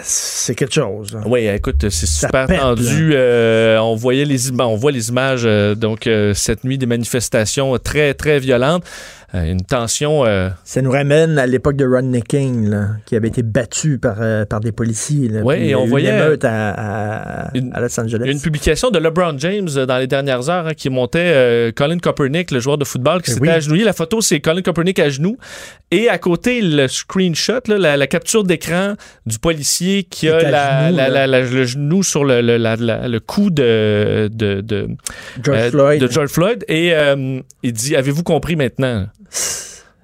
c'est 0.01 0.55
quelque 0.55 0.73
chose. 0.73 1.15
Oui, 1.27 1.47
écoute, 1.47 1.87
c'est 1.89 2.07
super 2.07 2.47
pète, 2.47 2.59
tendu. 2.59 3.11
Euh, 3.13 3.77
on 3.79 3.95
voyait 3.95 4.25
les 4.25 4.51
on 4.59 4.75
voit 4.75 4.91
les 4.91 5.09
images 5.09 5.43
euh, 5.45 5.75
donc 5.75 6.07
euh, 6.07 6.33
cette 6.33 6.63
nuit 6.63 6.79
des 6.79 6.87
manifestations 6.87 7.77
très 7.77 8.15
très 8.15 8.39
violentes, 8.39 8.83
une 9.33 9.61
tension. 9.61 10.25
euh, 10.25 10.49
Ça 10.63 10.81
nous 10.81 10.91
ramène 10.91 11.37
à 11.37 11.45
l'époque 11.47 11.75
de 11.75 11.85
Rodney 11.85 12.21
King, 12.21 12.69
là, 12.69 12.87
qui 13.05 13.15
avait 13.15 13.27
été 13.27 13.43
battu 13.43 13.97
par, 13.99 14.15
euh, 14.21 14.45
par 14.45 14.61
des 14.61 14.71
policiers. 14.71 15.29
y 15.29 15.69
et 15.69 15.75
on 15.75 15.85
voyait- 15.85 16.09
émeute 16.17 16.45
à, 16.45 17.47
à- 17.47 17.51
Une- 17.57 17.73
à 17.73 17.81
Los 17.81 17.99
Angeles. 17.99 18.23
Une 18.31 18.39
publication 18.39 18.89
de 18.89 18.99
LeBron 18.99 19.37
James 19.37 19.67
euh, 19.75 19.85
dans 19.85 19.97
les 19.97 20.07
dernières 20.07 20.49
heures 20.49 20.67
hein, 20.67 20.73
qui 20.73 20.89
montait 20.89 21.19
euh, 21.19 21.71
Colin 21.75 21.97
Kaepernick, 21.97 22.51
le 22.51 22.59
joueur 22.59 22.77
de 22.77 22.85
football, 22.85 23.21
qui 23.21 23.31
Eh 23.31 23.33
s'était 23.33 23.47
oui. 23.47 23.53
agenouillé. 23.53 23.83
La 23.83 23.93
photo, 23.93 24.21
c'est 24.21 24.39
Colin 24.39 24.61
Kaepernick 24.61 24.97
à 24.99 25.09
genoux. 25.09 25.37
Et 25.91 26.07
à 26.09 26.17
côté, 26.17 26.61
le 26.61 26.87
screenshot, 26.87 27.59
là, 27.67 27.77
la, 27.77 27.97
la 27.97 28.07
capture 28.07 28.43
d'écran 28.43 28.93
du 29.25 29.39
policier 29.39 30.03
qui 30.03 30.29
a 30.29 30.39
la- 30.49 30.87
genoux, 30.87 30.97
la- 31.27 31.27
le 31.41 31.65
genou 31.65 32.03
sur 32.03 32.23
le, 32.23 32.41
le, 32.41 32.57
le 32.57 33.19
cou 33.19 33.49
de, 33.49 34.29
de, 34.31 34.61
de, 34.61 34.87
George 35.43 35.57
euh, 35.59 35.69
Floyd. 35.71 36.01
de 36.01 36.07
George 36.09 36.29
Floyd. 36.29 36.63
Et 36.69 36.93
euh, 36.93 37.39
il 37.63 37.73
dit 37.73 37.95
Avez-vous 37.95 38.23
compris 38.23 38.55
maintenant 38.55 39.05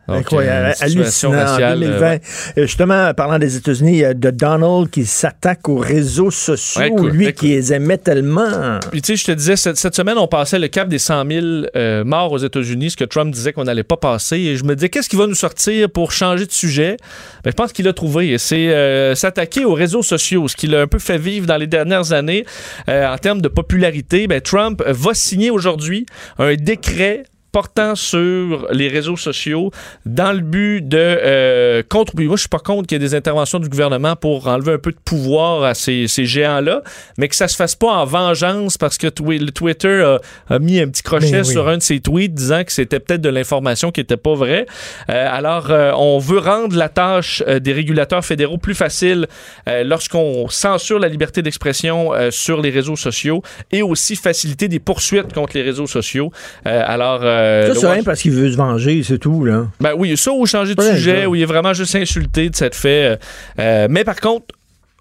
Incroyable, 0.05 0.65
euh, 0.67 0.85
hallucinant. 0.85 1.31
en 1.33 1.57
2020. 1.57 1.81
euh, 1.81 1.99
ouais. 2.01 2.21
Euh, 2.57 2.61
Justement, 2.63 3.13
parlant 3.13 3.39
des 3.39 3.55
États-Unis, 3.55 4.01
de 4.13 4.31
Donald 4.31 4.89
qui 4.89 5.05
s'attaque 5.05 5.69
aux 5.69 5.77
réseaux 5.77 6.29
sociaux, 6.29 6.81
Ouais, 6.81 7.09
lui 7.09 7.31
qui 7.31 7.47
les 7.47 7.71
aimait 7.71 7.97
tellement. 7.97 8.79
Puis 8.91 9.01
tu 9.01 9.13
sais, 9.13 9.15
je 9.15 9.23
te 9.23 9.31
disais, 9.31 9.55
cette, 9.55 9.77
cette 9.77 9.95
semaine, 9.95 10.17
on 10.17 10.27
passait 10.27 10.59
le 10.59 10.67
cap 10.67 10.89
des 10.89 10.99
100 10.99 11.25
000 11.31 11.45
euh, 11.77 12.03
morts 12.03 12.33
aux 12.33 12.37
États-Unis, 12.37 12.91
ce 12.91 12.97
que 12.97 13.05
Trump 13.05 13.33
disait 13.33 13.53
qu'on 13.53 13.63
n'allait 13.63 13.83
pas 13.83 13.95
passer. 13.95 14.35
Et 14.39 14.57
je 14.57 14.65
me 14.65 14.75
disais, 14.75 14.89
qu'est-ce 14.89 15.07
qui 15.07 15.15
va 15.15 15.25
nous 15.25 15.35
sortir 15.35 15.89
pour 15.89 16.11
changer 16.11 16.45
de 16.47 16.51
sujet? 16.51 16.97
Ben, 17.45 17.51
je 17.51 17.55
pense 17.55 17.71
qu'il 17.71 17.87
a 17.87 17.93
trouvé. 17.93 18.37
C'est 18.37 18.73
euh, 18.73 19.15
s'attaquer 19.15 19.63
aux 19.63 19.73
réseaux 19.73 20.03
sociaux, 20.03 20.49
ce 20.49 20.57
qu'il 20.57 20.75
a 20.75 20.81
un 20.81 20.87
peu 20.87 20.99
fait 20.99 21.17
vivre 21.17 21.45
dans 21.47 21.57
les 21.57 21.67
dernières 21.67 22.11
années 22.11 22.45
euh, 22.89 23.07
en 23.07 23.17
termes 23.17 23.41
de 23.41 23.47
popularité. 23.47 24.27
Ben, 24.27 24.41
Trump 24.41 24.83
va 24.85 25.13
signer 25.13 25.49
aujourd'hui 25.49 26.05
un 26.39 26.55
décret 26.55 27.23
portant 27.53 27.95
sur 27.95 28.67
les 28.71 28.89
réseaux 28.89 29.15
sociaux 29.15 29.71
dans 30.05 30.33
le 30.33 30.41
but 30.41 30.81
de 30.81 30.97
euh, 30.99 31.83
contre. 31.87 32.13
Moi, 32.17 32.35
je 32.35 32.41
suis 32.41 32.49
pas 32.49 32.59
contre 32.59 32.87
qu'il 32.87 33.01
y 33.01 33.03
ait 33.03 33.07
des 33.07 33.15
interventions 33.15 33.59
du 33.59 33.69
gouvernement 33.69 34.17
pour 34.17 34.47
enlever 34.47 34.73
un 34.73 34.77
peu 34.77 34.91
de 34.91 34.99
pouvoir 35.05 35.63
à 35.63 35.73
ces, 35.73 36.07
ces 36.07 36.25
géants-là, 36.25 36.81
mais 37.17 37.29
que 37.29 37.35
ça 37.35 37.47
se 37.47 37.55
fasse 37.55 37.75
pas 37.75 37.91
en 37.91 38.05
vengeance 38.05 38.77
parce 38.77 38.97
que 38.97 39.07
le 39.07 39.51
Twitter 39.51 40.01
a, 40.03 40.19
a 40.53 40.59
mis 40.59 40.81
un 40.81 40.89
petit 40.89 41.03
crochet 41.03 41.31
Ben 41.31 41.45
oui. 41.45 41.51
sur 41.51 41.69
un 41.69 41.77
de 41.77 41.81
ses 41.81 42.01
tweets 42.01 42.33
disant 42.33 42.63
que 42.63 42.71
c'était 42.73 42.99
peut-être 42.99 43.21
de 43.21 43.29
l'information 43.29 43.91
qui 43.91 44.01
était 44.01 44.17
pas 44.17 44.33
vraie. 44.33 44.65
Euh, 45.09 45.27
alors, 45.29 45.69
euh, 45.69 45.91
on 45.95 46.17
veut 46.19 46.39
rendre 46.39 46.75
la 46.75 46.89
tâche 46.89 47.43
euh, 47.47 47.59
des 47.59 47.73
régulateurs 47.73 48.25
fédéraux 48.25 48.57
plus 48.57 48.75
facile 48.75 49.27
lorsqu'on 49.67 50.47
censure 50.49 50.99
la 50.99 51.07
liberté 51.07 51.41
d'expression 51.41 52.11
sur 52.31 52.61
les 52.61 52.69
réseaux 52.69 52.95
sociaux 52.95 53.41
et 53.71 53.81
aussi 53.81 54.15
faciliter 54.15 54.67
des 54.67 54.79
poursuites 54.79 55.33
contre 55.33 55.55
les 55.55 55.61
réseaux 55.61 55.87
sociaux. 55.87 56.31
Alors, 56.65 57.21
euh, 57.43 57.73
Ça, 57.73 57.79
c'est 57.79 57.91
rien 57.91 58.03
parce 58.03 58.21
qu'il 58.21 58.31
veut 58.31 58.51
se 58.51 58.57
venger, 58.57 59.03
c'est 59.03 59.17
tout, 59.17 59.43
là. 59.45 59.67
ben 59.79 59.91
oui, 59.97 60.15
ça 60.17 60.31
ou 60.31 60.45
changer 60.45 60.75
de 60.75 60.81
Ouais, 60.81 60.95
sujet, 60.95 61.25
où 61.25 61.35
il 61.35 61.41
est 61.41 61.45
vraiment 61.45 61.73
juste 61.73 61.95
insulté 61.95 62.49
de 62.49 62.55
cette 62.55 62.75
fait. 62.75 63.03
euh, 63.05 63.15
euh, 63.59 63.87
mais 63.89 64.03
par 64.03 64.19
contre, 64.19 64.45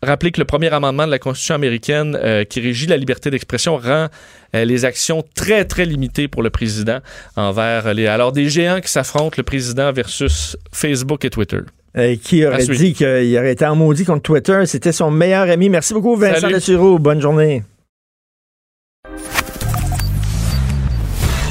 rappelez 0.02 0.32
que 0.32 0.40
le 0.40 0.44
premier 0.44 0.72
amendement 0.72 1.06
de 1.06 1.10
la 1.12 1.18
Constitution 1.18 1.54
américaine 1.54 2.18
euh, 2.20 2.44
qui 2.44 2.60
régit 2.60 2.86
la 2.86 2.96
liberté 2.96 3.30
d'expression 3.30 3.76
rend 3.76 4.08
euh, 4.54 4.64
les 4.64 4.84
actions 4.84 5.22
très, 5.34 5.64
très 5.64 5.84
limitées 5.84 6.26
pour 6.28 6.42
le 6.42 6.50
président 6.50 6.98
envers 7.36 7.94
les... 7.94 8.06
Alors, 8.08 8.32
des 8.32 8.48
géants 8.48 8.80
qui 8.80 8.90
s'affrontent, 8.90 9.34
le 9.36 9.44
président 9.44 9.92
versus 9.92 10.56
Facebook 10.72 11.24
et 11.24 11.30
Twitter. 11.30 11.60
Euh, 11.96 12.16
qui 12.22 12.44
aurait 12.46 12.64
dit 12.66 12.94
qu'il 12.94 13.36
aurait 13.38 13.52
été 13.52 13.66
en 13.66 13.76
maudit 13.76 14.04
contre 14.04 14.22
Twitter. 14.22 14.62
C'était 14.64 14.92
son 14.92 15.10
meilleur 15.10 15.48
ami. 15.50 15.68
Merci 15.68 15.92
beaucoup, 15.92 16.16
Vincent 16.16 16.40
Salut. 16.40 16.54
Dessureau. 16.54 16.98
Bonne 16.98 17.20
journée. 17.20 17.62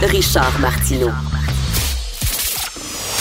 Richard 0.04 0.60
Martineau. 0.60 1.12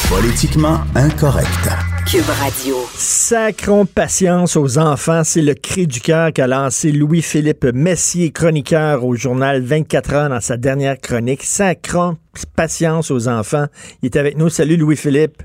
Politiquement 0.08 0.78
incorrect. 0.94 1.68
Cube 2.10 2.24
Radio. 2.40 2.76
Sacrons 2.94 3.84
patience 3.84 4.56
aux 4.56 4.78
enfants, 4.78 5.22
c'est 5.22 5.42
le 5.42 5.52
cri 5.52 5.86
du 5.86 6.00
cœur 6.00 6.32
qu'a 6.32 6.46
lancé 6.46 6.90
Louis-Philippe 6.90 7.66
Messier, 7.74 8.30
chroniqueur 8.32 9.04
au 9.04 9.14
journal 9.14 9.60
24 9.60 10.14
heures 10.14 10.28
dans 10.30 10.40
sa 10.40 10.56
dernière 10.56 10.98
chronique. 10.98 11.42
Sacrons 11.42 12.16
patience 12.56 13.10
aux 13.10 13.28
enfants. 13.28 13.66
Il 14.02 14.06
est 14.06 14.16
avec 14.16 14.38
nous. 14.38 14.48
Salut 14.48 14.78
Louis-Philippe. 14.78 15.42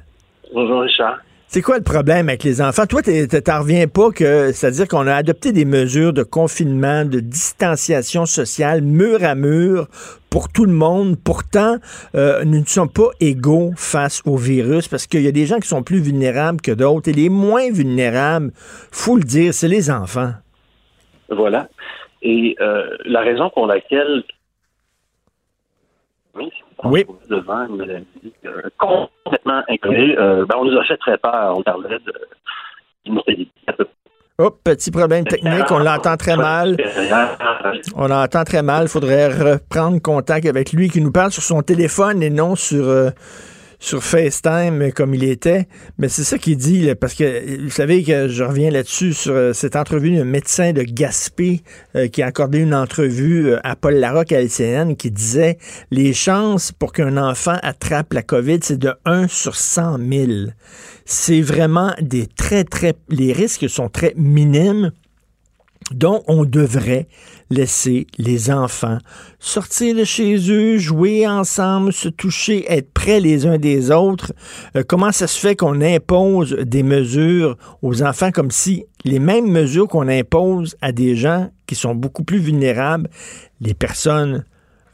Bonjour 0.54 0.82
Richard. 0.84 1.20
C'est 1.48 1.62
quoi 1.62 1.78
le 1.78 1.84
problème 1.84 2.28
avec 2.28 2.44
les 2.44 2.62
enfants? 2.62 2.86
Toi, 2.86 3.02
t'en 3.02 3.60
reviens 3.60 3.88
pas 3.88 4.12
que, 4.12 4.52
c'est-à-dire 4.52 4.88
qu'on 4.88 5.08
a 5.08 5.14
adopté 5.14 5.54
des 5.54 5.64
mesures 5.64 6.12
de 6.12 6.24
confinement, 6.24 7.06
de 7.06 7.20
distanciation 7.20 8.26
sociale, 8.26 8.82
mur 8.82 9.24
à 9.24 9.36
mur, 9.36 9.88
pour 10.30 10.52
tout 10.52 10.66
le 10.66 10.74
monde. 10.74 11.16
Pourtant, 11.24 11.78
euh, 12.16 12.44
nous 12.44 12.60
ne 12.60 12.66
sommes 12.66 12.92
pas 12.92 13.10
égaux 13.22 13.72
face 13.78 14.22
au 14.26 14.36
virus 14.36 14.90
parce 14.90 15.08
qu'il 15.08 15.22
y 15.22 15.28
a 15.28 15.32
des 15.32 15.46
gens 15.46 15.60
qui 15.60 15.68
sont 15.68 15.84
plus 15.84 16.02
vulnérables 16.02 16.60
que 16.60 16.72
d'autres. 16.72 17.10
Et 17.10 17.14
les 17.14 17.30
moins 17.30 17.72
vulnérables, 17.72 18.52
faut 18.92 19.16
le 19.16 19.24
dire, 19.24 19.54
c'est 19.54 19.70
les 19.70 19.90
enfants. 19.90 20.34
Voilà. 21.30 21.70
Et 22.22 22.58
euh, 22.60 22.98
la 23.06 23.22
raison 23.22 23.50
pour 23.52 23.68
laquelle 23.68 24.24
Oui. 26.84 27.06
devant 27.30 27.68
une 27.68 27.78
maladie 27.78 28.34
euh, 28.46 28.62
complètement 28.78 29.62
inconnue, 29.70 30.18
euh, 30.18 30.46
ben, 30.46 30.56
on 30.60 30.66
nous 30.66 30.78
a 30.78 30.84
fait 30.84 30.98
très 30.98 31.18
peur. 31.18 31.58
On 31.58 31.64
parlait 31.64 32.00
de 32.00 32.14
d'une 33.06 33.14
mortalité 33.14 33.52
à 33.68 33.74
peu 33.74 33.86
Oh, 34.38 34.50
petit 34.52 34.92
problème 34.92 35.24
technique, 35.24 35.72
on 35.72 35.80
l'entend 35.80 36.18
très 36.18 36.36
mal. 36.36 36.76
On 37.96 38.08
l'entend 38.08 38.44
très 38.44 38.62
mal. 38.62 38.84
Il 38.84 38.90
faudrait 38.90 39.28
reprendre 39.30 40.02
contact 40.02 40.46
avec 40.46 40.74
lui 40.74 40.90
qui 40.90 41.00
nous 41.00 41.14
parle 41.14 41.32
sur 41.32 41.42
son 41.42 41.62
téléphone 41.62 42.22
et 42.22 42.30
non 42.30 42.56
sur, 42.58 42.86
euh, 42.86 43.12
sur 43.86 44.04
FaceTime 44.04 44.82
euh, 44.82 44.92
comme 44.92 45.14
il 45.14 45.24
était. 45.24 45.68
Mais 46.00 46.10
c'est 46.10 46.24
ça 46.24 46.38
qu'il 46.38 46.58
dit, 46.58 46.90
parce 47.00 47.14
que 47.14 47.62
vous 47.64 47.70
savez 47.70 48.04
que 48.04 48.28
je 48.28 48.44
reviens 48.44 48.72
là-dessus 48.72 49.14
sur 49.14 49.34
euh, 49.34 49.54
cette 49.54 49.76
entrevue 49.76 50.16
d'un 50.16 50.26
médecin 50.26 50.74
de 50.74 50.82
Gaspé 50.82 51.62
euh, 51.96 52.08
qui 52.08 52.24
a 52.24 52.26
accordé 52.26 52.60
une 52.60 52.74
entrevue 52.74 53.54
à 53.64 53.76
Paul 53.76 53.96
Larocque 53.96 54.32
à 54.32 54.42
LCN 54.42 54.96
qui 54.96 55.12
disait 55.12 55.60
les 55.92 56.14
chances 56.14 56.72
pour 56.72 56.94
qu'un 56.94 57.18
enfant 57.18 57.58
attrape 57.62 58.14
la 58.14 58.24
COVID, 58.24 58.60
c'est 58.64 58.80
de 58.80 58.92
1 59.06 59.28
sur 59.28 59.56
100 59.56 59.98
000. 59.98 60.32
C'est 61.06 61.42
vraiment 61.42 61.94
des 62.02 62.26
très, 62.26 62.64
très... 62.64 62.96
Les 63.10 63.34
risques 63.34 63.70
sont 63.70 63.90
très 63.90 64.14
minimes. 64.18 64.92
Donc, 65.92 66.24
on 66.28 66.46
devrait 66.46 67.08
laisser 67.50 68.08
les 68.18 68.52
enfants 68.52 68.98
sortir 69.40 69.96
de 69.96 70.04
chez 70.04 70.52
eux, 70.52 70.78
jouer 70.78 71.28
ensemble, 71.28 71.94
se 71.94 72.10
toucher, 72.10 72.66
être 72.72 72.92
près 72.94 73.20
les 73.20 73.46
uns 73.46 73.58
des 73.58 73.92
autres. 73.92 74.34
Euh, 74.76 74.84
comment 74.88 75.12
ça 75.12 75.28
se 75.28 75.40
fait 75.40 75.56
qu'on 75.56 75.82
impose 75.82 76.54
des 76.54 76.84
mesures 76.84 77.58
aux 77.82 78.02
enfants 78.02 78.32
comme 78.32 78.52
si 78.52 78.86
les 79.04 79.20
mêmes 79.20 79.50
mesures 79.50 79.88
qu'on 79.88 80.08
impose 80.08 80.76
à 80.82 80.92
des 80.92 81.16
gens 81.16 81.50
qui 81.68 81.76
sont 81.76 81.96
beaucoup 81.96 82.24
plus 82.24 82.40
vulnérables, 82.40 83.10
les 83.62 83.74
personnes 83.74 84.46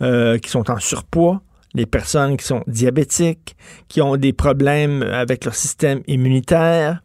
euh, 0.01 0.37
qui 0.37 0.49
sont 0.49 0.69
en 0.69 0.79
surpoids, 0.79 1.41
les 1.73 1.85
personnes 1.85 2.35
qui 2.37 2.45
sont 2.45 2.63
diabétiques, 2.67 3.55
qui 3.87 4.01
ont 4.01 4.17
des 4.17 4.33
problèmes 4.33 5.03
avec 5.03 5.45
leur 5.45 5.55
système 5.55 6.01
immunitaire, 6.07 7.01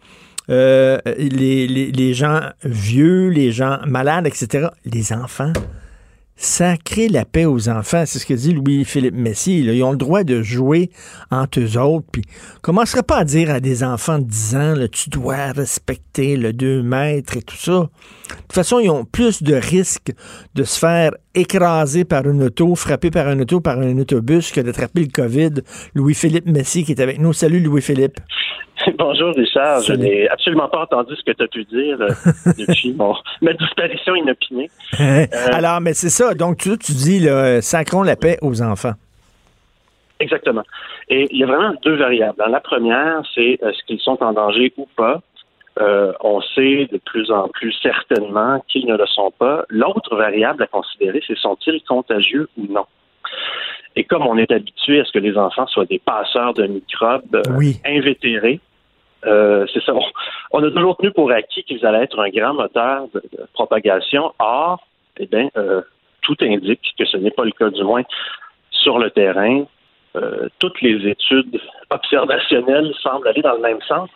euh, 0.48 0.98
les, 1.18 1.66
les, 1.66 2.14
gens 2.14 2.40
vieux, 2.64 3.28
les 3.28 3.52
gens 3.52 3.78
malades, 3.86 4.26
etc., 4.26 4.68
les 4.84 5.12
enfants. 5.12 5.52
Sacrer 6.38 7.08
la 7.08 7.24
paix 7.24 7.46
aux 7.46 7.70
enfants, 7.70 8.04
c'est 8.06 8.18
ce 8.18 8.26
que 8.26 8.34
dit 8.34 8.52
Louis-Philippe 8.52 9.14
Messier. 9.14 9.62
là. 9.62 9.72
Ils 9.72 9.82
ont 9.82 9.92
le 9.92 9.96
droit 9.96 10.22
de 10.22 10.42
jouer 10.42 10.90
entre 11.30 11.60
eux 11.60 11.78
autres. 11.78 12.06
Puis, 12.12 12.22
commencerait 12.60 13.02
pas 13.02 13.16
à 13.18 13.24
dire 13.24 13.50
à 13.50 13.58
des 13.58 13.82
enfants 13.82 14.18
de 14.18 14.24
10 14.24 14.54
ans, 14.54 14.74
là, 14.74 14.86
tu 14.86 15.08
dois 15.08 15.52
respecter 15.52 16.36
le 16.36 16.52
2 16.52 16.82
mètres 16.82 17.38
et 17.38 17.42
tout 17.42 17.56
ça. 17.56 17.88
De 18.28 18.34
toute 18.42 18.52
façon, 18.52 18.78
ils 18.78 18.90
ont 18.90 19.04
plus 19.04 19.42
de 19.42 19.54
risques 19.54 20.12
de 20.54 20.64
se 20.64 20.78
faire 20.78 21.12
écraser 21.34 22.04
par 22.04 22.26
une 22.26 22.42
auto, 22.42 22.74
frapper 22.74 23.10
par 23.10 23.28
un 23.28 23.38
auto, 23.40 23.60
par 23.60 23.78
un 23.78 23.98
autobus 23.98 24.52
que 24.52 24.60
d'attraper 24.60 25.02
le 25.02 25.12
COVID. 25.12 25.62
Louis-Philippe 25.94 26.46
Messier 26.46 26.82
qui 26.82 26.92
est 26.92 27.00
avec 27.00 27.18
nous. 27.18 27.32
Salut 27.32 27.60
Louis-Philippe. 27.60 28.18
Bonjour 28.98 29.34
Richard. 29.34 29.82
Je 29.82 29.92
n'ai 29.94 30.28
absolument 30.28 30.68
pas 30.68 30.82
entendu 30.82 31.14
ce 31.16 31.22
que 31.22 31.36
tu 31.36 31.42
as 31.42 31.48
pu 31.48 31.64
dire 31.64 32.00
euh, 32.00 32.08
depuis 32.58 32.94
mon, 32.94 33.14
ma 33.42 33.52
disparition 33.52 34.14
inopinée. 34.14 34.70
Alors, 35.52 35.80
mais 35.80 35.94
c'est 35.94 36.10
ça. 36.10 36.34
Donc, 36.34 36.58
tu, 36.58 36.76
tu 36.78 36.92
dis, 36.92 37.20
là, 37.20 37.60
sacrons 37.62 38.02
la 38.02 38.16
paix 38.16 38.38
aux 38.42 38.62
enfants. 38.62 38.94
Exactement. 40.18 40.62
Et 41.08 41.28
il 41.30 41.38
y 41.38 41.44
a 41.44 41.46
vraiment 41.46 41.74
deux 41.84 41.96
variables. 41.96 42.42
La 42.48 42.60
première, 42.60 43.22
c'est 43.34 43.58
est-ce 43.60 43.84
qu'ils 43.86 44.00
sont 44.00 44.22
en 44.22 44.32
danger 44.32 44.72
ou 44.76 44.88
pas. 44.96 45.20
Euh, 45.78 46.12
on 46.20 46.40
sait 46.40 46.88
de 46.90 46.98
plus 46.98 47.30
en 47.30 47.48
plus 47.48 47.72
certainement 47.82 48.64
qu'ils 48.68 48.86
ne 48.86 48.96
le 48.96 49.06
sont 49.06 49.30
pas. 49.30 49.64
L'autre 49.68 50.16
variable 50.16 50.62
à 50.62 50.66
considérer, 50.66 51.22
c'est 51.26 51.36
sont-ils 51.36 51.82
contagieux 51.84 52.48
ou 52.56 52.66
non? 52.72 52.86
Et 53.94 54.04
comme 54.04 54.26
on 54.26 54.38
est 54.38 54.50
habitué 54.50 55.00
à 55.00 55.04
ce 55.04 55.12
que 55.12 55.18
les 55.18 55.36
enfants 55.36 55.66
soient 55.66 55.84
des 55.86 55.98
passeurs 55.98 56.54
de 56.54 56.66
microbes 56.66 57.34
euh, 57.34 57.42
Oui. 57.56 57.76
invétérés, 57.84 58.60
euh, 59.26 59.66
c'est 59.72 59.82
ça. 59.82 59.94
On, 59.94 60.02
on 60.52 60.64
a 60.64 60.70
toujours 60.70 60.96
tenu 60.96 61.10
pour 61.12 61.30
acquis 61.30 61.62
qu'ils 61.64 61.84
allaient 61.84 62.04
être 62.04 62.18
un 62.20 62.28
grand 62.30 62.54
moteur 62.54 63.08
de, 63.12 63.22
de 63.32 63.46
propagation. 63.52 64.32
Or, 64.38 64.86
eh 65.18 65.26
bien, 65.26 65.48
euh, 65.56 65.82
tout 66.22 66.36
indique 66.40 66.94
que 66.98 67.04
ce 67.04 67.16
n'est 67.16 67.30
pas 67.30 67.44
le 67.44 67.52
cas, 67.52 67.70
du 67.70 67.82
moins 67.84 68.02
sur 68.70 68.98
le 68.98 69.10
terrain. 69.10 69.64
Euh, 70.16 70.48
toutes 70.58 70.80
les 70.80 71.06
études 71.08 71.60
observationnelles 71.90 72.92
semblent 73.02 73.28
aller 73.28 73.42
dans 73.42 73.54
le 73.54 73.60
même 73.60 73.82
sens. 73.82 74.08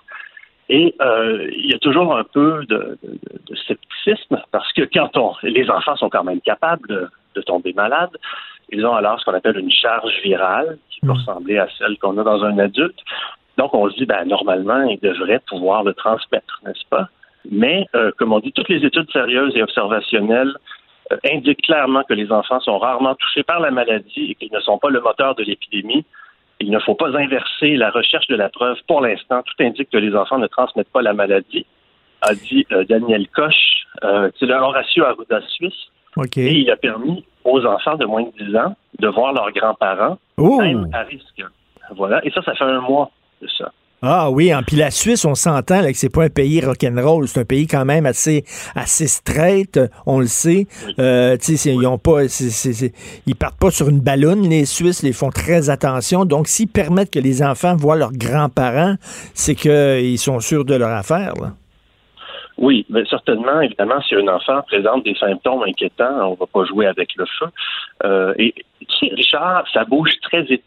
Et 0.72 0.94
euh, 1.00 1.50
il 1.52 1.66
y 1.72 1.74
a 1.74 1.78
toujours 1.80 2.16
un 2.16 2.22
peu 2.22 2.64
de, 2.68 2.96
de- 3.02 3.18
de 3.48 3.54
scepticisme 3.56 4.40
parce 4.52 4.72
que 4.72 4.82
quand 4.94 5.16
on, 5.16 5.34
les 5.42 5.68
enfants 5.68 5.96
sont 5.96 6.08
quand 6.08 6.22
même 6.30 6.40
capables 6.40 6.86
de, 6.88 7.08
de 7.34 7.40
tomber 7.42 7.72
malades, 7.72 8.16
ils 8.70 8.86
ont 8.86 8.94
alors 8.94 9.18
ce 9.18 9.24
qu'on 9.24 9.34
appelle 9.34 9.58
une 9.58 9.70
charge 9.84 10.14
virale 10.22 10.78
qui 10.90 11.00
peut 11.00 11.10
ressembler 11.12 11.58
à 11.58 11.66
celle 11.76 11.98
qu'on 11.98 12.16
a 12.18 12.22
dans 12.22 12.44
un 12.44 12.56
adulte. 12.60 13.00
Donc 13.58 13.74
on 13.74 13.90
se 13.90 13.96
dit, 13.96 14.06
ben 14.06 14.24
normalement, 14.26 14.82
ils 14.82 15.00
devraient 15.00 15.42
pouvoir 15.52 15.82
le 15.82 15.92
transmettre, 15.92 16.60
n'est-ce 16.64 16.86
pas? 16.88 17.08
Mais 17.50 17.86
euh, 17.96 18.12
comme 18.16 18.32
on 18.32 18.38
dit, 18.38 18.52
toutes 18.52 18.68
les 18.68 18.84
études 18.84 19.10
sérieuses 19.10 19.56
et 19.56 19.62
observationnelles 19.64 20.54
euh, 21.10 21.16
indiquent 21.34 21.62
clairement 21.62 22.04
que 22.04 22.14
les 22.14 22.30
enfants 22.30 22.60
sont 22.60 22.78
rarement 22.78 23.16
touchés 23.16 23.42
par 23.42 23.58
la 23.58 23.72
maladie 23.72 24.24
et 24.30 24.34
qu'ils 24.36 24.52
ne 24.52 24.60
sont 24.60 24.78
pas 24.78 24.90
le 24.90 25.00
moteur 25.00 25.34
de 25.34 25.42
l'épidémie. 25.42 26.04
Il 26.60 26.70
ne 26.70 26.78
faut 26.78 26.94
pas 26.94 27.08
inverser 27.16 27.76
la 27.76 27.90
recherche 27.90 28.26
de 28.28 28.36
la 28.36 28.48
preuve. 28.50 28.76
Pour 28.86 29.00
l'instant, 29.00 29.42
tout 29.42 29.62
indique 29.64 29.90
que 29.90 29.96
les 29.96 30.14
enfants 30.14 30.38
ne 30.38 30.46
transmettent 30.46 30.92
pas 30.92 31.02
la 31.02 31.14
maladie, 31.14 31.64
a 32.20 32.34
dit 32.34 32.66
euh, 32.72 32.84
Daniel 32.84 33.26
Koch. 33.28 33.54
Euh, 34.04 34.30
c'est 34.38 34.46
le 34.46 34.54
Horacio 34.54 35.04
Arruda 35.04 35.40
suisse. 35.48 35.88
OK. 36.16 36.36
Et 36.36 36.58
il 36.60 36.70
a 36.70 36.76
permis 36.76 37.24
aux 37.44 37.64
enfants 37.64 37.96
de 37.96 38.04
moins 38.04 38.22
de 38.24 38.44
10 38.44 38.56
ans 38.56 38.76
de 38.98 39.08
voir 39.08 39.32
leurs 39.32 39.50
grands-parents, 39.52 40.18
Oh! 40.36 40.60
même 40.60 40.88
à 40.92 41.02
risque. 41.02 41.42
Voilà. 41.96 42.24
Et 42.24 42.30
ça, 42.30 42.42
ça 42.42 42.54
fait 42.54 42.64
un 42.64 42.80
mois 42.80 43.10
de 43.40 43.48
ça. 43.48 43.72
Ah 44.02 44.30
oui, 44.30 44.50
hein, 44.50 44.62
puis 44.66 44.76
la 44.76 44.90
Suisse, 44.90 45.26
on 45.26 45.34
s'entend 45.34 45.82
là, 45.82 45.92
que 45.92 45.98
c'est 45.98 46.08
pas 46.08 46.24
un 46.24 46.28
pays 46.30 46.64
rock'n'roll, 46.64 47.28
c'est 47.28 47.40
un 47.40 47.44
pays 47.44 47.66
quand 47.66 47.84
même 47.84 48.06
assez 48.06 48.44
assez 48.74 49.06
straight, 49.06 49.78
on 50.06 50.20
le 50.20 50.26
sait. 50.26 50.66
Euh, 50.98 51.36
ils 51.66 51.86
ont 51.86 51.98
pas, 51.98 52.26
c'est- 52.28 52.48
c'est- 52.48 52.72
c'est- 52.72 52.94
ils 53.26 53.36
partent 53.36 53.58
pas 53.60 53.70
sur 53.70 53.90
une 53.90 54.00
ballonne. 54.00 54.48
Les 54.48 54.64
Suisses, 54.64 55.02
les 55.02 55.12
font 55.12 55.28
très 55.30 55.68
attention. 55.68 56.24
Donc, 56.24 56.48
s'ils 56.48 56.68
permettent 56.68 57.12
que 57.12 57.18
les 57.18 57.42
enfants 57.42 57.76
voient 57.76 57.96
leurs 57.96 58.12
grands-parents, 58.12 58.94
c'est 59.34 59.54
qu'ils 59.54 60.18
sont 60.18 60.40
sûrs 60.40 60.64
de 60.64 60.76
leur 60.76 60.90
affaire. 60.90 61.34
Là. 61.40 61.52
Oui, 62.56 62.86
mais 62.90 63.04
certainement, 63.04 63.60
évidemment, 63.60 64.00
si 64.02 64.14
un 64.14 64.28
enfant 64.28 64.62
présente 64.66 65.04
des 65.04 65.14
symptômes 65.14 65.62
inquiétants, 65.66 66.30
on 66.30 66.34
va 66.34 66.46
pas 66.46 66.64
jouer 66.64 66.86
avec 66.86 67.10
le 67.16 67.24
feu. 67.38 67.46
Euh, 68.04 68.34
et 68.38 68.54
tu 68.80 69.08
sais, 69.08 69.14
Richard, 69.14 69.64
ça 69.72 69.84
bouge 69.84 70.10
très 70.22 70.42
vite. 70.42 70.64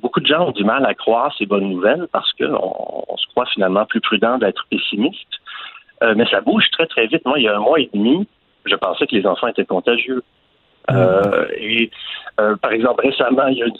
Beaucoup 0.00 0.20
de 0.20 0.26
gens 0.26 0.48
ont 0.48 0.52
du 0.52 0.64
mal 0.64 0.84
à 0.86 0.94
croire 0.94 1.34
ces 1.36 1.46
bonnes 1.46 1.68
nouvelles 1.68 2.06
parce 2.12 2.32
qu'on 2.32 3.04
on 3.08 3.16
se 3.16 3.26
croit 3.28 3.46
finalement 3.46 3.84
plus 3.84 4.00
prudent 4.00 4.38
d'être 4.38 4.66
pessimiste. 4.70 5.28
Euh, 6.02 6.14
mais 6.16 6.26
ça 6.30 6.40
bouge 6.40 6.70
très, 6.72 6.86
très 6.86 7.06
vite. 7.06 7.24
Moi, 7.26 7.38
il 7.38 7.44
y 7.44 7.48
a 7.48 7.56
un 7.56 7.60
mois 7.60 7.80
et 7.80 7.90
demi, 7.92 8.26
je 8.64 8.74
pensais 8.76 9.06
que 9.06 9.16
les 9.16 9.26
enfants 9.26 9.48
étaient 9.48 9.64
contagieux. 9.64 10.22
Euh, 10.90 11.46
et 11.56 11.90
euh, 12.40 12.56
par 12.56 12.72
exemple, 12.72 13.04
récemment, 13.04 13.46
il 13.48 13.58
y 13.58 13.62
a 13.62 13.66
une, 13.66 13.76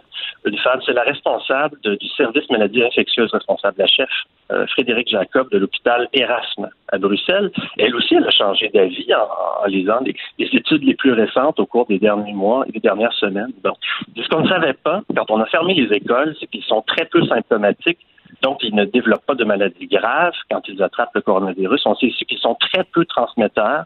une 0.47 0.59
femme, 0.59 0.81
c'est 0.85 0.93
la 0.93 1.03
responsable 1.03 1.79
du 1.83 2.09
service 2.17 2.49
maladies 2.51 2.83
infectieuses 2.85 3.31
responsable, 3.33 3.77
la 3.79 3.87
chef, 3.87 4.11
euh, 4.51 4.67
Frédéric 4.69 5.09
Jacob 5.09 5.51
de 5.51 5.59
l'hôpital 5.59 6.09
Erasme 6.13 6.69
à 6.89 6.99
Bruxelles. 6.99 7.51
Elle 7.79 7.95
aussi, 7.95 8.15
elle 8.15 8.27
a 8.27 8.31
changé 8.31 8.69
d'avis 8.69 9.09
en, 9.15 9.65
en 9.65 9.67
lisant 9.67 10.01
les, 10.05 10.15
les 10.39 10.47
études 10.47 10.83
les 10.85 10.95
plus 10.95 11.13
récentes 11.13 11.61
au 11.61 11.67
cours 11.67 11.87
des 11.87 11.99
derniers 11.99 12.33
mois 12.33 12.65
et 12.69 12.73
des 12.73 12.81
dernières 12.81 13.13
semaines. 13.15 13.53
Donc, 13.65 13.77
ce 14.17 14.29
qu'on 14.29 14.43
ne 14.43 14.49
savait 14.49 14.75
pas 14.75 15.03
quand 15.17 15.31
on 15.31 15.41
a 15.41 15.47
fermé 15.47 15.75
les 15.75 15.95
écoles, 15.97 16.35
c'est 16.41 16.47
qu'ils 16.47 16.65
sont 16.65 16.83
très 16.83 17.05
peu 17.05 17.25
symptomatiques. 17.27 18.01
Donc, 18.43 18.59
ils 18.63 18.75
ne 18.75 18.85
développent 18.85 19.25
pas 19.25 19.35
de 19.35 19.45
maladies 19.45 19.87
graves 19.87 20.35
quand 20.51 20.61
ils 20.69 20.83
attrapent 20.83 21.15
le 21.15 21.23
coronavirus. 21.23 21.87
On 21.87 21.95
sait 21.95 22.07
aussi 22.07 22.25
qu'ils 22.25 22.39
sont 22.39 22.55
très 22.55 22.85
peu 22.85 23.05
transmetteurs 23.05 23.85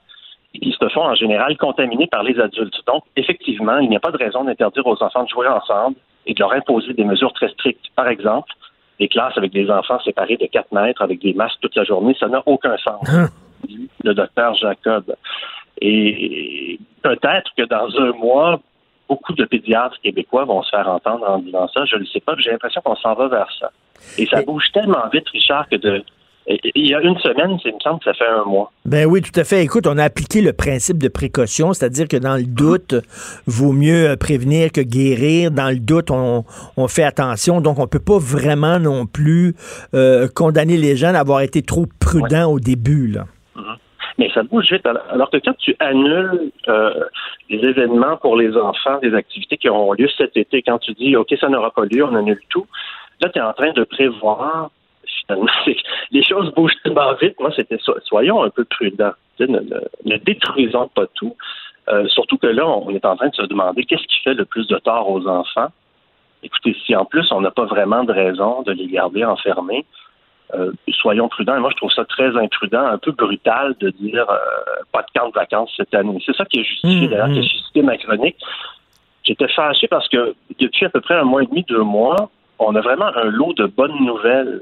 qui 0.60 0.72
se 0.78 0.88
font 0.88 1.04
en 1.04 1.14
général 1.14 1.56
contaminés 1.56 2.06
par 2.06 2.22
les 2.22 2.38
adultes. 2.38 2.80
Donc, 2.86 3.04
effectivement, 3.16 3.78
il 3.78 3.88
n'y 3.88 3.96
a 3.96 4.00
pas 4.00 4.10
de 4.10 4.18
raison 4.18 4.44
d'interdire 4.44 4.86
aux 4.86 5.02
enfants 5.02 5.24
de 5.24 5.28
jouer 5.28 5.48
ensemble 5.48 5.96
et 6.26 6.34
de 6.34 6.40
leur 6.40 6.52
imposer 6.52 6.92
des 6.92 7.04
mesures 7.04 7.32
très 7.32 7.48
strictes. 7.48 7.86
Par 7.96 8.08
exemple, 8.08 8.52
des 9.00 9.08
classes 9.08 9.36
avec 9.36 9.52
des 9.52 9.70
enfants 9.70 9.98
séparés 10.00 10.36
de 10.36 10.46
4 10.46 10.72
mètres 10.72 11.02
avec 11.02 11.20
des 11.20 11.32
masques 11.32 11.58
toute 11.60 11.74
la 11.76 11.84
journée, 11.84 12.14
ça 12.18 12.28
n'a 12.28 12.42
aucun 12.46 12.76
sens. 12.78 13.08
dit 13.66 13.88
Le 14.04 14.14
docteur 14.14 14.54
Jacob. 14.54 15.14
Et 15.80 16.78
peut-être 17.02 17.50
que 17.56 17.64
dans 17.64 17.88
un 17.98 18.12
mois, 18.12 18.60
beaucoup 19.08 19.32
de 19.32 19.44
pédiatres 19.44 20.00
québécois 20.00 20.44
vont 20.44 20.62
se 20.62 20.70
faire 20.70 20.88
entendre 20.88 21.28
en 21.28 21.38
disant 21.38 21.66
ça. 21.68 21.84
Je 21.86 21.96
ne 21.96 22.04
sais 22.04 22.20
pas, 22.20 22.34
mais 22.36 22.42
j'ai 22.42 22.50
l'impression 22.50 22.80
qu'on 22.82 22.96
s'en 22.96 23.14
va 23.14 23.28
vers 23.28 23.50
ça. 23.58 23.70
Et 24.18 24.26
ça 24.26 24.42
bouge 24.42 24.70
tellement 24.72 25.08
vite, 25.12 25.28
Richard, 25.30 25.68
que 25.68 25.76
de 25.76 26.04
il 26.46 26.88
y 26.88 26.94
a 26.94 27.00
une 27.00 27.18
semaine, 27.18 27.58
il 27.64 27.74
me 27.74 27.80
semble 27.80 28.00
que 28.00 28.04
ça 28.06 28.14
fait 28.14 28.26
un 28.26 28.44
mois. 28.44 28.72
Ben 28.84 29.06
oui, 29.06 29.22
tout 29.22 29.38
à 29.38 29.44
fait. 29.44 29.62
Écoute, 29.62 29.86
on 29.86 29.96
a 29.98 30.04
appliqué 30.04 30.40
le 30.42 30.52
principe 30.52 30.98
de 30.98 31.08
précaution, 31.08 31.72
c'est-à-dire 31.72 32.08
que 32.08 32.16
dans 32.16 32.36
le 32.36 32.44
doute, 32.44 32.94
vaut 33.46 33.72
mieux 33.72 34.10
euh, 34.10 34.16
prévenir 34.16 34.72
que 34.72 34.80
guérir. 34.80 35.50
Dans 35.50 35.70
le 35.70 35.78
doute, 35.78 36.10
on, 36.10 36.44
on 36.76 36.88
fait 36.88 37.04
attention. 37.04 37.60
Donc, 37.60 37.78
on 37.78 37.86
peut 37.86 38.02
pas 38.04 38.18
vraiment 38.18 38.78
non 38.78 39.06
plus 39.06 39.54
euh, 39.94 40.26
condamner 40.34 40.76
les 40.76 40.96
gens 40.96 41.12
d'avoir 41.12 41.42
été 41.42 41.62
trop 41.62 41.86
prudents 42.00 42.50
au 42.50 42.58
début. 42.58 43.06
Là. 43.06 43.26
Mais 44.18 44.30
ça 44.34 44.42
bouge 44.42 44.70
vite. 44.70 44.86
Alors 45.10 45.30
que 45.30 45.38
quand 45.38 45.56
tu 45.58 45.74
annules 45.78 46.50
euh, 46.68 46.92
des 47.50 47.56
événements 47.56 48.16
pour 48.18 48.36
les 48.36 48.56
enfants, 48.56 48.98
des 49.00 49.14
activités 49.14 49.56
qui 49.56 49.68
auront 49.68 49.92
lieu 49.94 50.08
cet 50.16 50.36
été, 50.36 50.62
quand 50.62 50.78
tu 50.78 50.92
dis 50.92 51.16
OK, 51.16 51.34
ça 51.40 51.48
n'aura 51.48 51.70
pas 51.70 51.84
lieu, 51.84 52.04
on 52.04 52.14
annule 52.14 52.40
tout, 52.48 52.66
là, 53.20 53.30
tu 53.30 53.38
es 53.38 53.42
en 53.42 53.52
train 53.52 53.72
de 53.72 53.84
prévoir 53.84 54.70
finalement. 55.20 55.50
Les 56.10 56.22
choses 56.24 56.52
bougent 56.54 56.74
tellement 56.84 57.12
vite. 57.14 57.38
Moi, 57.40 57.50
c'était 57.54 57.78
so- 57.78 57.98
soyons 58.04 58.42
un 58.42 58.50
peu 58.50 58.64
prudents. 58.64 59.12
Ne, 59.40 59.46
ne- 59.46 59.60
ne 60.04 60.16
détruisons 60.18 60.88
pas 60.94 61.06
tout. 61.14 61.34
Euh, 61.88 62.06
surtout 62.08 62.38
que 62.38 62.46
là, 62.46 62.66
on 62.66 62.90
est 62.90 63.04
en 63.04 63.16
train 63.16 63.28
de 63.28 63.34
se 63.34 63.42
demander 63.42 63.84
qu'est-ce 63.84 64.06
qui 64.06 64.20
fait 64.22 64.34
le 64.34 64.44
plus 64.44 64.66
de 64.68 64.76
tort 64.78 65.10
aux 65.10 65.26
enfants. 65.26 65.68
Écoutez, 66.44 66.76
si 66.84 66.94
en 66.94 67.04
plus 67.04 67.30
on 67.32 67.40
n'a 67.40 67.50
pas 67.50 67.64
vraiment 67.64 68.04
de 68.04 68.12
raison 68.12 68.62
de 68.62 68.72
les 68.72 68.86
garder 68.86 69.24
enfermés, 69.24 69.84
euh, 70.54 70.70
soyons 70.90 71.28
prudents. 71.28 71.56
Et 71.56 71.60
moi, 71.60 71.70
je 71.70 71.76
trouve 71.76 71.90
ça 71.90 72.04
très 72.04 72.36
imprudent, 72.36 72.84
un 72.84 72.98
peu 72.98 73.10
brutal 73.12 73.74
de 73.80 73.90
dire 73.90 74.28
euh, 74.30 74.36
pas 74.92 75.02
de 75.02 75.18
camp 75.18 75.28
de 75.28 75.32
vacances 75.34 75.72
cette 75.76 75.94
année. 75.94 76.18
C'est 76.26 76.36
ça 76.36 76.44
qui 76.44 76.60
a 76.60 76.62
justifié, 76.62 77.06
Mmh, 77.06 77.10
d'ailleurs, 77.10 77.28
qui 77.28 77.38
a 77.38 77.42
mmh. 77.42 77.44
suscité 77.44 77.82
ma 77.82 77.96
chronique. 77.96 78.36
J'étais 79.24 79.48
fâché 79.48 79.88
parce 79.88 80.08
que 80.08 80.34
depuis 80.60 80.84
à 80.86 80.90
peu 80.90 81.00
près 81.00 81.14
un 81.14 81.24
mois 81.24 81.42
et 81.42 81.46
demi, 81.46 81.62
deux 81.68 81.82
mois, 81.82 82.30
on 82.58 82.74
a 82.76 82.80
vraiment 82.80 83.06
un 83.16 83.24
lot 83.24 83.54
de 83.54 83.66
bonnes 83.66 83.96
nouvelles 84.04 84.60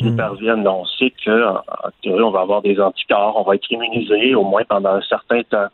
qui 0.00 0.10
nous 0.10 0.16
parviennent. 0.16 0.66
On 0.66 0.84
sait 0.86 1.12
que, 1.24 1.44
en, 1.44 1.56
en 1.56 1.90
théorie, 2.02 2.22
on 2.22 2.30
va 2.30 2.40
avoir 2.40 2.62
des 2.62 2.80
anticorps, 2.80 3.36
on 3.36 3.42
va 3.42 3.54
être 3.54 3.70
immunisé 3.70 4.34
au 4.34 4.44
moins 4.44 4.62
pendant 4.68 4.94
un 4.94 5.02
certain 5.02 5.42
temps. 5.42 5.68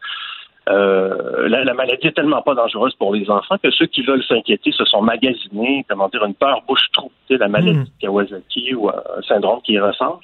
Euh, 0.68 1.48
la, 1.48 1.62
la 1.62 1.74
maladie 1.74 2.08
est 2.08 2.12
tellement 2.12 2.42
pas 2.42 2.54
dangereuse 2.54 2.92
pour 2.94 3.14
les 3.14 3.30
enfants 3.30 3.56
que 3.62 3.70
ceux 3.70 3.86
qui 3.86 4.02
veulent 4.02 4.24
s'inquiéter 4.24 4.72
se 4.72 4.84
sont 4.84 5.00
magasinés, 5.00 5.86
comment 5.88 6.08
dire, 6.08 6.24
une 6.24 6.34
peur 6.34 6.60
bouche-trou, 6.66 7.12
la 7.30 7.46
maladie 7.46 7.78
de 7.78 8.00
Kawasaki 8.00 8.74
ou 8.74 8.88
un 8.88 9.22
syndrome 9.28 9.60
qui 9.62 9.74
y 9.74 9.78
ressemble, 9.78 10.18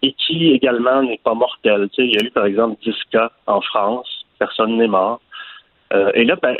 et 0.00 0.14
qui 0.14 0.50
également 0.52 1.02
n'est 1.02 1.20
pas 1.22 1.34
mortel. 1.34 1.90
Il 1.98 2.06
y 2.06 2.16
a 2.16 2.26
eu 2.26 2.30
par 2.30 2.46
exemple 2.46 2.76
10 2.82 2.94
cas 3.10 3.30
en 3.46 3.60
France, 3.60 4.24
personne 4.38 4.78
n'est 4.78 4.88
mort. 4.88 5.20
Euh, 5.92 6.10
et 6.14 6.24
là, 6.24 6.36
ben, 6.40 6.56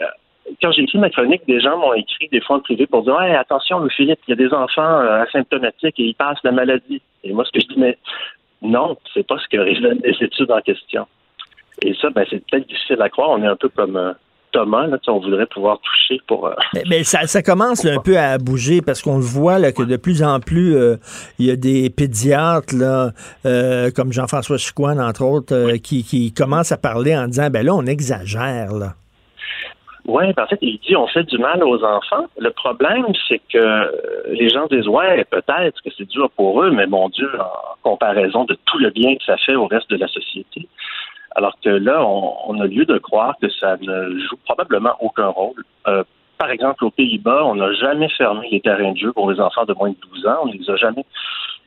quand 0.60 0.72
j'ai 0.72 0.82
écrit 0.82 0.98
ma 0.98 1.10
chronique, 1.10 1.42
des 1.46 1.60
gens 1.60 1.78
m'ont 1.78 1.94
écrit 1.94 2.28
des 2.30 2.40
fois 2.40 2.56
en 2.56 2.60
privé 2.60 2.86
pour 2.86 3.02
dire 3.02 3.14
ouais, 3.14 3.34
attention, 3.34 3.86
Philippe, 3.88 4.20
il 4.26 4.30
y 4.30 4.34
a 4.34 4.36
des 4.36 4.52
enfants 4.54 4.82
euh, 4.82 5.22
asymptomatiques 5.22 5.98
et 5.98 6.04
ils 6.04 6.14
passent 6.14 6.42
la 6.44 6.52
maladie. 6.52 7.00
Et 7.24 7.32
moi, 7.32 7.44
ce 7.44 7.52
que 7.52 7.60
je 7.60 7.74
dis, 7.74 7.80
mais 7.80 7.98
non, 8.60 8.96
c'est 9.14 9.26
pas 9.26 9.36
ce 9.38 9.48
que 9.48 9.60
révèlent 9.60 10.00
les 10.04 10.16
études 10.24 10.50
en 10.50 10.60
question. 10.60 11.06
Et 11.82 11.94
ça, 11.94 12.10
ben, 12.10 12.24
c'est 12.28 12.44
peut-être 12.46 12.68
difficile 12.68 13.00
à 13.00 13.08
croire. 13.08 13.30
On 13.30 13.42
est 13.42 13.46
un 13.46 13.56
peu 13.56 13.68
comme 13.68 13.96
euh, 13.96 14.12
Thomas, 14.52 14.86
là, 14.86 14.98
on 15.08 15.18
voudrait 15.18 15.46
pouvoir 15.46 15.80
toucher 15.80 16.20
pour. 16.26 16.46
euh, 16.46 16.54
Mais, 16.88 17.02
ça, 17.04 17.26
ça 17.26 17.42
commence 17.42 17.84
un 17.86 17.98
peu 17.98 18.18
à 18.18 18.36
bouger 18.38 18.82
parce 18.82 19.00
qu'on 19.00 19.16
le 19.16 19.24
voit 19.24 19.58
là, 19.58 19.72
que 19.72 19.82
de 19.82 19.96
plus 19.96 20.22
en 20.22 20.40
plus, 20.40 20.76
il 21.38 21.46
y 21.46 21.50
a 21.50 21.56
des 21.56 21.88
pédiatres 21.88 22.74
là, 22.76 23.12
comme 23.92 24.12
Jean-François 24.12 24.58
Chicoine, 24.58 25.00
entre 25.00 25.24
autres, 25.24 25.76
qui, 25.78 26.04
qui 26.04 26.34
commencent 26.34 26.72
à 26.72 26.76
parler 26.76 27.16
en 27.16 27.26
disant 27.28 27.48
ben 27.48 27.64
là, 27.64 27.74
on 27.74 27.86
exagère. 27.86 28.68
Oui, 30.06 30.24
en 30.36 30.46
fait, 30.46 30.58
il 30.62 30.78
dit 30.80 30.96
on 30.96 31.06
fait 31.06 31.22
du 31.24 31.38
mal 31.38 31.62
aux 31.62 31.82
enfants. 31.84 32.26
Le 32.36 32.50
problème, 32.50 33.06
c'est 33.28 33.40
que 33.52 33.58
euh, 33.58 33.86
les 34.30 34.48
gens 34.48 34.66
disent 34.66 34.88
ouais, 34.88 35.24
peut-être 35.24 35.80
que 35.80 35.90
c'est 35.96 36.08
dur 36.08 36.28
pour 36.30 36.62
eux, 36.62 36.70
mais 36.70 36.86
mon 36.86 37.08
Dieu, 37.08 37.30
en 37.38 37.90
comparaison 37.90 38.44
de 38.44 38.56
tout 38.66 38.78
le 38.78 38.90
bien 38.90 39.14
que 39.14 39.24
ça 39.24 39.36
fait 39.36 39.54
au 39.54 39.66
reste 39.66 39.88
de 39.90 39.96
la 39.96 40.08
société. 40.08 40.68
Alors 41.36 41.56
que 41.64 41.70
là, 41.70 42.04
on, 42.04 42.34
on 42.48 42.60
a 42.60 42.66
lieu 42.66 42.84
de 42.84 42.98
croire 42.98 43.36
que 43.40 43.48
ça 43.48 43.76
ne 43.80 44.18
joue 44.18 44.36
probablement 44.44 44.94
aucun 45.00 45.28
rôle. 45.28 45.62
Euh, 45.86 46.02
par 46.36 46.50
exemple, 46.50 46.84
aux 46.84 46.90
Pays-Bas, 46.90 47.44
on 47.44 47.54
n'a 47.54 47.72
jamais 47.74 48.08
fermé 48.08 48.48
les 48.50 48.60
terrains 48.60 48.92
de 48.92 48.98
jeu 48.98 49.12
pour 49.12 49.30
les 49.30 49.40
enfants 49.40 49.64
de 49.64 49.72
moins 49.74 49.90
de 49.90 49.96
12 50.14 50.26
ans. 50.26 50.38
On 50.42 50.46
les 50.46 50.68
a 50.68 50.74
jamais. 50.74 51.04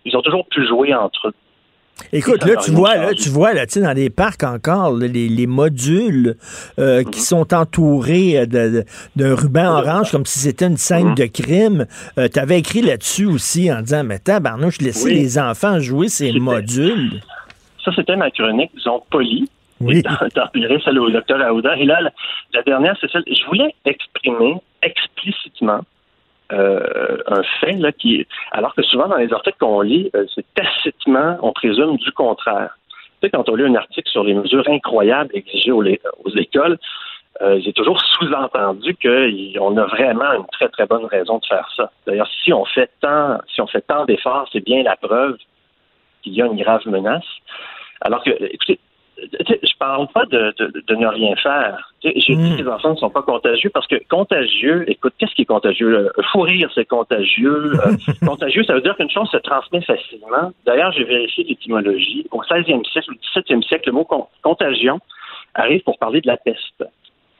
Ils 0.04 0.16
ont 0.18 0.22
toujours 0.22 0.46
pu 0.48 0.68
jouer 0.68 0.94
entre 0.94 1.30
eux. 1.30 1.34
Écoute, 2.12 2.44
là, 2.46 2.58
tu 2.58 2.72
vois, 2.72 2.96
là, 2.96 3.14
tu 3.14 3.30
vois, 3.30 3.54
là, 3.54 3.66
tu 3.66 3.74
sais, 3.74 3.82
dans 3.82 3.94
des 3.94 4.10
parcs 4.10 4.44
encore, 4.44 4.92
là, 4.92 5.08
les, 5.08 5.30
les 5.30 5.48
modules 5.48 6.36
euh, 6.78 7.04
qui 7.04 7.22
sont 7.22 7.54
entourés 7.54 8.38
euh, 8.40 8.84
d'un 9.16 9.36
ruban 9.36 9.78
orange 9.80 10.12
comme 10.12 10.26
si 10.26 10.40
c'était 10.40 10.68
une 10.68 10.78
scène 10.78 11.16
de 11.16 11.26
crime. 11.26 11.86
tu 12.18 12.40
avais 12.40 12.60
écrit 12.60 12.82
là-dessus 12.82 13.26
aussi 13.26 13.72
en 13.72 13.82
disant, 13.82 14.04
mais 14.04 14.20
tabarnouche, 14.20 14.80
laissez 14.82 15.06
Oui. 15.06 15.14
les 15.16 15.40
enfants 15.40 15.80
jouer 15.80 16.10
ces 16.10 16.34
modules. 16.34 17.22
Ça, 17.84 17.92
c'était 17.96 18.16
ma 18.18 18.30
chronique, 18.32 18.72
disons, 18.76 19.02
polie. 19.10 19.50
Oui. 19.80 19.98
Et 20.00 20.04
t'en- 20.04 20.16
T'en 20.34 20.46
replierais 20.46 20.80
celle 20.84 21.00
au 21.00 21.10
docteur 21.10 21.42
Aouda. 21.42 21.78
Et 21.78 21.86
là, 21.86 22.00
la, 22.02 22.12
la 22.54 22.64
dernière, 22.64 22.96
c'est 23.00 23.12
celle. 23.12 23.24
Je 23.28 23.46
voulais 23.48 23.74
exprimer 23.86 24.56
explicitement 24.82 25.82
euh, 26.52 27.18
un 27.28 27.42
fait 27.60 27.74
là 27.74 27.92
qui, 27.92 28.26
alors 28.52 28.76
que 28.76 28.84
souvent 28.84 29.08
dans 29.08 29.18
les 29.18 29.34
articles 29.34 29.58
qu'on 29.60 29.82
lit, 29.82 30.12
euh, 30.16 30.26
c'est 30.34 30.46
tacitement, 30.54 31.38
on 31.42 31.52
présume 31.52 31.98
du 31.98 32.12
contraire. 32.12 32.78
Tu 32.90 33.28
sais, 33.28 33.30
quand 33.32 33.50
on 33.50 33.56
lit 33.56 33.64
un 33.64 33.76
article 33.76 34.10
sur 34.10 34.24
les 34.24 34.36
mesures 34.36 34.68
incroyables 34.70 35.32
exigées 35.34 35.72
aux, 35.72 35.84
écoles, 36.36 36.78
euh, 37.42 37.60
j'ai 37.64 37.74
toujours 37.74 38.00
sous-entendu 38.00 38.96
qu'on 38.96 39.78
a 39.78 39.86
vraiment 39.86 40.34
une 40.34 40.46
très 40.52 40.70
très 40.70 40.86
bonne 40.86 41.06
raison 41.06 41.40
de 41.40 41.46
faire 41.46 41.68
ça. 41.76 41.92
D'ailleurs, 42.06 42.30
si 42.44 42.54
on 42.54 42.66
fait 42.66 42.92
tant, 43.02 43.40
si 43.54 43.62
on 43.62 43.68
fait 43.68 43.82
tant 43.82 44.06
d'efforts, 44.06 44.48
c'est 44.52 44.64
bien 44.64 44.84
la 44.84 44.96
preuve 44.96 45.38
qu'il 46.22 46.34
y 46.34 46.42
a 46.42 46.46
une 46.46 46.62
grave 46.62 46.86
menace. 46.86 47.26
Alors 48.02 48.24
que, 48.24 48.32
écoutez, 48.54 48.80
je 49.18 49.78
parle 49.80 50.08
pas 50.14 50.26
de, 50.26 50.54
de, 50.58 50.84
de 50.88 50.96
ne 50.96 51.08
rien 51.08 51.36
faire. 51.36 51.92
Sais, 52.02 52.14
J'ai 52.16 52.36
dit 52.36 52.56
que 52.58 52.62
les 52.64 52.68
enfants 52.68 52.92
ne 52.92 52.96
sont 52.98 53.10
pas 53.10 53.22
contagieux 53.22 53.70
parce 53.74 53.88
que 53.88 53.96
contagieux, 54.10 54.84
écoute, 54.90 55.14
qu'est-ce 55.18 55.34
qui 55.34 55.44
est 55.44 55.46
contagieux? 55.46 56.12
Fou 56.32 56.42
rire, 56.42 56.70
c'est 56.76 56.86
contagieux. 56.86 57.74
Euh, 57.86 57.96
contagieux, 58.26 58.64
ça 58.64 58.74
veut 58.74 58.82
dire 58.82 58.96
qu'une 58.96 59.10
chose 59.10 59.30
se 59.30 59.38
transmet 59.38 59.82
facilement. 59.82 60.52
D'ailleurs, 60.66 60.92
j'ai 60.92 61.04
vérifié 61.04 61.44
l'étymologie. 61.46 62.28
Au 62.32 62.42
16e 62.42 62.86
siècle, 62.92 63.12
au 63.12 63.40
17e 63.40 63.64
siècle, 63.64 63.90
le 63.90 63.94
mot 63.94 64.04
con- 64.04 64.28
contagion 64.42 65.00
arrive 65.54 65.82
pour 65.84 65.98
parler 65.98 66.22
de 66.22 66.28
la 66.28 66.38
peste. 66.38 66.84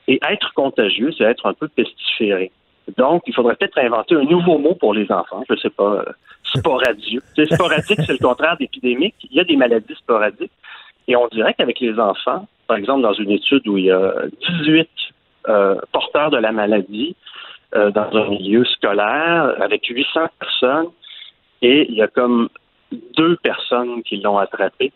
Et 0.08 0.20
être 0.28 0.52
contagieux, 0.54 1.12
c'est 1.16 1.24
être 1.24 1.46
un 1.46 1.54
peu 1.54 1.68
pestiféré. 1.68 2.50
Donc, 2.96 3.22
il 3.26 3.34
faudrait 3.34 3.56
peut-être 3.56 3.78
inventer 3.78 4.14
un 4.14 4.22
nouveau 4.22 4.58
mot 4.58 4.74
pour 4.74 4.94
les 4.94 5.10
enfants. 5.10 5.42
Je 5.50 5.56
sais 5.56 5.70
pas, 5.70 6.04
euh, 6.06 6.12
sais, 7.34 7.46
sporadique, 7.54 8.00
c'est 8.06 8.12
le 8.12 8.18
contraire 8.18 8.56
d'épidémique. 8.56 9.16
Il 9.30 9.36
y 9.36 9.40
a 9.40 9.44
des 9.44 9.56
maladies 9.56 9.94
sporadiques. 9.96 10.52
Et 11.08 11.16
on 11.16 11.28
dirait 11.28 11.54
qu'avec 11.54 11.80
les 11.80 11.98
enfants, 11.98 12.46
par 12.66 12.76
exemple, 12.76 13.02
dans 13.02 13.12
une 13.12 13.30
étude 13.30 13.66
où 13.68 13.78
il 13.78 13.84
y 13.86 13.90
a 13.90 14.12
18 14.60 14.88
euh, 15.48 15.76
porteurs 15.92 16.30
de 16.30 16.38
la 16.38 16.52
maladie 16.52 17.14
euh, 17.74 17.90
dans 17.90 18.10
un 18.12 18.28
milieu 18.28 18.64
scolaire 18.64 19.54
avec 19.60 19.86
800 19.86 20.28
personnes, 20.38 20.88
et 21.62 21.86
il 21.88 21.94
y 21.94 22.02
a 22.02 22.08
comme 22.08 22.48
deux 23.16 23.36
personnes 23.36 24.02
qui 24.02 24.18
l'ont 24.18 24.38
attrapé. 24.38 24.92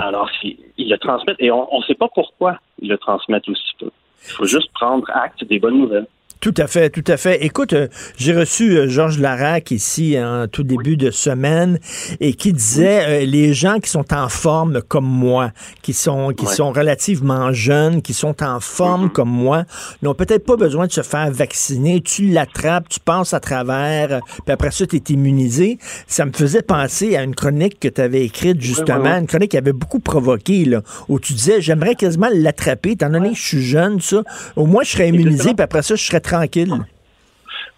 Alors, 0.00 0.28
il 0.42 0.56
ils 0.76 0.90
le 0.90 0.98
transmettent, 0.98 1.40
et 1.40 1.52
on 1.52 1.68
ne 1.72 1.82
sait 1.84 1.94
pas 1.94 2.08
pourquoi 2.12 2.58
ils 2.80 2.88
le 2.88 2.98
transmettent 2.98 3.48
aussi 3.48 3.72
peu. 3.78 3.90
Il 4.24 4.30
faut 4.30 4.44
juste 4.44 4.72
prendre 4.72 5.08
acte 5.10 5.44
des 5.44 5.60
bonnes 5.60 5.78
nouvelles. 5.78 6.08
Tout 6.48 6.62
à 6.62 6.66
fait, 6.66 6.88
tout 6.88 7.04
à 7.08 7.18
fait. 7.18 7.44
Écoute, 7.44 7.74
euh, 7.74 7.88
j'ai 8.16 8.34
reçu 8.34 8.78
euh, 8.78 8.88
Georges 8.88 9.18
Larac 9.18 9.70
ici 9.70 10.16
en 10.18 10.46
tout 10.48 10.62
début 10.62 10.96
de 10.96 11.10
semaine 11.10 11.78
et 12.20 12.32
qui 12.32 12.54
disait 12.54 13.22
euh, 13.22 13.26
les 13.26 13.52
gens 13.52 13.80
qui 13.80 13.90
sont 13.90 14.14
en 14.14 14.30
forme 14.30 14.80
comme 14.80 15.04
moi, 15.04 15.52
qui 15.82 15.92
sont 15.92 16.32
qui 16.34 16.46
Ouais. 16.46 16.54
sont 16.54 16.72
relativement 16.72 17.52
jeunes, 17.52 18.00
qui 18.00 18.14
sont 18.14 18.42
en 18.42 18.60
forme 18.60 19.10
comme 19.10 19.28
moi, 19.28 19.64
n'ont 20.00 20.14
peut-être 20.14 20.46
pas 20.46 20.56
besoin 20.56 20.86
de 20.86 20.92
se 20.92 21.02
faire 21.02 21.30
vacciner. 21.30 22.00
Tu 22.00 22.28
l'attrapes, 22.28 22.88
tu 22.88 22.98
passes 22.98 23.34
à 23.34 23.40
travers, 23.40 24.22
puis 24.46 24.52
après 24.54 24.70
ça, 24.70 24.86
tu 24.86 24.96
es 24.96 25.02
immunisé. 25.10 25.76
Ça 26.06 26.24
me 26.24 26.32
faisait 26.32 26.62
penser 26.62 27.14
à 27.14 27.24
une 27.24 27.34
chronique 27.34 27.78
que 27.78 27.88
tu 27.88 28.00
avais 28.00 28.24
écrite 28.24 28.62
justement, 28.62 29.04
ouais, 29.04 29.10
ouais. 29.10 29.18
une 29.20 29.26
chronique 29.26 29.50
qui 29.50 29.58
avait 29.58 29.74
beaucoup 29.74 30.00
provoqué, 30.00 30.64
là, 30.64 30.80
où 31.10 31.20
tu 31.20 31.34
disais 31.34 31.60
j'aimerais 31.60 31.94
quasiment 31.94 32.30
l'attraper, 32.32 32.92
étant 32.92 33.10
donné 33.10 33.32
que 33.32 33.36
je 33.36 33.46
suis 33.46 33.62
jeune, 33.62 34.00
ça. 34.00 34.22
Au 34.56 34.64
moins, 34.64 34.82
je 34.82 34.92
serais 34.92 35.10
immunisé, 35.10 35.52
puis 35.52 35.62
après 35.62 35.82
ça, 35.82 35.94
je 35.94 36.02
serais 36.02 36.22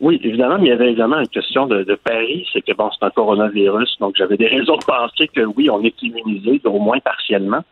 Oui, 0.00 0.18
évidemment, 0.24 0.56
mais 0.58 0.68
il 0.68 0.70
y 0.70 0.72
avait 0.72 0.88
évidemment 0.88 1.20
une 1.20 1.28
question 1.28 1.66
de, 1.66 1.82
de 1.82 1.94
pari, 1.94 2.46
c'est 2.52 2.62
que 2.62 2.72
bon, 2.72 2.90
c'est 2.90 3.04
un 3.04 3.10
coronavirus, 3.10 3.98
donc 4.00 4.14
j'avais 4.16 4.38
des 4.38 4.46
raisons 4.46 4.76
de 4.76 4.84
penser 4.84 5.28
que 5.28 5.42
oui, 5.42 5.68
on 5.68 5.82
est 5.84 6.02
immunisé, 6.02 6.60
au 6.64 6.78
moins 6.78 6.98
partiellement. 7.00 7.62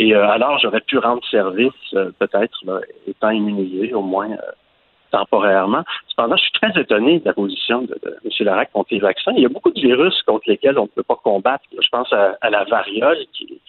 Et 0.00 0.14
euh, 0.14 0.28
alors, 0.28 0.58
j'aurais 0.58 0.80
pu 0.80 0.98
rendre 0.98 1.22
service, 1.30 1.70
euh, 1.94 2.10
peut-être, 2.18 2.58
étant 3.06 3.30
immunisé, 3.30 3.94
au 3.94 4.02
moins 4.02 4.32
euh, 4.32 4.36
temporairement. 5.12 5.84
Cependant, 6.08 6.36
je 6.36 6.42
suis 6.42 6.52
très 6.52 6.80
étonné 6.80 7.20
de 7.20 7.26
la 7.26 7.34
position 7.34 7.82
de, 7.82 7.96
M. 8.04 8.30
Larac 8.40 8.72
contre 8.72 8.92
les 8.92 8.98
vaccins. 8.98 9.32
Il 9.36 9.42
y 9.42 9.46
a 9.46 9.48
beaucoup 9.48 9.70
de 9.70 9.80
virus 9.80 10.20
contre 10.22 10.48
lesquels 10.48 10.78
on 10.78 10.84
ne 10.84 10.88
peut 10.88 11.04
pas 11.04 11.20
combattre. 11.22 11.64
Je 11.80 11.88
pense 11.92 12.12
à, 12.12 12.36
à 12.40 12.50
la 12.50 12.64
variole, 12.64 13.18
qui 13.32 13.60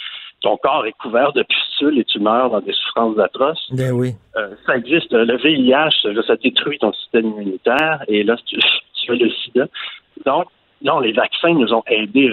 ton 0.43 0.57
corps 0.57 0.85
est 0.85 0.93
couvert 1.01 1.33
de 1.33 1.41
pustules 1.43 1.97
et 1.97 2.03
tu 2.03 2.19
meurs 2.19 2.51
dans 2.51 2.59
des 2.59 2.73
souffrances 2.73 3.17
atroces. 3.17 3.67
Ben 3.71 3.91
oui. 3.91 4.13
Euh, 4.35 4.49
ça 4.67 4.77
existe. 4.77 5.11
Le 5.11 5.37
VIH, 5.37 6.23
ça 6.27 6.35
détruit 6.35 6.77
ton 6.77 6.93
système 6.93 7.27
immunitaire 7.27 8.03
et 8.07 8.23
là, 8.23 8.35
tu, 8.45 8.57
tu 8.93 9.11
as 9.11 9.15
le 9.15 9.29
sida. 9.29 9.67
Donc, 10.25 10.45
non, 10.81 10.99
les 10.99 11.13
vaccins 11.13 11.53
nous 11.53 11.73
ont 11.73 11.83
aidés. 11.87 12.29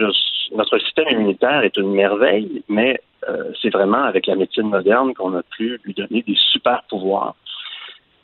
Notre 0.55 0.78
système 0.78 1.09
immunitaire 1.11 1.62
est 1.62 1.77
une 1.77 1.93
merveille, 1.93 2.62
mais 2.69 3.01
euh, 3.28 3.53
c'est 3.62 3.70
vraiment 3.70 4.03
avec 4.03 4.27
la 4.27 4.35
médecine 4.35 4.69
moderne 4.69 5.15
qu'on 5.15 5.37
a 5.37 5.43
pu 5.43 5.81
lui 5.85 5.95
donner 5.95 6.23
des 6.23 6.37
super 6.37 6.82
pouvoirs. 6.89 7.37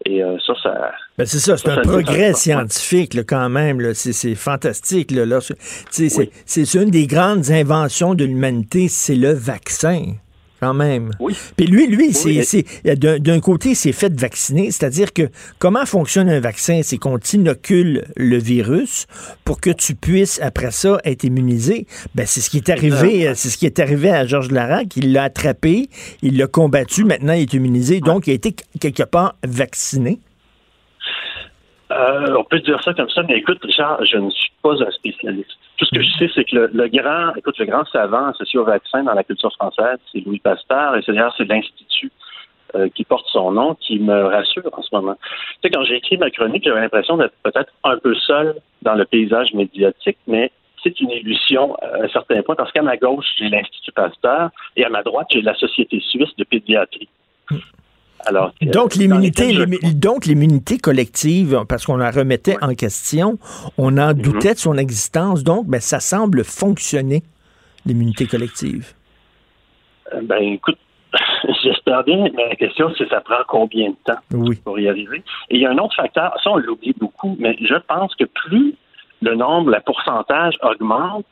Et 0.08 0.22
euh, 0.22 0.36
ça, 0.46 0.52
ça. 0.62 0.92
Ben 1.18 1.26
c'est 1.26 1.38
ça, 1.38 1.56
c'est 1.56 1.68
un 1.68 1.76
ça 1.76 1.80
progrès 1.82 2.32
scientifique 2.32 3.14
là, 3.14 3.22
quand 3.24 3.48
même. 3.48 3.80
là. 3.80 3.92
C'est, 3.94 4.12
c'est 4.12 4.34
fantastique. 4.34 5.10
Là, 5.10 5.26
Là, 5.26 5.40
c'est, 5.90 6.08
c'est 6.44 6.74
une 6.74 6.90
des 6.90 7.06
grandes 7.06 7.50
inventions 7.50 8.14
de 8.14 8.24
l'humanité, 8.24 8.86
c'est 8.88 9.16
le 9.16 9.32
vaccin. 9.32 10.12
Quand 10.60 10.72
même. 10.72 11.10
Oui. 11.20 11.36
Puis 11.56 11.66
lui, 11.66 11.86
lui, 11.86 12.12
c'est- 12.12 12.64
d'un, 12.96 13.40
côté, 13.40 13.74
c'est 13.74 13.92
fait 13.92 14.18
vacciner, 14.18 14.70
c'est-à-dire 14.70 15.12
que 15.12 15.28
comment 15.58 15.84
fonctionne 15.84 16.30
un 16.30 16.40
vaccin? 16.40 16.80
C'est 16.82 16.96
qu'on 16.96 17.18
t'inocule 17.18 18.06
le 18.16 18.38
virus 18.38 19.06
pour 19.44 19.60
que 19.60 19.70
tu 19.70 19.94
puisses, 19.94 20.40
après 20.40 20.70
ça, 20.70 20.98
être 21.04 21.24
immunisé. 21.24 21.86
Ben, 22.14 22.24
c'est 22.26 22.40
ce 22.40 22.48
qui 22.48 22.56
est 22.56 22.70
arrivé, 22.70 23.34
c'est 23.34 23.50
ce 23.50 23.58
qui 23.58 23.66
est 23.66 23.78
arrivé 23.78 24.10
à 24.10 24.24
Georges 24.26 24.50
Larac. 24.50 24.96
Il 24.96 25.12
l'a 25.12 25.24
attrapé, 25.24 25.88
il 26.22 26.38
l'a 26.38 26.46
combattu, 26.46 27.04
maintenant 27.04 27.34
il 27.34 27.42
est 27.42 27.52
immunisé, 27.52 28.00
donc 28.00 28.26
il 28.26 28.30
a 28.30 28.34
été 28.34 28.56
quelque 28.80 29.02
part 29.02 29.34
vacciné. 29.46 30.20
Euh, 31.90 32.34
on 32.36 32.44
peut 32.44 32.60
dire 32.60 32.82
ça 32.82 32.94
comme 32.94 33.10
ça, 33.10 33.22
mais 33.28 33.38
écoute, 33.38 33.58
Richard, 33.62 34.04
je 34.04 34.16
ne 34.16 34.30
suis 34.30 34.50
pas 34.62 34.72
un 34.72 34.90
spécialiste. 34.90 35.50
Tout 35.76 35.84
ce 35.84 35.94
que 35.94 36.02
je 36.02 36.10
sais, 36.18 36.30
c'est 36.34 36.44
que 36.44 36.70
le, 36.72 36.88
grand, 36.88 37.34
écoute, 37.34 37.58
le 37.58 37.66
grand 37.66 37.84
savant 37.86 38.26
associé 38.28 38.58
au 38.58 38.64
vaccin 38.64 39.02
dans 39.02 39.12
la 39.12 39.24
culture 39.24 39.52
française, 39.52 39.98
c'est 40.10 40.24
Louis 40.24 40.38
Pasteur, 40.38 40.96
et 40.96 41.02
c'est 41.04 41.12
d'ailleurs 41.12 41.34
c'est 41.36 41.44
l'Institut 41.44 42.10
euh, 42.74 42.88
qui 42.94 43.04
porte 43.04 43.26
son 43.28 43.52
nom 43.52 43.74
qui 43.74 43.98
me 43.98 44.24
rassure 44.24 44.68
en 44.72 44.82
ce 44.82 44.94
moment. 44.94 45.14
Tu 45.14 45.58
sais, 45.62 45.70
quand 45.70 45.84
j'ai 45.84 45.96
écrit 45.96 46.16
ma 46.16 46.30
chronique, 46.30 46.64
j'avais 46.64 46.80
l'impression 46.80 47.16
d'être 47.16 47.34
peut-être 47.42 47.72
un 47.84 47.98
peu 47.98 48.14
seul 48.14 48.56
dans 48.82 48.94
le 48.94 49.04
paysage 49.04 49.52
médiatique, 49.52 50.18
mais 50.26 50.50
c'est 50.82 50.98
une 51.00 51.10
illusion 51.10 51.74
à 51.76 52.04
un 52.04 52.08
certain 52.08 52.42
point, 52.42 52.54
parce 52.54 52.72
qu'à 52.72 52.82
ma 52.82 52.96
gauche, 52.96 53.26
j'ai 53.38 53.48
l'Institut 53.48 53.92
Pasteur, 53.92 54.50
et 54.76 54.84
à 54.84 54.88
ma 54.88 55.02
droite, 55.02 55.26
j'ai 55.30 55.42
la 55.42 55.54
Société 55.54 56.00
suisse 56.00 56.34
de 56.38 56.44
pédiatrie. 56.44 57.08
Alors, 58.26 58.52
euh, 58.62 58.70
Donc 58.70 58.94
l'immunité, 58.96 59.46
lesquels 59.52 59.56
je- 59.56 59.64
l'immu- 59.64 59.94
donc 59.94 60.26
l'immunité 60.26 60.78
collective, 60.78 61.60
parce 61.68 61.86
qu'on 61.86 61.96
la 61.96 62.10
remettait 62.10 62.56
en 62.62 62.74
question, 62.74 63.38
on 63.78 63.96
en 63.98 64.12
doutait 64.14 64.54
de 64.54 64.58
son 64.58 64.76
existence, 64.76 65.44
donc 65.44 65.66
ben, 65.66 65.80
ça 65.80 66.00
semble 66.00 66.42
fonctionner, 66.44 67.22
l'immunité 67.86 68.26
collective. 68.26 68.92
Euh, 70.12 70.20
Ben, 70.22 70.42
écoute, 70.42 70.76
j'espère 71.62 72.02
bien, 72.04 72.26
mais 72.34 72.48
la 72.48 72.56
question, 72.56 72.92
c'est 72.98 73.08
ça 73.08 73.20
prend 73.20 73.42
combien 73.48 73.90
de 73.90 73.96
temps 74.04 74.20
Oui. 74.32 74.56
pour 74.64 74.78
y 74.80 74.88
arriver? 74.88 75.22
Et 75.50 75.56
il 75.56 75.60
y 75.62 75.66
a 75.66 75.70
un 75.70 75.78
autre 75.78 75.94
facteur, 75.94 76.32
ça, 76.42 76.50
on 76.50 76.56
l'oublie 76.56 76.94
beaucoup, 76.98 77.36
mais 77.38 77.56
je 77.60 77.76
pense 77.88 78.14
que 78.16 78.24
plus 78.24 78.74
le 79.22 79.34
nombre, 79.36 79.70
le 79.70 79.78
pourcentage 79.86 80.54
augmente, 80.62 81.26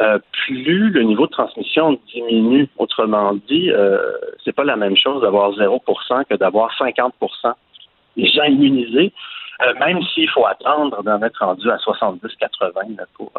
euh, 0.00 0.18
plus 0.44 0.90
le 0.90 1.02
niveau 1.04 1.26
de 1.26 1.30
transmission 1.30 1.98
diminue. 2.12 2.68
Autrement 2.76 3.34
dit, 3.48 3.70
euh, 3.70 3.98
c'est 4.44 4.54
pas 4.54 4.64
la 4.64 4.76
même 4.76 4.96
chose 4.96 5.22
d'avoir 5.22 5.52
0% 5.52 6.24
que 6.28 6.34
d'avoir 6.34 6.70
50% 6.78 7.10
Les 8.16 8.28
gens 8.28 8.44
immunisés, 8.44 9.12
euh, 9.62 9.72
même 9.80 10.02
s'il 10.12 10.28
faut 10.28 10.44
attendre 10.44 11.02
d'en 11.02 11.22
être 11.22 11.42
rendu 11.42 11.70
à 11.70 11.76
70-80 11.76 12.96
là, 12.98 13.04
pour, 13.14 13.32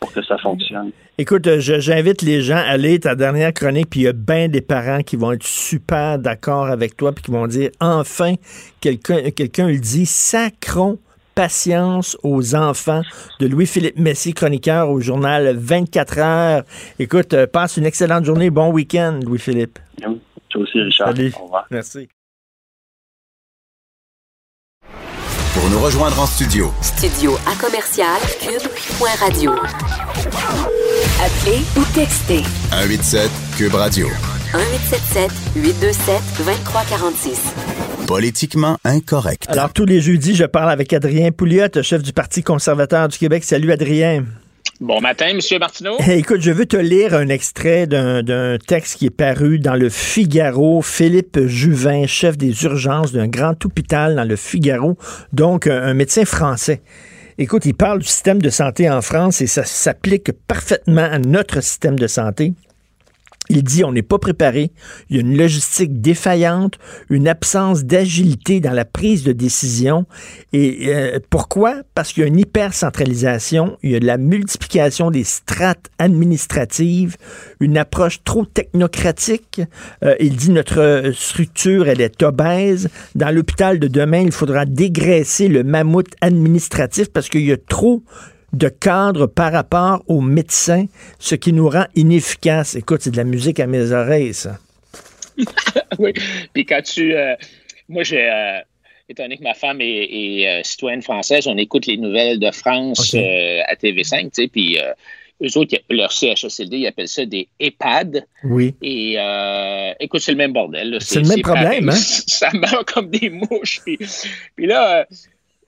pour 0.00 0.12
que 0.12 0.22
ça 0.22 0.36
fonctionne. 0.36 0.90
Écoute, 1.16 1.48
j'invite 1.58 2.20
les 2.20 2.42
gens 2.42 2.62
à 2.66 2.76
lire 2.76 3.00
ta 3.00 3.14
dernière 3.14 3.54
chronique, 3.54 3.88
puis 3.88 4.00
il 4.00 4.04
y 4.04 4.08
a 4.08 4.12
bien 4.12 4.48
des 4.48 4.60
parents 4.60 5.00
qui 5.00 5.16
vont 5.16 5.32
être 5.32 5.46
super 5.46 6.18
d'accord 6.18 6.66
avec 6.66 6.94
toi, 6.94 7.12
puis 7.12 7.24
qui 7.24 7.30
vont 7.30 7.46
dire, 7.46 7.70
enfin, 7.80 8.34
quelqu'un 8.82 9.30
quelqu'un 9.30 9.68
le 9.68 9.78
dit, 9.78 10.04
sacrons 10.04 10.98
patience 11.34 12.16
aux 12.22 12.54
enfants 12.54 13.02
de 13.40 13.46
Louis-Philippe 13.46 13.98
Messier, 13.98 14.32
chroniqueur 14.32 14.90
au 14.90 15.00
journal 15.00 15.56
24 15.56 16.18
heures. 16.18 16.62
Écoute, 16.98 17.34
euh, 17.34 17.46
passe 17.46 17.76
une 17.76 17.86
excellente 17.86 18.24
journée, 18.24 18.50
bon 18.50 18.70
week-end, 18.70 19.20
Louis-Philippe. 19.24 19.78
Toi 20.48 20.62
aussi, 20.62 20.80
Richard. 20.80 21.08
Salut. 21.08 21.32
Au 21.38 21.44
revoir. 21.44 21.66
Merci. 21.70 22.08
Pour 25.54 25.70
nous 25.70 25.78
rejoindre 25.78 26.18
en 26.18 26.26
studio, 26.26 26.72
Studio 26.82 27.36
à 27.46 27.54
commercial 27.64 28.20
cube.radio. 28.40 29.52
Appelez 31.22 31.62
ou 31.76 31.84
textez 31.94 32.42
187 32.70 33.30
Cube 33.56 33.74
Radio. 33.74 34.08
1877 34.52 35.30
827 35.54 36.22
2346. 36.38 37.40
Politiquement 38.08 38.78
incorrect. 38.84 39.48
Alors, 39.48 39.72
tous 39.72 39.84
les 39.84 40.00
jeudis, 40.00 40.34
je 40.34 40.44
parle 40.44 40.70
avec 40.70 40.92
Adrien 40.92 41.30
Pouliot, 41.30 41.68
chef 41.82 42.02
du 42.02 42.12
Parti 42.12 42.42
conservateur 42.42 43.06
du 43.06 43.16
Québec. 43.16 43.44
Salut, 43.44 43.70
Adrien. 43.70 44.24
Bon 44.80 45.00
matin, 45.00 45.32
Monsieur 45.34 45.58
Martineau. 45.58 45.96
Écoute, 46.08 46.40
je 46.40 46.50
veux 46.50 46.66
te 46.66 46.76
lire 46.76 47.14
un 47.14 47.28
extrait 47.28 47.86
d'un 47.86 48.58
texte 48.58 48.98
qui 48.98 49.06
est 49.06 49.10
paru 49.10 49.58
dans 49.58 49.76
le 49.76 49.88
Figaro. 49.88 50.82
Philippe 50.82 51.46
Juvin, 51.46 52.06
chef 52.06 52.36
des 52.36 52.64
urgences 52.64 53.12
d'un 53.12 53.28
grand 53.28 53.64
hôpital 53.64 54.16
dans 54.16 54.24
le 54.24 54.36
Figaro, 54.36 54.98
donc 55.32 55.68
un 55.68 55.94
médecin 55.94 56.24
français. 56.24 56.82
Écoute, 57.38 57.66
il 57.66 57.74
parle 57.74 58.00
du 58.00 58.06
système 58.06 58.42
de 58.42 58.50
santé 58.50 58.90
en 58.90 59.00
France 59.00 59.40
et 59.40 59.46
ça 59.46 59.64
s'applique 59.64 60.32
parfaitement 60.46 61.08
à 61.10 61.18
notre 61.18 61.60
système 61.62 61.98
de 61.98 62.06
santé. 62.06 62.52
Il 63.50 63.62
dit 63.62 63.84
on 63.84 63.92
n'est 63.92 64.02
pas 64.02 64.18
préparé, 64.18 64.72
il 65.10 65.16
y 65.16 65.18
a 65.18 65.22
une 65.22 65.36
logistique 65.36 66.00
défaillante, 66.00 66.78
une 67.10 67.28
absence 67.28 67.84
d'agilité 67.84 68.60
dans 68.60 68.72
la 68.72 68.86
prise 68.86 69.22
de 69.22 69.32
décision. 69.32 70.06
Et 70.54 70.88
euh, 70.88 71.18
pourquoi? 71.28 71.82
Parce 71.94 72.12
qu'il 72.12 72.22
y 72.22 72.24
a 72.24 72.28
une 72.28 72.38
hypercentralisation, 72.38 73.76
il 73.82 73.90
y 73.90 73.96
a 73.96 74.00
de 74.00 74.06
la 74.06 74.16
multiplication 74.16 75.10
des 75.10 75.24
strates 75.24 75.90
administratives, 75.98 77.16
une 77.60 77.76
approche 77.76 78.24
trop 78.24 78.46
technocratique. 78.46 79.60
Euh, 80.02 80.14
il 80.20 80.36
dit 80.36 80.50
notre 80.50 81.12
structure, 81.14 81.88
elle 81.88 82.00
est 82.00 82.22
obèse. 82.22 82.88
Dans 83.14 83.34
l'hôpital 83.34 83.78
de 83.78 83.88
demain, 83.88 84.20
il 84.20 84.32
faudra 84.32 84.64
dégraisser 84.64 85.48
le 85.48 85.64
mammouth 85.64 86.14
administratif 86.22 87.12
parce 87.12 87.28
qu'il 87.28 87.44
y 87.44 87.52
a 87.52 87.58
trop 87.58 88.02
de 88.54 88.68
cadre 88.68 89.26
par 89.26 89.52
rapport 89.52 90.02
aux 90.08 90.20
médecins, 90.20 90.86
ce 91.18 91.34
qui 91.34 91.52
nous 91.52 91.68
rend 91.68 91.86
inefficaces. 91.94 92.74
Écoute, 92.74 93.00
c'est 93.02 93.10
de 93.10 93.16
la 93.16 93.24
musique 93.24 93.60
à 93.60 93.66
mes 93.66 93.92
oreilles, 93.92 94.34
ça. 94.34 94.58
oui. 95.98 96.12
Puis 96.52 96.64
quand 96.66 96.82
tu. 96.82 97.14
euh, 97.14 97.34
moi, 97.88 98.02
j'ai. 98.04 98.28
euh, 98.30 98.58
étant 99.08 99.24
donné 99.24 99.36
que 99.36 99.42
ma 99.42 99.54
femme 99.54 99.80
est, 99.80 99.86
est, 99.86 100.48
euh, 100.48 100.62
citoyenne 100.62 101.02
française, 101.02 101.46
on 101.46 101.56
écoute 101.58 101.86
les 101.86 101.96
nouvelles 101.96 102.38
de 102.38 102.50
France 102.50 103.12
euh, 103.14 103.60
à 103.66 103.74
TV5, 103.74 104.22
tu 104.24 104.30
sais, 104.32 104.48
puis 104.48 104.78
eux 105.42 105.58
autres, 105.58 105.76
leur 105.90 106.12
CHSLD, 106.12 106.78
ils 106.78 106.86
appellent 106.86 107.08
ça 107.08 107.26
des 107.26 107.48
EHPAD. 107.60 108.24
Oui. 108.44 108.74
Et 108.80 109.16
euh, 109.18 109.92
écoute, 110.00 110.20
c'est 110.20 110.30
le 110.30 110.38
même 110.38 110.52
bordel. 110.52 110.96
C'est 111.00 111.20
le 111.20 111.28
même 111.28 111.42
problème, 111.42 111.64
pareil. 111.64 111.88
hein? 111.88 111.92
Ça 112.26 112.50
meurt 112.54 112.90
comme 112.90 113.10
des 113.10 113.28
mouches. 113.30 113.80
Puis, 113.84 113.98
puis 114.56 114.66
là, 114.66 115.00
euh, 115.00 115.04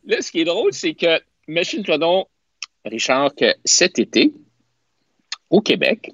là, 0.06 0.16
ce 0.22 0.30
qui 0.30 0.40
est 0.40 0.44
drôle, 0.44 0.72
c'est 0.72 0.94
que, 0.94 1.20
imagine-toi 1.48 1.98
donc, 1.98 2.28
Richard, 2.86 3.34
que 3.34 3.54
cet 3.64 3.98
été, 3.98 4.32
au 5.50 5.60
Québec, 5.60 6.12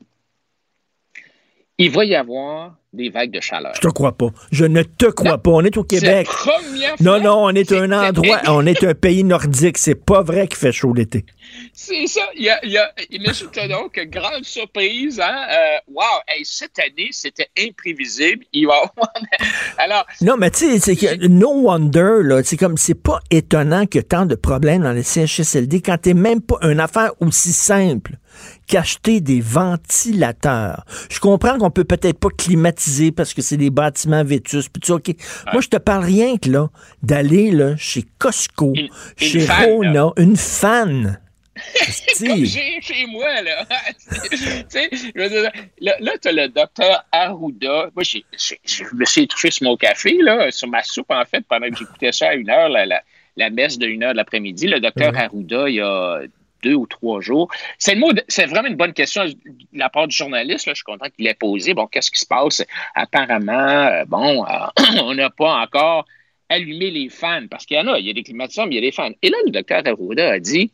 il 1.78 1.90
va 1.90 2.04
y 2.04 2.14
avoir 2.14 2.74
des 2.92 3.08
vagues 3.08 3.30
de 3.30 3.40
chaleur. 3.40 3.72
Je 3.74 3.80
te 3.80 3.88
crois 3.88 4.12
pas. 4.12 4.28
Je 4.50 4.66
ne 4.66 4.82
te 4.82 5.06
crois 5.06 5.38
pas. 5.38 5.50
On 5.50 5.64
est 5.64 5.74
au 5.78 5.82
Québec. 5.84 6.28
Non, 7.00 7.12
fois- 7.12 7.20
non, 7.20 7.44
on 7.44 7.48
est 7.50 7.72
un 7.72 7.90
endroit, 7.90 8.42
on 8.48 8.66
est 8.66 8.84
un 8.84 8.92
pays 8.92 9.24
nordique. 9.24 9.78
C'est 9.78 9.94
pas 9.94 10.22
vrai 10.22 10.46
qu'il 10.46 10.58
fait 10.58 10.72
chaud 10.72 10.92
l'été. 10.92 11.24
C'est 11.72 12.06
ça. 12.06 12.20
Il 12.36 12.42
y 12.42 12.50
a, 12.50 12.62
il 12.62 12.70
y 12.70 12.76
a, 12.76 12.92
imagine-toi 13.10 13.68
donc, 13.68 13.98
grande 14.10 14.44
surprise, 14.44 15.18
hein? 15.20 15.46
Euh, 15.50 15.76
wow, 15.94 16.02
hey, 16.28 16.44
cette 16.44 16.78
année, 16.78 17.08
c'était 17.12 17.48
imprévisible. 17.58 18.44
Il 18.52 18.66
va. 18.66 18.74
Alors, 19.78 20.04
Non, 20.20 20.36
mais 20.36 20.50
tu 20.50 20.78
sais, 20.78 20.78
c'est 20.78 20.96
que 20.96 21.26
no 21.28 21.50
wonder, 21.62 22.20
là, 22.22 22.42
c'est 22.44 22.58
comme, 22.58 22.76
c'est 22.76 22.94
pas 23.02 23.20
étonnant 23.30 23.86
qu'il 23.86 24.00
y 24.00 24.00
ait 24.00 24.04
tant 24.04 24.26
de 24.26 24.34
problèmes 24.34 24.82
dans 24.82 24.92
les 24.92 25.02
CHSLD 25.02 25.80
quand 25.80 25.96
t'es 25.96 26.14
même 26.14 26.42
pas 26.42 26.58
une 26.62 26.80
affaire 26.80 27.12
aussi 27.20 27.54
simple 27.54 28.12
qu'acheter 28.72 29.20
des 29.20 29.42
ventilateurs. 29.42 30.86
Je 31.10 31.20
comprends 31.20 31.58
qu'on 31.58 31.70
peut 31.70 31.84
peut-être 31.84 32.18
pas 32.18 32.30
climatiser 32.30 33.12
parce 33.12 33.34
que 33.34 33.42
c'est 33.42 33.58
des 33.58 33.68
bâtiments 33.68 34.24
vétus, 34.24 34.70
puis 34.70 34.80
tu 34.80 34.86
sais, 34.86 34.92
OK. 34.94 35.14
Moi, 35.52 35.60
je 35.60 35.68
te 35.68 35.76
parle 35.76 36.04
rien 36.04 36.38
que, 36.38 36.48
là, 36.48 36.70
d'aller, 37.02 37.50
là, 37.50 37.76
chez 37.76 38.02
Costco, 38.18 38.72
chez 39.18 39.40
fan, 39.40 39.68
Rona, 39.68 40.12
une 40.16 40.38
fan. 40.38 41.20
comme 42.18 42.44
j'ai 42.46 42.80
chez 42.80 43.04
moi, 43.08 43.42
là. 43.42 43.66
là, 45.80 45.96
là 46.00 46.12
tu 46.22 46.28
as 46.28 46.32
le 46.32 46.48
docteur 46.48 47.04
Arruda. 47.12 47.90
Moi, 47.94 48.04
je 48.04 48.84
me 48.94 49.04
suis 49.04 49.22
étouffé 49.24 49.50
sur 49.50 49.64
mon 49.64 49.76
café, 49.76 50.16
là, 50.22 50.50
sur 50.50 50.68
ma 50.68 50.82
soupe, 50.82 51.10
en 51.10 51.26
fait, 51.26 51.44
pendant 51.46 51.68
que 51.68 51.76
j'écoutais 51.76 52.12
ça 52.12 52.30
à 52.30 52.34
une 52.34 52.48
heure, 52.48 52.70
la, 52.70 52.86
la, 52.86 53.02
la 53.36 53.50
messe 53.50 53.76
de 53.76 53.86
une 53.86 54.02
heure 54.02 54.12
de 54.12 54.16
l'après-midi. 54.16 54.66
Le 54.66 54.80
docteur 54.80 55.12
Mhm. 55.12 55.18
Arruda, 55.18 55.68
il 55.68 55.74
y 55.74 55.80
a 55.82 56.22
deux 56.62 56.74
ou 56.74 56.86
trois 56.86 57.20
jours. 57.20 57.50
C'est 57.78 57.98
c'est 58.28 58.46
vraiment 58.46 58.68
une 58.68 58.76
bonne 58.76 58.92
question 58.92 59.24
de 59.24 59.34
la 59.72 59.88
part 59.88 60.08
du 60.08 60.16
journaliste. 60.16 60.68
Je 60.68 60.74
suis 60.74 60.84
content 60.84 61.06
qu'il 61.10 61.24
l'ait 61.24 61.34
posé. 61.34 61.74
Bon, 61.74 61.86
qu'est-ce 61.86 62.10
qui 62.10 62.20
se 62.20 62.26
passe? 62.26 62.62
Apparemment, 62.94 63.52
euh, 63.52 64.04
bon, 64.06 64.44
euh, 64.46 64.66
on 65.02 65.14
n'a 65.14 65.30
pas 65.30 65.62
encore 65.62 66.06
allumé 66.48 66.90
les 66.90 67.08
fans, 67.08 67.46
parce 67.50 67.64
qu'il 67.64 67.76
y 67.76 67.80
en 67.80 67.88
a, 67.88 67.98
il 67.98 68.06
y 68.06 68.10
a 68.10 68.12
des 68.12 68.22
climatiseurs, 68.22 68.66
mais 68.66 68.74
il 68.74 68.84
y 68.84 68.86
a 68.86 68.88
des 68.90 68.92
fans. 68.92 69.10
Et 69.22 69.30
là, 69.30 69.38
le 69.44 69.50
docteur 69.50 69.82
Arruda 69.86 70.32
a 70.32 70.38
dit 70.38 70.70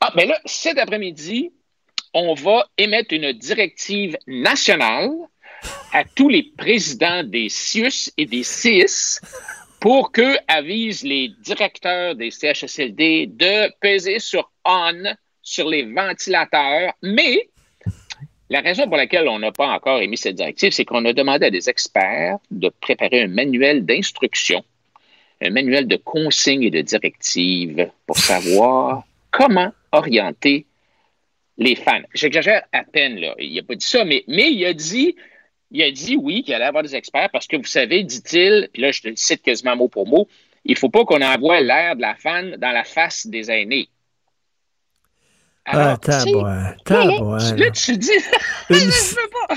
ah, 0.00 0.12
ben 0.16 0.28
là, 0.28 0.40
cet 0.44 0.78
après-midi, 0.78 1.52
on 2.14 2.34
va 2.34 2.66
émettre 2.76 3.14
une 3.14 3.32
directive 3.32 4.18
nationale 4.26 5.10
à 5.92 6.04
tous 6.04 6.28
les 6.28 6.42
présidents 6.42 7.22
des 7.22 7.48
CIUS 7.48 8.10
et 8.18 8.26
des 8.26 8.42
CIS 8.42 9.20
pour 9.82 10.12
qu'eux 10.12 10.36
avisent 10.46 11.02
les 11.02 11.30
directeurs 11.40 12.14
des 12.14 12.30
CHSLD 12.30 13.26
de 13.26 13.68
peser 13.80 14.20
sur 14.20 14.52
on 14.64 15.02
sur 15.42 15.68
les 15.68 15.82
ventilateurs. 15.82 16.92
Mais 17.02 17.48
la 18.48 18.60
raison 18.60 18.86
pour 18.86 18.96
laquelle 18.96 19.26
on 19.26 19.40
n'a 19.40 19.50
pas 19.50 19.66
encore 19.66 20.00
émis 20.00 20.16
cette 20.16 20.36
directive, 20.36 20.70
c'est 20.70 20.84
qu'on 20.84 21.04
a 21.04 21.12
demandé 21.12 21.46
à 21.46 21.50
des 21.50 21.68
experts 21.68 22.38
de 22.52 22.68
préparer 22.68 23.22
un 23.22 23.26
manuel 23.26 23.84
d'instruction, 23.84 24.64
un 25.40 25.50
manuel 25.50 25.88
de 25.88 25.96
consignes 25.96 26.62
et 26.62 26.70
de 26.70 26.82
directives 26.82 27.90
pour 28.06 28.18
savoir 28.18 29.02
comment 29.32 29.72
orienter 29.90 30.64
les 31.58 31.74
fans. 31.74 32.02
J'exagère 32.14 32.62
à 32.70 32.84
peine, 32.84 33.18
là. 33.18 33.34
Il 33.40 33.52
n'a 33.56 33.62
pas 33.64 33.74
dit 33.74 33.84
ça, 33.84 34.04
mais, 34.04 34.22
mais 34.28 34.52
il 34.52 34.64
a 34.64 34.74
dit, 34.74 35.16
il 35.72 35.82
a 35.82 35.90
dit 35.90 36.16
oui, 36.16 36.42
qu'il 36.42 36.54
allait 36.54 36.64
avoir 36.66 36.82
des 36.82 36.94
experts 36.94 37.30
parce 37.32 37.46
que 37.46 37.56
vous 37.56 37.64
savez, 37.64 38.04
dit-il, 38.04 38.68
puis 38.72 38.82
là, 38.82 38.92
je 38.92 39.00
te 39.02 39.08
le 39.08 39.16
cite 39.16 39.42
quasiment 39.42 39.74
mot 39.76 39.88
pour 39.88 40.06
mot, 40.06 40.28
il 40.64 40.72
ne 40.72 40.76
faut 40.78 40.90
pas 40.90 41.04
qu'on 41.04 41.20
envoie 41.22 41.60
l'air 41.60 41.96
de 41.96 42.02
la 42.02 42.14
fan 42.14 42.56
dans 42.56 42.70
la 42.70 42.84
face 42.84 43.26
des 43.26 43.50
aînés. 43.50 43.88
Ah, 45.64 45.96
tu 46.02 46.10
sais, 46.10 46.30
là, 46.94 47.04
là, 47.56 47.70
tu- 47.70 47.92
là. 47.92 47.96
dis, 47.98 48.10
je 48.70 49.14
peux 49.14 49.30
pas. 49.30 49.54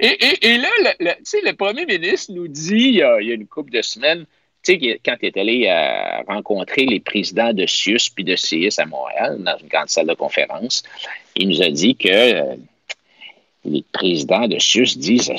Et, 0.00 0.06
et- 0.08 0.46
et 0.54 0.58
là, 0.58 0.68
le, 0.80 1.04
le- 1.04 1.14
tu 1.18 1.20
sais, 1.24 1.40
le 1.44 1.52
premier 1.54 1.86
ministre 1.86 2.32
nous 2.32 2.48
dit, 2.48 2.74
il 2.74 2.94
y 2.96 3.02
a, 3.02 3.20
il 3.20 3.28
y 3.28 3.30
a 3.30 3.34
une 3.34 3.46
couple 3.46 3.70
de 3.70 3.80
semaines, 3.80 4.24
tu 4.64 4.72
sais, 4.78 5.00
quand 5.04 5.14
il 5.22 5.26
est 5.26 5.36
allé 5.36 5.66
euh, 5.68 6.22
rencontrer 6.26 6.84
les 6.84 6.98
présidents 6.98 7.52
de 7.52 7.64
CIUS 7.64 8.10
puis 8.12 8.24
de 8.24 8.34
CIS 8.34 8.74
à 8.78 8.86
Montréal, 8.86 9.36
dans 9.40 9.56
une 9.58 9.68
grande 9.68 9.88
salle 9.88 10.08
de 10.08 10.14
conférence, 10.14 10.82
il 11.36 11.48
nous 11.48 11.62
a 11.62 11.70
dit 11.70 11.94
que 11.94 12.08
euh, 12.08 12.56
les 13.64 13.84
présidents 13.92 14.48
de 14.48 14.58
CIUS 14.58 14.96
disent, 14.96 15.30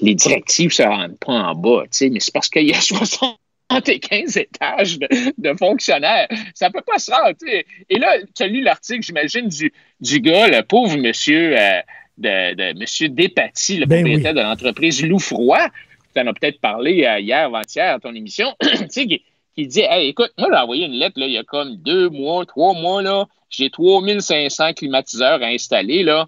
les 0.00 0.14
directives 0.14 0.70
ne 0.70 0.74
se 0.74 0.82
rendent 0.82 1.18
pas 1.18 1.32
en 1.32 1.54
bas, 1.54 1.82
tu 1.82 1.88
sais, 1.92 2.10
mais 2.10 2.20
c'est 2.20 2.32
parce 2.32 2.48
qu'il 2.48 2.66
y 2.66 2.72
a 2.72 2.80
75 3.70 4.36
étages 4.36 4.98
de, 4.98 5.08
de 5.36 5.56
fonctionnaires. 5.56 6.28
Ça 6.54 6.68
ne 6.68 6.72
peut 6.72 6.82
pas 6.86 6.98
se 6.98 7.10
rendre. 7.10 7.36
tu 7.40 7.48
sais. 7.48 7.66
Et 7.88 7.98
là, 7.98 8.16
tu 8.34 8.42
as 8.42 8.46
lu 8.46 8.62
l'article, 8.62 9.02
j'imagine, 9.02 9.48
du, 9.48 9.72
du 10.00 10.20
gars, 10.20 10.48
le 10.48 10.62
pauvre 10.62 10.96
monsieur, 10.96 11.58
euh, 11.58 11.80
de, 12.18 12.54
de 12.54 12.78
monsieur 12.78 13.08
Despatie, 13.08 13.78
le 13.78 13.86
Ben 13.86 14.02
propriétaire 14.02 14.34
de 14.34 14.40
l'entreprise 14.40 15.02
Loufroy. 15.04 15.68
Tu 16.14 16.20
en 16.20 16.26
as 16.26 16.32
peut-être 16.32 16.60
parlé 16.60 17.04
euh, 17.04 17.20
hier, 17.20 17.46
avant-hier, 17.46 17.94
à 17.94 18.00
ton 18.00 18.14
émission. 18.14 18.54
tu 18.60 18.78
sais, 18.88 19.06
qui, 19.06 19.22
qui 19.54 19.66
dit 19.66 19.80
Hey, 19.80 20.08
écoute, 20.08 20.32
moi, 20.38 20.48
j'ai 20.50 20.58
envoyé 20.58 20.86
une 20.86 20.92
lettre 20.92 21.20
là, 21.20 21.26
il 21.26 21.32
y 21.32 21.38
a 21.38 21.44
comme 21.44 21.76
deux 21.76 22.08
mois, 22.08 22.46
trois 22.46 22.74
mois, 22.74 23.02
là. 23.02 23.26
J'ai 23.50 23.68
3500 23.68 24.74
climatiseurs 24.74 25.42
à 25.42 25.46
installer, 25.46 26.02
là. 26.02 26.26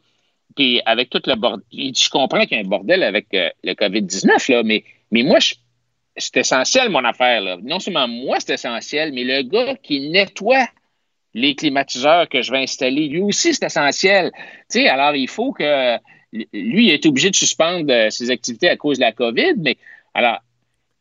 Puis 0.57 0.81
avec 0.87 1.11
tout 1.11 1.23
le 1.27 1.35
bordel. 1.35 1.65
Je 1.73 2.09
comprends 2.11 2.45
qu'il 2.47 2.57
y 2.59 2.61
a 2.61 2.65
un 2.65 2.69
bordel 2.69 3.03
avec 3.03 3.27
euh, 3.35 3.49
le 3.65 3.73
COVID-19, 3.75 4.53
là, 4.53 4.63
mais, 4.63 4.85
mais 5.11 5.23
moi, 5.23 5.39
je- 5.39 5.55
c'est 6.17 6.37
essentiel, 6.39 6.91
mon 6.91 7.05
affaire. 7.05 7.41
Là. 7.41 7.57
Non 7.63 7.79
seulement 7.79 8.07
moi, 8.09 8.37
c'est 8.39 8.55
essentiel, 8.55 9.13
mais 9.13 9.25
le 9.25 9.43
gars 9.43 9.75
qui 9.83 10.11
nettoie 10.11 10.67
les 11.35 11.55
climatiseurs 11.55 12.29
que 12.29 12.43
je 12.43 12.53
vais 12.53 12.59
installer, 12.63 13.09
lui 13.09 13.21
aussi, 13.21 13.55
c'est 13.55 13.65
essentiel. 13.65 14.31
Tu 14.71 14.81
sais, 14.81 14.89
alors, 14.89 15.15
il 15.15 15.29
faut 15.29 15.53
que. 15.53 15.97
Lui, 16.33 16.87
il 16.87 16.91
est 16.91 17.05
obligé 17.07 17.29
de 17.31 17.37
suspendre 17.37 17.93
euh, 17.93 18.09
ses 18.11 18.31
activités 18.31 18.69
à 18.69 18.77
cause 18.77 18.99
de 18.99 19.03
la 19.03 19.13
COVID, 19.13 19.55
mais. 19.59 19.77
Alors. 20.15 20.39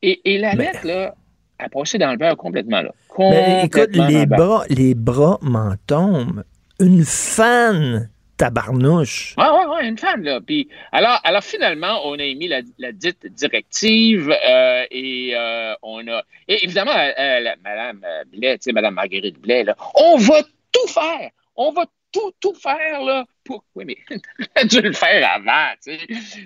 Et, 0.03 0.19
et 0.33 0.37
la 0.39 0.53
lettre, 0.55 0.79
là, 0.87 1.13
a 1.59 1.69
passé 1.69 1.97
dans 1.99 2.09
le 2.11 2.17
beurre 2.17 2.35
complètement, 2.37 2.81
là. 2.81 2.91
Mais 3.31 3.65
écoute, 3.65 3.89
les 4.07 4.25
bras, 4.37 4.63
les 4.69 4.95
bras 4.95 5.37
m'en 5.41 5.75
tombent. 5.85 6.43
Une 6.79 7.03
fan 7.05 8.09
tabarnouche. 8.41 9.35
Oui, 9.37 9.45
oui, 9.53 9.65
oui, 9.69 9.87
une 9.87 9.99
femme, 9.99 10.23
là. 10.23 10.41
Puis, 10.41 10.67
alors, 10.91 11.19
alors, 11.23 11.43
finalement, 11.43 12.01
on 12.05 12.17
a 12.17 12.23
émis 12.23 12.47
la, 12.47 12.91
dite 12.91 13.27
directive 13.27 14.31
euh, 14.31 14.83
et 14.89 15.33
euh, 15.35 15.75
on 15.83 16.07
a. 16.07 16.23
Et 16.47 16.63
évidemment, 16.63 16.95
euh, 16.95 17.39
la- 17.39 17.55
Madame 17.57 18.01
euh, 18.03 18.23
Blais, 18.33 18.57
tu 18.57 18.71
sais, 18.73 18.89
Marguerite 18.89 19.39
Blais, 19.39 19.63
là, 19.63 19.75
on 19.93 20.17
va 20.17 20.41
tout 20.71 20.87
faire. 20.87 21.29
On 21.55 21.71
va 21.71 21.85
tout, 22.11 22.31
tout 22.39 22.55
faire, 22.55 23.03
là. 23.03 23.25
Pour... 23.43 23.63
Oui, 23.75 23.85
mais 23.85 23.97
t'aurais 24.55 24.67
dû 24.67 24.81
le 24.81 24.93
faire 24.93 25.31
avant, 25.35 25.75
tu 25.83 25.95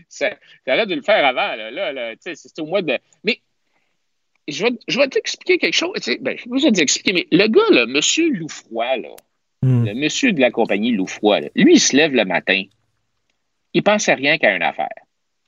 sais. 0.09 0.37
Dû 0.85 0.95
le 0.95 1.01
faire 1.01 1.25
avant, 1.25 1.55
là. 1.55 1.71
Là, 1.71 1.93
là, 1.93 2.11
tu 2.15 2.23
sais, 2.23 2.35
c'était 2.35 2.61
au 2.61 2.65
mois 2.65 2.81
de. 2.81 2.99
Mais 3.23 3.39
je 4.49 4.65
vais, 4.65 4.71
je 4.89 4.99
vais 4.99 5.07
t'expliquer 5.07 5.59
quelque 5.59 5.73
chose. 5.73 5.93
Tu 5.95 6.11
sais, 6.11 6.17
ben, 6.19 6.37
je 6.37 6.61
vais 6.61 6.71
t'expliquer, 6.73 7.13
mais 7.13 7.27
le 7.31 7.47
gars, 7.47 7.61
là, 7.71 7.83
M. 7.83 8.33
Loufroy, 8.37 8.97
là, 8.97 9.15
le 9.85 9.93
monsieur 9.93 10.31
de 10.31 10.39
la 10.39 10.51
compagnie 10.51 10.91
Loufroy, 10.91 11.41
là, 11.41 11.47
lui, 11.55 11.73
il 11.75 11.79
se 11.79 11.95
lève 11.95 12.13
le 12.13 12.25
matin. 12.25 12.63
Il 13.73 13.83
pense 13.83 14.07
à 14.09 14.15
rien 14.15 14.37
qu'à 14.37 14.55
une 14.55 14.63
affaire. 14.63 14.87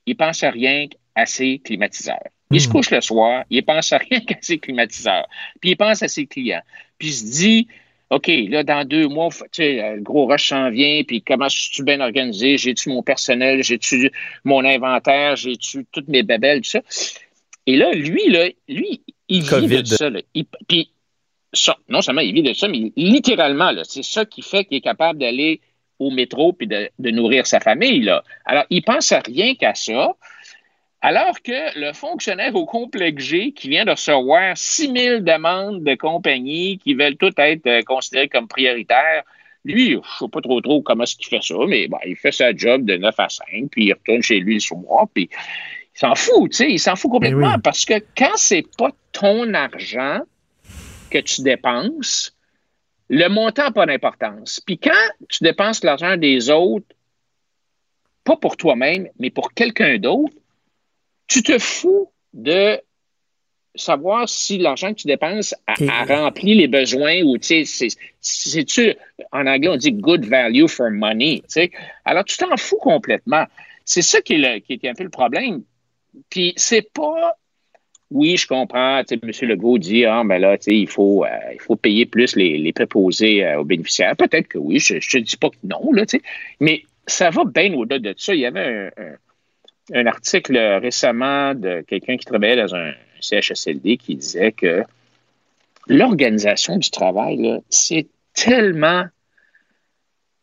Il 0.06 0.16
pense 0.16 0.42
à 0.42 0.50
rien 0.50 0.86
qu'à 0.88 1.26
ses 1.26 1.58
climatiseurs. 1.58 2.22
Il 2.50 2.60
se 2.60 2.68
couche 2.68 2.90
le 2.90 3.00
soir, 3.02 3.44
il 3.50 3.62
pense 3.62 3.92
à 3.92 3.98
rien 3.98 4.20
qu'à 4.26 4.36
ses 4.40 4.58
climatiseurs. 4.58 5.26
Puis 5.60 5.70
il 5.70 5.76
pense 5.76 6.02
à 6.02 6.08
ses 6.08 6.26
clients. 6.26 6.62
Puis 6.98 7.08
il 7.08 7.12
se 7.12 7.24
dit, 7.24 7.68
OK, 8.10 8.26
là, 8.48 8.64
dans 8.64 8.86
deux 8.86 9.06
mois, 9.06 9.28
tu 9.30 9.46
sais, 9.52 9.96
le 9.96 10.00
gros 10.00 10.26
rush 10.26 10.48
s'en 10.48 10.70
vient, 10.70 11.02
puis 11.04 11.20
comment 11.22 11.48
je 11.48 11.58
suis 11.58 11.82
bien 11.82 12.00
organisé? 12.00 12.56
J'ai-tu 12.56 12.88
mon 12.88 13.02
personnel? 13.02 13.62
J'ai-tu 13.62 14.10
mon 14.44 14.64
inventaire? 14.64 15.36
J'ai-tu 15.36 15.84
toutes 15.92 16.08
mes 16.08 16.22
babelles, 16.22 16.62
tout 16.62 16.70
ça? 16.70 16.80
Et 17.66 17.76
là, 17.76 17.92
lui, 17.92 18.30
là, 18.30 18.48
lui, 18.66 19.02
il 19.28 19.42
vit 19.42 19.48
COVID. 19.48 19.82
de 19.82 19.84
ça. 19.84 20.08
Là. 20.08 20.22
Il- 20.34 20.46
puis 20.66 20.90
ça, 21.52 21.76
non 21.88 22.02
seulement 22.02 22.20
il 22.20 22.34
vit 22.34 22.42
de 22.42 22.52
ça, 22.52 22.68
mais 22.68 22.92
littéralement, 22.96 23.72
c'est 23.84 24.04
ça 24.04 24.24
qui 24.24 24.42
fait 24.42 24.64
qu'il 24.64 24.78
est 24.78 24.82
capable 24.82 25.18
d'aller 25.18 25.60
au 25.98 26.10
métro 26.10 26.52
puis 26.52 26.66
de, 26.66 26.90
de 26.98 27.10
nourrir 27.10 27.46
sa 27.46 27.60
famille. 27.60 28.02
Là. 28.02 28.22
Alors, 28.44 28.64
il 28.70 28.82
pense 28.82 29.12
à 29.12 29.20
rien 29.20 29.54
qu'à 29.54 29.74
ça. 29.74 30.14
Alors 31.00 31.40
que 31.42 31.78
le 31.78 31.92
fonctionnaire 31.92 32.54
au 32.56 32.66
complexe 32.66 33.22
G 33.22 33.52
qui 33.52 33.68
vient 33.68 33.84
de 33.84 33.92
recevoir 33.92 34.56
6 34.56 34.92
000 34.92 35.20
demandes 35.20 35.84
de 35.84 35.94
compagnies 35.94 36.78
qui 36.78 36.94
veulent 36.94 37.16
toutes 37.16 37.38
être 37.38 37.66
euh, 37.68 37.82
considérées 37.82 38.28
comme 38.28 38.48
prioritaires, 38.48 39.22
lui, 39.64 39.90
je 39.90 39.96
ne 39.96 40.02
sais 40.18 40.28
pas 40.32 40.40
trop 40.40 40.60
trop 40.60 40.82
comment 40.82 41.04
est-ce 41.04 41.14
qu'il 41.14 41.28
fait 41.28 41.42
ça, 41.42 41.54
mais 41.68 41.86
bon, 41.86 41.98
il 42.04 42.16
fait 42.16 42.32
sa 42.32 42.52
job 42.52 42.84
de 42.84 42.96
9 42.96 43.14
à 43.16 43.28
5, 43.28 43.46
puis 43.70 43.86
il 43.86 43.92
retourne 43.92 44.22
chez 44.22 44.40
lui 44.40 44.54
le 44.54 44.60
soir, 44.60 45.06
puis 45.14 45.28
il 45.30 45.98
s'en 45.98 46.14
fout, 46.16 46.50
tu 46.50 46.56
sais, 46.56 46.70
il 46.70 46.78
s'en 46.78 46.96
fout 46.96 47.10
complètement 47.10 47.58
parce 47.62 47.84
que 47.84 48.02
quand 48.16 48.36
c'est 48.36 48.64
pas 48.76 48.90
ton 49.12 49.54
argent 49.54 50.20
que 51.08 51.18
tu 51.18 51.42
dépenses, 51.42 52.34
le 53.08 53.28
montant 53.28 53.64
n'a 53.64 53.70
pas 53.70 53.86
d'importance. 53.86 54.60
Puis 54.60 54.78
quand 54.78 54.90
tu 55.28 55.42
dépenses 55.44 55.82
l'argent 55.82 56.16
des 56.16 56.50
autres, 56.50 56.86
pas 58.24 58.36
pour 58.36 58.56
toi-même, 58.56 59.08
mais 59.18 59.30
pour 59.30 59.52
quelqu'un 59.52 59.98
d'autre, 59.98 60.34
tu 61.26 61.42
te 61.42 61.58
fous 61.58 62.10
de 62.34 62.80
savoir 63.74 64.28
si 64.28 64.58
l'argent 64.58 64.88
que 64.92 65.00
tu 65.00 65.06
dépenses 65.06 65.54
a, 65.66 65.74
a 65.88 66.04
rempli 66.04 66.54
les 66.54 66.66
besoins 66.68 67.22
ou, 67.22 67.38
tu 67.38 67.46
sais, 67.46 67.64
c'est- 67.64 67.96
c'est-tu, 68.20 68.94
en 69.32 69.46
anglais, 69.46 69.68
on 69.68 69.76
dit 69.76 69.92
good 69.92 70.24
value 70.24 70.66
for 70.66 70.90
money. 70.90 71.42
Alors, 72.04 72.24
tu 72.24 72.36
t'en 72.36 72.56
fous 72.56 72.78
complètement. 72.78 73.44
C'est 73.84 74.02
ça 74.02 74.20
qui 74.20 74.34
est, 74.34 74.38
le- 74.38 74.58
qui 74.58 74.72
est 74.74 74.88
un 74.88 74.94
peu 74.94 75.04
le 75.04 75.10
problème. 75.10 75.62
Puis, 76.28 76.52
c'est 76.56 76.90
pas, 76.92 77.36
oui, 78.10 78.36
je 78.38 78.46
comprends, 78.46 78.98
M. 79.10 79.30
Legault 79.42 79.78
dit, 79.78 80.04
ah, 80.06 80.22
ben 80.24 80.38
là, 80.38 80.56
il 80.66 80.88
faut, 80.88 81.24
euh, 81.24 81.28
il 81.52 81.60
faut 81.60 81.76
payer 81.76 82.06
plus 82.06 82.36
les, 82.36 82.56
les 82.56 82.72
préposés 82.72 83.44
euh, 83.44 83.60
aux 83.60 83.64
bénéficiaires. 83.64 84.16
Peut-être 84.16 84.48
que 84.48 84.58
oui, 84.58 84.78
je 84.78 84.94
ne 84.94 85.22
dis 85.22 85.36
pas 85.36 85.50
que 85.50 85.56
non, 85.64 85.92
là. 85.92 86.04
Mais 86.60 86.84
ça 87.06 87.28
va 87.30 87.44
bien 87.44 87.72
au-delà 87.74 87.98
de 87.98 88.14
ça. 88.16 88.34
Il 88.34 88.40
y 88.40 88.46
avait 88.46 88.90
un- 88.96 89.02
un, 89.02 90.00
un 90.00 90.06
article 90.06 90.56
récemment 90.80 91.54
de 91.54 91.82
quelqu'un 91.86 92.16
qui 92.16 92.24
travaillait 92.24 92.56
dans 92.56 92.74
un 92.74 92.92
CHSLD 93.20 93.96
qui 93.98 94.16
disait 94.16 94.52
que 94.52 94.84
l'organisation 95.86 96.76
du 96.78 96.90
travail, 96.90 97.60
c'est 97.68 98.06
tellement. 98.34 99.04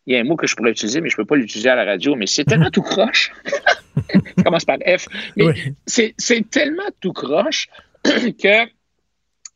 Il 0.08 0.14
y 0.14 0.18
a 0.18 0.20
un 0.20 0.24
mot 0.24 0.36
que 0.36 0.46
je 0.46 0.56
pourrais 0.56 0.72
utiliser, 0.72 1.02
mais 1.02 1.10
je 1.10 1.16
ne 1.16 1.24
peux 1.24 1.26
pas 1.26 1.36
l'utiliser 1.36 1.70
à 1.70 1.76
la 1.76 1.84
radio, 1.86 2.16
mais 2.16 2.28
c'est 2.28 2.44
tellement 2.44 2.70
tout 2.70 2.84
croche. 2.84 3.32
Ça 3.96 4.44
commence 4.44 4.66
par 4.66 4.78
F. 4.86 5.08
Mais 5.36 5.46
c'est 5.86 6.14
c'est 6.18 6.50
tellement 6.50 6.84
tout 7.00 7.14
croche 7.14 7.68
que. 8.04 8.68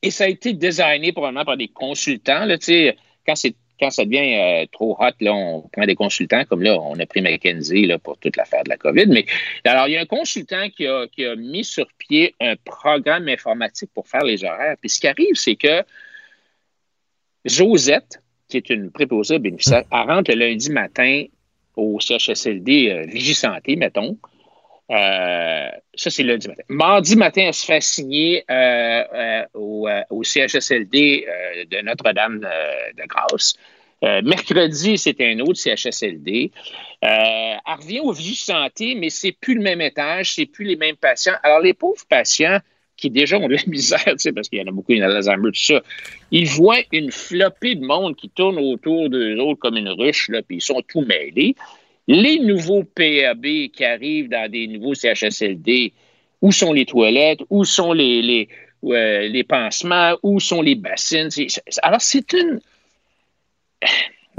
Et 0.02 0.12
ça 0.12 0.24
a 0.24 0.28
été 0.28 0.54
designé 0.54 1.12
probablement 1.12 1.44
par 1.44 1.58
des 1.58 1.68
consultants. 1.68 2.46
Là, 2.46 2.56
quand, 3.26 3.36
c'est- 3.36 3.56
quand 3.78 3.90
ça 3.90 4.06
devient 4.06 4.36
euh, 4.64 4.66
trop 4.72 4.96
hot, 4.98 5.12
là, 5.20 5.34
on 5.34 5.68
prend 5.74 5.86
des 5.86 5.96
consultants, 5.96 6.46
comme 6.46 6.64
là, 6.64 6.80
on 6.80 6.98
a 7.00 7.06
pris 7.06 7.22
McKenzie 7.22 7.86
là, 7.86 8.00
pour 8.00 8.18
toute 8.18 8.38
l'affaire 8.38 8.64
de 8.64 8.70
la 8.70 8.78
COVID. 8.78 9.08
Mais 9.08 9.26
alors, 9.66 9.90
il 9.90 9.96
y 9.96 9.98
a 9.98 10.02
un 10.02 10.06
consultant 10.06 10.70
qui 10.70 10.88
a, 10.88 11.06
qui 11.08 11.26
a 11.26 11.36
mis 11.36 11.66
sur 11.66 11.86
pied 11.98 12.34
un 12.40 12.56
programme 12.64 13.28
informatique 13.28 13.90
pour 13.94 14.08
faire 14.08 14.24
les 14.24 14.46
horaires. 14.46 14.78
Puis 14.80 14.90
ce 14.90 15.02
qui 15.02 15.08
arrive, 15.08 15.36
c'est 15.36 15.58
que 15.58 15.84
Josette, 17.46 18.22
qui 18.48 18.58
est 18.58 18.70
une 18.70 18.92
préposée 18.92 19.40
bénéficiaire, 19.40 19.84
elle 19.92 20.10
rentre 20.10 20.32
le 20.32 20.38
lundi 20.48 20.72
matin 20.72 21.26
au 21.80 22.00
CHSLD 22.00 22.90
euh, 22.90 23.06
Vigie-Santé, 23.08 23.76
mettons. 23.76 24.18
Euh, 24.92 25.70
ça, 25.94 26.10
c'est 26.10 26.24
lundi 26.24 26.48
matin. 26.48 26.64
Mardi 26.68 27.16
matin, 27.16 27.44
elle 27.48 27.54
se 27.54 27.66
fait 27.66 27.82
signer 27.82 28.44
euh, 28.50 29.04
euh, 29.14 29.46
au, 29.54 29.88
euh, 29.88 30.02
au 30.10 30.24
CHSLD 30.24 31.28
euh, 31.28 31.66
de 31.66 31.82
Notre-Dame 31.82 32.42
euh, 32.44 32.92
de 32.98 33.08
Grâce. 33.08 33.54
Euh, 34.04 34.22
mercredi, 34.24 34.98
c'est 34.98 35.20
un 35.22 35.40
autre 35.40 35.60
CHSLD. 35.60 36.52
Euh, 37.04 37.08
elle 37.08 37.60
revient 37.78 38.00
au 38.00 38.12
Vigie 38.12 38.36
Santé, 38.36 38.96
mais 38.96 39.10
c'est 39.10 39.34
plus 39.34 39.56
le 39.56 39.62
même 39.62 39.82
étage, 39.82 40.34
c'est 40.36 40.46
plus 40.46 40.66
les 40.66 40.78
mêmes 40.78 40.96
patients. 40.96 41.36
Alors, 41.44 41.60
les 41.60 41.74
pauvres 41.74 42.06
patients 42.10 42.60
qui 43.00 43.10
déjà 43.10 43.38
ont 43.38 43.48
de 43.48 43.56
la 43.56 43.64
misère, 43.68 44.04
parce 44.36 44.50
qu'il 44.50 44.60
y 44.60 44.62
en 44.62 44.68
a 44.68 44.72
beaucoup, 44.72 44.94
il 44.94 45.00
y 45.00 45.04
en 45.04 45.06
a 45.06 45.10
l'Alzheimer, 45.10 45.52
tout 45.52 45.62
ça, 45.62 45.82
ils 46.32 46.48
voient 46.48 46.82
une 46.92 47.12
flopée 47.12 47.76
de 47.76 47.86
monde 47.86 48.16
qui 48.16 48.30
tourne 48.30 48.58
autour 48.58 49.10
d'eux 49.10 49.38
autres 49.38 49.60
comme 49.60 49.78
une 49.78 49.90
ruche, 49.90 50.30
là, 50.30 50.42
puis 50.42 50.58
ils 50.58 50.62
sont 50.62 50.82
tout 50.88 51.02
mêlés. 51.02 51.56
Les 52.08 52.40
nouveaux 52.40 52.84
PAB 52.84 53.70
qui 53.72 53.86
arrivent 53.86 54.30
dans 54.30 54.50
des 54.50 54.68
nouveaux 54.68 54.96
CHSLD, 54.96 55.94
où 56.42 56.52
sont 56.52 56.74
les 56.74 56.86
toilettes, 56.86 57.42
où 57.50 57.66
sont 57.66 57.94
les, 57.94 58.22
les, 58.22 58.50
les 59.30 59.44
pansements, 59.44 60.18
où 60.24 60.40
sont 60.40 60.62
les 60.62 60.76
bassines? 60.76 61.30
Alors, 61.84 62.02
c'est 62.02 62.34
une. 62.34 62.60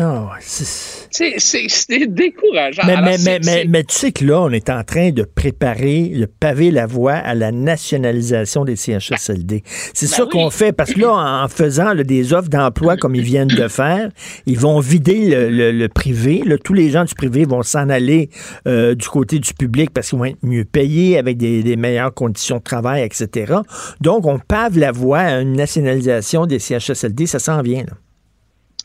Ah, 0.02 0.30
c'est- 0.40 1.08
C'est 1.10 1.34
c'est- 1.38 1.66
c'est 1.68 2.06
décourageant. 2.06 2.82
Mais, 2.86 2.92
Alors, 2.94 3.04
mais, 3.10 3.18
c'est- 3.18 3.24
mais, 3.30 3.38
mais, 3.44 3.52
c'est- 3.62 3.64
mais 3.68 3.84
tu 3.84 3.94
sais 3.94 4.12
que 4.12 4.24
là, 4.24 4.40
on 4.40 4.50
est 4.50 4.70
en 4.70 4.82
train 4.84 5.10
de 5.10 5.24
préparer, 5.24 6.04
de 6.08 6.24
paver 6.24 6.70
la 6.70 6.86
voie 6.86 7.12
à 7.14 7.34
la 7.34 7.52
nationalisation 7.52 8.64
des 8.64 8.76
CHSLD. 8.76 9.62
C'est 9.92 10.06
Ben 10.08 10.16
ça 10.16 10.22
oui. 10.24 10.30
qu'on 10.30 10.48
fait, 10.50 10.72
parce 10.72 10.94
que 10.94 11.00
là, 11.00 11.12
en 11.12 11.44
en 11.44 11.48
faisant 11.48 11.92
là, 11.92 12.02
des 12.04 12.32
offres 12.32 12.48
d'emploi 12.48 12.96
comme 12.96 13.14
ils 13.14 13.22
viennent 13.22 13.48
de 13.48 13.68
faire, 13.68 14.08
ils 14.46 14.58
vont 14.58 14.80
vider 14.80 15.28
le, 15.28 15.50
le- 15.50 15.72
le 15.72 15.88
privé. 15.88 16.42
Là, 16.46 16.56
tous 16.56 16.74
les 16.74 16.90
gens 16.90 17.04
du 17.04 17.14
privé 17.14 17.44
vont 17.44 17.62
s'en 17.62 17.88
aller 17.90 18.30
euh, 18.66 18.94
du 18.94 19.06
côté 19.08 19.38
du 19.38 19.52
public 19.52 19.90
parce 19.92 20.08
qu'ils 20.10 20.18
vont 20.18 20.24
être 20.26 20.38
mieux 20.42 20.64
payés, 20.64 21.18
avec 21.18 21.36
des, 21.36 21.62
des 21.62 21.76
meilleures 21.76 22.14
conditions 22.14 22.56
de 22.58 22.62
travail, 22.62 23.02
etc. 23.02 23.54
Donc, 24.00 24.26
on 24.26 24.38
pave 24.38 24.78
la 24.78 24.92
voie 24.92 25.18
à 25.18 25.40
une 25.40 25.52
nationalisation 25.54 26.46
des 26.46 26.58
CHSLD. 26.58 27.26
Ça 27.26 27.38
s'en 27.38 27.60
vient, 27.62 27.82
là. 27.82 27.94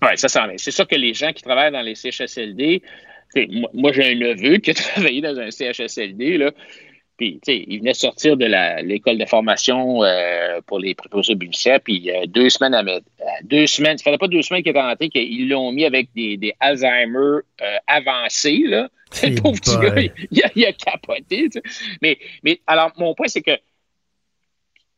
Oui, 0.02 0.10
ça 0.18 0.28
s'en 0.28 0.48
vient. 0.48 0.58
C'est 0.58 0.72
sûr 0.72 0.88
que 0.88 0.96
les 0.96 1.14
gens 1.14 1.32
qui 1.32 1.44
travaillent 1.44 1.72
dans 1.72 1.82
les 1.82 1.96
CHSLD, 1.96 2.82
moi, 3.50 3.70
moi, 3.74 3.92
j'ai 3.92 4.12
un 4.12 4.16
neveu 4.16 4.58
qui 4.58 4.72
a 4.72 4.74
travaillé 4.76 5.22
dans 5.22 5.38
un 5.40 5.52
CHSLD, 5.52 6.38
là, 6.38 6.52
puis 7.18 7.40
il 7.48 7.80
venait 7.80 7.94
sortir 7.94 8.36
de 8.36 8.46
la- 8.46 8.82
l'école 8.82 9.18
de 9.18 9.26
formation 9.26 10.04
euh, 10.04 10.60
pour 10.68 10.80
les 10.80 10.94
préposés 10.96 11.36
bénéficiaires, 11.36 11.80
puis 11.82 12.12
euh, 12.12 12.26
deux 12.28 12.50
semaines 12.50 12.74
à 12.74 12.84
mettre, 12.84 13.06
euh, 13.22 13.26
deux 13.44 13.68
semaines, 13.68 13.98
ça 13.98 14.04
faisait 14.04 14.18
pas 14.18 14.28
deux 14.28 14.42
semaines 14.42 14.64
qu'il 14.64 14.72
était 14.72 14.82
rentré, 14.82 15.10
qu'ils 15.10 15.48
l'ont 15.48 15.72
mis 15.72 15.86
avec 15.86 16.10
des, 16.14 16.36
des 16.38 16.54
Alzheimer 16.60 17.18
euh, 17.62 17.78
avancés, 17.88 18.64
là. 18.66 18.90
Le 19.24 19.42
pauvre 19.42 19.60
petit 19.62 19.78
gars, 19.78 20.02
il, 20.02 20.12
il 20.32 20.44
a, 20.44 20.50
il 20.56 20.66
a 20.66 20.74
capoté. 20.74 21.48
Mais, 22.02 22.18
mais 22.44 22.60
alors, 22.68 22.92
mon 22.98 23.14
point, 23.16 23.28
c'est 23.28 23.42
que 23.44 23.58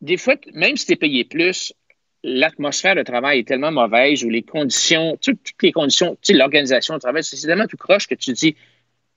des 0.01 0.17
fois, 0.17 0.35
même 0.53 0.75
si 0.75 0.87
tu 0.87 0.93
es 0.93 0.95
payé 0.95 1.23
plus, 1.23 1.73
l'atmosphère 2.23 2.95
de 2.95 3.03
travail 3.03 3.39
est 3.39 3.47
tellement 3.47 3.71
mauvaise 3.71 4.23
ou 4.23 4.29
les 4.29 4.43
conditions, 4.43 5.17
tu 5.21 5.31
sais, 5.31 5.37
toutes 5.43 5.63
les 5.63 5.71
conditions, 5.71 6.17
tu 6.21 6.33
sais, 6.33 6.33
l'organisation 6.33 6.95
du 6.95 6.99
travail, 6.99 7.23
c'est 7.23 7.45
tellement 7.45 7.67
tout 7.67 7.77
croche 7.77 8.07
que 8.07 8.15
tu 8.15 8.33
dis, 8.33 8.55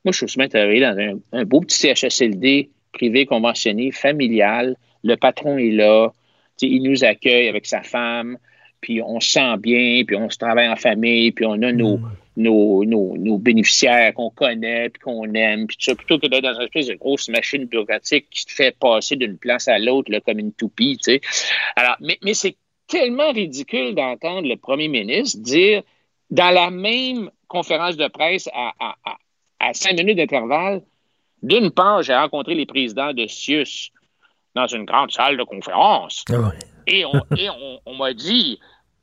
moi, 0.05 0.13
je 0.13 0.19
suis 0.19 0.25
aussi 0.25 0.39
bien 0.39 0.49
travailler 0.49 0.81
dans 0.81 0.99
un, 0.99 1.19
un 1.33 1.45
beau 1.45 1.61
petit 1.61 1.79
CHSLD 1.79 2.71
privé 2.93 3.27
conventionné, 3.27 3.93
familial, 3.93 4.77
le 5.05 5.17
patron 5.17 5.59
est 5.59 5.71
là, 5.71 6.11
tu 6.59 6.67
sais, 6.67 6.73
il 6.73 6.83
nous 6.83 7.05
accueille 7.05 7.49
avec 7.49 7.67
sa 7.67 7.83
femme, 7.83 8.37
puis 8.81 9.03
on 9.03 9.21
se 9.21 9.31
sent 9.31 9.57
bien, 9.59 10.05
puis 10.07 10.17
on 10.17 10.31
se 10.31 10.39
travaille 10.39 10.69
en 10.69 10.77
famille, 10.77 11.33
puis 11.33 11.45
on 11.47 11.63
a 11.63 11.73
nos, 11.73 12.01
nos, 12.37 12.85
nos, 12.85 13.17
nos 13.17 13.39
bénéficiaires 13.39 14.15
qu'on 14.15 14.31
connaît, 14.31 14.89
puis 14.89 15.01
qu'on 15.01 15.33
aime, 15.35 15.67
puis 15.67 15.77
tout 15.77 15.85
ça, 15.85 15.95
plutôt 15.95 16.19
que 16.19 16.27
d'être 16.27 16.43
dans 16.43 16.55
une 16.55 16.63
espèce 16.63 16.87
de 16.87 16.95
grosse 16.95 17.29
machine 17.29 17.65
bureaucratique 17.65 18.27
qui 18.31 18.47
te 18.47 18.53
fait 18.53 18.77
passer 18.79 19.17
d'une 19.17 19.37
place 19.37 19.69
à 19.69 19.79
l'autre 19.79 20.11
comme 20.25 20.39
une 20.39 20.53
toupie, 20.53 20.97
tu 20.97 21.13
sais. 21.13 21.21
Alors, 21.77 21.97
mais, 22.01 22.19
mais 22.23 22.35
c'est 22.35 22.57
tellement 22.91 23.33
ridicule 23.33 23.95
d'entendre 23.95 24.47
le 24.47 24.57
premier 24.57 24.89
ministre 24.89 25.39
dire, 25.41 25.83
dans 26.31 26.51
la 26.51 26.71
même 26.71 27.31
conférence 27.49 27.97
de 27.97 28.09
presse 28.09 28.49
à, 28.53 28.73
à, 28.79 28.97
à, 29.05 29.17
à 29.61 29.73
cinq 29.75 29.97
minutes 29.97 30.17
d'intervalle, 30.19 30.83
d'une 31.43 31.71
part, 31.71 32.03
j'ai 32.03 32.15
rencontré 32.15 32.55
les 32.55 32.67
présidents 32.67 33.15
de 33.15 33.27
CIUS 33.27 33.91
dans 34.55 34.67
une 34.67 34.85
grande 34.85 35.11
salle 35.13 35.37
de 35.39 35.45
conférence. 35.45 36.25
Et 36.87 37.05
on, 37.05 37.13
et 37.37 37.49
on, 37.49 37.81
on 37.87 37.95
m'a 37.95 38.13
dit, 38.13 38.59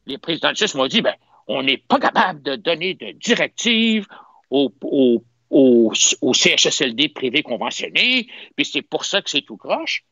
les 0.05 0.17
présidents 0.17 0.51
de 0.51 0.57
CIUS 0.57 0.75
m'ont 0.75 0.87
dit, 0.87 1.01
ben, 1.01 1.15
on 1.47 1.63
n'est 1.63 1.77
pas 1.77 1.99
capable 1.99 2.43
de 2.43 2.55
donner 2.55 2.93
de 2.93 3.11
directives 3.11 4.05
aux, 4.49 4.71
aux, 4.83 5.23
aux, 5.49 5.93
aux 6.21 6.33
CHSLD 6.33 7.09
privés 7.09 7.41
conventionnés, 7.43 8.27
puis 8.55 8.65
c'est 8.65 8.81
pour 8.81 9.05
ça 9.05 9.21
que 9.21 9.29
c'est 9.29 9.41
tout 9.41 9.57
croche. 9.57 10.03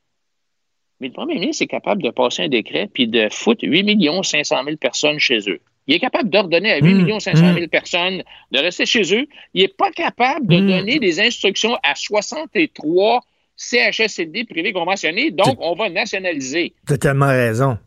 Mais 1.02 1.08
le 1.08 1.14
premier 1.14 1.36
ministre 1.36 1.64
est 1.64 1.68
capable 1.68 2.02
de 2.04 2.10
passer 2.10 2.44
un 2.44 2.48
décret 2.50 2.90
puis 2.94 3.08
de 3.08 3.28
foutre 3.32 3.64
8 3.64 4.00
500 4.24 4.56
000 4.66 4.78
personnes 4.78 5.20
chez 5.20 5.40
eux. 5.50 5.60
Il 5.88 5.94
est 5.96 6.00
capable 6.00 6.30
d'ordonner 6.30 6.72
à 6.72 6.78
8 6.78 7.20
500 7.20 7.54
000 7.54 7.68
personnes 7.68 8.24
de 8.52 8.60
rester 8.60 8.86
chez 8.86 9.02
eux. 9.16 9.28
Il 9.54 9.62
n'est 9.62 9.68
pas 9.68 9.92
capable 9.92 10.48
de 10.48 10.60
donner 10.60 11.00
des 11.00 11.20
instructions 11.20 11.76
à 11.84 11.94
63 11.96 13.22
CHSLD 13.58 14.46
privés 14.46 14.74
conventionnés. 14.74 15.32
Donc, 15.32 15.58
on 15.60 15.76
va 15.76 15.90
nationaliser. 15.90 16.74
T'as 16.88 16.98
tellement 16.98 17.28
raison. 17.28 17.78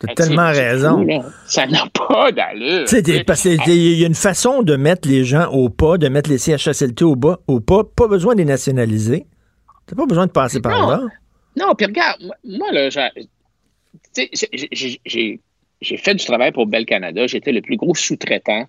T'as 0.00 0.08
Ah, 0.10 0.14
tellement 0.14 0.48
raison. 0.50 1.04
fou. 1.22 1.28
Ça 1.46 1.66
n'a 1.66 1.84
pas 1.92 2.32
d'allure. 2.32 2.84
Tu 2.84 2.96
sais, 2.96 3.02
t'es- 3.02 3.24
parce 3.24 3.42
qu'il 3.42 3.98
y 3.98 4.02
a 4.04 4.06
une 4.06 4.14
façon 4.14 4.62
de 4.62 4.76
mettre 4.76 5.06
les 5.08 5.24
gens 5.24 5.50
au 5.52 5.68
pas, 5.68 5.98
de 5.98 6.08
mettre 6.08 6.30
les 6.30 6.38
CHSLT 6.38 7.04
au, 7.04 7.16
bas, 7.16 7.38
au 7.46 7.60
pas. 7.60 7.84
Pas 7.84 8.08
besoin 8.08 8.34
de 8.34 8.38
les 8.40 8.44
nationaliser. 8.46 9.26
T'as 9.86 9.96
pas 9.96 10.06
besoin 10.06 10.26
de 10.26 10.32
passer 10.32 10.60
par 10.60 10.88
là. 10.90 11.00
Non, 11.56 11.74
puis 11.74 11.86
regarde, 11.86 12.22
moi, 12.44 12.70
là, 12.72 12.88
j'ai- 15.04 15.40
fait 15.96 16.14
du 16.14 16.24
travail 16.24 16.52
pour 16.52 16.66
Bell 16.66 16.86
Canada. 16.86 17.26
J'étais 17.26 17.52
le 17.52 17.62
plus 17.62 17.76
gros 17.76 17.94
sous-traitant 17.94 18.66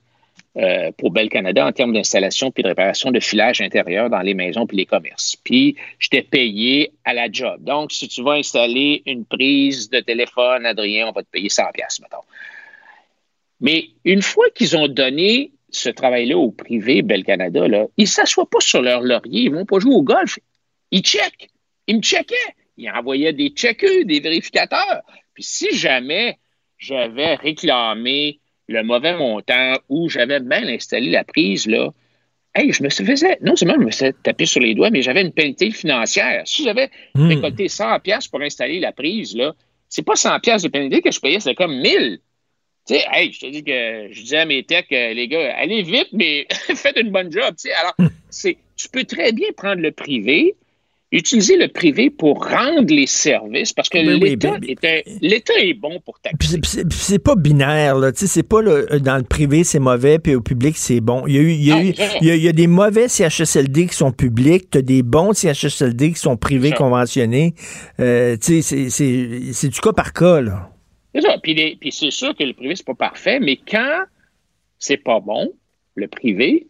euh, 0.57 0.91
pour 0.97 1.11
Bell 1.11 1.29
Canada 1.29 1.65
en 1.65 1.71
termes 1.71 1.93
d'installation 1.93 2.51
puis 2.51 2.63
de 2.63 2.69
réparation 2.69 3.11
de 3.11 3.19
filage 3.19 3.61
intérieur 3.61 4.09
dans 4.09 4.21
les 4.21 4.33
maisons 4.33 4.67
puis 4.67 4.77
les 4.77 4.85
commerces. 4.85 5.35
Puis, 5.35 5.77
j'étais 5.99 6.23
payé 6.23 6.91
à 7.05 7.13
la 7.13 7.31
job. 7.31 7.63
Donc, 7.63 7.91
si 7.91 8.07
tu 8.07 8.21
vas 8.21 8.33
installer 8.33 9.03
une 9.05 9.25
prise 9.25 9.89
de 9.89 9.99
téléphone, 9.99 10.65
Adrien, 10.65 11.07
on 11.07 11.11
va 11.11 11.23
te 11.23 11.29
payer 11.29 11.49
100 11.49 11.63
pièces 11.73 12.01
mettons. 12.01 12.23
Mais 13.61 13.89
une 14.03 14.21
fois 14.21 14.49
qu'ils 14.55 14.75
ont 14.75 14.87
donné 14.87 15.51
ce 15.69 15.89
travail-là 15.89 16.37
au 16.37 16.51
privé, 16.51 17.01
Bell 17.01 17.23
Canada, 17.23 17.67
là, 17.67 17.85
ils 17.95 18.03
ne 18.03 18.07
s'assoient 18.07 18.49
pas 18.49 18.59
sur 18.59 18.81
leur 18.81 19.01
laurier, 19.01 19.43
ils 19.43 19.51
ne 19.51 19.57
vont 19.59 19.65
pas 19.65 19.79
jouer 19.79 19.95
au 19.95 20.03
golf. 20.03 20.37
Ils 20.91 21.01
checkent. 21.01 21.49
il 21.87 21.97
me 21.97 22.01
checkait. 22.01 22.35
Il 22.77 22.89
envoyait 22.89 23.33
des 23.33 23.49
checkers, 23.49 24.05
des 24.05 24.19
vérificateurs. 24.19 25.01
Puis 25.33 25.43
si 25.43 25.75
jamais 25.75 26.37
j'avais 26.77 27.35
réclamé 27.35 28.39
le 28.67 28.83
mauvais 28.83 29.15
montant 29.17 29.75
ou 29.89 30.09
j'avais 30.09 30.39
mal 30.39 30.69
installé 30.69 31.09
la 31.11 31.23
prise, 31.23 31.67
là, 31.67 31.91
hey, 32.55 32.71
je 32.73 32.83
me 32.83 32.89
faisais, 32.89 33.37
non 33.41 33.55
seulement 33.55 33.75
je 33.75 33.85
me 33.85 33.91
faisais 33.91 34.13
taper 34.23 34.45
sur 34.45 34.61
les 34.61 34.73
doigts, 34.73 34.89
mais 34.89 35.01
j'avais 35.01 35.21
une 35.21 35.31
pénalité 35.33 35.71
financière. 35.71 36.43
Si 36.45 36.63
j'avais 36.63 36.89
Hmm. 37.15 37.27
récolté 37.27 37.67
100 37.67 37.99
pièces 37.99 38.27
pour 38.27 38.41
installer 38.41 38.79
la 38.79 38.91
prise, 38.93 39.35
là, 39.35 39.53
c'est 39.89 40.03
pas 40.05 40.15
100 40.15 40.39
pièces 40.39 40.63
de 40.63 40.69
pénalité 40.69 41.01
que 41.01 41.11
je 41.11 41.19
payais, 41.19 41.39
c'est 41.41 41.55
comme 41.55 41.75
1000. 41.77 42.19
Tu 42.87 42.95
sais, 42.95 43.05
hey, 43.11 43.31
je 43.31 43.39
te 43.41 43.45
dis 43.45 43.63
que 43.63 44.07
je 44.11 44.21
disais 44.21 44.37
à 44.39 44.45
mes 44.45 44.63
techs, 44.63 44.91
euh, 44.91 45.13
les 45.13 45.27
gars, 45.27 45.53
allez 45.55 45.83
vite, 45.83 46.07
mais 46.13 46.47
faites 46.75 46.97
une 46.97 47.11
bonne 47.11 47.31
job. 47.31 47.53
tu 47.55 47.69
sais. 47.69 47.73
Alors, 47.73 47.93
c'est, 48.29 48.57
tu 48.75 48.89
peux 48.89 49.03
très 49.03 49.33
bien 49.33 49.49
prendre 49.55 49.81
le 49.81 49.91
privé, 49.91 50.55
utiliser 51.13 51.57
le 51.57 51.67
privé 51.67 52.09
pour 52.09 52.45
rendre 52.47 52.93
les 52.93 53.05
services, 53.05 53.73
parce 53.73 53.89
que 53.89 53.97
Ben 53.97 54.17
oui, 54.21 54.37
ben- 54.37 54.61
est 54.65 54.85
un- 54.85 55.01
l'État 55.21 55.53
est 55.59 55.73
bon 55.73 55.99
pour 55.99 56.17
taxer. 56.21 56.59
c'est- 56.89 57.19
pas 57.19 57.35
binaire, 57.35 57.97
là. 57.97 58.11
Tu 58.13 58.19
sais, 58.19 58.27
c'est 58.27 58.43
pas 58.43 58.61
là, 58.61 58.83
dans 58.99 59.17
le 59.17 59.23
privé, 59.23 59.65
c'est 59.65 59.79
mauvais, 59.79 60.19
puis 60.19 60.35
au 60.35 60.41
public, 60.41 60.77
c'est 60.77 61.01
bon. 61.01 61.25
Il 61.27 61.35
y 61.35 61.37
a, 61.37 61.41
eu, 61.41 61.51
il 61.51 61.63
y 61.65 61.71
a, 61.71 61.75
Non, 61.75 61.81
eu- 61.81 61.93
il 62.21 62.27
y 62.27 62.31
a- 62.31 62.35
il 62.35 62.43
y 62.43 62.47
a 62.47 62.53
des 62.53 62.67
mauvais 62.67 63.09
CHSLD 63.09 63.87
qui 63.87 63.95
sont 63.95 64.13
publics, 64.13 64.69
t'as 64.69 64.81
des 64.81 65.03
bons 65.03 65.33
CHSLD 65.33 66.13
qui 66.13 66.19
sont 66.19 66.37
privés 66.37 66.69
Ça. 66.69 66.75
conventionnés. 66.77 67.55
Euh, 67.99 68.37
tu 68.37 68.61
sais, 68.61 68.61
c'est- 68.61 68.89
c'est 68.89 69.51
c'est 69.51 69.67
du 69.69 69.79
cas 69.81 69.91
par 69.91 70.13
cas, 70.13 70.39
là. 70.39 70.69
C'est 71.13 71.21
ça. 71.21 71.37
Puis, 71.43 71.75
puis 71.79 71.91
c'est 71.91 72.09
sûr 72.11 72.33
que 72.33 72.43
le 72.43 72.53
privé, 72.53 72.73
c'est 72.77 72.85
pas 72.85 72.95
parfait, 72.95 73.39
mais 73.41 73.57
quand 73.57 74.03
c'est 74.79 74.95
pas 74.97 75.19
bon, 75.19 75.51
le 75.95 76.07
privé, 76.07 76.67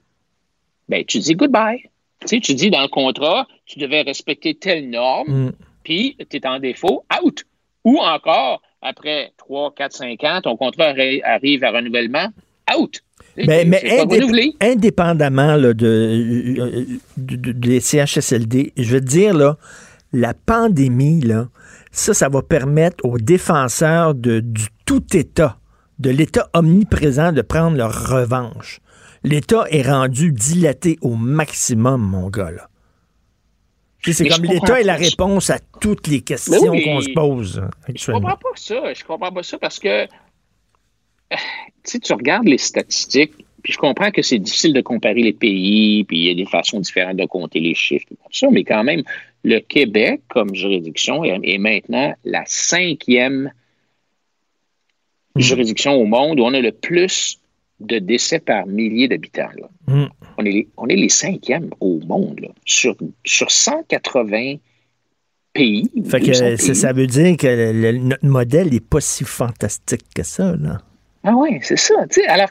ben, 0.89 1.05
tu 1.05 1.19
dis 1.19 1.35
goodbye. 1.35 1.83
Tu 2.21 2.27
sais, 2.27 2.39
tu 2.39 2.53
dis 2.53 2.69
dans 2.69 2.81
le 2.81 2.87
contrat, 2.87 3.47
tu 3.65 3.79
devais 3.79 4.01
respecter 4.01 4.53
telle 4.55 4.89
norme, 4.89 5.45
Mm. 5.47 5.51
puis 5.83 6.17
tu 6.29 6.37
es 6.37 6.47
en 6.47 6.59
défaut, 6.59 7.03
out. 7.23 7.43
Ou 7.83 7.97
encore, 7.99 8.61
après 8.81 9.31
3, 9.37 9.73
4, 9.75 9.93
5 9.93 10.23
ans, 10.23 10.39
ton 10.43 10.55
contrat 10.55 10.93
arri- 10.93 11.21
arrive 11.23 11.63
à 11.63 11.71
renouvellement, 11.71 12.27
out. 12.77 12.99
Mais, 13.37 13.65
indép- 13.65 14.55
indépendamment 14.61 15.55
là, 15.55 15.73
de, 15.73 15.87
euh, 15.87 16.85
de- 17.17 17.35
de- 17.37 17.51
des 17.53 17.79
CHSLD, 17.79 18.73
je 18.77 18.93
veux 18.93 18.99
te 19.01 19.05
dire, 19.05 19.33
là, 19.33 19.57
la 20.13 20.33
pandémie, 20.33 21.21
là, 21.21 21.47
ça, 21.91 22.13
ça 22.13 22.29
va 22.29 22.41
permettre 22.41 23.03
aux 23.05 23.17
défenseurs 23.17 24.13
de, 24.15 24.41
du 24.41 24.65
tout 24.85 25.03
État, 25.15 25.57
de 25.99 26.09
l'État 26.09 26.49
omniprésent, 26.53 27.31
de 27.31 27.41
prendre 27.41 27.77
leur 27.77 28.09
revanche. 28.09 28.79
L'État 29.23 29.65
est 29.69 29.83
rendu 29.83 30.31
dilaté 30.31 30.97
au 31.01 31.15
maximum, 31.15 32.01
mon 32.01 32.29
gars. 32.29 32.51
là. 32.51 32.67
C'est 34.03 34.27
je 34.27 34.35
comme 34.35 34.45
l'État 34.45 34.81
est 34.81 34.83
la 34.83 34.95
réponse 34.95 35.51
à 35.51 35.59
toutes 35.79 36.07
les 36.07 36.21
questions 36.21 36.71
oui. 36.71 36.83
qu'on 36.83 37.01
se 37.01 37.09
pose 37.11 37.61
Je 37.85 37.91
actuellement. 37.91 38.21
comprends 38.21 38.37
pas 38.37 38.55
ça. 38.55 38.93
Je 38.93 39.03
comprends 39.03 39.31
pas 39.31 39.43
ça 39.43 39.59
parce 39.59 39.77
que 39.77 40.07
tu 41.31 41.37
sais, 41.83 41.99
tu 41.99 42.13
regardes 42.13 42.47
les 42.47 42.57
statistiques, 42.57 43.33
puis 43.63 43.73
je 43.73 43.77
comprends 43.77 44.11
que 44.11 44.21
c'est 44.21 44.39
difficile 44.39 44.73
de 44.73 44.81
comparer 44.81 45.21
les 45.21 45.33
pays, 45.33 46.03
puis 46.03 46.17
il 46.17 46.27
y 46.27 46.29
a 46.31 46.33
des 46.33 46.45
façons 46.45 46.79
différentes 46.79 47.17
de 47.17 47.25
compter 47.25 47.59
les 47.59 47.75
chiffres, 47.75 48.05
tout 48.09 48.17
ça, 48.31 48.47
mais 48.51 48.63
quand 48.63 48.83
même, 48.83 49.03
le 49.43 49.59
Québec, 49.59 50.21
comme 50.27 50.53
juridiction, 50.53 51.23
est, 51.23 51.39
est 51.43 51.57
maintenant 51.57 52.13
la 52.25 52.43
cinquième 52.45 53.51
juridiction 55.35 55.93
au 55.93 56.05
monde 56.05 56.39
où 56.39 56.43
on 56.43 56.53
a 56.53 56.59
le 56.59 56.71
plus 56.71 57.39
de 57.85 57.99
décès 57.99 58.39
par 58.39 58.65
millier 58.67 59.07
d'habitants. 59.07 59.49
Mm. 59.87 60.05
On, 60.37 60.45
est 60.45 60.51
les, 60.51 60.67
on 60.77 60.87
est 60.87 60.95
les 60.95 61.09
cinquièmes 61.09 61.69
au 61.79 61.99
monde. 61.99 62.39
là. 62.41 62.49
Sur, 62.65 62.95
sur 63.25 63.51
180 63.51 64.55
pays. 65.53 65.89
Fait 66.09 66.19
que 66.19 66.25
200 66.27 66.33
ça, 66.57 66.65
pays. 66.65 66.75
ça 66.75 66.93
veut 66.93 67.07
dire 67.07 67.37
que 67.37 67.47
le- 67.47 67.71
le- 67.73 67.97
notre 67.97 68.25
modèle 68.25 68.69
n'est 68.69 68.79
pas 68.79 69.01
si 69.01 69.23
fantastique 69.23 70.05
que 70.15 70.23
ça, 70.23 70.55
là. 70.55 70.81
Ah 71.23 71.33
oui, 71.35 71.59
c'est 71.61 71.77
ça. 71.77 72.05
alors, 72.27 72.49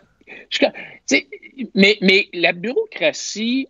je- 0.50 1.16
mais, 1.74 1.96
mais 2.02 2.28
la 2.32 2.52
bureaucratie, 2.52 3.66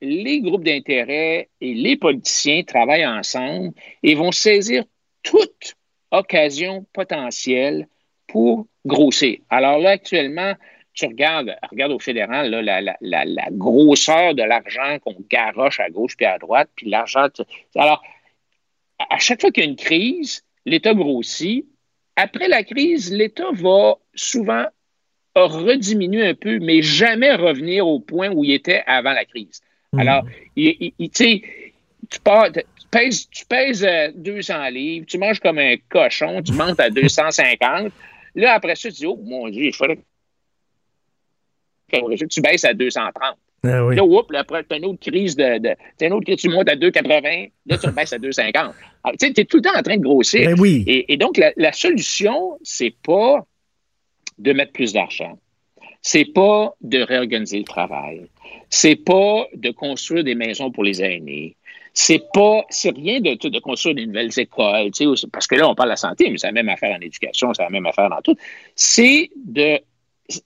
les 0.00 0.40
groupes 0.40 0.64
d'intérêt 0.64 1.48
et 1.60 1.74
les 1.74 1.96
politiciens 1.96 2.62
travaillent 2.62 3.06
ensemble 3.06 3.72
et 4.02 4.14
vont 4.14 4.32
saisir 4.32 4.84
toute 5.22 5.74
occasion 6.10 6.86
potentielle 6.92 7.86
pour 8.28 8.66
grossir. 8.86 9.38
Alors 9.50 9.78
là, 9.78 9.90
actuellement, 9.90 10.54
tu 10.98 11.06
regardes, 11.06 11.56
regarde 11.70 11.92
au 11.92 11.98
fédéral, 12.00 12.50
là, 12.50 12.60
la, 12.62 12.80
la- 12.80 12.96
la- 13.00 13.24
la 13.24 13.46
grosseur 13.52 14.34
de 14.34 14.42
l'argent 14.42 14.98
qu'on 15.04 15.14
garoche 15.30 15.78
à 15.80 15.90
gauche 15.90 16.16
puis 16.16 16.26
à 16.26 16.38
droite, 16.38 16.68
puis 16.74 16.90
l'argent. 16.90 17.28
tu- 17.32 17.42
Alors, 17.78 18.02
à 18.98 19.18
chaque 19.18 19.40
fois 19.40 19.50
qu'il 19.52 19.62
y 19.64 19.66
a 19.66 19.70
une 19.70 19.76
crise, 19.76 20.42
l'État 20.66 20.94
grossit. 20.94 21.64
Après 22.16 22.48
la 22.48 22.64
crise, 22.64 23.12
l'État 23.12 23.50
va 23.52 23.94
souvent 24.14 24.66
rediminuer 25.36 26.26
un 26.26 26.34
peu, 26.34 26.58
mais 26.58 26.82
jamais 26.82 27.32
revenir 27.34 27.86
au 27.86 28.00
point 28.00 28.30
où 28.30 28.42
il 28.44 28.52
était 28.52 28.82
avant 28.86 29.12
la 29.12 29.24
crise. 29.24 29.60
Alors, 29.96 30.24
il- 30.56 30.76
il- 30.80 30.92
il- 30.98 31.10
tu 31.10 31.24
sais, 31.24 31.42
tu, 32.10 32.18
pars- 32.20 32.50
tu 32.52 32.62
pèses, 32.90 33.28
tu 33.30 33.46
pèses 33.46 33.84
euh, 33.84 34.08
200 34.16 34.68
livres, 34.70 35.06
tu 35.06 35.16
manges 35.18 35.38
comme 35.40 35.58
un 35.58 35.76
cochon, 35.88 36.42
tu 36.42 36.52
montes 36.52 36.80
à 36.80 36.90
250. 36.90 37.92
Là, 38.34 38.54
après 38.54 38.74
ça, 38.74 38.88
tu 38.90 38.96
dis, 38.96 39.06
oh 39.06 39.16
mon 39.24 39.48
Dieu, 39.48 39.66
il 39.66 39.72
faudrait 39.74 39.98
tu 42.28 42.40
baisses 42.40 42.64
à 42.64 42.74
230. 42.74 43.12
Ah 43.64 43.84
oui. 43.84 43.96
Là, 43.96 44.04
oups, 44.04 44.30
là, 44.30 44.40
après, 44.40 44.62
tu 44.64 44.74
as 44.74 44.78
une 44.78 44.84
autre 44.84 45.00
crise 45.00 45.34
de. 45.34 45.58
de 45.58 45.74
une 46.00 46.12
autre 46.12 46.24
crise, 46.26 46.36
tu 46.36 46.48
montes 46.48 46.68
à 46.68 46.76
2,80. 46.76 47.50
Là, 47.66 47.78
tu 47.78 47.90
baisses 47.90 48.12
à 48.12 48.18
2,50. 48.18 48.54
Alors, 48.56 48.72
tu 49.18 49.26
sais, 49.26 49.32
tu 49.32 49.40
es 49.40 49.44
tout 49.44 49.56
le 49.56 49.62
temps 49.62 49.76
en 49.76 49.82
train 49.82 49.96
de 49.96 50.02
grossir. 50.02 50.48
Ben 50.48 50.60
oui. 50.60 50.84
Et, 50.86 51.12
et 51.12 51.16
donc, 51.16 51.36
la, 51.36 51.52
la 51.56 51.72
solution, 51.72 52.58
c'est 52.62 52.94
pas 53.04 53.44
de 54.38 54.52
mettre 54.52 54.72
plus 54.72 54.92
d'argent. 54.92 55.38
C'est 56.02 56.26
pas 56.32 56.72
de 56.80 57.00
réorganiser 57.00 57.58
le 57.58 57.64
travail. 57.64 58.22
C'est 58.70 58.94
pas 58.96 59.46
de 59.54 59.70
construire 59.72 60.22
des 60.22 60.36
maisons 60.36 60.70
pour 60.70 60.84
les 60.84 61.02
aînés. 61.02 61.56
C'est 61.92 62.22
pas, 62.32 62.64
c'est 62.70 62.94
rien 62.94 63.20
de, 63.20 63.34
de 63.48 63.58
construire 63.58 63.96
des 63.96 64.06
nouvelles 64.06 64.30
écoles, 64.38 64.92
tu 64.92 65.16
sais, 65.16 65.26
parce 65.32 65.48
que 65.48 65.56
là, 65.56 65.68
on 65.68 65.74
parle 65.74 65.88
de 65.88 65.92
la 65.94 65.96
santé, 65.96 66.30
mais 66.30 66.38
c'est 66.38 66.46
la 66.46 66.52
même 66.52 66.68
affaire 66.68 66.96
en 66.96 67.00
éducation, 67.00 67.52
c'est 67.54 67.62
la 67.62 67.70
même 67.70 67.86
affaire 67.86 68.08
dans 68.08 68.20
tout. 68.22 68.36
C'est 68.76 69.30
de, 69.34 69.80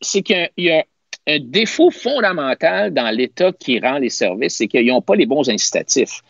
c'est 0.00 0.22
qu'il 0.22 0.36
y 0.36 0.40
a- 0.40 0.50
il 0.56 0.64
y 0.64 0.70
a 0.70 0.84
un 1.26 1.38
défaut 1.40 1.90
fondamental 1.90 2.92
dans 2.92 3.10
l'État 3.14 3.52
qui 3.52 3.78
rend 3.78 3.98
les 3.98 4.10
services, 4.10 4.56
c'est 4.56 4.68
qu'ils 4.68 4.86
n'ont 4.86 5.02
pas 5.02 5.14
les 5.14 5.26
bons 5.26 5.48
incitatifs. 5.48 6.22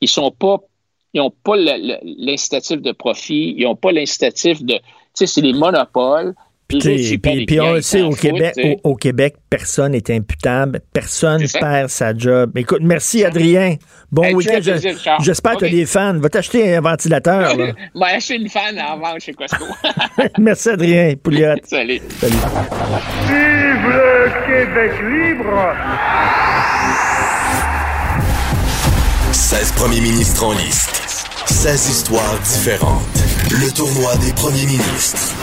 Ils 0.00 0.08
sont 0.08 0.30
pas, 0.30 0.58
ils 1.12 1.18
n'ont 1.18 1.30
pas 1.30 1.56
l'incitatif 1.56 2.80
de 2.80 2.92
profit, 2.92 3.54
ils 3.56 3.64
n'ont 3.64 3.76
pas 3.76 3.92
l'incitatif 3.92 4.62
de, 4.62 4.74
tu 4.74 4.80
sais, 5.14 5.26
c'est 5.26 5.42
des 5.42 5.52
monopoles. 5.52 6.34
Puis 6.70 7.60
on 7.60 7.72
le 7.74 7.82
sait, 7.82 8.02
au 8.02 8.10
Québec, 8.10 8.54
au, 8.84 8.90
au 8.90 8.94
Québec, 8.96 9.34
personne 9.48 9.92
n'est 9.92 10.10
imputable, 10.10 10.80
personne 10.92 11.42
perd 11.60 11.88
sa 11.90 12.16
job. 12.16 12.56
Écoute, 12.56 12.80
merci 12.82 13.24
Adrien. 13.24 13.76
Bon 14.10 14.22
Hey, 14.22 14.34
week-end. 14.34 14.60
J'espère 15.20 15.54
que 15.54 15.58
tu 15.58 15.64
as 15.66 15.68
des 15.68 15.86
fans. 15.86 16.18
Va 16.18 16.28
t'acheter 16.28 16.76
un 16.76 16.80
ventilateur. 16.80 17.50
je 17.56 18.20
suis 18.20 18.36
une 18.40 18.48
fan 18.48 18.78
en 18.80 18.98
vente 18.98 19.20
chez 19.20 19.32
Costco. 19.32 19.64
merci 20.38 20.68
Adrien 20.70 21.14
Pouliot. 21.22 21.54
Salut. 21.64 22.00
Salut. 22.20 22.34
Vive 23.26 23.88
le 23.88 24.30
Québec 24.46 24.92
libre 25.10 25.74
16 29.32 29.72
premiers 29.72 30.00
ministres 30.00 30.44
en 30.44 30.52
liste. 30.52 31.02
16 31.46 31.88
histoires 31.88 32.38
différentes. 32.44 33.02
Le 33.50 33.70
tournoi 33.74 34.14
des 34.24 34.32
premiers 34.34 34.66
ministres. 34.66 35.34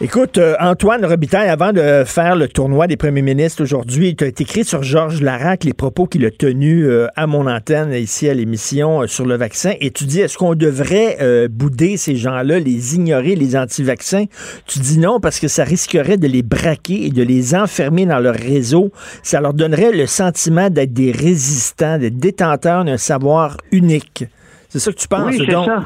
Écoute, 0.00 0.38
euh, 0.38 0.56
Antoine 0.58 1.04
Robitaille, 1.04 1.48
avant 1.48 1.72
de 1.72 2.02
faire 2.04 2.34
le 2.34 2.48
tournoi 2.48 2.88
des 2.88 2.96
premiers 2.96 3.22
ministres 3.22 3.62
aujourd'hui, 3.62 4.16
tu 4.16 4.24
as 4.24 4.26
écrit 4.26 4.64
sur 4.64 4.82
Georges 4.82 5.20
Larac 5.20 5.62
les 5.62 5.72
propos 5.72 6.06
qu'il 6.06 6.26
a 6.26 6.32
tenus 6.32 6.84
euh, 6.84 7.06
à 7.14 7.28
mon 7.28 7.46
antenne 7.46 7.92
ici 7.92 8.28
à 8.28 8.34
l'émission 8.34 9.02
euh, 9.02 9.06
sur 9.06 9.24
le 9.24 9.36
vaccin. 9.36 9.74
Et 9.80 9.92
tu 9.92 10.04
dis, 10.04 10.20
est-ce 10.20 10.36
qu'on 10.36 10.56
devrait 10.56 11.16
bouder 11.48 11.96
ces 11.96 12.16
gens-là, 12.16 12.58
les 12.58 12.96
ignorer, 12.96 13.36
les 13.36 13.56
anti-vaccins? 13.56 14.24
Tu 14.66 14.80
dis 14.80 14.98
non 14.98 15.20
parce 15.20 15.38
que 15.38 15.46
ça 15.46 15.62
risquerait 15.62 16.16
de 16.16 16.26
les 16.26 16.42
braquer 16.42 17.06
et 17.06 17.10
de 17.10 17.22
les 17.22 17.54
enfermer 17.54 18.04
dans 18.04 18.18
leur 18.18 18.34
réseau. 18.34 18.90
Ça 19.22 19.40
leur 19.40 19.54
donnerait 19.54 19.92
le 19.92 20.06
sentiment 20.06 20.70
d'être 20.70 20.92
des 20.92 21.12
résistants, 21.12 21.98
d'être 21.98 22.16
détenteurs 22.16 22.84
d'un 22.84 22.98
savoir 22.98 23.58
unique. 23.70 24.24
C'est 24.70 24.80
ça 24.80 24.90
que 24.90 24.98
tu 24.98 25.06
penses? 25.06 25.36
Oui, 25.38 25.46
donc? 25.46 25.66
ça. 25.66 25.84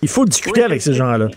Il 0.00 0.08
faut 0.08 0.24
discuter 0.24 0.62
avec 0.62 0.80
ces 0.80 0.94
gens-là. 0.94 1.28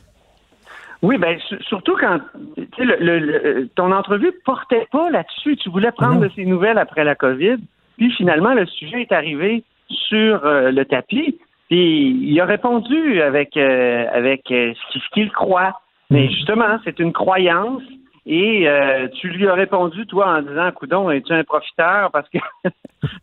Oui, 1.01 1.17
ben 1.17 1.39
su- 1.47 1.61
surtout 1.63 1.95
quand 1.95 2.19
tu 2.55 2.67
sais, 2.77 2.83
le, 2.85 2.97
le- 2.99 3.19
le- 3.19 3.67
ton 3.75 3.91
entrevue 3.91 4.33
portait 4.45 4.87
pas 4.91 5.09
là-dessus. 5.09 5.55
Tu 5.57 5.69
voulais 5.69 5.91
prendre 5.91 6.19
de 6.19 6.29
ces 6.35 6.45
nouvelles 6.45 6.77
après 6.77 7.03
la 7.05 7.15
COVID, 7.15 7.57
puis 7.97 8.11
finalement 8.11 8.53
le 8.53 8.65
sujet 8.65 9.01
est 9.03 9.11
arrivé 9.13 9.63
sur 9.87 10.45
euh, 10.45 10.71
le 10.71 10.83
tapis. 10.85 11.39
Puis 11.69 12.09
il 12.21 12.41
a 12.41 12.45
répondu 12.45 13.21
avec 13.21 13.55
euh, 13.55 14.05
avec 14.11 14.51
euh, 14.51 14.73
ce 14.93 15.09
qu'il 15.13 15.31
croit. 15.31 15.79
Mais 16.09 16.27
justement, 16.29 16.79
c'est 16.83 16.99
une 16.99 17.13
croyance. 17.13 17.83
Et 18.25 18.67
euh, 18.67 19.07
tu 19.21 19.29
lui 19.29 19.47
as 19.47 19.53
répondu, 19.53 20.05
toi, 20.05 20.37
en 20.37 20.41
disant, 20.41 20.71
Coudon, 20.71 21.09
es-tu 21.09 21.31
un 21.33 21.43
profiteur? 21.43 22.11
Parce 22.11 22.27
que 22.29 22.39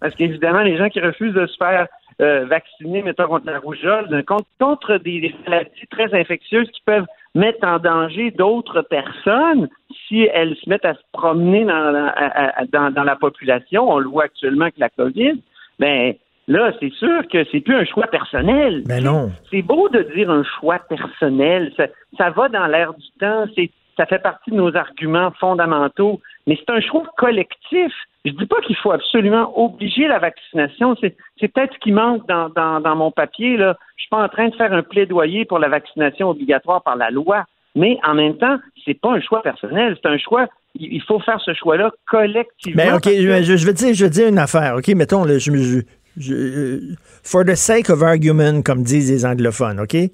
parce 0.01 0.15
qu'évidemment, 0.15 0.61
les 0.62 0.77
gens 0.78 0.89
qui 0.89 1.01
refusent 1.01 1.35
de 1.35 1.47
se 1.47 1.57
faire 1.59 1.86
vacciner, 2.19 3.03
mettons, 3.03 3.27
contre 3.27 3.51
la 3.51 3.59
rougeole, 3.59 4.24
contre, 4.24 4.47
contre 4.59 4.97
des, 4.97 5.20
des 5.20 5.35
maladies 5.47 5.86
très 5.90 6.15
infectieuses 6.19 6.70
qui 6.70 6.81
peuvent 6.86 7.05
mettre 7.39 7.67
en 7.67 7.79
danger 7.79 8.31
d'autres 8.31 8.83
personnes 8.83 9.69
si 10.09 10.29
elles 10.33 10.57
se 10.57 10.69
mettent 10.69 10.85
à 10.85 10.95
se 10.95 11.01
promener 11.13 11.65
dans, 11.65 11.91
la- 11.91 12.09
à- 12.09 12.61
à- 12.63 12.65
dans, 12.67 12.91
dans 12.91 13.05
la 13.05 13.17
population. 13.17 13.89
On 13.91 13.99
le 13.99 14.09
voit 14.09 14.25
actuellement 14.25 14.63
avec 14.65 14.79
la 14.79 14.89
COVID. 14.89 15.41
Ben 15.79 16.15
là, 16.49 16.73
c'est 16.81 16.93
sûr 16.93 17.27
que 17.33 17.45
c'est 17.51 17.61
plus 17.61 17.75
un 17.75 17.85
choix 17.85 18.07
personnel. 18.07 18.83
Ben 18.87 19.03
non. 19.05 19.31
C'est 19.51 19.63
beau 19.63 19.89
de 19.89 20.03
dire 20.15 20.31
un 20.31 20.45
choix 20.59 20.79
personnel. 20.79 21.73
Ça, 21.77 21.87
ça 22.17 22.31
va 22.31 22.49
dans 22.49 22.67
l'air 22.67 22.95
du 22.95 23.07
temps. 23.21 23.45
C'est, 23.55 23.71
ça 23.97 24.06
fait 24.06 24.18
partie 24.18 24.51
de 24.51 24.56
nos 24.56 24.74
arguments 24.77 25.31
fondamentaux. 25.40 26.20
Mais 26.47 26.56
c'est 26.59 26.73
un 26.73 26.81
choix 26.81 27.05
collectif. 27.16 27.93
Je 28.24 28.32
dis 28.32 28.47
pas 28.47 28.60
qu'il 28.62 28.77
faut 28.77 28.93
absolument 28.93 29.52
obliger 29.59 30.06
la 30.09 30.18
vaccination. 30.18 30.97
C'est, 31.01 31.16
c'est 31.40 31.48
peut-être 31.48 31.74
ce 31.74 31.78
qui 31.78 31.93
manque 31.93 32.27
dans, 32.28 32.48
dans, 32.51 32.81
dans 32.81 32.97
mon 32.97 33.10
papier. 33.10 33.56
Là. 33.56 33.77
Je 33.97 34.02
suis 34.02 34.09
pas 34.10 34.23
en 34.24 34.28
train 34.28 34.48
de 34.48 34.55
faire 34.56 34.73
un 34.73 34.82
plaidoyer 34.82 35.44
pour 35.44 35.59
la 35.59 35.68
vaccination 35.68 36.31
obligatoire 36.31 36.82
par 36.82 36.97
la 36.97 37.10
loi. 37.10 37.44
Mais 37.74 37.98
en 38.05 38.14
même 38.14 38.36
temps, 38.39 38.59
c'est 38.85 38.98
pas 39.01 39.12
un 39.12 39.20
choix 39.20 39.43
personnel. 39.43 39.97
C'est 40.02 40.09
un 40.09 40.18
choix. 40.18 40.47
Il 40.78 41.02
faut 41.02 41.20
faire 41.20 41.40
ce 41.40 41.55
choix-là 41.55 41.90
collectivement. 42.10 42.82
Mais 42.85 42.90
Ben, 42.90 42.97
OK, 42.97 43.05
je, 43.06 43.56
je 43.56 43.66
vais 43.66 43.73
dire, 43.73 43.94
je 43.94 44.05
vais 44.05 44.10
dire 44.10 44.28
une 44.28 44.39
affaire. 44.39 44.77
OK, 44.77 44.89
mettons, 44.89 45.24
là, 45.24 45.39
je, 45.39 45.51
je- 45.52 45.81
je- 46.18 46.34
euh, 46.34 46.80
for 47.22 47.44
the 47.44 47.55
sake 47.55 47.90
of 47.90 48.02
argument, 48.02 48.62
comme 48.62 48.82
disent 48.82 49.10
les 49.10 49.24
anglophones, 49.26 49.80
OK? 49.80 49.94
Euh, 49.94 50.09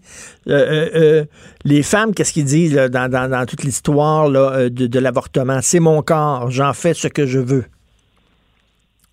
euh, 0.48 0.88
euh, 0.94 1.24
les 1.64 1.82
femmes, 1.82 2.14
qu'est-ce 2.14 2.32
qu'ils 2.32 2.44
disent 2.44 2.74
là, 2.74 2.88
dans, 2.88 3.10
dans- 3.10 3.30
dans 3.30 3.46
toute 3.46 3.62
l'histoire 3.64 4.28
là, 4.28 4.68
de, 4.68 4.86
de 4.86 4.98
l'avortement? 4.98 5.58
C'est 5.62 5.80
mon 5.80 6.02
corps, 6.02 6.50
j'en 6.50 6.72
fais 6.72 6.94
ce 6.94 7.08
que 7.08 7.26
je 7.26 7.38
veux. 7.38 7.64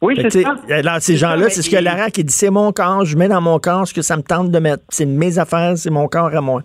Oui, 0.01 0.15
Fait 0.15 0.29
c'est 0.29 0.43
ça. 0.43 0.55
Alors, 0.69 0.95
ces 0.95 1.13
C'est 1.13 1.15
gens-là, 1.17 1.49
c'est 1.49 1.61
ce 1.61 1.69
que 1.69 1.75
Lara 1.75 2.09
qui 2.09 2.23
dit, 2.23 2.33
c'est 2.33 2.49
mon 2.49 2.71
corps, 2.71 3.03
je 3.03 3.17
mets 3.17 3.27
dans 3.27 3.41
mon 3.41 3.59
corps 3.59 3.85
ce 3.87 3.93
que 3.93 4.01
ça 4.01 4.15
me 4.15 4.21
tente 4.21 4.49
de 4.49 4.59
mettre. 4.59 4.83
C'est 4.89 5.05
mes 5.05 5.37
affaires, 5.39 5.77
c'est 5.77 5.89
mon 5.89 6.07
corps 6.07 6.33
à 6.33 6.39
moi. 6.41 6.63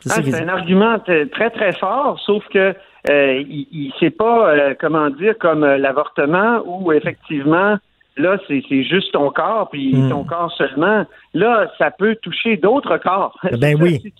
C'est 0.00 0.10
Ah, 0.12 0.20
c'est 0.22 0.42
un 0.42 0.48
argument 0.48 0.98
très 0.98 1.50
très 1.50 1.72
fort, 1.78 2.20
sauf 2.26 2.42
que 2.52 2.74
il, 3.08 3.66
il- 3.72 3.92
c'est 3.98 4.10
pas 4.10 4.74
comment 4.80 5.08
dire 5.10 5.34
comme 5.40 5.64
l'avortement 5.64 6.62
où 6.66 6.92
effectivement 6.92 7.76
là 8.16 8.36
c'est 8.48 8.62
juste 8.82 9.12
ton 9.12 9.30
corps 9.30 9.68
puis 9.70 9.94
Mm. 9.94 10.10
ton 10.10 10.24
corps 10.24 10.52
seulement. 10.52 11.04
Là, 11.34 11.70
ça 11.78 11.90
peut 11.90 12.16
toucher 12.22 12.56
d'autres 12.56 12.98
corps. 12.98 13.38
Ben 13.58 13.76
oui. 13.82 14.00
Si, 14.00 14.12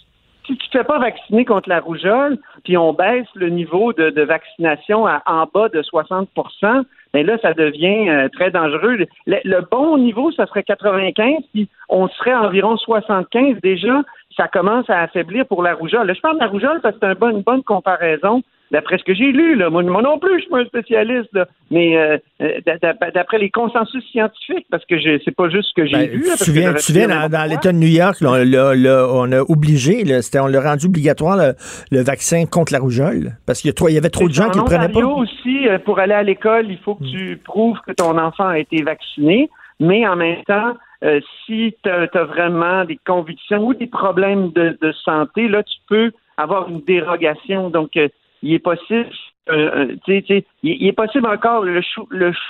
si 0.46 0.56
tu 0.56 0.68
te 0.70 0.78
fais 0.78 0.84
pas 0.84 0.98
vacciner 0.98 1.44
contre 1.44 1.68
la 1.68 1.78
rougeole, 1.80 2.36
puis 2.64 2.76
on 2.76 2.92
baisse 2.92 3.28
le 3.36 3.48
niveau 3.48 3.92
de, 3.92 4.10
de 4.10 4.22
vaccination 4.22 5.06
à 5.06 5.22
en 5.26 5.46
bas 5.52 5.68
de 5.68 5.80
60% 5.82 6.82
ben 7.14 7.26
là, 7.26 7.36
ça 7.42 7.52
devient 7.52 8.08
euh, 8.08 8.28
très 8.30 8.50
dangereux. 8.50 8.96
Le, 9.26 9.36
le 9.44 9.60
bon 9.70 9.98
niveau, 9.98 10.32
ça 10.32 10.46
serait 10.46 10.62
95, 10.62 11.42
puis 11.52 11.68
on 11.90 12.08
serait 12.08 12.34
environ 12.34 12.78
75 12.78 13.58
déjà. 13.62 14.00
Ça 14.34 14.48
commence 14.48 14.88
à 14.88 15.00
affaiblir 15.00 15.44
pour 15.46 15.62
la 15.62 15.74
rougeole. 15.74 16.06
Là, 16.06 16.14
je 16.14 16.20
parle 16.22 16.36
de 16.36 16.40
la 16.40 16.46
rougeole 16.48 16.80
parce 16.80 16.94
que 16.94 17.00
c'est 17.02 17.06
un 17.08 17.14
bon- 17.14 17.28
une 17.36 17.42
bonne 17.42 17.62
comparaison 17.62 18.42
d'après 18.72 18.98
ce 18.98 19.04
que 19.04 19.14
j'ai 19.14 19.30
lu. 19.30 19.54
Là. 19.54 19.70
Moi, 19.70 19.82
moi 19.82 20.02
non 20.02 20.18
plus, 20.18 20.34
je 20.36 20.40
suis 20.42 20.50
pas 20.50 20.60
un 20.60 20.64
spécialiste, 20.64 21.28
là. 21.34 21.46
mais 21.70 21.96
euh, 21.96 22.16
euh, 22.40 22.58
d'a- 22.66 22.78
d'a- 22.78 23.10
d'après 23.10 23.38
les 23.38 23.50
consensus 23.50 24.02
scientifiques, 24.10 24.66
parce 24.70 24.84
que 24.86 24.98
je- 24.98 25.20
c'est 25.24 25.36
pas 25.36 25.48
juste 25.50 25.68
ce 25.68 25.74
que 25.74 25.86
j'ai 25.86 25.96
Ben, 25.96 26.10
vu. 26.10 26.26
là, 26.26 26.34
tu 26.36 26.92
dire 26.92 27.08
dans, 27.28 27.48
l'État 27.48 27.70
de 27.72 27.78
New 27.78 27.86
York, 27.86 28.20
là, 28.20 28.30
on, 28.32 29.28
on 29.28 29.32
a 29.32 29.40
obligé, 29.42 30.02
on 30.40 30.46
l'a 30.46 30.60
rendu 30.60 30.86
obligatoire, 30.86 31.36
le, 31.36 31.52
le 31.90 32.02
vaccin 32.02 32.46
contre 32.46 32.72
la 32.72 32.78
rougeole, 32.80 33.32
parce 33.46 33.60
qu'il 33.60 33.70
y, 33.70 33.92
y 33.92 33.98
avait 33.98 34.08
trop 34.08 34.26
de 34.28 34.32
gens 34.32 34.48
qui 34.50 34.58
le 34.58 34.64
prenaient 34.64 34.88
pas. 34.88 35.00
Aussi, 35.04 35.68
euh, 35.68 35.78
pour 35.78 35.98
aller 35.98 36.14
à 36.14 36.22
l'école, 36.22 36.66
il 36.70 36.78
faut 36.78 36.94
que 36.94 37.04
tu 37.04 37.38
prouves 37.44 37.78
que 37.86 37.92
ton 37.92 38.16
enfant 38.18 38.48
a 38.48 38.58
été 38.58 38.82
vacciné, 38.82 39.50
mais 39.80 40.06
en 40.08 40.16
même 40.16 40.42
temps, 40.46 40.74
euh, 41.04 41.20
si 41.44 41.74
tu 41.82 41.90
as, 41.90 42.06
vraiment 42.24 42.84
des 42.84 42.98
convictions 43.06 43.66
ou 43.66 43.74
des 43.74 43.86
problèmes 43.86 44.50
de, 44.52 44.78
de 44.80 44.92
santé, 45.04 45.48
là, 45.48 45.62
tu 45.62 45.76
peux 45.88 46.12
avoir 46.36 46.68
une 46.68 46.80
dérogation. 46.80 47.68
Donc, 47.70 47.96
euh, 47.96 48.08
il 48.42 48.54
est 48.54 48.58
possible, 48.58 49.08
euh, 49.50 49.86
euh, 49.88 49.96
il, 50.08 50.44
il 50.62 50.86
est 50.88 50.92
possible 50.92 51.26
encore, 51.26 51.62
le, 51.64 51.80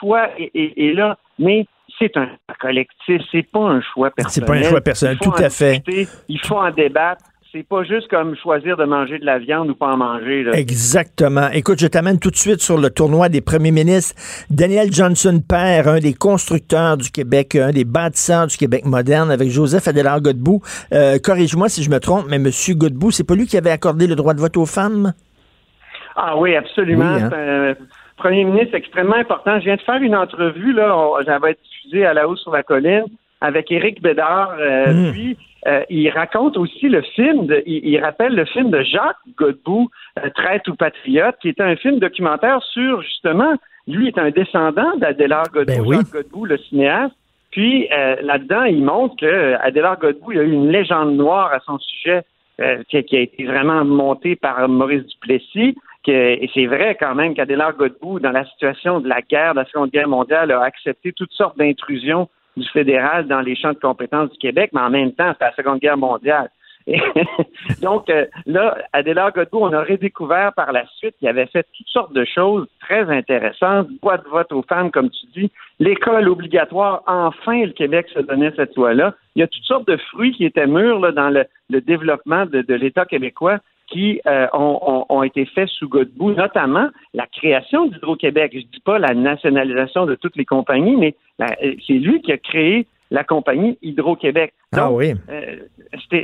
choix 0.00 0.28
est, 0.38 0.50
est- 0.54 0.72
est 0.76 0.92
là, 0.94 1.16
mais 1.38 1.66
c'est 1.98 2.16
un 2.16 2.28
collectif, 2.60 3.22
c'est 3.30 3.42
pas 3.50 3.60
un 3.68 3.80
choix 3.80 4.10
personnel. 4.10 4.32
C'est 4.48 4.52
pas 4.62 4.66
un 4.66 4.70
choix 4.70 4.80
personnel, 4.80 5.18
tout 5.20 5.32
à 5.36 5.50
fait. 5.50 5.78
discuter, 5.78 6.08
il 6.28 6.40
faut 6.40 6.56
en 6.56 6.70
débattre. 6.70 7.24
C'est 7.54 7.68
pas 7.68 7.84
juste 7.84 8.08
comme 8.08 8.34
choisir 8.34 8.78
de 8.78 8.84
manger 8.84 9.18
de 9.18 9.26
la 9.26 9.38
viande 9.38 9.68
ou 9.68 9.74
pas 9.74 9.88
en 9.92 9.98
manger. 9.98 10.42
Là. 10.42 10.52
Exactement. 10.58 11.50
Écoute, 11.52 11.78
je 11.80 11.86
t'amène 11.86 12.18
tout 12.18 12.30
de 12.30 12.36
suite 12.36 12.62
sur 12.62 12.78
le 12.78 12.88
tournoi 12.88 13.28
des 13.28 13.42
premiers 13.42 13.72
ministres. 13.72 14.14
Daniel 14.48 14.90
Johnson 14.90 15.38
père, 15.46 15.86
un 15.86 15.98
des 15.98 16.14
constructeurs 16.14 16.96
du 16.96 17.10
Québec, 17.10 17.54
un 17.56 17.70
des 17.72 17.84
bâtisseurs 17.84 18.46
du 18.46 18.56
Québec 18.56 18.86
moderne, 18.86 19.30
avec 19.30 19.50
Joseph 19.50 19.86
Adélard 19.86 20.22
Godbout. 20.22 20.62
Euh, 20.94 21.18
Corrige-moi 21.22 21.68
si 21.68 21.82
je 21.82 21.90
me 21.90 22.00
trompe, 22.00 22.24
mais 22.26 22.36
M. 22.36 22.48
Godbout, 22.70 23.10
c'est 23.10 23.24
pas 23.26 23.34
lui 23.34 23.46
qui 23.46 23.58
avait 23.58 23.70
accordé 23.70 24.06
le 24.06 24.14
droit 24.14 24.32
de 24.32 24.40
vote 24.40 24.56
aux 24.56 24.64
femmes? 24.64 25.12
Ah 26.16 26.36
oui, 26.36 26.54
absolument. 26.56 27.14
Oui, 27.16 27.22
hein. 27.22 27.28
C'est 27.30 27.36
un 27.36 27.74
premier 28.16 28.44
ministre 28.44 28.74
extrêmement 28.74 29.16
important. 29.16 29.58
Je 29.58 29.64
viens 29.64 29.76
de 29.76 29.80
faire 29.82 30.02
une 30.02 30.14
entrevue, 30.16 30.72
là, 30.72 30.94
j'avais 31.26 31.56
diffusé 31.62 32.04
à 32.06 32.14
la 32.14 32.28
hausse 32.28 32.42
sur 32.42 32.52
la 32.52 32.62
colline 32.62 33.04
avec 33.40 33.70
Éric 33.72 34.00
Bédard. 34.02 34.54
euh, 34.60 34.92
Mm. 34.92 35.12
Puis, 35.12 35.36
euh, 35.66 35.82
il 35.90 36.08
raconte 36.10 36.56
aussi 36.56 36.88
le 36.88 37.02
film, 37.02 37.46
de- 37.46 37.62
il, 37.66 37.86
il 37.88 37.98
rappelle 37.98 38.34
le 38.34 38.44
film 38.44 38.70
de 38.70 38.82
Jacques 38.82 39.16
Godbout, 39.36 39.88
euh, 40.18 40.28
Traite 40.34 40.68
ou 40.68 40.74
Patriote, 40.76 41.36
qui 41.40 41.48
était 41.48 41.62
un 41.62 41.76
film 41.76 41.98
documentaire 41.98 42.60
sur, 42.62 43.00
justement, 43.02 43.54
lui 43.88 44.08
est 44.08 44.18
un 44.18 44.30
descendant 44.30 44.96
d'Adélard 44.98 45.50
Godbout, 45.52 45.66
Ben 45.74 45.80
oui. 45.84 45.96
Jacques 45.96 46.12
Godbout, 46.12 46.44
le 46.46 46.58
cinéaste. 46.58 47.14
Puis, 47.50 47.88
là-dedans, 48.22 48.62
il 48.64 48.82
montre 48.82 49.16
que 49.16 49.26
euh, 49.26 49.58
Adélard 49.60 49.98
Godbout, 49.98 50.32
il 50.32 50.36
y 50.38 50.40
a 50.40 50.44
eu 50.44 50.52
une 50.52 50.70
légende 50.70 51.16
noire 51.16 51.50
à 51.52 51.60
son 51.60 51.78
sujet 51.78 52.22
qui, 52.88 53.02
qui 53.04 53.16
a 53.16 53.20
été 53.20 53.44
vraiment 53.44 53.84
montée 53.84 54.36
par 54.36 54.68
Maurice 54.68 55.04
Duplessis. 55.06 55.74
Et 56.08 56.50
c'est 56.52 56.66
vrai 56.66 56.96
quand 56.98 57.14
même 57.14 57.34
qu'Adélard 57.34 57.76
Godbout, 57.76 58.18
dans 58.18 58.32
la 58.32 58.44
situation 58.46 59.00
de 59.00 59.08
la 59.08 59.20
guerre, 59.22 59.54
de 59.54 59.60
la 59.60 59.66
Seconde 59.66 59.90
Guerre 59.90 60.08
mondiale, 60.08 60.50
a 60.50 60.62
accepté 60.62 61.12
toutes 61.12 61.32
sortes 61.32 61.56
d'intrusions 61.56 62.28
du 62.56 62.68
fédéral 62.68 63.26
dans 63.28 63.40
les 63.40 63.56
champs 63.56 63.72
de 63.72 63.78
compétences 63.78 64.30
du 64.30 64.38
Québec, 64.38 64.70
mais 64.72 64.80
en 64.80 64.90
même 64.90 65.12
temps, 65.12 65.32
c'était 65.32 65.46
la 65.46 65.54
Seconde 65.54 65.78
Guerre 65.78 65.96
mondiale. 65.96 66.50
Donc 67.82 68.10
euh, 68.10 68.26
là, 68.44 68.76
Adélard 68.92 69.32
Godbout, 69.32 69.60
on 69.60 69.72
a 69.72 69.84
redécouvert 69.84 70.52
par 70.54 70.72
la 70.72 70.84
suite 70.96 71.14
qu'il 71.18 71.28
avait 71.28 71.46
fait 71.46 71.64
toutes 71.76 71.86
sortes 71.86 72.12
de 72.12 72.24
choses 72.24 72.66
très 72.80 73.08
intéressantes, 73.08 73.88
droit 74.00 74.18
de 74.18 74.28
vote 74.28 74.50
aux 74.50 74.62
femmes, 74.62 74.90
comme 74.90 75.08
tu 75.08 75.26
dis, 75.32 75.52
l'école 75.78 76.28
obligatoire, 76.28 77.04
enfin 77.06 77.64
le 77.64 77.72
Québec 77.72 78.08
se 78.12 78.18
donnait 78.18 78.52
cette 78.56 78.74
loi-là. 78.74 79.14
Il 79.36 79.40
y 79.40 79.42
a 79.44 79.46
toutes 79.46 79.62
sortes 79.62 79.86
de 79.86 79.96
fruits 79.96 80.32
qui 80.32 80.44
étaient 80.44 80.66
mûrs 80.66 80.98
là, 80.98 81.12
dans 81.12 81.30
le, 81.30 81.46
développement 81.80 82.46
de 82.46 82.74
l'État 82.74 83.04
québécois 83.04 83.60
qui 83.92 84.20
euh, 84.26 84.46
ont, 84.52 84.78
ont- 84.82 85.06
ont 85.08 85.22
été 85.22 85.44
faits 85.44 85.68
sous 85.68 85.88
Godbout, 85.88 86.32
notamment 86.32 86.88
la 87.14 87.26
création 87.26 87.86
d'Hydro-Québec. 87.86 88.52
Je 88.54 88.60
dis 88.60 88.80
pas 88.84 88.98
la 88.98 89.14
nationalisation 89.14 90.06
de 90.06 90.14
toutes 90.14 90.36
les 90.36 90.44
compagnies, 90.44 90.96
mais 90.96 91.14
euh, 91.42 91.74
c'est 91.86 91.94
lui 91.94 92.20
qui 92.22 92.32
a 92.32 92.38
créé 92.38 92.86
la 93.10 93.24
compagnie 93.24 93.76
Hydro-Québec. 93.82 94.54
Ah 94.72 94.90
oui. 94.90 95.12
euh, 95.28 95.56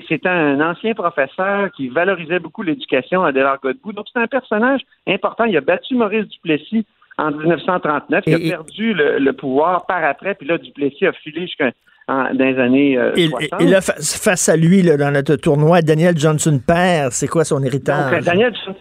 c'était 0.08 0.28
un 0.28 0.58
ancien 0.60 0.94
professeur 0.94 1.70
qui 1.72 1.88
valorisait 1.88 2.38
beaucoup 2.38 2.62
l'éducation 2.62 3.22
à 3.24 3.32
Delors 3.32 3.58
Godbout. 3.62 3.92
Donc, 3.92 4.06
c'est 4.12 4.20
un 4.20 4.26
personnage 4.26 4.80
important. 5.06 5.44
Il 5.44 5.56
a 5.56 5.60
battu 5.60 5.94
Maurice 5.94 6.26
Duplessis 6.28 6.86
en 7.18 7.30
1939. 7.32 8.24
Il 8.26 8.32
Et- 8.32 8.52
a 8.52 8.56
perdu 8.56 8.94
le, 8.94 9.18
le 9.18 9.32
pouvoir 9.34 9.84
par 9.86 10.02
après. 10.02 10.34
Puis 10.34 10.48
là, 10.48 10.56
Duplessis 10.56 11.06
a 11.06 11.12
filé 11.12 11.42
jusqu'à 11.42 11.72
en- 12.08 12.34
dans 12.34 12.44
les 12.44 12.58
années 12.58 12.98
euh, 12.98 13.12
Et, 13.16 13.28
60. 13.28 13.60
et 13.60 13.66
là, 13.66 13.80
fa- 13.80 13.94
face 14.00 14.48
à 14.48 14.56
lui, 14.56 14.82
là, 14.82 14.96
dans 14.96 15.10
notre 15.12 15.36
tournoi, 15.36 15.82
Daniel 15.82 16.16
Johnson 16.18 16.58
père, 16.66 17.12
c'est 17.12 17.28
quoi 17.28 17.44
son 17.44 17.62
héritage? 17.62 18.12
euh, 18.14 18.20
Daniel 18.20 18.52
Johnson, 18.54 18.74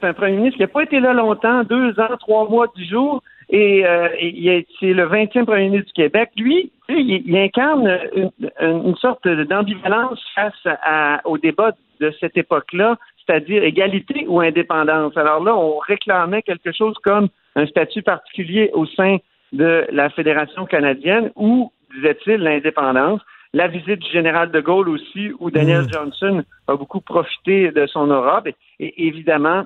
c'est 0.00 0.06
un 0.06 0.12
premier 0.12 0.36
ministre 0.36 0.56
qui 0.56 0.62
n'a 0.62 0.68
pas 0.68 0.82
été 0.82 1.00
là 1.00 1.12
longtemps, 1.12 1.64
deux 1.64 1.98
ans, 2.00 2.16
trois 2.20 2.48
mois, 2.48 2.66
dix 2.76 2.88
jours, 2.88 3.22
et, 3.48 3.86
euh, 3.86 4.08
et 4.18 4.66
c'est 4.80 4.92
le 4.92 5.04
20e 5.06 5.44
premier 5.46 5.68
ministre 5.68 5.86
du 5.86 5.92
Québec. 6.02 6.30
Lui, 6.36 6.70
il, 6.88 7.22
il 7.26 7.36
incarne 7.38 7.88
une, 8.14 8.30
une 8.60 8.96
sorte 8.96 9.26
d'ambivalence 9.26 10.20
face 10.34 10.52
à- 10.82 11.20
au 11.24 11.38
débat 11.38 11.72
de 12.00 12.12
cette 12.20 12.36
époque-là, 12.36 12.96
c'est-à-dire 13.24 13.62
égalité 13.64 14.26
ou 14.28 14.40
indépendance. 14.40 15.16
Alors 15.16 15.42
là, 15.42 15.56
on 15.56 15.78
réclamait 15.78 16.42
quelque 16.42 16.72
chose 16.72 16.94
comme 17.02 17.28
un 17.54 17.66
statut 17.66 18.02
particulier 18.02 18.70
au 18.74 18.84
sein 18.86 19.16
de 19.52 19.86
la 19.90 20.10
Fédération 20.10 20.66
canadienne 20.66 21.30
ou, 21.36 21.70
disait-il, 21.94 22.36
l'indépendance. 22.36 23.20
La 23.52 23.68
visite 23.68 24.00
du 24.00 24.10
général 24.10 24.50
de 24.50 24.60
Gaulle 24.60 24.88
aussi, 24.88 25.30
où 25.38 25.50
Daniel 25.50 25.82
Mm. 25.84 25.92
Johnson 25.92 26.44
a 26.68 26.76
beaucoup 26.76 27.00
profité 27.00 27.70
de 27.70 27.86
son 27.86 28.06
Europe. 28.08 28.46
Et, 28.48 28.54
et 28.80 29.06
évidemment, 29.06 29.64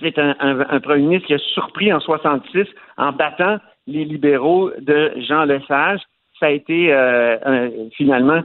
c'est 0.00 0.18
un, 0.18 0.34
un- 0.40 0.66
un 0.68 0.80
premier 0.80 1.02
ministre 1.02 1.26
qui 1.28 1.34
a 1.34 1.38
surpris 1.38 1.92
en 1.92 2.00
66 2.00 2.66
en 2.96 3.12
battant 3.12 3.58
les 3.86 4.04
libéraux 4.04 4.70
de 4.80 5.12
Jean 5.28 5.44
Lesage. 5.44 6.00
Ça 6.40 6.46
a 6.46 6.50
été 6.50 6.92
euh, 6.92 7.36
un- 7.44 7.70
finalement, 7.96 8.42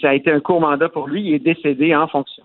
ça 0.00 0.10
a 0.10 0.14
été 0.14 0.30
un 0.30 0.40
court 0.40 0.60
mandat 0.60 0.88
pour 0.88 1.08
lui. 1.08 1.22
Il 1.22 1.34
est 1.34 1.38
décédé 1.38 1.94
en 1.94 2.06
fonction. 2.08 2.42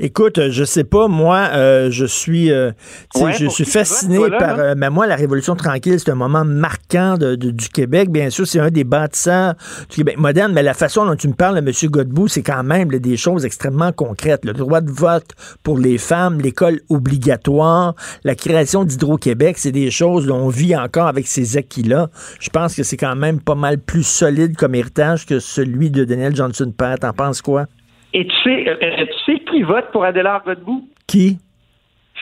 Écoute, 0.00 0.38
euh, 0.38 0.50
je 0.52 0.62
sais 0.62 0.84
pas, 0.84 1.08
moi, 1.08 1.48
euh, 1.52 1.90
je 1.90 2.04
suis, 2.06 2.52
euh, 2.52 2.70
Ouais, 3.16 3.32
je 3.32 3.46
suis 3.48 3.64
fasciné 3.64 4.18
par, 4.38 4.56
euh, 4.60 4.74
mais 4.76 4.88
moi, 4.90 5.08
la 5.08 5.16
Révolution 5.16 5.56
tranquille, 5.56 5.98
c'est 5.98 6.10
un 6.12 6.14
moment 6.14 6.44
marquant 6.44 7.18
de- 7.18 7.34
de- 7.34 7.50
du 7.50 7.68
Québec. 7.68 8.08
Bien 8.10 8.30
sûr, 8.30 8.46
c'est 8.46 8.60
un 8.60 8.70
des 8.70 8.84
bâtisseurs 8.84 9.54
du 9.90 9.96
Québec 9.96 10.16
moderne, 10.16 10.52
mais 10.52 10.62
la 10.62 10.74
façon 10.74 11.04
dont 11.04 11.16
tu 11.16 11.26
me 11.26 11.32
parles, 11.32 11.58
M. 11.58 11.68
Godbout, 11.90 12.28
c'est 12.28 12.42
quand 12.42 12.62
même 12.62 12.92
là, 12.92 13.00
des 13.00 13.16
choses 13.16 13.44
extrêmement 13.44 13.90
concrètes. 13.90 14.44
Le 14.44 14.52
droit 14.52 14.80
de 14.80 14.92
vote 14.92 15.30
pour 15.64 15.76
les 15.78 15.98
femmes, 15.98 16.40
l'école 16.40 16.80
obligatoire, 16.88 17.96
la 18.22 18.36
création 18.36 18.84
d'Hydro-Québec, 18.84 19.56
c'est 19.58 19.72
des 19.72 19.90
choses 19.90 20.26
dont 20.26 20.36
on 20.36 20.48
vit 20.48 20.76
encore 20.76 21.08
avec 21.08 21.26
ces 21.26 21.56
acquis-là. 21.56 22.10
Je 22.38 22.50
pense 22.50 22.76
que 22.76 22.84
c'est 22.84 22.96
quand 22.96 23.16
même 23.16 23.40
pas 23.40 23.56
mal 23.56 23.78
plus 23.78 24.04
solide 24.06 24.56
comme 24.56 24.76
héritage 24.76 25.26
que 25.26 25.40
celui 25.40 25.90
de 25.90 26.04
Daniel 26.04 26.36
Johnson 26.36 26.72
Père. 26.76 27.00
T'en 27.00 27.12
penses 27.12 27.42
quoi? 27.42 27.66
Et 28.12 28.26
tu 28.26 28.34
sais, 28.42 28.68
euh, 28.68 28.76
euh, 28.82 29.06
tu 29.06 29.32
sais 29.32 29.38
qui 29.40 29.62
vote 29.62 29.90
pour 29.92 30.04
Adélard 30.04 30.44
Godbout? 30.44 30.88
Qui? 31.06 31.38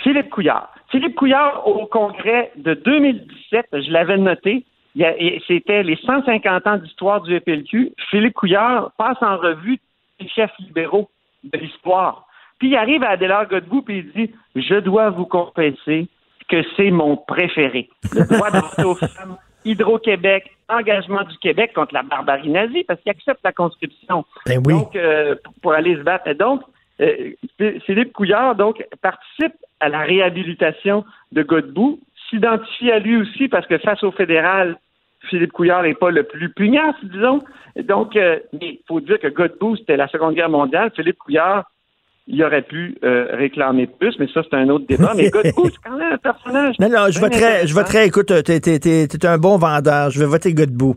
Philippe 0.02 0.30
Couillard. 0.30 0.72
Philippe 0.90 1.14
Couillard, 1.16 1.66
au 1.66 1.86
congrès 1.86 2.52
de 2.56 2.74
2017, 2.74 3.66
je 3.72 3.90
l'avais 3.90 4.18
noté, 4.18 4.64
et 4.96 5.42
c'était 5.46 5.82
les 5.82 5.96
150 5.96 6.66
ans 6.66 6.76
d'histoire 6.78 7.22
du 7.22 7.38
FLQ. 7.40 7.92
Philippe 8.10 8.34
Couillard 8.34 8.92
passe 8.96 9.18
en 9.20 9.36
revue 9.36 9.78
les 10.20 10.28
chefs 10.28 10.56
libéraux 10.58 11.10
de 11.44 11.58
l'histoire. 11.58 12.26
Puis 12.58 12.68
il 12.68 12.76
arrive 12.76 13.02
à 13.02 13.10
Adélard 13.10 13.48
Godbout 13.48 13.82
puis 13.82 13.98
il 13.98 14.12
dit 14.12 14.34
Je 14.54 14.76
dois 14.76 15.10
vous 15.10 15.26
confesser 15.26 16.08
que 16.48 16.62
c'est 16.76 16.90
mon 16.90 17.16
préféré. 17.16 17.90
Le 18.12 18.24
droit 18.24 18.50
de 18.50 18.58
voter 18.58 18.84
aux 18.84 18.94
femmes, 18.94 19.36
Hydro-Québec, 19.66 20.50
engagement 20.68 21.22
du 21.24 21.36
Québec 21.38 21.72
contre 21.74 21.94
la 21.94 22.02
barbarie 22.02 22.48
nazie, 22.48 22.84
parce 22.84 23.00
qu'il 23.00 23.10
accepte 23.10 23.40
la 23.44 23.52
conscription. 23.52 24.24
Ben 24.46 24.62
oui. 24.66 24.74
Donc, 24.74 24.96
euh, 24.96 25.34
pour- 25.62 25.72
aller 25.72 25.94
se 25.96 26.00
battre. 26.02 26.26
Et 26.28 26.34
donc, 26.34 26.62
euh, 27.00 27.32
Philippe 27.84 28.12
Couillard 28.12 28.54
donc 28.54 28.82
participe 29.02 29.54
à 29.80 29.88
la 29.88 30.00
réhabilitation 30.00 31.04
de 31.32 31.42
Godbout, 31.42 32.00
s'identifie 32.30 32.90
à 32.90 32.98
lui 32.98 33.16
aussi 33.16 33.48
parce 33.48 33.66
que 33.66 33.78
face 33.78 34.02
au 34.02 34.10
fédéral, 34.10 34.78
Philippe 35.28 35.52
Couillard 35.52 35.82
n'est 35.82 35.94
pas 35.94 36.10
le 36.10 36.22
plus 36.22 36.50
pugnace, 36.50 36.94
disons. 37.02 37.42
Donc, 37.76 38.16
euh, 38.16 38.38
il 38.60 38.78
faut 38.86 39.00
dire 39.00 39.18
que 39.18 39.28
Godbout, 39.28 39.76
c'était 39.76 39.96
la 39.96 40.08
Seconde 40.08 40.34
Guerre 40.34 40.48
mondiale. 40.48 40.90
Philippe 40.94 41.18
Couillard, 41.18 41.64
il 42.26 42.42
aurait 42.42 42.62
pu 42.62 42.98
euh, 43.04 43.28
réclamer 43.32 43.86
plus, 43.86 44.16
mais 44.18 44.26
ça, 44.34 44.42
c'est 44.42 44.56
un 44.56 44.68
autre 44.68 44.86
débat. 44.88 45.12
Mais 45.16 45.30
Godbout, 45.30 45.70
c'est 45.70 45.88
quand 45.88 45.96
même 45.96 46.12
un 46.12 46.18
personnage. 46.18 46.74
Non, 46.80 46.88
non, 46.88 47.06
je 47.08 47.18
bien 47.18 47.28
voterais, 47.28 47.66
je 47.66 47.74
voterais, 47.74 48.06
écoute, 48.06 48.30
euh, 48.30 48.42
t'es, 48.42 48.58
t'es, 48.60 48.78
t'es, 48.78 49.06
t'es 49.06 49.26
un 49.26 49.38
bon 49.38 49.56
vendeur. 49.56 50.10
Je 50.10 50.18
vais 50.18 50.26
voter 50.26 50.52
Godbout. 50.52 50.96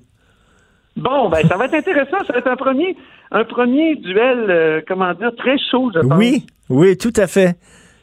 Bon, 0.96 1.30
ben 1.30 1.48
ça 1.48 1.56
va 1.56 1.66
être 1.66 1.76
intéressant. 1.76 2.18
Ça 2.26 2.34
va 2.34 2.40
être 2.40 2.48
un 2.48 2.56
premier, 2.56 2.98
un 3.32 3.44
premier 3.44 3.96
duel, 3.96 4.46
euh, 4.50 4.82
comment 4.88 5.14
dire, 5.14 5.32
très 5.38 5.58
chaud, 5.72 5.92
je 5.94 6.00
pense. 6.00 6.18
Oui, 6.18 6.46
oui, 6.70 6.98
tout 6.98 7.14
à 7.16 7.28
fait. 7.28 7.56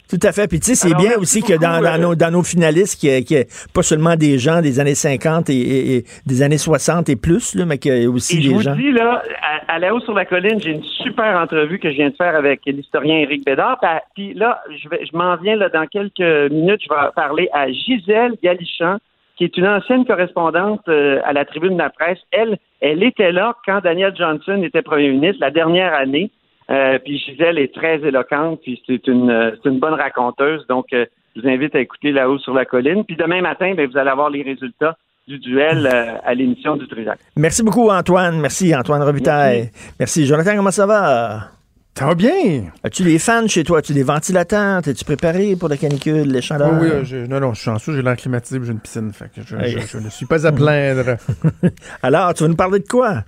Tout 0.08 0.20
à 0.22 0.30
fait. 0.32 0.46
Puis 0.46 0.60
tu 0.60 0.66
sais, 0.66 0.74
c'est 0.76 0.94
bien 0.94 1.16
aussi 1.18 1.42
que 1.42 1.54
dans, 1.54 1.70
beaucoup, 1.80 1.84
dans 1.84 1.94
euh, 1.94 1.98
nos, 1.98 2.14
dans 2.14 2.30
nos 2.30 2.42
finalistes, 2.44 3.00
qu'il 3.00 3.10
y 3.10 3.12
ait- 3.12 3.22
qu'il 3.24 3.36
y 3.36 3.40
ait 3.40 3.48
pas 3.74 3.82
seulement 3.82 4.14
des 4.14 4.38
gens 4.38 4.60
des 4.62 4.78
années 4.78 4.94
50 4.94 5.50
et, 5.50 5.54
et- 5.56 5.96
et 5.96 6.04
des 6.26 6.42
années 6.42 6.58
60 6.58 7.08
et 7.08 7.16
plus, 7.16 7.54
là, 7.56 7.64
mais 7.66 7.78
qu'il 7.78 7.92
y 7.96 8.02
ait 8.02 8.06
aussi 8.06 8.38
Et 8.38 8.42
je 8.42 8.48
des 8.48 8.54
vous 8.54 8.62
gens. 8.62 8.76
dis, 8.76 8.92
là, 8.92 9.22
à, 9.68 9.74
à 9.74 9.78
la 9.80 9.92
haut 9.94 10.00
sur 10.00 10.14
la 10.14 10.24
colline, 10.24 10.60
j'ai 10.60 10.70
une 10.70 10.84
super 11.02 11.36
entrevue 11.40 11.78
que 11.80 11.90
je 11.90 11.96
viens 11.96 12.10
de 12.10 12.14
faire 12.16 12.36
avec 12.36 12.60
l'historien 12.66 13.16
Éric 13.18 13.44
Bédard. 13.44 13.80
Puis 14.14 14.32
là, 14.34 14.62
je, 14.80 14.88
vais, 14.88 15.04
je 15.10 15.16
m'en 15.16 15.36
viens 15.36 15.56
là, 15.56 15.68
dans 15.70 15.86
quelques 15.86 16.52
minutes, 16.52 16.82
je 16.84 16.88
vais 16.88 17.10
parler 17.16 17.48
à 17.52 17.68
Gisèle 17.72 18.34
Galichan, 18.42 18.98
qui 19.36 19.44
est 19.44 19.56
une 19.56 19.66
ancienne 19.66 20.04
correspondante 20.06 20.82
euh, 20.88 21.18
à 21.24 21.32
la 21.32 21.44
tribune 21.44 21.72
de 21.74 21.78
la 21.82 21.90
presse. 21.90 22.18
Elle, 22.30 22.58
elle 22.80 23.02
était 23.02 23.32
là 23.32 23.54
quand 23.66 23.80
Daniel 23.82 24.14
Johnson 24.16 24.62
était 24.62 24.82
premier 24.82 25.10
ministre 25.10 25.38
la 25.40 25.50
dernière 25.50 25.92
année. 25.94 26.30
Euh, 26.70 26.98
puis 27.04 27.18
Gisèle 27.18 27.58
est 27.58 27.72
très 27.74 27.96
éloquente, 28.00 28.60
puis 28.62 28.82
c'est 28.86 29.06
une, 29.06 29.56
c'est 29.62 29.68
une 29.68 29.78
bonne 29.78 29.94
raconteuse. 29.94 30.66
Donc, 30.68 30.86
euh, 30.92 31.06
je 31.36 31.42
vous 31.42 31.48
invite 31.48 31.74
à 31.74 31.80
écouter 31.80 32.12
là-haut 32.12 32.38
sur 32.38 32.54
la 32.54 32.64
colline. 32.64 33.04
Puis 33.04 33.16
demain 33.16 33.40
matin, 33.40 33.74
ben, 33.76 33.88
vous 33.88 33.96
allez 33.98 34.10
avoir 34.10 34.30
les 34.30 34.42
résultats 34.42 34.96
du 35.28 35.38
duel 35.38 35.88
euh, 35.92 36.14
à 36.24 36.34
l'émission 36.34 36.76
du 36.76 36.86
Trisac. 36.88 37.18
Merci 37.36 37.62
beaucoup, 37.62 37.88
Antoine. 37.90 38.40
Merci, 38.40 38.74
Antoine 38.74 39.02
Robitaille. 39.02 39.70
Merci. 39.98 40.24
Jonathan, 40.26 40.56
comment 40.56 40.70
ça 40.70 40.86
va? 40.86 41.50
Ça 41.94 42.06
va 42.06 42.14
bien. 42.14 42.64
As-tu 42.84 43.04
des 43.04 43.18
fans 43.18 43.46
chez 43.48 43.64
toi? 43.64 43.78
As-tu 43.78 43.94
des 43.94 44.02
ventilateurs? 44.02 44.86
Es-tu 44.86 45.04
préparé 45.04 45.56
pour 45.56 45.68
la 45.68 45.76
canicule, 45.78 46.30
les 46.30 46.42
chaleurs? 46.42 46.74
Oui, 46.80 46.88
oui, 46.92 47.04
je- 47.04 47.26
non, 47.26 47.40
non, 47.40 47.54
je 47.54 47.60
suis 47.60 47.64
chanceux, 47.70 47.94
j'ai 47.94 48.02
l'air 48.02 48.16
climatisé, 48.16 48.60
j'ai 48.62 48.72
une 48.72 48.80
piscine, 48.80 49.12
fait 49.12 49.30
que 49.34 49.40
je, 49.46 49.56
Hey. 49.56 49.72
je- 49.80 49.86
je 49.86 49.98
ne 49.98 50.10
suis 50.10 50.26
pas 50.26 50.46
à 50.46 50.52
plaindre. 50.52 51.16
Alors, 52.02 52.34
tu 52.34 52.42
vas 52.42 52.48
nous 52.50 52.54
parler 52.56 52.80
de 52.80 52.86
quoi? 52.86 53.24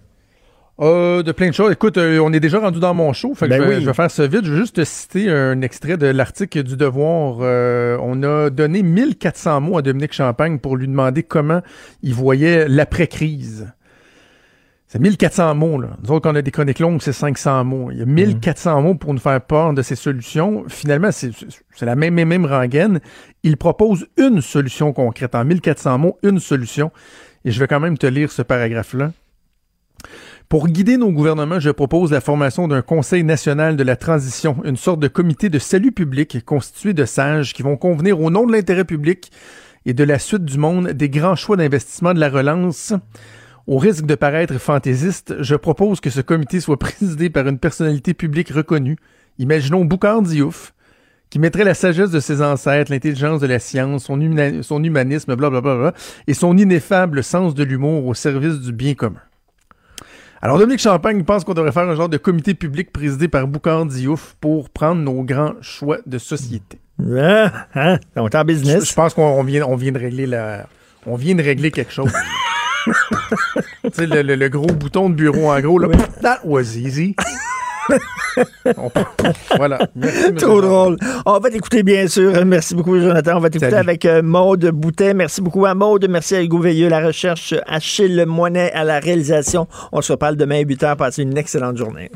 Euh, 0.80 1.24
de 1.24 1.32
plein 1.32 1.48
de 1.48 1.55
choses. 1.55 1.72
Écoute, 1.72 1.98
euh, 1.98 2.20
on 2.20 2.32
est 2.32 2.38
déjà 2.38 2.60
rendu 2.60 2.78
dans 2.78 2.94
mon 2.94 3.12
show, 3.12 3.34
fait 3.34 3.46
que 3.46 3.50
Ben 3.50 3.62
je, 3.62 3.62
vais, 3.68 3.74
oui. 3.76 3.80
je 3.82 3.86
vais 3.86 3.94
faire 3.94 4.10
ça 4.10 4.26
vite. 4.28 4.44
Je 4.44 4.52
vais 4.52 4.60
juste 4.60 4.76
te 4.76 4.84
citer 4.84 5.28
un 5.28 5.60
extrait 5.60 5.96
de 5.96 6.06
l'article 6.06 6.62
du 6.62 6.76
Devoir. 6.76 7.38
Euh, 7.40 7.98
on 8.00 8.22
a 8.22 8.48
donné 8.48 8.84
1400 8.84 9.60
mots 9.60 9.78
à 9.78 9.82
Dominique 9.82 10.12
Champagne 10.12 10.60
pour 10.60 10.76
lui 10.76 10.86
demander 10.86 11.24
comment 11.24 11.62
il 12.02 12.14
voyait 12.14 12.68
l'après-crise. 12.68 13.72
C'est 14.86 15.00
1400 15.00 15.55
mots, 15.56 15.80
là. 15.80 15.88
Nous 16.02 16.12
autres, 16.12 16.22
quand 16.22 16.32
on 16.32 16.36
a 16.36 16.42
des 16.42 16.50
chroniques 16.52 16.78
longues, 16.78 17.02
c'est 17.02 17.12
500 17.12 17.64
mots. 17.64 17.90
Il 17.90 17.98
y 17.98 18.02
a 18.02 18.06
1400 18.06 18.80
mots 18.80 18.94
pour 18.94 19.12
nous 19.12 19.20
faire 19.20 19.40
part 19.40 19.74
de 19.74 19.82
ces 19.82 19.96
solutions. 19.96 20.64
Finalement, 20.68 21.10
c'est 21.10 21.32
c'est 21.74 21.86
la 21.86 21.96
même, 21.96 22.14
même, 22.14 22.28
même 22.28 22.46
rengaine. 22.46 23.00
Il 23.42 23.56
propose 23.56 24.06
une 24.16 24.40
solution 24.40 24.92
concrète. 24.92 25.34
En 25.34 25.44
1400 25.44 25.98
mots, 25.98 26.18
une 26.22 26.38
solution. 26.38 26.92
Et 27.44 27.50
je 27.50 27.59
vais 27.59 27.66
quand 27.66 27.80
même 27.80 27.98
te 27.98 28.06
lire 28.06 28.30
ce 28.30 28.42
paragraphe-là. 28.42 29.10
Pour 30.49 30.66
guider 30.66 30.97
nos 30.97 31.12
gouvernements, 31.12 31.61
je 31.61 31.69
propose 31.69 32.11
la 32.11 32.23
formation 32.23 32.69
d'un 32.69 32.81
Conseil 32.81 33.23
national 33.23 33.77
de 33.77 33.83
la 33.83 33.97
transition, 33.97 34.57
une 34.65 34.79
sorte 34.79 34.99
de 34.99 35.07
comité 35.07 35.51
de 35.51 35.59
salut 35.59 35.93
public 35.93 36.43
constitué 36.47 36.95
de 36.95 37.05
sages 37.05 37.53
qui 37.53 37.62
vont 37.62 37.77
convenir 37.77 38.19
au 38.19 38.31
nom 38.31 38.47
de 38.47 38.53
l'intérêt 38.53 38.87
public 38.87 39.31
et 39.85 39.93
de 39.93 40.05
la 40.05 40.19
suite 40.19 40.47
du 40.47 40.57
monde 40.57 40.89
des 40.89 41.11
grands 41.11 41.37
choix 41.37 41.59
d'investissement 41.59 42.15
de 42.15 42.19
la 42.19 42.31
relance. 42.31 42.95
Au 43.66 43.77
risque 43.77 44.07
de 44.07 44.15
paraître 44.15 44.57
fantaisiste, 44.57 45.35
je 45.43 45.55
propose 45.55 46.01
que 46.01 46.09
ce 46.09 46.23
comité 46.23 46.61
soit 46.61 46.79
présidé 46.79 47.29
par 47.29 47.47
une 47.47 47.59
personnalité 47.59 48.15
publique 48.15 48.49
reconnue. 48.49 48.97
Imaginons 49.39 49.85
Boucard 49.85 50.23
Diouf, 50.23 50.73
qui 51.29 51.39
mettrait 51.39 51.65
la 51.65 51.75
sagesse 51.75 52.11
de 52.11 52.20
ses 52.20 52.41
ancêtres, 52.41 52.91
l'intelligence 52.91 53.43
de 53.43 53.47
la 53.47 53.59
science, 53.59 54.05
son, 54.05 54.19
humanisme, 54.19 55.35
blablabla, 55.35 55.93
et 56.27 56.33
son 56.33 56.57
ineffable 56.57 57.23
sens 57.23 57.55
de 57.55 57.65
l'humour 57.65 58.07
au 58.07 58.15
service 58.15 58.61
du 58.61 58.73
bien 58.73 58.95
commun. 58.95 59.20
Alors, 60.40 60.59
Dominique 60.59 60.81
Champagne 60.81 61.24
pense 61.24 61.44
qu'on 61.44 61.55
devrait 61.55 61.73
faire 61.73 61.89
un 61.89 61.97
genre 61.97 62.09
de 62.09 62.16
comité 62.16 62.55
public 62.55 62.93
présidé 62.93 63.27
par 63.28 63.47
Boucard 63.48 63.86
Diouf 63.86 64.36
pour 64.40 64.70
prendre 64.70 65.02
nos 65.02 65.23
grands 65.24 65.55
choix 65.60 65.98
de 66.06 66.19
société. 66.19 66.78
Ah, 67.16 67.66
hein? 67.74 67.98
On 68.16 68.28
est 68.28 68.35
en 68.36 68.44
business. 68.44 68.89
je 68.89 68.94
pense 68.94 69.15
qu'on 69.15 69.23
on 69.27 69.43
vient, 69.43 69.65
on 69.66 69.77
vient 69.77 69.93
de 69.93 69.98
régler 69.98 70.27
la... 70.27 70.66
On 71.06 71.16
vient 71.16 71.35
de 71.35 71.43
régler 71.43 71.70
quelque 71.70 71.93
chose. 71.93 72.12
tu 72.85 73.90
sais, 73.93 74.06
le, 74.06 74.23
le- 74.23 74.35
le 74.36 74.48
gros 74.48 74.66
bouton 74.66 75.10
de 75.10 75.15
bureau 75.15 75.51
en 75.51 75.60
gros, 75.60 75.78
là. 75.78 75.89
That 76.23 76.40
was 76.44 76.77
easy. 76.77 77.16
Voilà. 79.56 79.78
Merci, 79.94 80.35
Trop 80.35 80.60
drôle. 80.60 80.97
On 81.27 81.39
va 81.39 81.51
t'écouter, 81.51 81.82
bien 81.82 82.06
sûr. 82.06 82.44
Merci 82.44 82.74
beaucoup, 82.74 82.98
Jonathan. 82.98 83.36
On 83.36 83.40
va 83.40 83.51
t'écouter 83.51 83.77
avec 83.77 84.05
euh, 84.05 84.23
Maude 84.23 84.66
Boutet. 84.73 85.15
Merci 85.15 85.40
beaucoup 85.40 85.66
à 85.66 85.74
Maude. 85.74 86.06
Merci 86.09 86.36
à 86.36 86.43
Hugo 86.43 86.59
Veilleux, 86.59 86.89
la 86.89 87.06
recherche. 87.06 87.55
Achille 87.66 88.24
Moinet 88.27 88.73
à 88.73 88.85
la 88.85 89.01
réalisation. 89.01 89.66
On 89.93 90.01
se 90.02 90.12
reparle 90.12 90.36
demain 90.36 90.56
à 90.56 90.60
8 90.60 90.82
h. 90.82 90.97
Passez 90.97 91.23
une 91.23 91.36
excellente 91.36 91.77
journée. 91.77 92.10